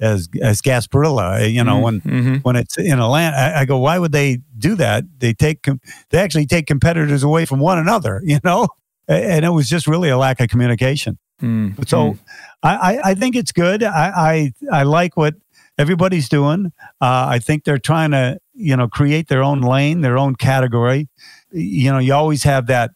as 0.00 0.28
as 0.40 0.60
Gasparilla? 0.60 1.52
You 1.52 1.62
know, 1.64 1.78
when 1.78 2.00
hmm 2.00 2.36
when 2.36 2.56
it's 2.56 2.76
in 2.76 2.98
Atlanta, 2.98 3.36
I, 3.36 3.60
I 3.60 3.64
go, 3.64 3.78
why 3.78 3.98
would 3.98 4.12
they 4.12 4.38
do 4.58 4.74
that? 4.76 5.04
They 5.18 5.32
take 5.32 5.62
com- 5.62 5.80
they 6.10 6.18
actually 6.18 6.46
take 6.46 6.66
competitors 6.66 7.22
away 7.22 7.44
from 7.44 7.60
one 7.60 7.78
another. 7.78 8.20
You 8.32 8.38
know, 8.42 8.68
and 9.08 9.44
it 9.44 9.50
was 9.50 9.68
just 9.68 9.86
really 9.86 10.08
a 10.08 10.16
lack 10.16 10.40
of 10.40 10.48
communication. 10.48 11.18
Mm. 11.42 11.88
So 11.88 12.16
I, 12.62 12.76
I, 12.76 13.00
I 13.10 13.14
think 13.14 13.36
it's 13.36 13.52
good. 13.52 13.82
I, 13.82 14.12
I, 14.16 14.52
I 14.72 14.82
like 14.84 15.16
what 15.16 15.34
everybody's 15.76 16.28
doing. 16.28 16.72
Uh, 17.00 17.26
I 17.28 17.38
think 17.40 17.64
they're 17.64 17.78
trying 17.78 18.12
to, 18.12 18.38
you 18.54 18.76
know, 18.76 18.88
create 18.88 19.28
their 19.28 19.42
own 19.42 19.60
lane, 19.60 20.00
their 20.02 20.18
own 20.18 20.34
category. 20.36 21.08
You 21.50 21.92
know, 21.92 21.98
you 21.98 22.14
always 22.14 22.42
have 22.44 22.66
that 22.68 22.90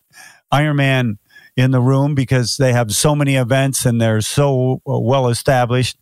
Ironman 0.52 1.18
in 1.56 1.70
the 1.70 1.80
room 1.80 2.14
because 2.14 2.56
they 2.58 2.72
have 2.72 2.92
so 2.92 3.14
many 3.14 3.36
events 3.36 3.86
and 3.86 4.00
they're 4.00 4.20
so 4.20 4.80
well 4.84 5.28
established. 5.28 5.96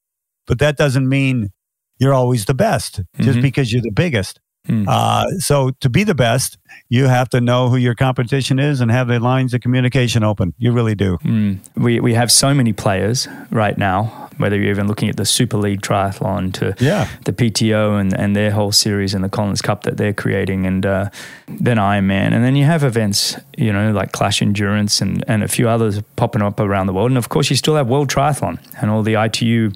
But 0.46 0.58
that 0.58 0.76
doesn't 0.76 1.08
mean 1.08 1.50
you're 1.98 2.12
always 2.14 2.44
the 2.44 2.54
best 2.54 3.00
just 3.20 3.38
Mhm. 3.38 3.42
because 3.42 3.72
you're 3.72 3.82
the 3.82 3.92
biggest. 3.92 4.40
Mm. 4.68 4.86
Uh, 4.88 5.26
so 5.38 5.70
to 5.80 5.88
be 5.88 6.04
the 6.04 6.14
best, 6.14 6.58
you 6.88 7.06
have 7.06 7.28
to 7.30 7.40
know 7.40 7.68
who 7.68 7.76
your 7.76 7.94
competition 7.94 8.58
is 8.58 8.80
and 8.80 8.90
have 8.90 9.08
the 9.08 9.18
lines 9.20 9.54
of 9.54 9.60
communication 9.60 10.22
open. 10.24 10.54
You 10.58 10.72
really 10.72 10.94
do. 10.94 11.18
Mm. 11.18 11.58
We, 11.76 12.00
we 12.00 12.14
have 12.14 12.30
so 12.32 12.54
many 12.54 12.72
players 12.72 13.28
right 13.50 13.76
now 13.78 14.24
whether 14.38 14.56
you're 14.56 14.70
even 14.70 14.88
looking 14.88 15.08
at 15.08 15.16
the 15.16 15.24
Super 15.24 15.56
League 15.56 15.80
Triathlon 15.80 16.52
to 16.54 16.74
Yeah. 16.80 17.08
the 17.24 17.32
PTO 17.32 18.00
and, 18.00 18.12
and 18.18 18.34
their 18.34 18.50
whole 18.50 18.72
series 18.72 19.14
and 19.14 19.22
the 19.22 19.28
Collins 19.28 19.62
Cup 19.62 19.84
that 19.84 19.96
they're 19.96 20.12
creating, 20.12 20.66
and 20.66 20.84
uh, 20.84 21.10
then 21.46 21.76
Ironman. 21.76 22.32
And 22.32 22.44
then 22.44 22.56
you 22.56 22.64
have 22.64 22.82
events, 22.82 23.36
you 23.56 23.72
know, 23.72 23.92
like 23.92 24.10
Clash 24.10 24.42
Endurance 24.42 25.00
and, 25.00 25.24
and 25.28 25.42
a 25.44 25.48
few 25.48 25.68
others 25.68 26.02
popping 26.16 26.42
up 26.42 26.58
around 26.58 26.86
the 26.88 26.92
world. 26.92 27.10
And 27.12 27.18
of 27.18 27.28
course, 27.28 27.48
you 27.50 27.54
still 27.56 27.76
have 27.76 27.86
World 27.86 28.08
Triathlon 28.08 28.58
and 28.82 28.90
all 28.90 29.02
the 29.02 29.14
ITU 29.14 29.70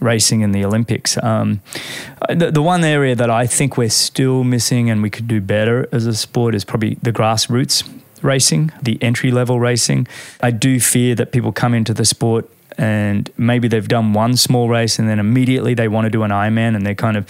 racing 0.00 0.42
and 0.44 0.54
the 0.54 0.64
Olympics. 0.64 1.20
Um, 1.22 1.60
the, 2.28 2.50
the 2.50 2.62
one 2.62 2.84
area 2.84 3.14
that 3.16 3.28
I 3.30 3.46
think 3.46 3.76
we're 3.76 3.90
still 3.90 4.44
missing 4.44 4.88
and 4.90 5.02
we 5.02 5.10
could 5.10 5.26
do 5.26 5.40
better 5.40 5.88
as 5.92 6.06
a 6.06 6.14
sport 6.14 6.35
is 6.54 6.64
probably 6.64 6.96
the 7.02 7.12
grassroots 7.12 7.88
racing, 8.22 8.72
the 8.82 8.98
entry 9.02 9.30
level 9.30 9.60
racing. 9.60 10.06
I 10.40 10.50
do 10.50 10.80
fear 10.80 11.14
that 11.14 11.32
people 11.32 11.52
come 11.52 11.74
into 11.74 11.94
the 11.94 12.04
sport 12.04 12.48
and 12.78 13.30
maybe 13.36 13.68
they've 13.68 13.88
done 13.88 14.12
one 14.12 14.36
small 14.36 14.68
race 14.68 14.98
and 14.98 15.08
then 15.08 15.18
immediately 15.18 15.74
they 15.74 15.88
want 15.88 16.04
to 16.04 16.10
do 16.10 16.22
an 16.22 16.30
Ironman 16.30 16.76
and 16.76 16.84
they're 16.84 16.94
kind 16.94 17.16
of 17.16 17.26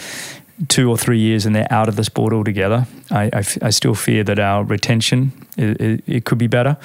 two 0.69 0.91
or 0.91 0.97
three 0.97 1.19
years 1.19 1.47
and 1.47 1.55
they're 1.55 1.73
out 1.73 1.89
of 1.89 1.97
the 1.97 2.05
sport 2.05 2.33
altogether. 2.33 2.87
I, 3.11 3.25
I 3.25 3.39
f- 3.39 3.59
I 3.63 3.71
still 3.71 3.95
fear 3.95 4.25
that 4.25 4.39
our 4.39 4.65
retention 4.65 5.33
it, 5.57 5.81
it, 5.81 6.05
it 6.07 6.25
could 6.25 6.39
be 6.39 6.47
better, 6.47 6.77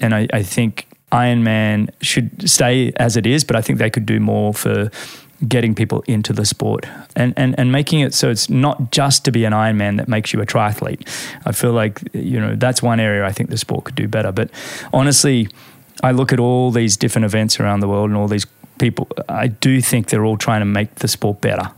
and 0.00 0.14
I, 0.14 0.26
I 0.32 0.42
think 0.42 0.86
Ironman 1.12 1.90
should 2.00 2.48
stay 2.48 2.92
as 2.96 3.16
it 3.16 3.26
is, 3.26 3.44
but 3.44 3.56
I 3.56 3.62
think 3.62 3.78
they 3.78 3.90
could 3.90 4.06
do 4.06 4.18
more 4.20 4.54
for 4.54 4.90
getting 5.46 5.74
people 5.74 6.02
into 6.08 6.32
the 6.32 6.44
sport 6.44 6.86
and, 7.14 7.32
and, 7.36 7.56
and 7.58 7.70
making 7.70 8.00
it 8.00 8.12
so 8.12 8.28
it's 8.28 8.50
not 8.50 8.90
just 8.90 9.24
to 9.24 9.30
be 9.30 9.44
an 9.44 9.52
Ironman 9.52 9.96
that 9.98 10.08
makes 10.08 10.32
you 10.32 10.40
a 10.40 10.46
triathlete. 10.46 11.06
I 11.46 11.52
feel 11.52 11.72
like, 11.72 12.02
you 12.12 12.40
know, 12.40 12.56
that's 12.56 12.82
one 12.82 12.98
area 12.98 13.24
I 13.24 13.30
think 13.32 13.50
the 13.50 13.58
sport 13.58 13.84
could 13.84 13.94
do 13.94 14.08
better. 14.08 14.32
But 14.32 14.50
honestly, 14.92 15.48
I 16.02 16.10
look 16.10 16.32
at 16.32 16.40
all 16.40 16.70
these 16.70 16.96
different 16.96 17.24
events 17.24 17.60
around 17.60 17.80
the 17.80 17.88
world 17.88 18.10
and 18.10 18.16
all 18.16 18.28
these 18.28 18.46
people, 18.78 19.08
I 19.28 19.48
do 19.48 19.80
think 19.80 20.08
they're 20.08 20.24
all 20.24 20.36
trying 20.36 20.60
to 20.60 20.64
make 20.64 20.96
the 20.96 21.08
sport 21.08 21.40
better. 21.40 21.70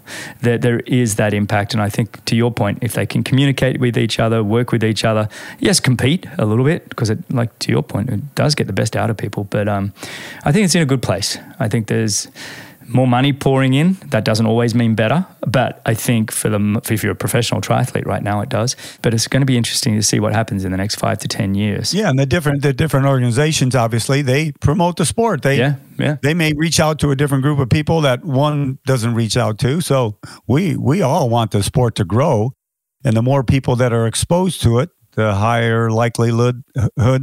There, 0.43 0.59
there 0.59 0.81
is 0.81 1.17
that 1.17 1.35
impact. 1.35 1.73
And 1.73 1.83
I 1.83 1.89
think, 1.89 2.23
to 2.27 2.37
your 2.37 2.51
point, 2.51 2.79
if 2.83 2.93
they 2.93 3.07
can 3.07 3.25
communicate 3.25 3.81
with 3.81 3.97
each 3.97 4.21
other, 4.21 4.45
work 4.45 4.71
with 4.71 4.85
each 4.85 5.05
other, 5.05 5.29
yes, 5.59 5.81
compete 5.81 6.27
a 6.39 6.45
little 6.45 6.65
bit, 6.65 6.89
because, 6.89 7.11
it, 7.11 7.19
like 7.31 7.59
to 7.61 7.73
your 7.73 7.83
point, 7.83 8.11
it 8.11 8.35
does 8.35 8.55
get 8.55 8.67
the 8.67 8.73
best 8.73 8.97
out 8.97 9.11
of 9.11 9.17
people. 9.17 9.45
But 9.45 9.69
um, 9.69 9.93
I 10.45 10.53
think 10.53 10.65
it's 10.65 10.75
in 10.75 10.83
a 10.83 10.87
good 10.87 11.03
place. 11.03 11.39
I 11.59 11.69
think 11.69 11.87
there's 11.87 12.29
more 12.93 13.07
money 13.07 13.33
pouring 13.33 13.75
in. 13.75 13.97
That 14.07 14.25
doesn't 14.25 14.47
always 14.47 14.75
mean 14.75 14.95
better, 14.95 15.27
but 15.47 15.81
I 15.87 15.95
think 15.95 16.31
for 16.33 16.49
the 16.49 16.81
if 16.91 17.03
you're 17.03 17.13
a 17.13 17.17
professional 17.17 17.61
triathlete 17.61 18.07
right 18.07 18.23
now, 18.23 18.41
it 18.41 18.49
does. 18.49 18.77
But 19.03 19.15
it's 19.15 19.27
going 19.29 19.41
to 19.41 19.47
be 19.47 19.57
interesting 19.57 19.95
to 19.97 20.03
see 20.03 20.21
what 20.21 20.33
happens 20.33 20.65
in 20.65 20.71
the 20.71 20.77
next 20.77 20.97
five 20.97 21.19
to 21.19 21.29
ten 21.29 21.55
years. 21.55 21.95
Yeah, 21.95 22.11
and 22.11 22.19
the 22.19 22.27
different 22.27 22.63
the 22.63 22.73
different 22.73 23.07
organizations 23.07 23.75
obviously 23.75 24.23
they 24.23 24.53
promote 24.61 24.97
the 24.97 25.07
sport. 25.07 25.43
They 25.43 25.59
Yeah, 25.59 25.77
yeah. 25.99 26.17
they 26.23 26.35
may 26.35 26.53
reach 26.57 26.81
out 26.81 26.99
to 27.01 27.11
a 27.11 27.17
different 27.17 27.43
group 27.43 27.59
of 27.59 27.69
people 27.69 28.01
that 28.03 28.25
one 28.25 28.79
doesn't 28.87 29.15
reach 29.15 29.37
out 29.37 29.59
to. 29.61 29.81
So 29.81 30.19
we 30.47 30.77
we 30.77 31.03
all 31.03 31.29
want 31.29 31.53
the 31.53 31.63
sport 31.63 31.95
to 31.97 32.05
grow, 32.05 32.53
and 33.05 33.17
the 33.17 33.23
more 33.23 33.45
people 33.45 33.77
that 33.77 33.93
are 33.93 34.07
exposed 34.07 34.63
to 34.63 34.79
it, 34.81 34.91
the 35.13 35.35
higher 35.35 35.91
likelihood 35.91 36.63
uh, 36.77 37.19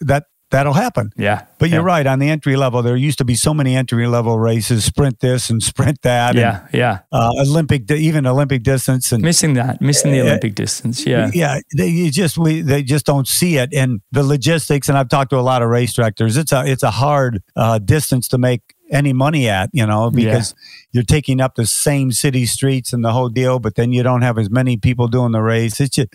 that 0.00 0.24
that'll 0.50 0.72
happen. 0.74 1.10
Yeah, 1.16 1.46
But 1.58 1.70
you're 1.70 1.80
yeah. 1.80 1.86
right 1.86 2.06
on 2.06 2.18
the 2.18 2.28
entry 2.30 2.56
level. 2.56 2.82
There 2.82 2.96
used 2.96 3.18
to 3.18 3.24
be 3.24 3.34
so 3.34 3.52
many 3.54 3.74
entry 3.76 4.06
level 4.06 4.38
races, 4.38 4.84
sprint 4.84 5.20
this 5.20 5.50
and 5.50 5.62
sprint 5.62 6.02
that, 6.02 6.34
Yeah, 6.34 6.66
yeah. 6.72 7.00
uh, 7.12 7.32
Olympic 7.40 7.90
even 7.90 8.26
Olympic 8.26 8.62
distance 8.62 9.10
and 9.12 9.22
Missing 9.22 9.54
that, 9.54 9.80
missing 9.80 10.12
the 10.12 10.20
Uh, 10.20 10.24
Olympic 10.24 10.54
distance. 10.54 11.04
Yeah, 11.06 11.30
yeah, 11.34 11.60
they 11.76 11.88
you 11.88 12.10
just 12.10 12.38
we 12.38 12.60
they 12.62 12.82
just 12.82 13.06
don't 13.06 13.26
see 13.26 13.56
it, 13.56 13.72
and 13.74 14.00
the 14.12 14.22
logistics. 14.22 14.88
And 14.88 14.96
I've 14.98 15.08
talked 15.08 15.30
to 15.30 15.38
a 15.38 15.42
lot 15.42 15.62
of 15.62 15.68
race 15.68 15.92
directors. 15.92 16.36
It's 16.36 16.52
a 16.52 16.64
it's 16.64 16.82
a 16.82 16.90
hard 16.92 17.42
uh, 17.56 17.78
distance 17.78 18.28
to 18.28 18.38
make 18.38 18.62
any 18.90 19.12
money 19.14 19.48
at, 19.48 19.70
you 19.72 19.86
know, 19.86 20.10
because 20.10 20.54
you're 20.92 21.02
taking 21.02 21.40
up 21.40 21.54
the 21.54 21.66
same 21.66 22.12
city 22.12 22.44
streets 22.46 22.92
and 22.92 23.02
the 23.04 23.10
whole 23.12 23.30
deal, 23.30 23.58
but 23.58 23.74
then 23.76 23.92
you 23.92 24.02
don't 24.02 24.20
have 24.22 24.38
as 24.38 24.50
many 24.50 24.76
people 24.76 25.08
doing 25.08 25.32
the 25.32 25.40
race. 25.42 25.80
It's 25.80 25.96
just. 25.96 26.08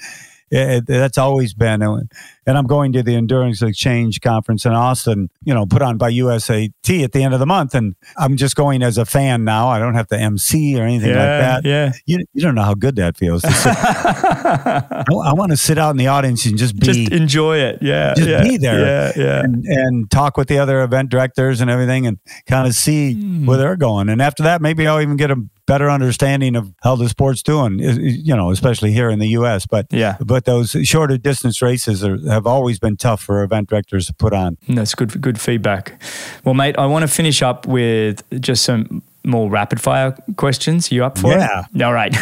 It, 0.51 0.85
that's 0.87 1.17
always 1.17 1.53
been, 1.53 1.81
and 1.81 2.09
I'm 2.57 2.65
going 2.65 2.91
to 2.93 3.03
the 3.03 3.15
Endurance 3.15 3.61
Exchange 3.61 4.19
conference 4.21 4.65
in 4.65 4.73
Austin, 4.73 5.29
you 5.43 5.53
know, 5.53 5.65
put 5.65 5.81
on 5.81 5.97
by 5.97 6.11
USAT 6.11 7.03
at 7.03 7.11
the 7.11 7.23
end 7.23 7.33
of 7.33 7.39
the 7.39 7.45
month, 7.45 7.75
and 7.75 7.95
I'm 8.17 8.35
just 8.37 8.55
going 8.55 8.81
as 8.81 8.97
a 8.97 9.05
fan 9.05 9.43
now. 9.43 9.67
I 9.67 9.77
don't 9.79 9.93
have 9.93 10.07
to 10.07 10.17
MC 10.19 10.79
or 10.79 10.83
anything 10.83 11.09
like 11.09 11.17
that. 11.17 11.65
yeah. 11.65 11.91
You, 12.05 12.25
you 12.33 12.41
don't 12.41 12.55
know 12.55 12.63
how 12.63 12.73
good 12.73 12.95
that 12.95 13.17
feels. 13.17 13.43
I, 13.45 15.03
I 15.07 15.33
want 15.33 15.51
to 15.51 15.57
sit 15.57 15.77
out 15.77 15.91
in 15.91 15.97
the 15.97 16.07
audience 16.07 16.45
and 16.45 16.57
just 16.57 16.77
be 16.79 16.85
Just 16.85 17.11
enjoy 17.11 17.57
it. 17.57 17.79
Yeah, 17.81 18.13
Just 18.15 18.27
yeah, 18.29 18.43
be 18.43 18.57
there. 18.57 18.79
Yeah, 18.79 19.11
yeah. 19.15 19.39
and, 19.43 19.63
and 19.65 20.11
talk 20.11 20.37
with 20.37 20.47
the 20.47 20.57
other 20.57 20.81
event 20.81 21.09
directors 21.09 21.61
and 21.61 21.69
everything 21.69 22.07
and 22.07 22.17
kind 22.47 22.67
of 22.67 22.73
see 22.73 23.13
Hmm. 23.13 23.45
where 23.45 23.57
they're 23.57 23.75
going. 23.77 24.09
And 24.09 24.21
after 24.21 24.43
that, 24.43 24.61
maybe 24.61 24.87
I'll 24.87 25.01
even 25.01 25.17
get 25.17 25.31
a 25.31 25.35
better 25.69 25.89
understanding 25.89 26.55
of 26.57 26.73
how 26.83 26.95
the 26.97 27.07
sport's 27.07 27.43
doing, 27.43 27.79
you 27.79 28.35
know, 28.35 28.51
especially 28.51 28.91
here 28.91 29.09
in 29.09 29.19
the 29.19 29.29
U.S. 29.39 29.65
But 29.65 29.85
Yeah. 29.91 30.17
but 30.19 30.43
those 30.45 30.71
shorter 30.83 31.17
distance 31.17 31.61
races 31.61 32.03
are, 32.03 32.17
have 32.29 32.45
always 32.47 32.79
been 32.79 32.97
tough 32.97 33.21
for 33.21 33.43
event 33.43 33.69
directors 33.69 34.07
to 34.07 34.13
put 34.13 34.33
on. 34.33 34.57
That's 34.67 34.95
good. 34.95 35.21
Good 35.21 35.39
feedback. 35.39 36.01
Well, 36.43 36.55
mate, 36.55 36.75
I 36.77 36.85
want 36.87 37.03
to 37.03 37.07
finish 37.07 37.41
up 37.41 37.65
with 37.67 38.23
just 38.41 38.63
some 38.63 39.01
more 39.25 39.49
rapid 39.49 39.79
fire 39.81 40.15
questions. 40.37 40.91
You 40.91 41.05
up 41.05 41.17
for 41.17 41.31
Yeah. 41.31 41.59
it? 41.61 41.65
Yeah. 41.73 41.85
All 41.87 41.93
right. 41.93 42.15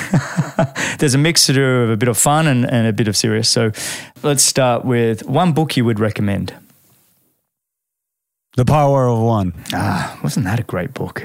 There's 1.00 1.14
a 1.16 1.18
mixture 1.20 1.84
of 1.84 1.90
a 1.92 1.96
bit 1.98 2.10
of 2.10 2.18
fun 2.18 2.48
and, 2.48 2.66
and 2.70 2.88
a 2.88 2.92
bit 2.94 3.08
of 3.08 3.16
serious. 3.16 3.48
So 3.50 3.72
let's 4.24 4.44
start 4.44 4.84
with 4.84 5.24
one 5.26 5.54
book 5.54 5.78
you 5.78 5.86
would 5.86 6.00
recommend. 6.00 6.54
The 8.58 8.66
Power 8.66 9.08
of 9.08 9.20
One. 9.20 9.54
Ah, 9.72 10.20
wasn't 10.24 10.46
that 10.46 10.60
a 10.60 10.64
great 10.64 10.94
book? 10.96 11.24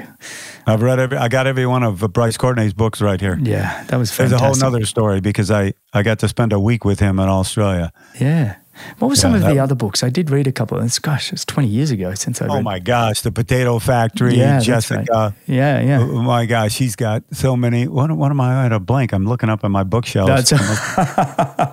I've 0.67 0.83
read 0.83 0.99
every. 0.99 1.17
I 1.17 1.27
got 1.29 1.47
every 1.47 1.65
one 1.65 1.81
of 1.83 1.99
Bryce 2.13 2.37
Courtenay's 2.37 2.73
books 2.73 3.01
right 3.01 3.19
here. 3.19 3.39
Yeah, 3.41 3.83
that 3.85 3.97
was 3.97 4.11
Fantastic. 4.11 4.17
There's 4.29 4.33
a 4.33 4.45
whole 4.65 4.71
nother 4.71 4.85
story 4.85 5.19
because 5.19 5.49
I, 5.49 5.73
I 5.93 6.03
got 6.03 6.19
to 6.19 6.27
spend 6.27 6.53
a 6.53 6.59
week 6.59 6.85
with 6.85 6.99
him 6.99 7.17
in 7.19 7.27
Australia. 7.27 7.91
Yeah. 8.21 8.57
What 8.99 9.07
were 9.09 9.15
some 9.15 9.33
Yeah, 9.33 9.47
of 9.47 9.53
the 9.55 9.59
other 9.59 9.75
books? 9.75 10.03
I 10.03 10.09
did 10.09 10.29
read 10.31 10.47
a 10.47 10.51
couple. 10.51 10.79
It's 10.79 10.97
gosh, 10.99 11.31
it's 11.33 11.45
20 11.45 11.67
years 11.67 11.91
ago 11.91 12.13
since 12.15 12.41
I 12.41 12.45
read. 12.45 12.55
Oh 12.57 12.61
my 12.61 12.79
gosh, 12.79 13.21
the 13.21 13.31
Potato 13.31 13.77
Factory, 13.79 14.35
Yeah, 14.35 14.59
Jessica. 14.59 15.05
right. 15.11 15.33
Yeah, 15.47 15.79
yeah. 15.81 15.99
Oh 16.01 16.21
my 16.23 16.45
gosh, 16.47 16.73
she's 16.73 16.95
got 16.95 17.23
so 17.31 17.55
many. 17.55 17.87
What, 17.87 18.11
what 18.11 18.31
am 18.31 18.41
I 18.41 18.65
at 18.65 18.71
a 18.71 18.79
blank? 18.79 19.11
I'm 19.13 19.25
looking 19.25 19.49
up 19.49 19.63
on 19.63 19.71
my 19.71 19.83
bookshelf. 19.83 20.27
That's 20.27 20.51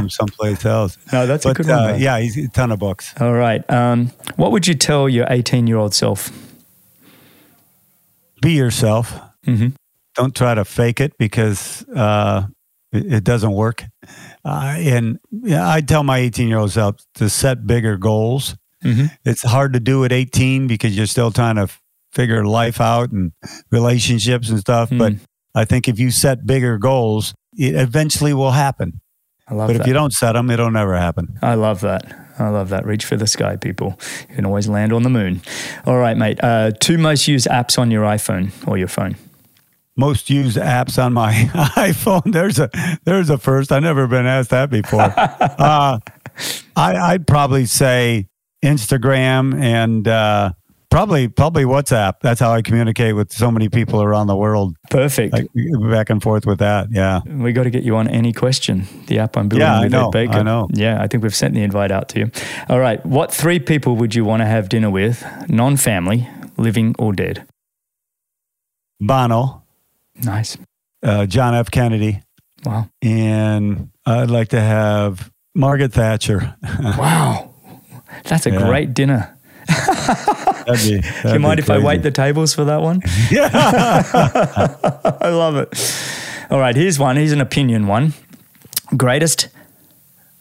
them 0.00 0.10
someplace 0.10 0.64
else. 0.64 0.98
No, 1.12 1.26
that's 1.26 1.44
a 1.46 1.54
good 1.54 1.66
one, 1.66 1.78
uh, 1.78 1.96
yeah, 1.98 2.18
he's 2.20 2.36
a 2.36 2.48
ton 2.48 2.72
of 2.72 2.78
books. 2.78 3.12
All 3.20 3.32
right. 3.32 3.68
Um, 3.70 4.12
what 4.36 4.52
would 4.52 4.66
you 4.66 4.74
tell 4.74 5.08
your 5.08 5.26
18 5.28 5.66
year 5.66 5.76
old 5.76 5.94
self? 5.94 6.30
Be 8.40 8.52
yourself. 8.52 9.18
Mm-hmm. 9.46 9.68
Don't 10.14 10.34
try 10.34 10.54
to 10.54 10.64
fake 10.64 11.00
it 11.00 11.16
because 11.18 11.84
uh, 11.94 12.46
it, 12.92 13.12
it 13.12 13.24
doesn't 13.24 13.52
work. 13.52 13.84
Uh, 14.44 14.74
and 14.78 15.18
yeah, 15.30 15.68
I 15.68 15.80
tell 15.80 16.02
my 16.02 16.18
18 16.18 16.48
year 16.48 16.58
old 16.58 16.72
self 16.72 16.96
to 17.16 17.28
set 17.28 17.66
bigger 17.66 17.96
goals. 17.96 18.56
Mm-hmm. 18.84 19.06
It's 19.24 19.42
hard 19.42 19.74
to 19.74 19.80
do 19.80 20.04
at 20.04 20.12
18 20.12 20.66
because 20.66 20.96
you're 20.96 21.06
still 21.06 21.30
trying 21.30 21.56
to 21.56 21.68
figure 22.12 22.44
life 22.44 22.80
out 22.80 23.12
and 23.12 23.32
relationships 23.70 24.48
and 24.48 24.58
stuff. 24.58 24.88
Hmm. 24.88 24.98
But 24.98 25.12
I 25.54 25.64
think 25.64 25.88
if 25.88 25.98
you 25.98 26.10
set 26.10 26.46
bigger 26.46 26.78
goals, 26.78 27.34
it 27.56 27.74
eventually 27.74 28.34
will 28.34 28.52
happen. 28.52 29.00
I 29.50 29.54
love 29.54 29.68
But 29.68 29.72
that. 29.74 29.80
if 29.82 29.86
you 29.86 29.92
don't 29.92 30.12
set 30.12 30.32
them, 30.32 30.48
it'll 30.50 30.70
never 30.70 30.96
happen. 30.96 31.36
I 31.42 31.54
love 31.54 31.80
that. 31.80 32.16
I 32.38 32.48
love 32.48 32.68
that. 32.70 32.86
Reach 32.86 33.04
for 33.04 33.16
the 33.16 33.26
sky, 33.26 33.56
people. 33.56 33.98
You 34.30 34.36
can 34.36 34.46
always 34.46 34.68
land 34.68 34.92
on 34.92 35.02
the 35.02 35.10
moon. 35.10 35.42
All 35.84 35.98
right, 35.98 36.16
mate. 36.16 36.38
Uh, 36.42 36.70
two 36.78 36.96
most 36.96 37.28
used 37.28 37.46
apps 37.48 37.78
on 37.78 37.90
your 37.90 38.04
iPhone 38.04 38.52
or 38.66 38.78
your 38.78 38.88
phone. 38.88 39.16
Most 39.96 40.30
used 40.30 40.56
apps 40.56 41.02
on 41.02 41.12
my 41.12 41.32
iPhone. 41.76 42.32
There's 42.32 42.58
a 42.58 42.70
there's 43.04 43.28
a 43.28 43.36
first. 43.36 43.70
I've 43.72 43.82
never 43.82 44.06
been 44.06 44.24
asked 44.24 44.50
that 44.50 44.70
before. 44.70 45.00
uh, 45.18 45.98
I, 45.98 46.96
I'd 46.96 47.26
probably 47.26 47.66
say 47.66 48.28
Instagram 48.64 49.60
and 49.60 50.06
uh, 50.08 50.52
probably 50.90 51.28
probably 51.28 51.64
WhatsApp. 51.64 52.14
That's 52.22 52.40
how 52.40 52.52
I 52.52 52.62
communicate 52.62 53.14
with 53.16 53.32
so 53.32 53.50
many 53.50 53.68
people 53.68 54.02
around 54.02 54.26
the 54.26 54.36
world. 54.36 54.76
Perfect. 54.90 55.32
Like 55.32 55.46
back 55.90 56.10
and 56.10 56.22
forth 56.22 56.46
with 56.46 56.58
that. 56.58 56.88
Yeah. 56.90 57.20
we 57.26 57.52
got 57.52 57.64
to 57.64 57.70
get 57.70 57.82
you 57.84 57.96
on 57.96 58.08
AnyQuestion. 58.08 59.06
The 59.06 59.18
app 59.20 59.36
I'm 59.36 59.48
building 59.48 59.66
Yeah, 59.66 59.78
I 59.78 59.82
with 59.84 59.92
know, 59.92 60.08
Ed 60.08 60.12
Baker. 60.12 60.32
I 60.38 60.42
know. 60.42 60.68
Yeah, 60.72 61.00
I 61.02 61.06
think 61.06 61.22
we've 61.22 61.34
sent 61.34 61.54
the 61.54 61.62
invite 61.62 61.90
out 61.90 62.08
to 62.10 62.18
you. 62.20 62.30
All 62.68 62.80
right. 62.80 63.04
What 63.06 63.32
three 63.32 63.58
people 63.60 63.96
would 63.96 64.14
you 64.14 64.24
want 64.24 64.40
to 64.42 64.46
have 64.46 64.68
dinner 64.68 64.90
with, 64.90 65.24
non 65.48 65.76
family, 65.76 66.28
living 66.56 66.94
or 66.98 67.12
dead? 67.12 67.46
Bono, 69.00 69.62
Nice. 70.22 70.58
uh, 71.02 71.24
John 71.26 71.54
F. 71.54 71.70
Kennedy, 71.70 72.22
Wow. 72.66 72.90
and 73.00 73.88
I'd 74.04 74.28
like 74.30 74.48
to 74.48 74.60
have 74.60 75.30
Margaret 75.54 75.92
Thatcher. 75.92 76.54
Wow. 76.98 77.54
That's 78.24 78.44
a 78.46 78.50
Yeah. 78.50 78.58
great 78.66 78.92
dinner. 78.92 79.36
That'd 80.72 81.02
be, 81.02 81.08
Do 81.22 81.32
you 81.32 81.38
mind 81.38 81.58
if 81.60 81.70
I 81.70 81.78
wait 81.78 82.02
the 82.02 82.10
tables 82.10 82.54
for 82.54 82.64
that 82.64 82.80
one? 82.82 83.02
Yeah. 83.30 83.50
I 85.20 85.28
love 85.30 85.56
it. 85.56 85.96
All 86.50 86.58
right, 86.58 86.74
here's 86.74 86.98
one. 86.98 87.16
Here's 87.16 87.32
an 87.32 87.40
opinion 87.40 87.86
one. 87.86 88.12
Greatest 88.96 89.48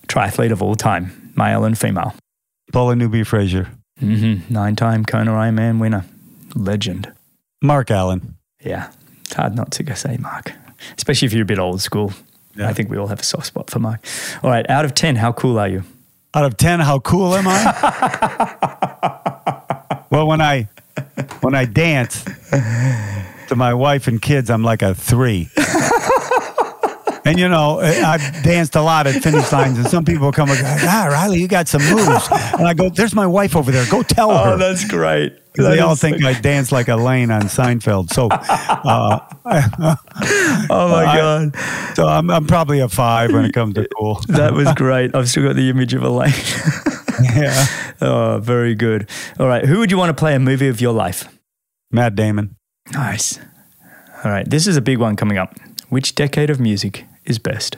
triathlete 0.07 0.51
of 0.51 0.61
all 0.61 0.75
time, 0.75 1.31
male 1.35 1.63
and 1.65 1.77
female. 1.77 2.15
Paula 2.73 2.95
Newby 2.95 3.23
Fraser. 3.23 3.67
hmm 3.99 4.37
Nine 4.49 4.75
time 4.75 5.05
Kona 5.05 5.31
Ironman 5.31 5.79
winner. 5.79 6.05
Legend. 6.55 7.11
Mark 7.61 7.91
Allen. 7.91 8.35
Yeah, 8.63 8.91
it's 9.21 9.33
hard 9.33 9.55
not 9.55 9.71
to 9.73 9.83
go 9.83 9.93
say 9.93 10.17
Mark, 10.17 10.51
especially 10.97 11.25
if 11.27 11.33
you're 11.33 11.43
a 11.43 11.45
bit 11.45 11.59
old 11.59 11.81
school. 11.81 12.11
Yeah. 12.55 12.67
I 12.69 12.73
think 12.73 12.89
we 12.89 12.97
all 12.97 13.07
have 13.07 13.19
a 13.19 13.23
soft 13.23 13.45
spot 13.47 13.69
for 13.69 13.79
Mark. 13.79 14.03
All 14.43 14.49
right, 14.49 14.67
out 14.69 14.83
of 14.85 14.93
10, 14.95 15.15
how 15.17 15.31
cool 15.31 15.59
are 15.59 15.67
you? 15.67 15.83
Out 16.33 16.45
of 16.45 16.57
ten, 16.57 16.79
how 16.79 16.99
cool 16.99 17.33
am 17.33 17.45
I? 17.47 19.35
well, 20.09 20.27
when 20.27 20.41
I 20.41 20.67
when 21.41 21.55
I 21.55 21.65
dance 21.65 22.23
to 23.47 23.55
my 23.55 23.73
wife 23.73 24.07
and 24.07 24.21
kids, 24.21 24.49
I'm 24.49 24.63
like 24.63 24.81
a 24.81 24.93
three. 24.95 25.49
And 27.25 27.37
you 27.37 27.47
know, 27.47 27.79
I've 27.79 28.21
danced 28.43 28.75
a 28.75 28.81
lot 28.81 29.05
at 29.05 29.21
finish 29.21 29.51
lines, 29.51 29.77
and 29.77 29.85
some 29.87 30.03
people 30.03 30.31
come 30.31 30.49
and 30.49 30.57
go, 30.59 30.65
"Ah, 30.65 31.09
Reilly, 31.11 31.39
you 31.39 31.47
got 31.47 31.67
some 31.67 31.81
moves." 31.83 32.27
And 32.57 32.65
I 32.67 32.73
go, 32.73 32.89
"There's 32.89 33.13
my 33.13 33.27
wife 33.27 33.55
over 33.55 33.71
there. 33.71 33.85
Go 33.91 34.01
tell 34.01 34.29
her." 34.31 34.53
Oh, 34.53 34.57
that's 34.57 34.85
great. 34.85 35.33
That 35.55 35.69
they 35.69 35.79
all 35.79 35.95
think 35.95 36.21
so- 36.21 36.27
I 36.27 36.33
dance 36.33 36.71
like 36.71 36.87
Elaine 36.87 37.29
on 37.29 37.43
Seinfeld. 37.43 38.11
So, 38.13 38.29
uh, 38.31 39.19
Oh 40.71 40.89
my 40.89 41.05
I- 41.05 41.17
God. 41.17 41.55
so 41.95 42.07
I'm, 42.07 42.29
I'm 42.31 42.47
probably 42.47 42.79
a 42.79 42.87
five 42.89 43.31
when 43.31 43.45
it 43.45 43.53
comes 43.53 43.75
to 43.75 43.87
cool. 43.97 44.21
That 44.29 44.53
was 44.53 44.73
great. 44.75 45.13
I've 45.13 45.29
still 45.29 45.43
got 45.43 45.55
the 45.55 45.69
image 45.69 45.93
of 45.93 46.01
Elaine. 46.03 46.33
yeah, 47.23 47.65
oh, 48.01 48.39
very 48.41 48.75
good. 48.75 49.09
All 49.39 49.47
right, 49.47 49.65
who 49.65 49.79
would 49.79 49.91
you 49.91 49.97
want 49.97 50.09
to 50.15 50.19
play 50.19 50.35
a 50.35 50.39
movie 50.39 50.67
of 50.67 50.81
your 50.81 50.93
life? 50.93 51.27
Matt 51.91 52.15
Damon. 52.15 52.55
Nice. 52.93 53.39
All 54.23 54.31
right, 54.31 54.49
this 54.49 54.67
is 54.67 54.77
a 54.77 54.81
big 54.81 54.97
one 54.99 55.15
coming 55.15 55.37
up. 55.37 55.55
Which 55.89 56.15
decade 56.15 56.49
of 56.49 56.59
music 56.59 57.05
is 57.25 57.39
best? 57.39 57.77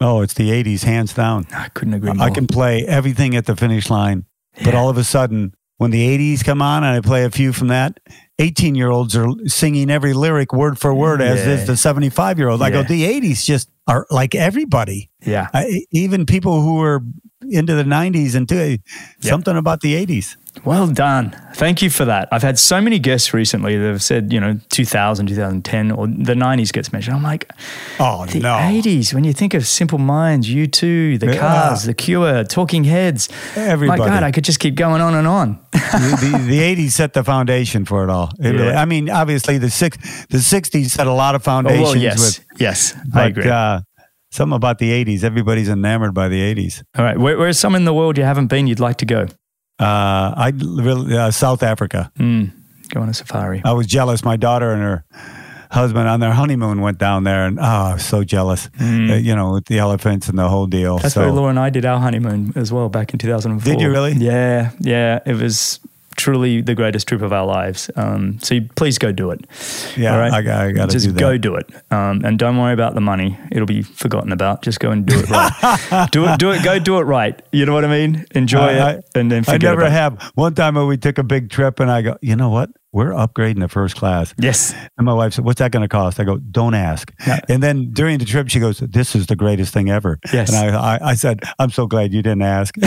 Oh, 0.00 0.20
it's 0.22 0.34
the 0.34 0.50
'80s, 0.50 0.84
hands 0.84 1.12
down. 1.14 1.46
I 1.52 1.68
couldn't 1.68 1.94
agree 1.94 2.12
more. 2.12 2.26
I 2.26 2.30
can 2.30 2.46
play 2.46 2.84
everything 2.86 3.34
at 3.36 3.46
the 3.46 3.56
finish 3.56 3.90
line, 3.90 4.26
but 4.64 4.74
all 4.74 4.88
of 4.88 4.96
a 4.98 5.04
sudden, 5.04 5.54
when 5.78 5.90
the 5.90 6.06
80s 6.36 6.44
come 6.44 6.60
on 6.62 6.82
and 6.84 6.96
I 6.96 7.00
play 7.00 7.24
a 7.24 7.30
few 7.30 7.52
from 7.52 7.68
that, 7.68 7.98
18 8.40 8.74
year 8.74 8.90
olds 8.90 9.16
are 9.16 9.28
singing 9.46 9.90
every 9.90 10.12
lyric 10.12 10.52
word 10.52 10.78
for 10.78 10.92
word 10.94 11.20
as 11.20 11.38
Yeah. 11.46 11.54
is 11.54 11.66
the 11.66 11.76
75 11.76 12.38
year 12.38 12.48
old. 12.48 12.62
I 12.62 12.70
go, 12.70 12.82
the 12.82 13.04
80s 13.04 13.44
just 13.44 13.70
are 13.88 14.06
like 14.10 14.34
everybody. 14.34 15.10
Yeah. 15.26 15.48
I, 15.52 15.84
even 15.90 16.26
people 16.26 16.60
who 16.60 16.76
were 16.76 17.02
into 17.50 17.74
the 17.74 17.82
90s 17.82 18.34
and 18.34 18.48
to, 18.48 18.78
something 19.20 19.56
about 19.56 19.80
the 19.80 19.94
80s. 20.06 20.36
Well 20.64 20.86
done. 20.88 21.36
Thank 21.54 21.82
you 21.82 21.90
for 21.90 22.04
that. 22.04 22.28
I've 22.30 22.42
had 22.42 22.58
so 22.58 22.80
many 22.80 22.98
guests 22.98 23.32
recently 23.34 23.76
that 23.76 23.86
have 23.86 24.02
said, 24.02 24.32
you 24.32 24.38
know, 24.40 24.60
2000, 24.70 25.26
2010, 25.26 25.90
or 25.90 26.06
the 26.06 26.34
90s 26.34 26.72
gets 26.72 26.92
mentioned. 26.92 27.16
I'm 27.16 27.22
like, 27.22 27.50
Oh, 27.98 28.26
the 28.26 28.40
no. 28.40 28.54
80s, 28.54 29.12
when 29.14 29.24
you 29.24 29.32
think 29.32 29.54
of 29.54 29.66
Simple 29.66 29.98
Minds, 29.98 30.48
U2, 30.48 31.18
The 31.20 31.26
Yeah. 31.26 31.38
Cars, 31.38 31.84
The 31.84 31.94
Cure, 31.94 32.44
Talking 32.44 32.84
Heads. 32.84 33.28
Everybody. 33.56 34.00
My 34.00 34.06
God, 34.08 34.22
I 34.22 34.30
could 34.30 34.44
just 34.44 34.60
keep 34.60 34.74
going 34.74 35.00
on 35.00 35.14
and 35.14 35.26
on. 35.26 35.58
the, 35.72 35.78
the, 36.38 36.44
the 36.46 36.58
80s 36.60 36.90
set 36.92 37.12
the 37.14 37.24
foundation 37.24 37.84
for 37.84 38.04
it 38.04 38.10
all. 38.10 38.30
It 38.38 38.54
Yeah. 38.54 38.80
I 38.80 38.84
mean, 38.84 39.10
obviously, 39.10 39.58
the, 39.58 39.70
six, 39.70 39.96
the 40.26 40.38
60s 40.38 40.90
set 40.90 41.06
a 41.06 41.12
lot 41.12 41.34
of 41.34 41.42
Oh, 41.42 41.44
foundations 41.44 41.82
well, 41.82 41.96
yes. 41.96 42.38
with. 42.38 42.60
yes, 42.60 42.94
I 42.94 42.98
But, 43.12 43.26
agree. 43.28 43.48
Uh, 43.50 43.80
something 44.30 44.54
about 44.56 44.78
the 44.78 44.90
80s. 45.04 45.24
Everybody's 45.24 45.68
enamored 45.68 46.12
by 46.14 46.28
the 46.28 46.40
80s. 46.54 46.82
All 46.96 47.04
right. 47.04 47.16
Where, 47.18 47.38
where's 47.38 47.58
some 47.58 47.74
in 47.74 47.84
the 47.84 47.94
world 47.94 48.18
you 48.18 48.24
haven't 48.24 48.48
been 48.48 48.66
you'd 48.66 48.80
like 48.80 48.98
to 48.98 49.06
go? 49.06 49.26
Uh, 49.78 50.34
I 50.36 50.52
really 50.56 51.16
uh, 51.16 51.30
South 51.30 51.62
Africa. 51.62 52.10
Mm, 52.18 52.50
go 52.88 53.00
on 53.00 53.08
a 53.08 53.14
safari. 53.14 53.62
I 53.64 53.72
was 53.72 53.86
jealous. 53.86 54.24
My 54.24 54.36
daughter 54.36 54.72
and 54.72 54.82
her 54.82 55.04
husband 55.70 56.08
on 56.08 56.20
their 56.20 56.32
honeymoon 56.32 56.80
went 56.80 56.98
down 56.98 57.24
there, 57.24 57.46
and 57.46 57.58
oh, 57.58 57.62
I 57.62 57.92
was 57.94 58.04
so 58.04 58.24
jealous. 58.24 58.68
Uh, 58.80 58.84
you 59.14 59.36
know, 59.36 59.52
with 59.52 59.66
the 59.66 59.78
elephants 59.78 60.28
and 60.28 60.38
the 60.38 60.48
whole 60.48 60.66
deal. 60.66 60.98
Mm. 60.98 61.02
That's 61.02 61.14
so, 61.14 61.20
where 61.22 61.32
Laura 61.32 61.50
and 61.50 61.58
I 61.58 61.70
did 61.70 61.84
our 61.84 62.00
honeymoon 62.00 62.52
as 62.56 62.72
well 62.72 62.88
back 62.88 63.12
in 63.12 63.18
2004. 63.18 63.72
Did 63.72 63.80
you 63.80 63.90
really? 63.90 64.12
Yeah, 64.12 64.72
yeah. 64.80 65.20
It 65.24 65.34
was 65.34 65.80
truly 66.18 66.60
the 66.60 66.74
greatest 66.74 67.08
trip 67.08 67.22
of 67.22 67.32
our 67.32 67.46
lives. 67.46 67.90
Um, 67.96 68.38
so 68.40 68.56
you, 68.56 68.68
please 68.76 68.98
go 68.98 69.10
do 69.12 69.30
it. 69.30 69.40
yeah, 69.96 70.12
All 70.12 70.18
right? 70.20 70.32
I, 70.32 70.42
got- 70.42 70.60
I 70.60 70.72
got 70.72 70.86
to 70.90 70.92
Just 70.92 71.06
do 71.06 71.12
that. 71.12 71.20
go 71.20 71.38
do 71.38 71.54
it, 71.54 71.70
um, 71.90 72.20
and 72.24 72.38
don't 72.38 72.58
worry 72.58 72.74
about 72.74 72.94
the 72.94 73.00
money. 73.00 73.38
It'll 73.50 73.66
be 73.66 73.80
forgotten 73.82 74.32
about. 74.32 74.60
Just 74.62 74.80
go 74.80 74.90
and 74.90 75.06
do 75.06 75.18
it 75.18 75.30
right. 75.30 76.08
do 76.12 76.26
it, 76.26 76.38
do 76.38 76.50
it. 76.50 76.62
Go 76.62 76.78
do 76.78 76.98
it 76.98 77.04
right. 77.04 77.40
You 77.52 77.64
know 77.64 77.72
what 77.72 77.84
I 77.86 77.88
mean? 77.88 78.26
Enjoy 78.34 78.58
I- 78.58 78.90
it, 78.94 79.04
and 79.14 79.32
then 79.32 79.44
I 79.48 79.56
never 79.56 79.80
about 79.82 79.86
it. 79.88 79.92
have. 79.92 80.22
One 80.34 80.54
time 80.54 80.74
we 80.86 80.98
took 80.98 81.16
a 81.18 81.22
big 81.24 81.48
trip, 81.48 81.80
and 81.80 81.90
I 81.90 82.02
go, 82.02 82.18
you 82.20 82.36
know 82.36 82.50
what? 82.50 82.68
We're 82.90 83.10
upgrading 83.10 83.60
to 83.60 83.68
first 83.68 83.96
class. 83.96 84.34
Yes. 84.38 84.72
And 84.96 85.04
my 85.04 85.12
wife 85.12 85.34
said, 85.34 85.44
"What's 85.44 85.58
that 85.58 85.72
going 85.72 85.82
to 85.82 85.88
cost?" 85.88 86.18
I 86.18 86.24
go, 86.24 86.38
"Don't 86.38 86.72
ask." 86.72 87.12
Yeah. 87.26 87.40
And 87.46 87.62
then 87.62 87.90
during 87.92 88.18
the 88.18 88.24
trip, 88.24 88.48
she 88.48 88.60
goes, 88.60 88.78
"This 88.78 89.14
is 89.14 89.26
the 89.26 89.36
greatest 89.36 89.74
thing 89.74 89.90
ever." 89.90 90.18
Yes. 90.32 90.48
And 90.50 90.74
I, 90.74 90.94
I, 90.94 91.10
I 91.10 91.14
said, 91.14 91.40
"I'm 91.58 91.68
so 91.70 91.86
glad 91.86 92.14
you 92.14 92.22
didn't 92.22 92.42
ask." 92.42 92.74
it 92.80 92.86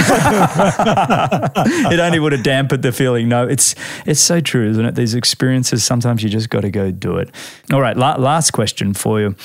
only 1.99 2.19
would 2.19 2.31
have 2.31 2.41
dampened 2.41 2.81
the 2.81 2.91
feeling. 2.91 3.29
No, 3.29 3.47
it's 3.47 3.75
it's 4.07 4.19
so 4.19 4.41
true, 4.41 4.67
isn't 4.71 4.83
it? 4.83 4.95
These 4.95 5.13
experiences, 5.13 5.83
sometimes 5.83 6.23
you 6.23 6.29
just 6.29 6.49
got 6.49 6.61
to 6.61 6.71
go 6.71 6.89
do 6.89 7.17
it. 7.17 7.29
All 7.71 7.81
right, 7.81 7.95
la- 7.95 8.15
last 8.15 8.51
question 8.51 8.95
for 8.95 9.21
you: 9.21 9.35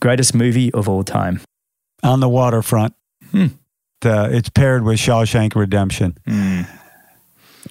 greatest 0.00 0.32
movie 0.32 0.72
of 0.74 0.88
all 0.88 1.02
time? 1.02 1.40
On 2.04 2.20
the 2.20 2.28
waterfront. 2.28 2.94
Hmm. 3.32 3.46
Uh, 4.04 4.28
it's 4.30 4.50
paired 4.50 4.84
with 4.84 4.98
Shawshank 4.98 5.56
Redemption. 5.56 6.16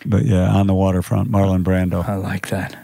But 0.05 0.25
yeah, 0.25 0.49
on 0.49 0.67
the 0.67 0.73
waterfront, 0.73 1.31
Marlon 1.31 1.63
Brando. 1.63 2.07
I 2.07 2.15
like 2.15 2.49
that. 2.49 2.77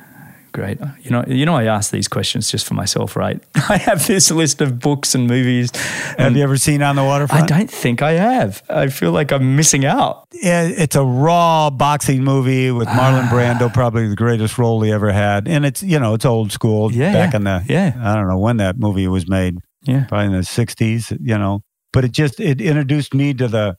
Great. 0.51 0.79
You 1.03 1.11
know, 1.11 1.23
you 1.27 1.45
know, 1.45 1.55
I 1.55 1.65
ask 1.65 1.91
these 1.91 2.07
questions 2.07 2.49
just 2.49 2.65
for 2.65 2.73
myself, 2.73 3.15
right? 3.15 3.39
I 3.69 3.77
have 3.77 4.07
this 4.07 4.31
list 4.31 4.61
of 4.61 4.79
books 4.79 5.13
and 5.13 5.27
movies. 5.27 5.69
Have 6.17 6.35
you 6.35 6.41
ever 6.43 6.57
seen 6.57 6.81
On 6.81 6.95
the 6.95 7.03
Waterfront? 7.03 7.43
I 7.51 7.57
don't 7.59 7.69
think 7.69 8.01
I 8.01 8.13
have. 8.13 8.63
I 8.67 8.87
feel 8.87 9.11
like 9.11 9.31
I'm 9.31 9.55
missing 9.55 9.85
out. 9.85 10.27
Yeah, 10.33 10.63
it's 10.63 10.95
a 10.95 11.03
raw 11.03 11.69
boxing 11.69 12.23
movie 12.23 12.71
with 12.71 12.87
Marlon 12.87 13.25
Ah. 13.25 13.29
Brando, 13.31 13.71
probably 13.71 14.07
the 14.07 14.15
greatest 14.15 14.57
role 14.57 14.81
he 14.81 14.91
ever 14.91 15.11
had. 15.11 15.47
And 15.47 15.67
it's, 15.67 15.83
you 15.83 15.99
know, 15.99 16.15
it's 16.15 16.25
old 16.25 16.51
school. 16.51 16.91
Yeah, 16.91 17.13
Back 17.13 17.33
yeah, 17.33 17.37
in 17.37 17.43
the, 17.43 17.63
yeah. 17.67 17.93
I 18.01 18.15
don't 18.15 18.27
know 18.27 18.39
when 18.39 18.57
that 18.57 18.79
movie 18.79 19.07
was 19.07 19.29
made, 19.29 19.59
Yeah. 19.83 20.05
probably 20.05 20.25
in 20.27 20.31
the 20.31 20.39
60s, 20.39 21.15
you 21.21 21.37
know. 21.37 21.61
But 21.93 22.05
it 22.05 22.11
just, 22.11 22.39
it 22.39 22.59
introduced 22.59 23.13
me 23.13 23.35
to 23.35 23.47
the, 23.47 23.77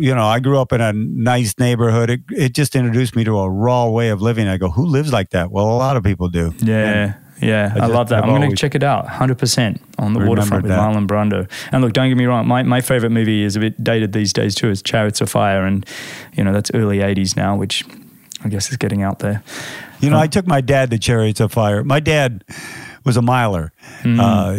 you 0.00 0.14
know, 0.14 0.26
I 0.26 0.40
grew 0.40 0.58
up 0.60 0.72
in 0.72 0.80
a 0.80 0.92
nice 0.92 1.54
neighborhood. 1.58 2.10
It, 2.10 2.20
it 2.30 2.54
just 2.54 2.76
introduced 2.76 3.16
me 3.16 3.24
to 3.24 3.38
a 3.38 3.50
raw 3.50 3.88
way 3.88 4.08
of 4.10 4.20
living. 4.22 4.48
I 4.48 4.56
go, 4.56 4.70
who 4.70 4.86
lives 4.86 5.12
like 5.12 5.30
that? 5.30 5.50
Well, 5.50 5.66
a 5.66 5.76
lot 5.76 5.96
of 5.96 6.02
people 6.04 6.28
do. 6.28 6.52
Yeah. 6.58 7.14
Yeah, 7.42 7.70
I 7.74 7.76
I, 7.76 7.80
just- 7.80 7.92
love 7.92 8.08
that. 8.08 8.24
I've 8.24 8.30
I'm 8.30 8.40
going 8.40 8.48
to 8.50 8.56
check 8.56 8.74
it 8.74 8.82
out 8.82 9.06
100% 9.06 9.78
on 9.98 10.14
the 10.14 10.20
waterfront 10.20 10.62
with 10.62 10.70
that. 10.70 10.80
Marlon 10.80 11.06
Brando. 11.06 11.50
And 11.70 11.82
look, 11.82 11.92
don't 11.92 12.08
get 12.08 12.16
me 12.16 12.24
wrong, 12.24 12.46
my, 12.48 12.62
my 12.62 12.80
favorite 12.80 13.10
movie 13.10 13.42
is 13.42 13.56
a 13.56 13.60
bit 13.60 13.82
dated 13.84 14.14
these 14.14 14.32
days 14.32 14.54
too. 14.54 14.70
It's 14.70 14.80
Chariots 14.80 15.20
of 15.20 15.28
Fire. 15.28 15.66
And, 15.66 15.84
you 16.32 16.42
know, 16.44 16.52
that's 16.54 16.70
early 16.72 16.98
80s 17.00 17.36
now, 17.36 17.54
which 17.54 17.84
I 18.42 18.48
guess 18.48 18.70
is 18.70 18.78
getting 18.78 19.02
out 19.02 19.18
there. 19.18 19.42
You 20.00 20.08
know, 20.08 20.18
I 20.18 20.28
took 20.28 20.46
my 20.46 20.62
dad 20.62 20.90
to 20.92 20.98
Chariots 20.98 21.40
of 21.40 21.52
Fire. 21.52 21.84
My 21.84 22.00
dad 22.00 22.42
was 23.04 23.18
a 23.18 23.22
miler. 23.22 23.70
Hmm. 24.02 24.18
Uh, 24.18 24.52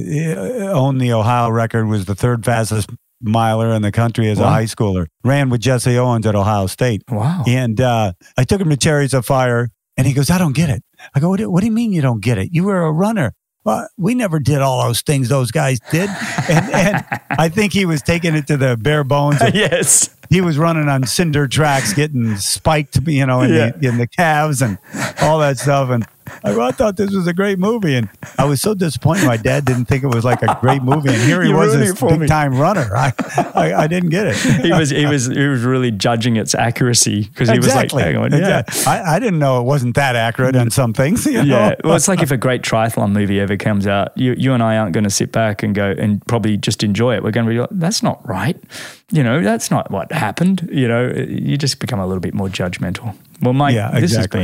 owned 0.73 1.01
the 1.01 1.13
Ohio 1.13 1.49
record, 1.49 1.87
was 1.87 2.05
the 2.05 2.15
third 2.15 2.45
fastest 2.45 2.89
miler 3.21 3.73
in 3.73 3.81
the 3.81 3.91
country 3.91 4.29
as 4.29 4.39
a 4.39 4.47
high 4.47 4.65
schooler. 4.65 5.07
Ran 5.23 5.49
with 5.49 5.61
Jesse 5.61 5.97
Owens 5.97 6.25
at 6.25 6.35
Ohio 6.35 6.67
State. 6.67 7.03
Wow. 7.09 7.43
And 7.47 7.79
uh, 7.81 8.13
I 8.37 8.43
took 8.43 8.61
him 8.61 8.69
to 8.69 8.77
Chariots 8.77 9.13
of 9.13 9.25
Fire, 9.25 9.69
and 9.97 10.05
he 10.05 10.13
goes, 10.13 10.29
I 10.29 10.37
don't 10.37 10.53
get 10.55 10.69
it. 10.69 10.83
I 11.15 11.19
go, 11.19 11.29
what 11.29 11.37
do, 11.37 11.49
what 11.49 11.61
do 11.61 11.65
you 11.67 11.71
mean 11.71 11.93
you 11.93 12.01
don't 12.01 12.21
get 12.21 12.37
it? 12.37 12.49
You 12.51 12.63
were 12.65 12.81
a 12.85 12.91
runner. 12.91 13.33
Well, 13.63 13.87
we 13.97 14.15
never 14.15 14.39
did 14.39 14.59
all 14.61 14.85
those 14.87 15.01
things 15.01 15.27
those 15.29 15.51
guys 15.51 15.79
did. 15.91 16.09
And, 16.49 16.73
and 16.73 17.05
I 17.31 17.49
think 17.49 17.73
he 17.73 17.85
was 17.85 18.01
taking 18.01 18.33
it 18.35 18.47
to 18.47 18.55
the 18.57 18.77
bare 18.77 19.03
bones. 19.03 19.41
of- 19.41 19.53
yes. 19.55 20.09
He 20.29 20.41
was 20.41 20.57
running 20.57 20.89
on 20.89 21.05
cinder 21.05 21.47
tracks, 21.47 21.93
getting 21.93 22.35
spiked, 22.37 22.99
you 23.07 23.25
know, 23.25 23.41
in, 23.41 23.53
Yeah. 23.53 23.71
the, 23.71 23.87
in 23.87 23.97
the 23.97 24.07
calves 24.07 24.61
and 24.61 24.77
all 25.21 25.39
that 25.39 25.57
stuff. 25.57 25.89
And 25.89 26.05
I, 26.43 26.71
thought 26.71 26.97
this 26.97 27.11
was 27.11 27.27
a 27.27 27.33
great 27.33 27.59
movie, 27.59 27.95
and 27.95 28.09
I 28.37 28.45
was 28.45 28.61
so 28.61 28.73
disappointed. 28.73 29.25
My 29.25 29.37
dad 29.37 29.65
didn't 29.65 29.85
think 29.85 30.03
it 30.03 30.07
was 30.07 30.25
like 30.25 30.41
a 30.41 30.57
great 30.59 30.81
movie, 30.83 31.09
and 31.09 31.21
here 31.21 31.41
he 31.41 31.53
was, 31.53 31.73
this 31.73 32.01
me. 32.01 32.17
big 32.17 32.27
time 32.27 32.57
runner. 32.57 32.89
I, 32.95 33.13
I, 33.55 33.73
I 33.73 33.87
didn't 33.87 34.09
get 34.09 34.27
it. 34.27 34.35
he 34.61 34.71
was 34.71 34.89
he 34.89 35.05
was 35.05 35.27
he 35.27 35.47
was 35.47 35.63
really 35.63 35.91
judging 35.91 36.35
its 36.35 36.53
accuracy 36.55 37.23
because 37.23 37.49
he 37.49 37.57
was 37.57 37.67
like, 37.67 37.85
exactly. 37.85 38.15
on, 38.15 38.31
yeah. 38.31 38.59
Exactly. 38.59 38.91
I, 38.91 39.15
I 39.15 39.19
didn't 39.19 39.39
know 39.39 39.61
it 39.61 39.63
wasn't 39.63 39.95
that 39.95 40.15
accurate 40.15 40.55
on 40.55 40.69
some 40.69 40.93
things. 40.93 41.25
You 41.25 41.43
know? 41.43 41.43
Yeah, 41.43 41.75
well, 41.83 41.95
it's 41.95 42.07
like 42.07 42.21
if 42.21 42.31
a 42.31 42.37
great 42.37 42.61
triathlon 42.61 43.11
movie 43.11 43.39
ever 43.39 43.57
comes 43.57 43.87
out, 43.87 44.17
you, 44.17 44.33
you 44.37 44.53
and 44.53 44.61
I 44.61 44.77
aren't 44.77 44.93
going 44.93 45.03
to 45.03 45.09
sit 45.09 45.31
back 45.31 45.63
and 45.63 45.73
go 45.73 45.91
and 45.91 46.25
probably 46.27 46.57
just 46.57 46.83
enjoy 46.83 47.15
it. 47.15 47.23
We're 47.23 47.31
going 47.31 47.45
to 47.45 47.51
be 47.51 47.59
like, 47.59 47.69
that's 47.71 48.03
not 48.03 48.27
right. 48.27 48.57
You 49.11 49.23
know, 49.23 49.41
that's 49.41 49.71
not 49.71 49.89
what 49.91 50.09
happened. 50.17 50.67
You 50.71 50.87
know, 50.87 51.07
you 51.15 51.57
just 51.57 51.79
become 51.79 51.99
a 51.99 52.05
little 52.07 52.21
bit 52.21 52.33
more 52.33 52.49
judgmental. 52.49 53.15
Well, 53.41 53.53
Mike, 53.53 53.75
Yeah, 53.75 53.91
this 53.91 54.13
exactly. 54.15 54.39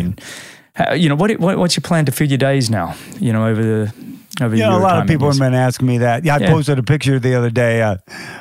has 0.76 0.90
been, 0.94 1.02
you 1.02 1.10
know, 1.10 1.16
what, 1.16 1.32
what 1.40 1.58
what's 1.58 1.76
your 1.76 1.82
plan 1.82 2.06
to 2.06 2.12
fill 2.12 2.28
your 2.28 2.38
days 2.38 2.70
now? 2.70 2.96
You 3.20 3.34
know, 3.34 3.48
over 3.48 3.62
the 3.64 3.94
over 4.42 4.56
know, 4.56 4.78
a 4.78 4.80
lot 4.80 5.00
of 5.00 5.08
people 5.08 5.28
have 5.30 5.38
been 5.40 5.54
asking 5.54 5.88
me 5.88 6.00
that. 6.00 6.26
Yeah, 6.26 6.36
I 6.36 6.40
Yeah. 6.40 6.50
posted 6.52 6.80
a 6.80 6.84
picture 6.84 7.20
the 7.20 7.36
other 7.36 7.52
day. 7.52 7.84
Uh, 7.84 7.98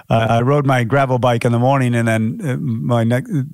uh, 0.08 0.26
I 0.30 0.40
rode 0.40 0.64
my 0.66 0.84
gravel 0.84 1.18
bike 1.18 1.44
in 1.44 1.52
the 1.52 1.58
morning, 1.58 1.94
and 1.94 2.08
then 2.08 2.40
uh, 2.42 2.56
my 2.56 3.04
ne- 3.04 3.44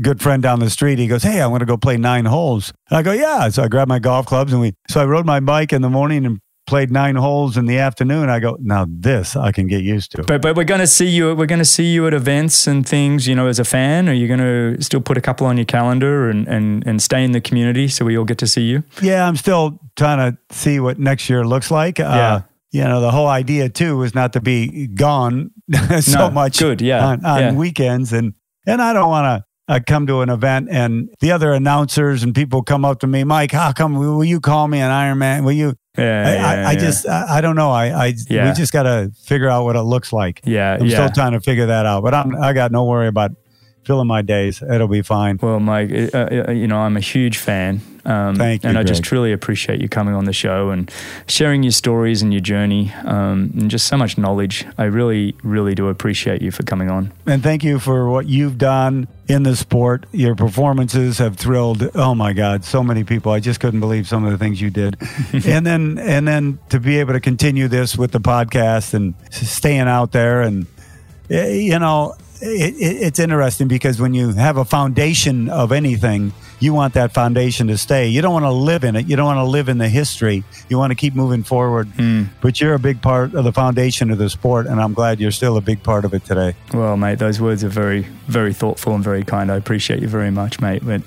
good 0.00 0.20
friend 0.20 0.42
down 0.42 0.58
the 0.60 0.70
street, 0.70 0.98
he 0.98 1.06
goes, 1.06 1.22
"Hey, 1.22 1.40
I 1.40 1.46
want 1.46 1.60
to 1.60 1.66
go 1.66 1.76
play 1.76 1.96
nine 1.96 2.24
holes." 2.24 2.72
And 2.90 2.98
I 2.98 3.02
go, 3.02 3.12
"Yeah." 3.12 3.48
So 3.50 3.62
I 3.62 3.68
grabbed 3.68 3.88
my 3.88 4.00
golf 4.00 4.26
clubs, 4.26 4.52
and 4.52 4.60
we. 4.60 4.74
So 4.88 5.00
I 5.00 5.04
rode 5.04 5.26
my 5.26 5.38
bike 5.40 5.72
in 5.72 5.82
the 5.82 5.90
morning 5.90 6.26
and 6.26 6.40
played 6.70 6.90
nine 6.90 7.16
holes 7.16 7.56
in 7.56 7.66
the 7.66 7.78
afternoon. 7.78 8.30
I 8.30 8.38
go, 8.38 8.56
now 8.60 8.86
this 8.88 9.36
I 9.36 9.50
can 9.52 9.66
get 9.66 9.82
used 9.82 10.12
to. 10.12 10.22
But 10.22 10.40
but 10.40 10.56
we're 10.56 10.64
going 10.64 10.80
to 10.80 10.86
see 10.86 11.08
you. 11.08 11.34
We're 11.34 11.46
going 11.46 11.58
to 11.58 11.64
see 11.78 11.92
you 11.92 12.06
at 12.06 12.14
events 12.14 12.66
and 12.66 12.88
things. 12.88 13.26
You 13.26 13.34
know, 13.34 13.48
as 13.48 13.58
a 13.58 13.64
fan, 13.64 14.08
are 14.08 14.14
you 14.14 14.28
going 14.28 14.40
to 14.40 14.82
still 14.82 15.00
put 15.00 15.18
a 15.18 15.20
couple 15.20 15.46
on 15.46 15.56
your 15.56 15.66
calendar 15.66 16.30
and 16.30 16.48
and 16.48 16.86
and 16.86 17.02
stay 17.02 17.24
in 17.24 17.32
the 17.32 17.40
community 17.40 17.88
so 17.88 18.04
we 18.04 18.16
all 18.16 18.24
get 18.24 18.38
to 18.38 18.46
see 18.46 18.62
you? 18.62 18.84
Yeah, 19.02 19.26
I'm 19.28 19.36
still 19.36 19.80
trying 19.96 20.18
to 20.32 20.38
see 20.54 20.80
what 20.80 20.98
next 20.98 21.28
year 21.28 21.44
looks 21.44 21.70
like. 21.70 21.98
Yeah. 21.98 22.34
Uh, 22.34 22.40
you 22.72 22.84
know, 22.84 23.00
the 23.00 23.10
whole 23.10 23.26
idea 23.26 23.68
too 23.68 24.02
is 24.04 24.14
not 24.14 24.32
to 24.34 24.40
be 24.40 24.86
gone 24.86 25.50
so 26.00 26.18
No, 26.18 26.30
much 26.30 26.60
good, 26.60 26.80
yeah, 26.80 27.04
on, 27.04 27.24
on 27.24 27.40
yeah. 27.40 27.52
weekends. 27.52 28.12
And, 28.12 28.34
and 28.64 28.80
I 28.80 28.92
don't 28.92 29.08
want 29.08 29.26
to 29.26 29.74
uh, 29.74 29.80
come 29.84 30.06
to 30.06 30.20
an 30.20 30.28
event 30.30 30.68
and 30.70 31.08
the 31.18 31.32
other 31.32 31.52
announcers 31.52 32.22
and 32.22 32.32
people 32.32 32.62
come 32.62 32.84
up 32.84 33.00
to 33.00 33.08
me, 33.08 33.24
Mike, 33.24 33.50
how 33.50 33.72
come, 33.72 33.94
will 33.94 34.22
you 34.24 34.38
call 34.40 34.68
me 34.68 34.78
an 34.78 34.90
Ironman? 34.90 35.44
Will 35.44 35.52
you? 35.52 35.74
Yeah, 36.00 36.24
I, 36.26 36.32
yeah, 36.34 36.46
I, 36.48 36.54
I 36.54 36.72
yeah. 36.72 36.78
just, 36.78 37.06
I, 37.08 37.38
I 37.38 37.40
don't 37.40 37.56
know. 37.56 37.70
I, 37.70 38.06
I, 38.06 38.14
Yeah. 38.28 38.48
we 38.48 38.54
just 38.54 38.72
got 38.72 38.84
to 38.84 39.10
figure 39.24 39.48
out 39.48 39.64
what 39.64 39.76
it 39.76 39.82
looks 39.82 40.12
like. 40.12 40.40
yeah 40.44 40.78
I'm 40.80 40.88
still 40.88 41.10
trying 41.10 41.32
to 41.32 41.40
figure 41.40 41.66
that 41.66 41.86
out, 41.86 42.02
but 42.02 42.14
I'm, 42.14 42.34
I 42.42 42.52
got 42.52 42.72
no 42.72 42.84
worry 42.84 43.08
about 43.08 43.32
filling 43.90 44.06
my 44.06 44.22
days. 44.22 44.62
It'll 44.62 44.86
be 44.86 45.02
fine. 45.02 45.36
Well, 45.42 45.58
Mike, 45.58 45.90
uh, 45.90 46.44
uh, 46.46 46.52
you 46.52 46.68
know, 46.68 46.78
I'm 46.78 46.96
a 46.96 47.00
huge 47.00 47.38
fan. 47.38 47.80
Um, 48.04 48.36
Thank 48.36 48.62
you, 48.62 48.68
And 48.68 48.78
I 48.78 48.84
just 48.84 49.02
truly 49.02 49.32
appreciate 49.32 49.80
you 49.80 49.88
coming 49.88 50.14
on 50.14 50.26
the 50.26 50.32
show 50.32 50.70
and 50.70 50.88
sharing 51.26 51.64
your 51.64 51.72
stories 51.72 52.22
and 52.22 52.32
your 52.32 52.40
journey 52.40 52.92
um, 53.04 53.50
and 53.58 53.68
just 53.68 53.88
so 53.88 53.96
much 53.96 54.16
knowledge. 54.16 54.64
I 54.78 54.84
really, 54.84 55.34
really 55.42 55.74
do 55.74 55.88
appreciate 55.88 56.40
you 56.40 56.52
for 56.52 56.62
coming 56.62 56.88
on. 56.88 57.12
and 57.26 57.42
thank 57.42 57.64
you 57.64 57.80
for 57.80 58.08
what 58.08 58.26
you've 58.28 58.58
done 58.58 59.08
in 59.26 59.42
the 59.42 59.56
sport. 59.56 60.06
Your 60.12 60.36
performances 60.36 61.18
have 61.18 61.36
thrilled. 61.36 61.90
Oh 61.96 62.14
my 62.14 62.32
God, 62.32 62.64
so 62.64 62.84
many 62.84 63.02
people. 63.02 63.32
I 63.32 63.40
just 63.40 63.58
couldn't 63.58 63.80
believe 63.80 64.06
some 64.06 64.24
of 64.24 64.30
the 64.30 64.38
things 64.38 64.60
you 64.60 64.70
did. 64.70 64.96
and 65.32 65.66
then 65.66 65.98
and 65.98 66.28
then 66.28 66.60
to 66.68 66.78
be 66.78 67.00
able 67.00 67.14
to 67.14 67.20
continue 67.20 67.66
this 67.66 67.98
with 67.98 68.12
the 68.12 68.20
podcast 68.20 68.94
and 68.94 69.14
staying 69.32 69.88
out 69.88 70.12
there 70.12 70.42
and 70.42 70.68
eh, 71.28 71.54
you 71.54 71.78
know 71.80 72.14
it, 72.40 72.74
it, 72.74 73.02
it's 73.02 73.18
interesting 73.18 73.68
because 73.68 74.00
when 74.00 74.14
you 74.14 74.32
have 74.32 74.56
a 74.56 74.64
foundation 74.64 75.48
of 75.48 75.72
anything 75.72 76.32
you 76.58 76.74
want 76.74 76.94
that 76.94 77.12
foundation 77.12 77.68
to 77.68 77.78
stay 77.78 78.08
you 78.08 78.20
don't 78.22 78.32
want 78.32 78.44
to 78.44 78.50
live 78.50 78.84
in 78.84 78.96
it 78.96 79.06
you 79.06 79.16
don't 79.16 79.26
want 79.26 79.38
to 79.38 79.44
live 79.44 79.68
in 79.68 79.78
the 79.78 79.88
history 79.88 80.44
you 80.68 80.78
want 80.78 80.90
to 80.90 80.94
keep 80.94 81.14
moving 81.14 81.42
forward 81.42 81.88
hmm. 81.88 82.24
but 82.40 82.60
you're 82.60 82.74
a 82.74 82.78
big 82.78 83.00
part 83.00 83.34
of 83.34 83.44
the 83.44 83.52
foundation 83.52 84.10
of 84.10 84.18
the 84.18 84.28
sport 84.28 84.66
and 84.66 84.80
i'm 84.80 84.92
glad 84.92 85.20
you're 85.20 85.30
still 85.30 85.56
a 85.56 85.60
big 85.60 85.82
part 85.82 86.04
of 86.04 86.14
it 86.14 86.24
today 86.24 86.54
Well, 86.72 86.96
mate, 86.96 87.18
those 87.18 87.40
words 87.40 87.64
are 87.64 87.68
very, 87.68 88.02
very 88.26 88.52
thoughtful 88.52 88.94
and 88.94 89.02
very 89.02 89.24
kind. 89.24 89.50
I 89.50 89.56
appreciate 89.56 90.00
you 90.00 90.08
very 90.08 90.30
much, 90.30 90.60
mate. 90.60 90.82
But 90.84 91.02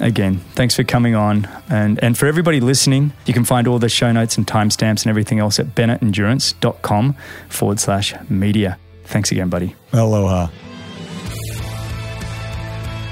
again, 0.00 0.38
thanks 0.54 0.76
for 0.76 0.84
coming 0.84 1.14
on. 1.14 1.48
And, 1.68 2.02
and 2.02 2.16
for 2.16 2.26
everybody 2.26 2.60
listening, 2.60 3.12
you 3.26 3.34
can 3.34 3.44
find 3.44 3.66
all 3.66 3.78
the 3.78 3.88
show 3.88 4.12
notes 4.12 4.36
and 4.36 4.46
timestamps 4.46 5.02
and 5.02 5.06
everything 5.06 5.38
else 5.38 5.58
at 5.58 5.74
bennettendurance.com 5.74 7.16
forward 7.48 7.80
slash 7.80 8.14
media. 8.28 8.78
Thanks 9.04 9.30
again, 9.32 9.48
buddy. 9.48 9.74
aloha 9.92 10.48